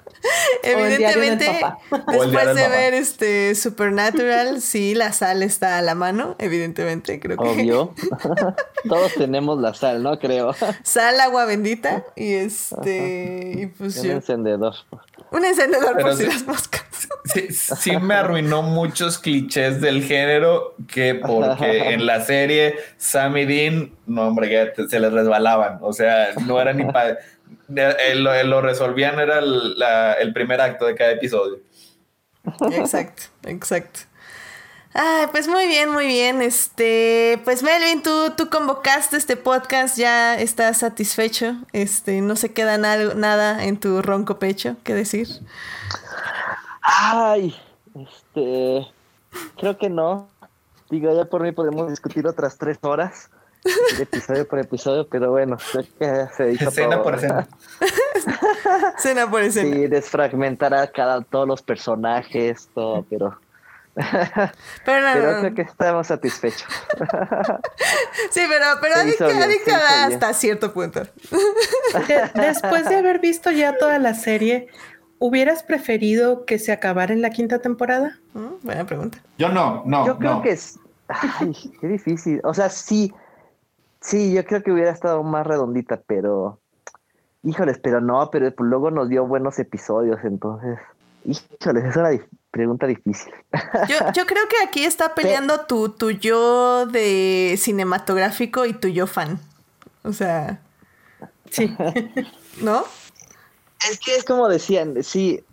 Evidentemente, 0.64 1.62
después 2.08 2.56
de 2.56 2.68
ver 2.70 2.94
este 2.94 3.56
Supernatural, 3.56 4.62
sí, 4.62 4.95
la 4.95 5.14
sal 5.14 5.44
está 5.44 5.78
a 5.78 5.82
la 5.82 5.95
mano, 5.95 6.36
evidentemente, 6.40 7.20
creo 7.20 7.38
que. 7.38 7.44
Obvio. 7.48 7.94
Todos 8.90 9.14
tenemos 9.14 9.60
la 9.60 9.74
sal, 9.74 10.02
¿no? 10.04 10.18
Creo. 10.20 10.56
Sal, 10.84 11.20
agua 11.20 11.45
bendita 11.45 12.04
y 12.16 12.34
este. 12.34 13.54
Y 13.58 13.66
pues 13.68 13.98
Un 13.98 14.04
yo, 14.06 14.12
encendedor. 14.14 14.74
Un 15.32 15.45
encendedor 15.45 15.94
Pero 15.95 16.08
por 16.08 16.16
si 16.18 16.24
sí- 16.24 16.30
las 16.30 16.45
moscas. 16.48 16.84
Sí, 17.26 17.48
sí 17.52 17.98
me 17.98 18.16
arruinó 18.16 18.62
muchos 18.64 19.18
clichés 19.20 19.82
del 19.82 20.02
género 20.04 20.76
que 20.88 21.14
porque 21.14 21.90
en 21.94 22.06
la 22.06 22.22
serie 22.24 22.76
Sam 22.98 23.36
y 23.38 23.45
Dean, 23.45 23.91
no 24.08 24.30
hombre, 24.30 24.48
que 24.49 24.66
te- 24.74 24.88
se 24.88 24.99
les 24.99 25.12
resbalaban. 25.12 25.78
O 25.82 25.91
sea, 25.94 26.30
no 26.45 26.60
era 26.60 26.72
ni 26.74 26.86
para... 26.86 27.18
Lo, 27.68 28.44
lo 28.44 28.61
resolvían, 28.61 29.19
era 29.19 29.40
el, 29.40 29.78
la- 29.78 30.14
el 30.14 30.34
primer 30.34 30.61
acto 30.61 30.86
de 30.86 30.95
cada 30.95 31.11
episodio. 31.11 31.60
Exacto, 32.72 33.24
exacto. 33.44 33.99
Ah, 34.95 35.28
pues 35.32 35.48
muy 35.48 35.68
bien, 35.68 35.91
muy 35.91 36.07
bien. 36.07 36.41
Este, 36.41 37.40
pues 37.44 37.61
Melvin, 37.61 38.02
tú, 38.02 38.32
tú 38.36 38.49
convocaste 38.49 39.18
este 39.18 39.36
podcast, 39.36 39.98
ya 39.98 40.40
estás 40.40 40.78
satisfecho. 40.80 41.56
Este, 41.74 42.22
no 42.22 42.36
se 42.36 42.52
queda 42.53 42.78
na- 42.78 43.14
nada 43.14 43.65
en 43.65 43.78
tu 43.80 44.02
ronco 44.02 44.40
pecho, 44.40 44.76
¿qué 44.84 44.94
decir? 44.95 45.28
Ay, 46.82 47.56
este. 47.95 48.88
Creo 49.57 49.78
que 49.78 49.90
no. 49.90 50.30
Digo, 50.90 51.14
ya 51.15 51.26
por 51.26 51.44
mí 51.44 51.52
podemos 51.52 51.90
discutir 51.90 52.26
otras 52.26 52.57
tres 52.57 52.78
horas. 52.82 53.30
Episodio 53.99 54.48
por 54.48 54.60
episodio, 54.60 55.07
pero 55.07 55.31
bueno, 55.31 55.57
creo 55.72 55.85
que 55.99 56.34
se 56.35 56.52
hizo 56.53 56.69
Escena 56.69 56.95
todo. 56.95 57.03
por 57.03 57.15
escena. 57.15 57.48
Escena 58.98 59.30
por 59.30 59.41
escena. 59.41 59.76
Sí, 59.76 59.88
desfragmentar 59.88 60.73
a 60.73 60.88
cada, 60.88 61.22
todos 61.22 61.48
los 61.48 61.61
personajes, 61.61 62.69
todo, 62.73 63.06
pero, 63.10 63.38
Pero 63.95 65.02
no, 65.02 65.14
pero 65.14 65.31
no, 65.34 65.39
creo 65.41 65.56
que 65.56 65.61
estamos 65.64 66.06
satisfechos. 66.07 66.68
Sí, 68.30 68.41
pero, 68.48 68.65
pero 68.80 68.95
adicta, 68.95 69.26
bien, 69.27 69.41
adicta 69.41 70.06
hasta 70.06 70.34
cierto 70.34 70.72
punto. 70.72 71.02
De- 71.02 72.31
después 72.35 72.88
de 72.88 72.95
haber 72.98 73.19
visto 73.19 73.49
ya 73.49 73.76
toda 73.80 73.98
la 73.98 74.14
serie, 74.14 74.68
¿hubieras 75.18 75.64
preferido 75.64 76.45
que 76.45 76.60
se 76.60 76.72
acabara 76.72 77.11
en 77.11 77.23
la 77.23 77.31
quinta 77.31 77.57
temporada? 77.60 78.19
Mm, 78.35 78.48
Buena 78.61 78.85
pregunta. 78.85 79.18
Yo 79.39 79.49
no, 79.49 79.81
no, 79.88 80.06
yo 80.06 80.18
creo 80.19 80.34
no. 80.35 80.41
que 80.44 80.52
es. 80.52 80.77
Ay, 81.07 81.53
qué 81.81 81.88
difícil. 81.88 82.39
O 82.44 82.53
sea, 82.53 82.69
sí. 82.69 83.11
Sí, 84.08 84.34
yo 84.34 84.46
creo 84.46 84.64
que 84.64 84.72
hubiera 84.72 84.92
estado 84.92 85.22
más 85.24 85.46
redondita, 85.46 86.02
pero. 86.08 86.60
Híjoles, 87.44 87.78
pero 87.80 88.02
no, 88.02 88.30
pero 88.32 88.50
pues 88.56 88.70
luego 88.70 88.90
nos 88.90 89.10
dio 89.10 89.26
buenos 89.26 89.60
episodios, 89.60 90.20
entonces. 90.24 90.80
Híjoles, 91.26 91.84
es 91.84 91.96
una 91.98 92.10
pregunta 92.52 92.88
difícil. 92.88 93.34
Yo, 93.90 93.96
yo 94.16 94.26
creo 94.26 94.44
que 94.50 94.66
aquí 94.66 94.86
está 94.86 95.14
peleando 95.14 95.62
tu, 95.66 95.90
tu 95.90 96.12
yo 96.12 96.86
de 96.86 97.56
cinematográfico 97.58 98.66
y 98.66 98.74
tu 98.74 98.88
yo 98.88 99.08
fan. 99.08 99.40
O 100.04 100.14
sea, 100.14 100.62
Sí. 101.50 101.76
¿No? 102.62 102.84
Es 103.90 104.00
que 104.00 104.16
es 104.16 104.24
como 104.24 104.48
decían, 104.50 105.04
sí, 105.04 105.44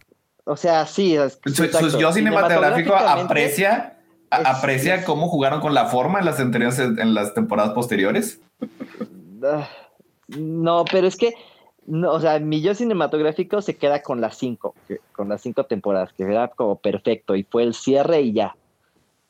o 0.44 0.56
sea, 0.56 0.86
sí. 0.86 1.16
es- 1.16 1.38
Su, 1.46 1.98
yo 1.98 2.12
cinematográfico 2.12 2.94
aprecia, 2.94 3.98
a- 4.30 4.58
aprecia 4.58 5.04
cómo 5.04 5.28
jugaron 5.28 5.60
con 5.60 5.74
la 5.74 5.86
forma 5.86 6.18
en 6.20 6.24
las 6.24 6.40
anteriores, 6.40 6.78
en 6.78 7.14
las 7.14 7.34
temporadas 7.34 7.72
posteriores. 7.72 8.40
Ah, 9.44 9.68
No, 10.28 10.84
pero 10.90 11.06
es 11.06 11.16
que, 11.16 11.34
no, 11.86 12.12
o 12.12 12.20
sea, 12.20 12.38
mi 12.38 12.62
yo 12.62 12.74
cinematográfico 12.74 13.60
se 13.60 13.76
queda 13.76 14.02
con 14.02 14.20
las 14.20 14.36
cinco, 14.38 14.74
con 15.12 15.28
las 15.28 15.42
cinco 15.42 15.64
temporadas, 15.64 16.12
que 16.12 16.24
era 16.24 16.48
como 16.48 16.76
perfecto 16.76 17.36
y 17.36 17.44
fue 17.44 17.62
el 17.62 17.74
cierre 17.74 18.22
y 18.22 18.32
ya. 18.32 18.56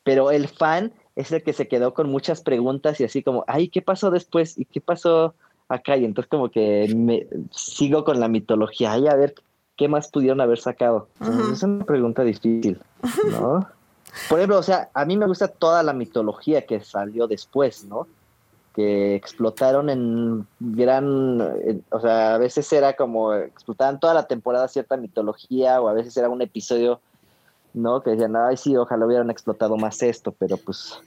Pero 0.05 0.31
el 0.31 0.49
fan 0.49 0.93
es 1.17 1.33
el 1.33 1.43
que 1.43 1.53
se 1.53 1.69
quedó 1.69 1.95
con 1.95 2.11
muchas 2.11 2.43
preguntas 2.43 3.01
y 3.01 3.05
así 3.05 3.23
como, 3.23 3.45
ay, 3.47 3.69
¿qué 3.69 3.83
pasó 3.83 4.11
después? 4.11 4.59
¿Y 4.59 4.65
qué 4.67 4.81
pasó 4.81 5.35
acá? 5.69 5.97
Y 5.97 6.05
entonces 6.05 6.29
como 6.29 6.51
que 6.51 6.93
me 6.95 7.27
sigo 7.51 8.05
con 8.05 8.21
la 8.21 8.29
mitología, 8.29 8.93
ay, 8.93 9.09
a 9.09 9.15
ver, 9.15 9.35
¿qué 9.77 9.89
más 9.89 10.09
pudieron 10.09 10.41
haber 10.41 10.59
sacado? 10.59 11.09
Entonces. 11.21 11.53
Es 11.55 11.63
una 11.63 11.85
pregunta 11.85 12.23
difícil, 12.23 12.81
¿no? 13.31 13.67
Por 14.29 14.39
ejemplo, 14.39 14.59
o 14.59 14.63
sea, 14.63 14.91
a 14.95 15.05
mí 15.05 15.17
me 15.17 15.27
gusta 15.27 15.49
toda 15.49 15.83
la 15.83 15.93
mitología 15.93 16.65
que 16.67 16.81
salió 16.81 17.27
después, 17.27 17.85
¿no? 17.85 18.07
Que 18.75 19.15
explotaron 19.15 19.89
en 19.89 20.47
gran, 20.59 21.41
o 21.91 22.01
sea, 22.01 22.35
a 22.35 22.39
veces 22.39 22.73
era 22.73 22.95
como 22.95 23.33
explotaban 23.35 24.01
toda 24.01 24.15
la 24.15 24.27
temporada 24.27 24.67
cierta 24.69 24.97
mitología 24.97 25.81
o 25.81 25.89
a 25.89 25.93
veces 25.93 26.17
era 26.17 26.29
un 26.29 26.43
episodio, 26.43 27.01
¿no? 27.73 28.03
Que 28.03 28.11
decían, 28.11 28.35
ay, 28.37 28.57
sí, 28.57 28.77
ojalá 28.77 29.07
hubieran 29.07 29.31
explotado 29.31 29.77
más 29.77 30.03
esto, 30.03 30.33
pero 30.39 30.57
pues 30.57 30.99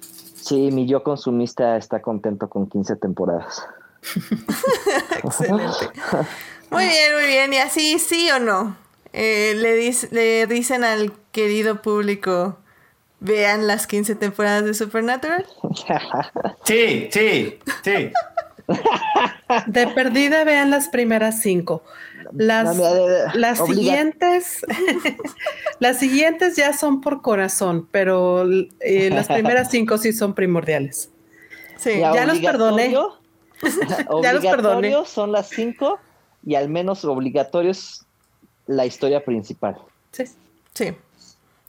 sí, 0.00 0.70
mi 0.72 0.86
yo 0.86 1.02
consumista 1.02 1.76
está 1.76 2.00
contento 2.00 2.48
con 2.48 2.66
15 2.66 2.96
temporadas. 2.96 3.62
Excelente. 5.22 5.90
Muy 6.70 6.84
bien, 6.84 7.14
muy 7.14 7.26
bien. 7.26 7.52
¿Y 7.52 7.58
así 7.58 7.98
sí 7.98 8.30
o 8.30 8.38
no? 8.38 8.76
Eh, 9.12 9.54
le, 9.56 9.78
dic- 9.80 10.10
le 10.10 10.46
dicen 10.46 10.84
al 10.84 11.12
querido 11.32 11.82
público, 11.82 12.56
vean 13.20 13.66
las 13.66 13.86
15 13.86 14.14
temporadas 14.14 14.64
de 14.64 14.74
Supernatural. 14.74 15.46
Sí, 16.64 17.08
sí, 17.10 17.58
sí. 17.82 18.10
De 19.66 19.86
perdida 19.88 20.44
vean 20.44 20.70
las 20.70 20.88
primeras 20.88 21.40
cinco. 21.40 21.82
Las, 22.32 22.64
No, 22.66 22.74
mira, 22.74 22.92
de- 22.92 23.08
de- 23.10 23.38
las 23.38 23.58
siguientes, 23.64 24.60
las 25.78 25.98
siguientes 25.98 26.56
ya 26.56 26.74
son 26.74 27.00
por 27.00 27.22
corazón, 27.22 27.88
pero 27.90 28.44
eh, 28.80 29.08
las 29.10 29.28
primeras 29.28 29.70
cinco 29.70 29.96
sí 29.96 30.12
son 30.12 30.34
primordiales. 30.34 31.10
Sí. 31.78 31.98
Ya 31.98 32.26
los 32.26 32.38
perdoné. 32.40 32.92
Ya 34.22 34.32
los 34.34 34.44
perdoné. 34.44 34.94
son 35.06 35.32
las 35.32 35.48
5 35.48 35.98
y 36.44 36.54
al 36.54 36.68
menos 36.68 37.04
obligatorios 37.04 38.04
la 38.66 38.84
historia 38.84 39.24
principal. 39.24 39.78
Sí. 40.12 40.24
Sí. 40.74 40.94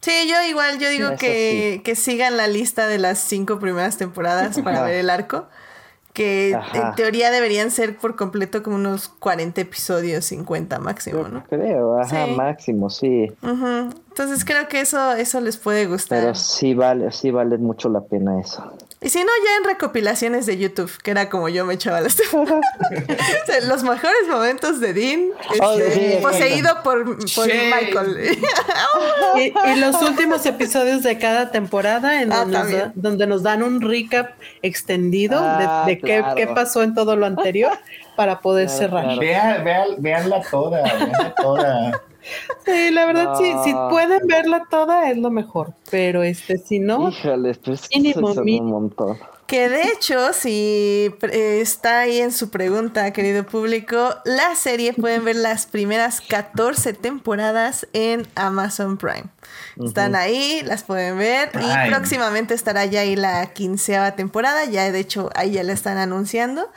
Sí, 0.02 0.12
yo 0.30 0.42
igual, 0.50 0.80
yo 0.80 0.90
digo 0.90 1.10
que, 1.20 1.82
que 1.84 1.96
sigan 1.96 2.38
la 2.38 2.48
lista 2.48 2.88
de 2.88 2.98
las 3.00 3.20
cinco 3.20 3.60
primeras 3.60 3.98
temporadas 3.98 4.60
para 4.62 4.84
ver 4.84 4.96
el 4.96 5.10
arco. 5.10 5.48
Que 6.14 6.56
Ajá. 6.58 6.90
en 6.90 6.96
teoría 6.96 7.30
deberían 7.32 7.70
ser 7.70 7.96
por 7.98 8.16
completo 8.16 8.64
como 8.64 8.76
unos 8.78 9.08
40 9.10 9.62
episodios, 9.62 10.26
50 10.26 10.80
máximo, 10.80 11.22
Yo 11.22 11.30
¿no? 11.30 11.44
creo, 11.46 12.00
ajá, 12.00 12.26
Sí. 12.26 12.32
máximo, 12.32 12.90
sí. 12.90 13.32
Entonces 13.44 14.44
creo 14.44 14.68
que 14.68 14.82
eso, 14.82 15.14
eso 15.14 15.40
les 15.40 15.58
puede 15.58 15.86
gustar. 15.86 16.20
Pero 16.22 16.36
sí 16.36 16.74
vale, 16.74 17.12
sí 17.12 17.30
vale 17.32 17.58
mucho 17.60 17.90
la 17.90 18.02
pena 18.02 18.40
eso. 18.42 18.74
Y 19.02 19.08
si 19.10 19.20
no, 19.20 19.30
ya 19.46 19.56
en 19.60 19.64
recopilaciones 19.64 20.46
de 20.46 20.58
YouTube, 20.58 20.92
que 21.02 21.12
era 21.12 21.30
como 21.30 21.48
yo 21.48 21.66
me 21.66 21.76
echaba 21.76 22.02
las 22.02 22.18
Los 23.68 23.84
mejores 23.84 24.28
momentos 24.30 24.82
de 24.82 24.94
Dean, 24.94 25.22
Oh, 25.62 25.72
este, 25.80 25.92
sí, 26.18 26.18
poseído 26.22 26.84
por. 26.84 27.06
Michael. 27.18 28.38
Y, 29.38 29.54
y 29.72 29.76
los 29.80 30.02
últimos 30.02 30.46
episodios 30.46 31.04
de 31.04 31.18
cada 31.18 31.50
temporada 31.52 32.22
en 32.22 32.34
Ah, 32.34 32.40
donde, 32.40 32.58
nos 32.60 32.72
da- 32.72 32.92
donde 32.96 33.28
nos 33.28 33.44
dan 33.44 33.64
un 33.64 33.80
recap 33.82 34.32
extendido 34.64 35.40
de- 35.40 35.48
Ah, 35.48 35.84
de, 35.86 35.98
qué, 36.00 36.20
claro. 36.20 36.36
qué 36.36 36.48
pasó 36.48 36.84
en 36.84 36.94
todo 36.94 37.16
lo 37.16 37.26
anterior 37.26 37.72
para 38.18 38.40
poder 38.42 38.66
Claro, 38.68 38.80
cerrar. 38.80 39.04
claro. 39.06 39.20
Vean, 39.22 39.64
vean, 39.64 39.88
veanla 40.00 40.42
toda, 40.50 40.84
veanla 40.84 41.34
toda. 41.36 42.02
Sí, 42.66 42.92
la 42.92 43.06
verdad, 43.06 43.34
sí, 43.38 43.52
si 43.64 43.74
No. 43.74 43.88
pueden 43.90 44.20
verla 44.28 44.64
toda 44.70 45.10
es 45.10 45.18
lo 45.18 45.32
mejor, 45.32 45.74
pero 45.90 46.22
este, 46.24 46.58
si 46.58 46.80
no, 46.80 47.10
Híjole, 47.10 47.56
pues 47.56 47.88
que 47.88 48.00
Mínimo, 48.00 48.28
un 48.32 48.66
montón. 48.70 49.18
Que 49.48 49.68
de 49.68 49.82
hecho, 49.82 50.32
si 50.34 51.12
eh, 51.24 51.60
está 51.62 52.02
ahí 52.02 52.20
en 52.20 52.32
su 52.32 52.52
pregunta, 52.52 53.12
querido 53.14 53.44
público, 53.46 54.16
la 54.24 54.54
serie 54.56 54.94
pueden 54.94 55.26
ver 55.26 55.38
las 55.38 55.66
primeras 55.66 56.22
14 56.22 56.94
temporadas 56.94 57.88
en 57.94 58.28
Amazon 58.36 58.98
Prime. 58.98 59.24
Están 59.84 60.14
ahí, 60.16 60.62
las 60.66 60.84
pueden 60.84 61.18
ver 61.18 61.50
y 61.56 61.58
Prime. 61.58 61.88
próximamente 61.90 62.54
estará 62.54 62.86
ya 62.86 63.02
ahí 63.02 63.16
la 63.16 63.48
quinceava 63.48 64.12
temporada. 64.16 64.66
Ya 64.66 64.92
de 64.92 65.00
hecho 65.00 65.32
ahí 65.34 65.52
ya 65.52 65.64
la 65.64 65.74
están 65.74 65.98
anunciando. 65.98 66.70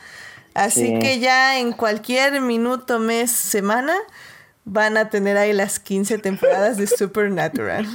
Así 0.54 0.86
Sí. 0.86 0.98
que 0.98 1.18
ya 1.18 1.58
en 1.58 1.72
cualquier 1.72 2.40
minuto, 2.40 2.98
mes, 2.98 3.30
semana 3.30 3.94
van 4.64 4.96
a 4.96 5.08
tener 5.10 5.36
ahí 5.36 5.52
las 5.52 5.78
15 5.80 6.18
temporadas 6.18 6.76
de 6.76 6.86
Supernatural. 6.86 7.86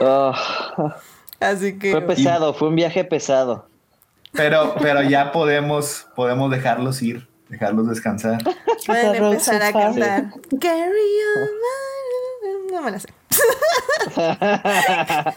Oh, 0.00 0.32
Así 1.40 1.78
que 1.78 1.90
fue 1.92 2.02
pesado, 2.02 2.54
fue 2.54 2.68
un 2.68 2.76
viaje 2.76 3.04
pesado. 3.04 3.66
Pero, 4.32 4.74
pero 4.80 5.02
ya 5.02 5.32
podemos, 5.32 6.06
podemos 6.14 6.50
dejarlos 6.50 7.02
ir, 7.02 7.28
dejarlos 7.48 7.88
descansar. 7.88 8.42
Pueden 8.86 9.16
empezar 9.24 9.60
a 9.62 9.72
cantar. 9.72 10.30
Carry 10.60 10.90
on. 11.36 12.70
No 12.72 12.82
me 12.82 12.90
la 12.92 12.98
sé. 13.00 13.08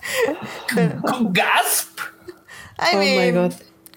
Pero, 0.74 1.02
¡Con 1.02 1.34
gasp! 1.34 2.00
I 2.80 2.94
Oh 2.94 2.98
my 2.98 3.00
mean, 3.06 3.34
God. 3.36 3.54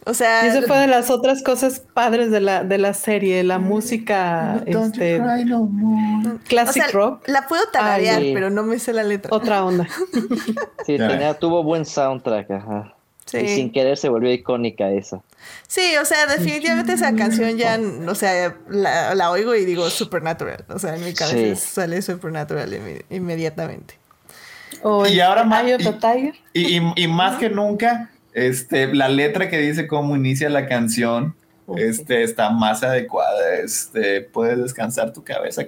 O 0.09 0.15
sea, 0.15 0.47
y 0.47 0.49
eso 0.49 0.63
fue 0.67 0.79
de 0.79 0.87
las 0.87 1.11
otras 1.11 1.43
cosas 1.43 1.81
padres 1.81 2.31
de 2.31 2.41
la, 2.41 2.65
de 2.65 2.79
la 2.79 2.95
serie, 2.95 3.45
la 3.45 3.59
música 3.59 4.63
este, 4.65 5.21
o 5.21 5.71
classic 6.49 6.83
sea, 6.85 6.93
rock, 6.93 7.29
la 7.29 7.47
puedo 7.47 7.63
tararear, 7.71 8.19
Ay. 8.23 8.33
pero 8.33 8.49
no 8.49 8.63
me 8.63 8.79
sé 8.79 8.93
la 8.95 9.03
letra. 9.03 9.29
otra 9.35 9.65
onda. 9.65 9.87
Sí, 10.87 10.97
tenía, 10.97 11.35
tuvo 11.39 11.63
buen 11.63 11.85
soundtrack, 11.85 12.51
ajá. 12.51 12.95
Y 13.35 13.47
sin 13.49 13.67
Sí. 13.67 13.71
querer 13.73 13.99
se 13.99 14.09
volvió 14.09 14.33
icónica 14.33 14.89
esa. 14.91 15.21
sí, 15.67 15.97
o 16.01 16.05
sea, 16.07 16.27
definitivamente 16.27 16.95
esa 16.95 17.15
canción 17.15 17.59
ya, 17.59 17.79
o 18.07 18.15
sea, 18.15 18.57
la, 18.71 19.15
la 19.15 19.31
oigo 19.31 19.55
y 19.55 19.67
digo 19.67 19.91
Supernatural. 19.91 20.65
O 20.71 20.79
sea, 20.79 20.97
en 20.97 21.05
mi 21.05 21.13
cabeza 21.13 21.55
Sí. 21.55 21.71
sale 21.75 22.01
Supernatural 22.01 22.73
inme- 22.73 23.05
inmediatamente. 23.11 23.99
O 24.83 25.07
Y 25.07 25.21
ahora 25.21 25.45
más-. 25.45 25.65
Y, 26.55 26.79
y- 26.79 26.93
y 26.97 27.07
más 27.09 27.37
que 27.39 27.51
nunca, 27.51 28.11
este, 28.47 28.95
la 28.95 29.09
letra 29.09 29.49
que 29.49 29.59
dice 29.59 29.87
cómo 29.87 30.17
inicia 30.17 30.49
la 30.49 30.67
canción, 30.67 31.35
este, 31.77 32.23
está 32.23 32.51
más 32.51 32.83
adecuada. 32.83 33.57
Este, 33.63 34.23
puedes 34.23 34.59
descansar 34.59 35.13
tu 35.13 35.23
cabeza, 35.25 35.65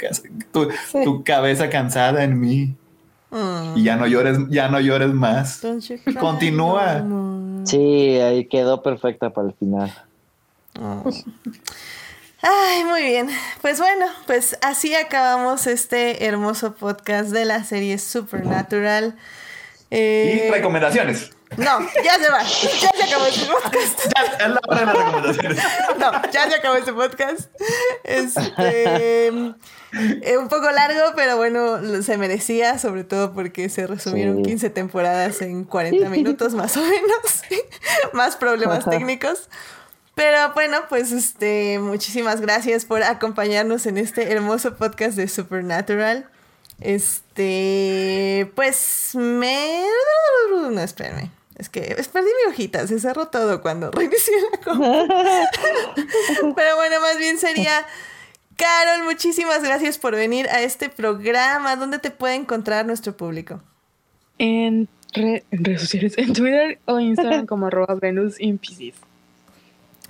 tu, 0.52 0.68
tu 1.04 1.24
cabeza 1.24 1.68
cansada 1.68 2.24
en 2.24 2.40
mí. 2.40 2.74
Mm. 3.30 3.76
Y 3.76 3.84
ya 3.84 3.96
no 3.96 4.06
llores, 4.06 4.38
ya 4.48 4.68
no 4.68 4.80
llores 4.80 5.12
más. 5.12 5.62
Continúa. 6.18 7.04
Sí, 7.64 8.18
ahí 8.18 8.46
quedó 8.46 8.82
perfecta 8.82 9.30
para 9.30 9.48
el 9.48 9.54
final. 9.54 9.92
Ay, 12.42 12.84
muy 12.84 13.02
bien. 13.02 13.28
Pues 13.60 13.78
bueno, 13.78 14.06
pues 14.26 14.58
así 14.62 14.94
acabamos 14.94 15.66
este 15.66 16.24
hermoso 16.24 16.74
podcast 16.74 17.30
de 17.30 17.44
la 17.44 17.64
serie 17.64 17.98
Supernatural. 17.98 19.16
Eh, 19.90 20.46
Y 20.46 20.50
recomendaciones. 20.50 21.30
No, 21.56 21.80
ya 22.04 22.18
se 22.18 22.30
va. 22.30 22.42
Ya 22.42 22.90
se 22.96 23.02
acabó 23.04 23.26
este 23.26 23.46
podcast. 23.46 24.00
Ya, 24.14 24.46
es 24.46 24.50
la 24.50 24.60
hora 24.66 24.80
de 24.80 24.86
las 24.86 24.96
recomendaciones. 24.96 25.58
No, 25.98 26.12
ya 26.32 26.48
se 26.48 26.56
acabó 26.56 26.76
este 26.76 26.92
podcast. 26.92 27.50
Este. 28.04 29.26
eh, 29.26 30.38
un 30.38 30.48
poco 30.48 30.70
largo, 30.70 31.12
pero 31.16 31.36
bueno, 31.36 32.02
se 32.02 32.16
merecía, 32.16 32.78
sobre 32.78 33.04
todo 33.04 33.32
porque 33.32 33.68
se 33.68 33.86
resumieron 33.86 34.36
Sí. 34.36 34.42
15 34.42 34.70
temporadas 34.70 35.42
en 35.42 35.64
40 35.64 36.08
minutos 36.08 36.54
más 36.54 36.76
o 36.76 36.80
menos. 36.80 37.42
más 38.12 38.36
problemas 38.36 38.84
técnicos. 38.88 39.48
Pero 40.14 40.52
bueno, 40.54 40.78
pues 40.88 41.12
este, 41.12 41.78
muchísimas 41.78 42.40
gracias 42.40 42.84
por 42.84 43.02
acompañarnos 43.02 43.86
en 43.86 43.96
este 43.98 44.32
hermoso 44.32 44.76
podcast 44.76 45.16
de 45.16 45.28
Supernatural. 45.28 46.28
Este, 46.80 48.50
pues 48.54 49.12
me... 49.14 49.82
No, 50.70 50.80
espérenme. 50.80 51.30
Es 51.60 51.68
que 51.68 51.94
es- 51.98 52.08
perdí 52.08 52.28
mi 52.44 52.50
hojita, 52.52 52.86
se 52.86 52.98
cerró 52.98 53.28
todo 53.28 53.60
cuando 53.62 53.90
reinicié 53.92 54.34
la. 54.66 54.72
Pero 56.56 56.76
bueno, 56.76 57.00
más 57.00 57.18
bien 57.18 57.38
sería... 57.38 57.86
Carol, 58.56 59.04
muchísimas 59.04 59.62
gracias 59.62 59.96
por 59.96 60.14
venir 60.14 60.46
a 60.50 60.60
este 60.60 60.90
programa. 60.90 61.76
¿Dónde 61.76 61.98
te 61.98 62.10
puede 62.10 62.34
encontrar 62.34 62.84
nuestro 62.84 63.16
público? 63.16 63.62
En, 64.36 64.86
re- 65.14 65.44
en 65.50 65.64
redes 65.64 65.80
sociales, 65.82 66.12
en 66.18 66.34
Twitter 66.34 66.78
o 66.84 67.00
Instagram 67.00 67.46
como 67.46 67.68
arroba 67.68 67.94
Venus 67.94 68.38
in. 68.38 68.60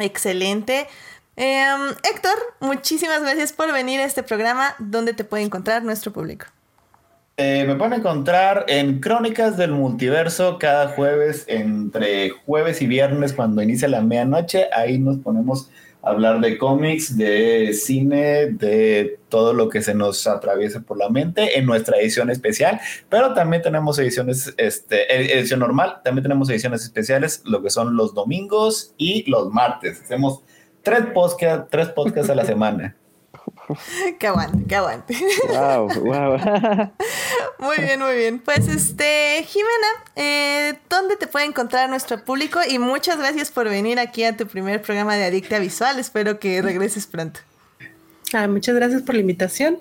Excelente. 0.00 0.88
Em, 1.36 1.80
Héctor, 2.12 2.34
muchísimas 2.58 3.22
gracias 3.22 3.52
por 3.52 3.72
venir 3.72 4.00
a 4.00 4.04
este 4.04 4.22
programa. 4.24 4.74
¿Dónde 4.80 5.14
te 5.14 5.22
puede 5.24 5.44
encontrar 5.44 5.84
nuestro 5.84 6.12
público? 6.12 6.46
Eh, 7.36 7.64
me 7.66 7.74
pueden 7.76 7.94
encontrar 7.94 8.66
en 8.68 9.00
Crónicas 9.00 9.56
del 9.56 9.72
Multiverso 9.72 10.58
cada 10.58 10.88
jueves, 10.88 11.44
entre 11.48 12.30
jueves 12.30 12.82
y 12.82 12.86
viernes, 12.86 13.32
cuando 13.32 13.62
inicia 13.62 13.88
la 13.88 14.02
medianoche. 14.02 14.66
Ahí 14.74 14.98
nos 14.98 15.18
ponemos 15.18 15.70
a 16.02 16.10
hablar 16.10 16.40
de 16.40 16.58
cómics, 16.58 17.16
de 17.16 17.72
cine, 17.72 18.46
de 18.46 19.18
todo 19.28 19.54
lo 19.54 19.68
que 19.68 19.80
se 19.80 19.94
nos 19.94 20.26
atraviese 20.26 20.80
por 20.80 20.98
la 20.98 21.08
mente 21.08 21.58
en 21.58 21.66
nuestra 21.66 21.98
edición 21.98 22.30
especial. 22.30 22.78
Pero 23.08 23.32
también 23.32 23.62
tenemos 23.62 23.98
ediciones, 23.98 24.52
este, 24.58 25.38
edición 25.38 25.60
normal, 25.60 26.00
también 26.04 26.22
tenemos 26.22 26.50
ediciones 26.50 26.82
especiales, 26.84 27.42
lo 27.46 27.62
que 27.62 27.70
son 27.70 27.96
los 27.96 28.12
domingos 28.12 28.94
y 28.98 29.28
los 29.30 29.50
martes. 29.50 30.02
Hacemos 30.02 30.42
tres 30.82 31.06
podcasts, 31.14 31.68
tres 31.70 31.88
podcasts 31.88 32.30
a 32.30 32.34
la 32.34 32.44
semana. 32.46 32.96
que 34.18 34.26
aguante, 34.26 34.66
que 34.66 34.76
aguante. 34.76 35.16
Wow, 35.48 35.88
wow. 36.04 36.38
muy 37.58 37.76
bien, 37.78 38.00
muy 38.00 38.14
bien. 38.16 38.38
Pues 38.38 38.68
este, 38.68 39.44
Jimena, 39.46 39.88
eh, 40.16 40.78
¿dónde 40.88 41.16
te 41.16 41.26
puede 41.26 41.46
encontrar 41.46 41.88
nuestro 41.88 42.24
público? 42.24 42.60
Y 42.68 42.78
muchas 42.78 43.18
gracias 43.18 43.50
por 43.50 43.68
venir 43.68 43.98
aquí 43.98 44.24
a 44.24 44.36
tu 44.36 44.46
primer 44.46 44.82
programa 44.82 45.16
de 45.16 45.24
Adicta 45.24 45.58
Visual. 45.58 45.98
Espero 45.98 46.38
que 46.38 46.62
regreses 46.62 47.06
pronto. 47.06 47.40
Ah, 48.32 48.46
muchas 48.46 48.76
gracias 48.76 49.02
por 49.02 49.14
la 49.14 49.22
invitación. 49.22 49.78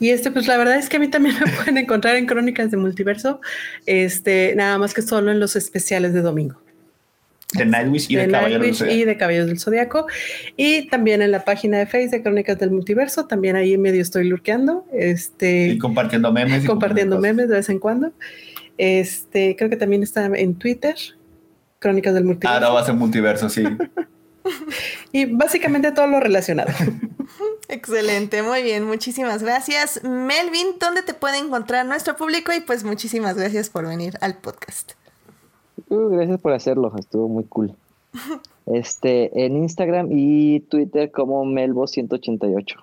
Y 0.00 0.10
este, 0.10 0.30
pues 0.30 0.46
la 0.46 0.56
verdad 0.56 0.76
es 0.76 0.88
que 0.88 0.96
a 0.96 1.00
mí 1.00 1.08
también 1.08 1.36
me 1.42 1.50
pueden 1.56 1.78
encontrar 1.78 2.16
en 2.16 2.26
Crónicas 2.26 2.70
de 2.70 2.76
Multiverso, 2.76 3.40
este, 3.86 4.54
nada 4.54 4.78
más 4.78 4.92
que 4.92 5.02
solo 5.02 5.30
en 5.30 5.40
los 5.40 5.56
especiales 5.56 6.12
de 6.12 6.20
domingo 6.20 6.65
de 7.54 7.64
Nightwish 7.64 8.10
y 8.10 8.16
de, 8.16 8.28
Caballeros 8.28 8.78
del 8.78 8.90
y 8.90 9.04
de 9.04 9.14
del 9.14 9.58
Zodiaco. 9.58 10.06
Y 10.56 10.88
también 10.88 11.22
en 11.22 11.30
la 11.30 11.44
página 11.44 11.78
de 11.78 11.86
Facebook 11.86 12.10
de 12.10 12.22
Crónicas 12.22 12.58
del 12.58 12.70
Multiverso, 12.70 13.26
también 13.26 13.56
ahí 13.56 13.78
medio 13.78 14.02
estoy 14.02 14.24
lurqueando. 14.24 14.84
Este, 14.92 15.68
y 15.68 15.78
compartiendo 15.78 16.32
memes. 16.32 16.64
Y 16.64 16.66
compartiendo 16.66 17.18
memes 17.18 17.48
de 17.48 17.56
vez 17.56 17.68
en 17.68 17.78
cuando. 17.78 18.12
Este, 18.78 19.56
creo 19.56 19.70
que 19.70 19.76
también 19.76 20.02
está 20.02 20.26
en 20.26 20.54
Twitter, 20.56 20.96
Crónicas 21.78 22.14
del 22.14 22.24
Multiverso. 22.24 22.54
Ahora 22.54 22.68
va 22.70 22.80
a 22.80 22.84
ser 22.84 22.94
multiverso, 22.94 23.48
sí. 23.48 23.64
y 25.12 25.26
básicamente 25.26 25.92
todo 25.92 26.06
lo 26.08 26.20
relacionado. 26.20 26.72
Excelente, 27.68 28.42
muy 28.42 28.62
bien, 28.62 28.84
muchísimas 28.84 29.42
gracias. 29.42 30.02
Melvin, 30.04 30.78
¿dónde 30.78 31.02
te 31.02 31.14
puede 31.14 31.38
encontrar 31.38 31.86
nuestro 31.86 32.16
público? 32.16 32.52
Y 32.52 32.60
pues 32.60 32.84
muchísimas 32.84 33.36
gracias 33.36 33.70
por 33.70 33.86
venir 33.86 34.18
al 34.20 34.38
podcast. 34.38 34.92
Uh, 35.88 36.08
gracias 36.08 36.40
por 36.40 36.52
hacerlo, 36.52 36.92
estuvo 36.98 37.28
muy 37.28 37.44
cool. 37.44 37.74
Este, 38.66 39.44
en 39.44 39.58
Instagram 39.58 40.08
y 40.10 40.58
Twitter 40.58 41.12
como 41.12 41.44
Melbo188. 41.44 42.74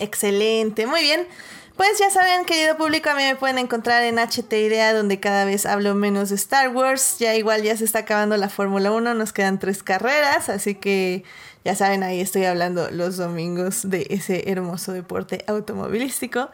Excelente, 0.00 0.84
muy 0.84 1.00
bien. 1.00 1.28
Pues 1.76 1.96
ya 2.00 2.10
saben, 2.10 2.44
querido 2.44 2.76
público, 2.76 3.08
a 3.08 3.14
mí 3.14 3.22
me 3.22 3.36
pueden 3.36 3.58
encontrar 3.58 4.02
en 4.02 4.18
HT 4.18 4.52
Idea, 4.52 4.92
donde 4.92 5.20
cada 5.20 5.44
vez 5.44 5.64
hablo 5.64 5.94
menos 5.94 6.30
de 6.30 6.34
Star 6.34 6.74
Wars. 6.74 7.20
Ya 7.20 7.36
igual 7.36 7.62
ya 7.62 7.76
se 7.76 7.84
está 7.84 8.00
acabando 8.00 8.36
la 8.36 8.48
Fórmula 8.48 8.90
1, 8.90 9.14
nos 9.14 9.32
quedan 9.32 9.60
tres 9.60 9.84
carreras, 9.84 10.48
así 10.48 10.74
que 10.74 11.22
ya 11.64 11.76
saben, 11.76 12.02
ahí 12.02 12.20
estoy 12.20 12.46
hablando 12.46 12.90
los 12.90 13.16
domingos 13.16 13.88
de 13.88 14.08
ese 14.10 14.50
hermoso 14.50 14.92
deporte 14.92 15.44
automovilístico. 15.46 16.48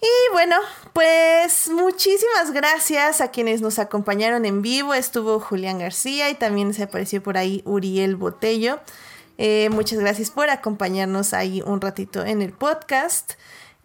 Y 0.00 0.32
bueno, 0.32 0.56
pues 0.92 1.70
muchísimas 1.70 2.52
gracias 2.52 3.20
a 3.20 3.30
quienes 3.30 3.62
nos 3.62 3.78
acompañaron 3.78 4.44
en 4.44 4.60
vivo. 4.60 4.92
Estuvo 4.92 5.40
Julián 5.40 5.78
García 5.78 6.28
y 6.28 6.34
también 6.34 6.74
se 6.74 6.82
apareció 6.82 7.22
por 7.22 7.38
ahí 7.38 7.62
Uriel 7.64 8.16
Botello. 8.16 8.80
Eh, 9.38 9.68
muchas 9.70 9.98
gracias 9.98 10.30
por 10.30 10.50
acompañarnos 10.50 11.32
ahí 11.32 11.62
un 11.64 11.80
ratito 11.80 12.24
en 12.24 12.42
el 12.42 12.52
podcast. 12.52 13.34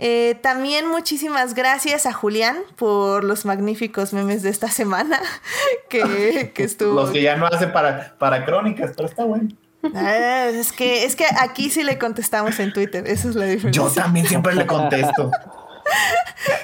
Eh, 0.03 0.39
también 0.41 0.87
muchísimas 0.87 1.53
gracias 1.53 2.05
a 2.05 2.11
Julián 2.13 2.57
por 2.75 3.23
los 3.23 3.45
magníficos 3.45 4.13
memes 4.13 4.41
de 4.41 4.49
esta 4.49 4.69
semana 4.69 5.21
que, 5.89 6.51
estuvo. 6.57 6.95
Los 6.95 7.11
que 7.11 7.21
ya 7.21 7.37
no 7.37 7.45
hace 7.45 7.67
para, 7.67 8.17
para 8.17 8.43
crónicas, 8.43 8.91
pero 8.95 9.07
está 9.07 9.23
bueno. 9.23 9.49
Ah, 9.95 10.45
es, 10.47 10.71
que, 10.71 11.05
es 11.05 11.15
que 11.15 11.25
aquí 11.39 11.69
sí 11.69 11.83
le 11.83 11.97
contestamos 11.97 12.59
en 12.59 12.71
Twitter, 12.71 13.07
esa 13.07 13.29
es 13.29 13.35
la 13.35 13.45
diferencia. 13.45 13.83
Yo 13.83 13.89
también 13.89 14.27
siempre 14.27 14.53
le 14.53 14.67
contesto. 14.67 15.31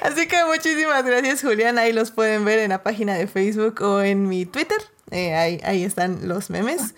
Así 0.01 0.27
que 0.27 0.43
muchísimas 0.45 1.05
gracias, 1.05 1.41
Julián. 1.41 1.77
Ahí 1.77 1.93
los 1.93 2.11
pueden 2.11 2.45
ver 2.45 2.59
en 2.59 2.69
la 2.69 2.83
página 2.83 3.15
de 3.15 3.27
Facebook 3.27 3.81
o 3.81 4.01
en 4.01 4.27
mi 4.27 4.45
Twitter. 4.45 4.77
Eh, 5.11 5.33
ahí, 5.35 5.61
ahí, 5.63 5.83
están 5.83 6.27
los 6.27 6.49
memes. 6.49 6.93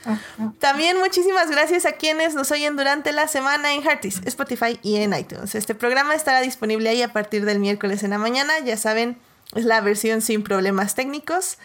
También 0.60 0.98
muchísimas 0.98 1.52
gracias 1.52 1.86
a 1.86 1.92
quienes 1.92 2.34
nos 2.34 2.50
oyen 2.52 2.76
durante 2.76 3.12
la 3.12 3.28
semana 3.28 3.74
en 3.74 3.84
Heartis, 3.84 4.22
Spotify 4.26 4.80
y 4.82 4.98
en 4.98 5.14
iTunes. 5.14 5.54
Este 5.54 5.76
programa 5.76 6.16
estará 6.16 6.42
disponible 6.42 6.90
ahí 6.90 7.04
a 7.04 7.14
partir 7.14 7.46
del 7.46 7.60
miércoles 7.60 8.02
en 8.02 8.10
la 8.10 8.18
mañana. 8.18 8.58
Ya 8.66 8.78
saben, 8.78 9.18
es 9.56 9.66
la 9.66 9.82
versión 9.82 10.22
sin 10.22 10.44
problemas 10.44 10.96
técnicos. 10.96 11.60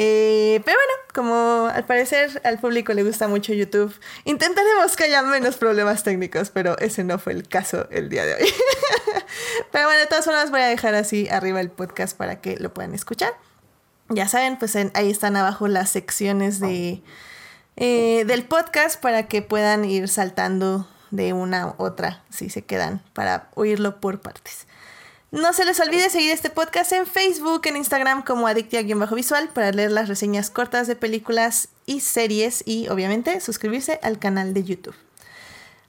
Eh, 0.00 0.62
pero 0.64 0.78
bueno, 0.78 0.92
como 1.12 1.66
al 1.74 1.84
parecer 1.84 2.40
al 2.44 2.60
público 2.60 2.94
le 2.94 3.02
gusta 3.02 3.26
mucho 3.26 3.52
YouTube, 3.52 3.92
intentaremos 4.24 4.94
que 4.94 5.02
haya 5.04 5.22
menos 5.22 5.56
problemas 5.56 6.04
técnicos, 6.04 6.50
pero 6.50 6.78
ese 6.78 7.02
no 7.02 7.18
fue 7.18 7.32
el 7.32 7.48
caso 7.48 7.88
el 7.90 8.08
día 8.08 8.24
de 8.24 8.34
hoy. 8.34 8.48
pero 9.72 9.86
bueno, 9.86 9.98
de 9.98 10.06
todas 10.06 10.24
formas 10.24 10.52
voy 10.52 10.60
a 10.60 10.68
dejar 10.68 10.94
así 10.94 11.28
arriba 11.28 11.60
el 11.60 11.72
podcast 11.72 12.16
para 12.16 12.40
que 12.40 12.56
lo 12.58 12.72
puedan 12.72 12.94
escuchar. 12.94 13.32
Ya 14.08 14.28
saben, 14.28 14.56
pues 14.56 14.76
ahí 14.76 15.10
están 15.10 15.34
abajo 15.34 15.66
las 15.66 15.90
secciones 15.90 16.60
de, 16.60 17.02
eh, 17.74 18.24
del 18.24 18.44
podcast 18.44 19.00
para 19.00 19.26
que 19.26 19.42
puedan 19.42 19.84
ir 19.84 20.06
saltando 20.06 20.88
de 21.10 21.32
una 21.32 21.62
a 21.62 21.74
otra 21.76 22.22
si 22.30 22.50
se 22.50 22.62
quedan 22.62 23.02
para 23.14 23.50
oírlo 23.56 23.98
por 23.98 24.20
partes. 24.20 24.67
No 25.30 25.52
se 25.52 25.66
les 25.66 25.78
olvide 25.78 26.08
seguir 26.08 26.30
este 26.30 26.48
podcast 26.48 26.90
en 26.92 27.06
Facebook, 27.06 27.60
en 27.66 27.76
Instagram 27.76 28.22
como 28.22 28.48
Adictia-Visual 28.48 29.50
para 29.50 29.72
leer 29.72 29.92
las 29.92 30.08
reseñas 30.08 30.48
cortas 30.48 30.86
de 30.86 30.96
películas 30.96 31.68
y 31.84 32.00
series 32.00 32.62
y 32.64 32.88
obviamente 32.88 33.38
suscribirse 33.40 34.00
al 34.02 34.18
canal 34.18 34.54
de 34.54 34.64
YouTube. 34.64 34.94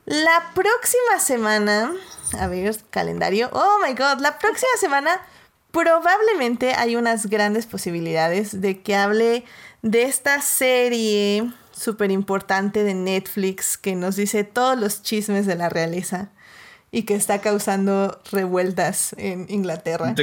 La 0.03 0.51
próxima 0.53 1.19
semana, 1.21 1.93
a 2.37 2.47
ver, 2.47 2.75
calendario, 2.89 3.49
oh 3.53 3.77
my 3.81 3.93
god, 3.93 4.19
la 4.19 4.39
próxima 4.39 4.71
semana 4.77 5.21
probablemente 5.71 6.73
hay 6.73 6.97
unas 6.97 7.27
grandes 7.27 7.65
posibilidades 7.65 8.59
de 8.59 8.81
que 8.81 8.97
hable 8.97 9.45
de 9.81 10.03
esta 10.03 10.41
serie 10.41 11.49
súper 11.71 12.11
importante 12.11 12.83
de 12.83 12.93
Netflix 12.93 13.77
que 13.77 13.95
nos 13.95 14.17
dice 14.17 14.43
todos 14.43 14.77
los 14.77 15.01
chismes 15.01 15.45
de 15.45 15.55
la 15.55 15.69
realeza 15.69 16.29
y 16.91 17.03
que 17.03 17.15
está 17.15 17.39
causando 17.39 18.19
revueltas 18.31 19.13
en 19.17 19.45
Inglaterra. 19.49 20.15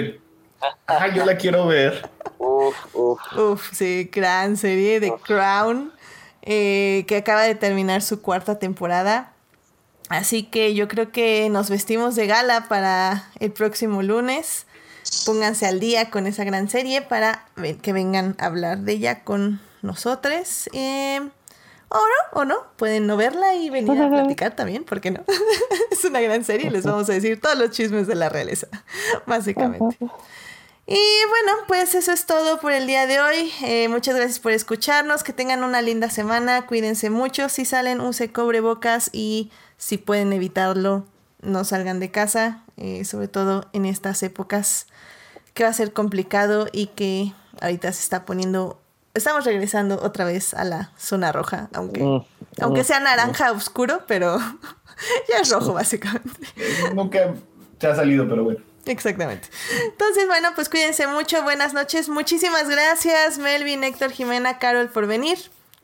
Ah, 0.87 1.09
yo 1.09 1.25
la 1.25 1.37
quiero 1.37 1.67
ver. 1.67 2.09
Uf, 2.39 2.75
uf. 2.95 3.21
Uf, 3.37 3.73
sí, 3.73 4.11
gran 4.13 4.57
serie 4.57 5.01
de 5.01 5.13
Crown, 5.13 5.93
eh, 6.43 7.05
que 7.07 7.17
acaba 7.17 7.43
de 7.43 7.55
terminar 7.55 8.03
su 8.03 8.23
cuarta 8.23 8.59
temporada. 8.59 9.33
Así 10.09 10.45
que 10.45 10.75
yo 10.75 10.87
creo 10.89 11.11
que 11.11 11.49
nos 11.51 11.69
vestimos 11.69 12.15
de 12.15 12.27
gala 12.27 12.67
para 12.69 13.29
el 13.41 13.53
próximo 13.53 14.03
lunes. 14.03 14.67
Pónganse 15.25 15.67
al 15.67 15.81
día 15.81 16.11
con 16.11 16.27
esa 16.27 16.45
gran 16.45 16.69
serie 16.69 17.03
para 17.03 17.47
que 17.83 17.93
vengan 17.93 18.37
a 18.39 18.47
hablar 18.47 18.79
de 18.79 18.93
ella 18.93 19.25
con 19.25 19.61
nosotros. 19.83 20.69
Eh, 20.73 21.29
o 21.89 21.99
no, 21.99 22.41
o 22.41 22.45
no, 22.45 22.57
pueden 22.77 23.07
no 23.07 23.17
verla 23.17 23.55
y 23.55 23.71
venir 23.71 24.01
a 24.01 24.09
platicar 24.09 24.57
también, 24.57 24.85
¿por 24.85 25.01
qué 25.01 25.11
no? 25.11 25.25
es 25.91 26.05
una 26.05 26.21
gran 26.21 26.45
serie, 26.45 26.71
les 26.71 26.85
vamos 26.85 27.09
a 27.09 27.13
decir 27.13 27.41
todos 27.41 27.57
los 27.57 27.71
chismes 27.71 28.07
de 28.07 28.15
la 28.15 28.29
realeza, 28.29 28.67
básicamente. 29.27 29.97
Y 30.89 30.95
bueno, 31.29 31.65
pues 31.67 31.95
eso 31.97 32.13
es 32.13 32.27
todo 32.27 32.61
por 32.61 32.71
el 32.71 32.87
día 32.87 33.07
de 33.07 33.19
hoy. 33.19 33.53
Eh, 33.65 33.89
muchas 33.89 34.15
gracias 34.15 34.39
por 34.39 34.53
escucharnos, 34.53 35.25
que 35.25 35.33
tengan 35.33 35.65
una 35.65 35.83
linda 35.83 36.11
semana, 36.11 36.67
cuídense 36.67 37.11
mucho, 37.11 37.49
si 37.49 37.65
salen 37.65 38.01
use 38.01 38.31
bocas 38.33 39.11
y 39.13 39.51
si 39.79 39.99
pueden 39.99 40.33
evitarlo, 40.33 41.05
no 41.43 41.65
salgan 41.65 41.99
de 41.99 42.11
casa, 42.11 42.63
eh, 42.77 43.05
sobre 43.05 43.29
todo 43.29 43.69
en 43.73 43.85
estas 43.85 44.23
épocas 44.23 44.87
que 45.55 45.65
va 45.65 45.71
a 45.71 45.73
ser 45.73 45.93
complicado 45.93 46.69
y 46.71 46.89
que 46.89 47.33
ahorita 47.61 47.93
se 47.93 48.03
está 48.03 48.25
poniendo 48.25 48.81
estamos 49.17 49.45
regresando 49.45 50.01
otra 50.03 50.25
vez 50.25 50.55
a 50.55 50.65
la 50.65 50.93
zona 50.97 51.33
roja, 51.33 51.69
aunque, 51.75 52.03
mm, 52.03 52.25
aunque 52.61 52.83
mm, 52.83 52.85
sea 52.85 53.01
naranja 53.01 53.53
oscuro, 53.53 54.03
pero 54.07 54.39
ya 55.29 55.39
es 55.41 55.51
rojo 55.51 55.75
básicamente. 55.75 56.31
Nunca 56.95 57.35
se 57.81 57.87
ha 57.87 57.97
salido, 57.97 58.29
pero 58.29 58.45
bueno. 58.45 58.61
Exactamente. 58.87 59.49
Entonces, 59.85 60.27
bueno, 60.29 60.51
pues 60.55 60.69
cuídense 60.69 61.07
mucho, 61.09 61.43
buenas 61.43 61.75
noches. 61.75 62.09
Muchísimas 62.09 62.69
gracias, 62.69 63.39
Melvin, 63.39 63.83
Héctor, 63.83 64.13
Jimena, 64.13 64.59
Carol, 64.59 64.89
por 64.89 65.07
venir. 65.07 65.39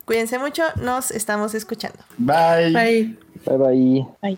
Cuídense 0.05 0.39
mucho, 0.39 0.63
nos 0.77 1.11
estamos 1.11 1.53
escuchando. 1.53 1.99
Bye. 2.17 2.71
Bye. 2.71 3.17
Bye 3.45 3.57
bye. 3.57 4.07
Bye. 4.21 4.37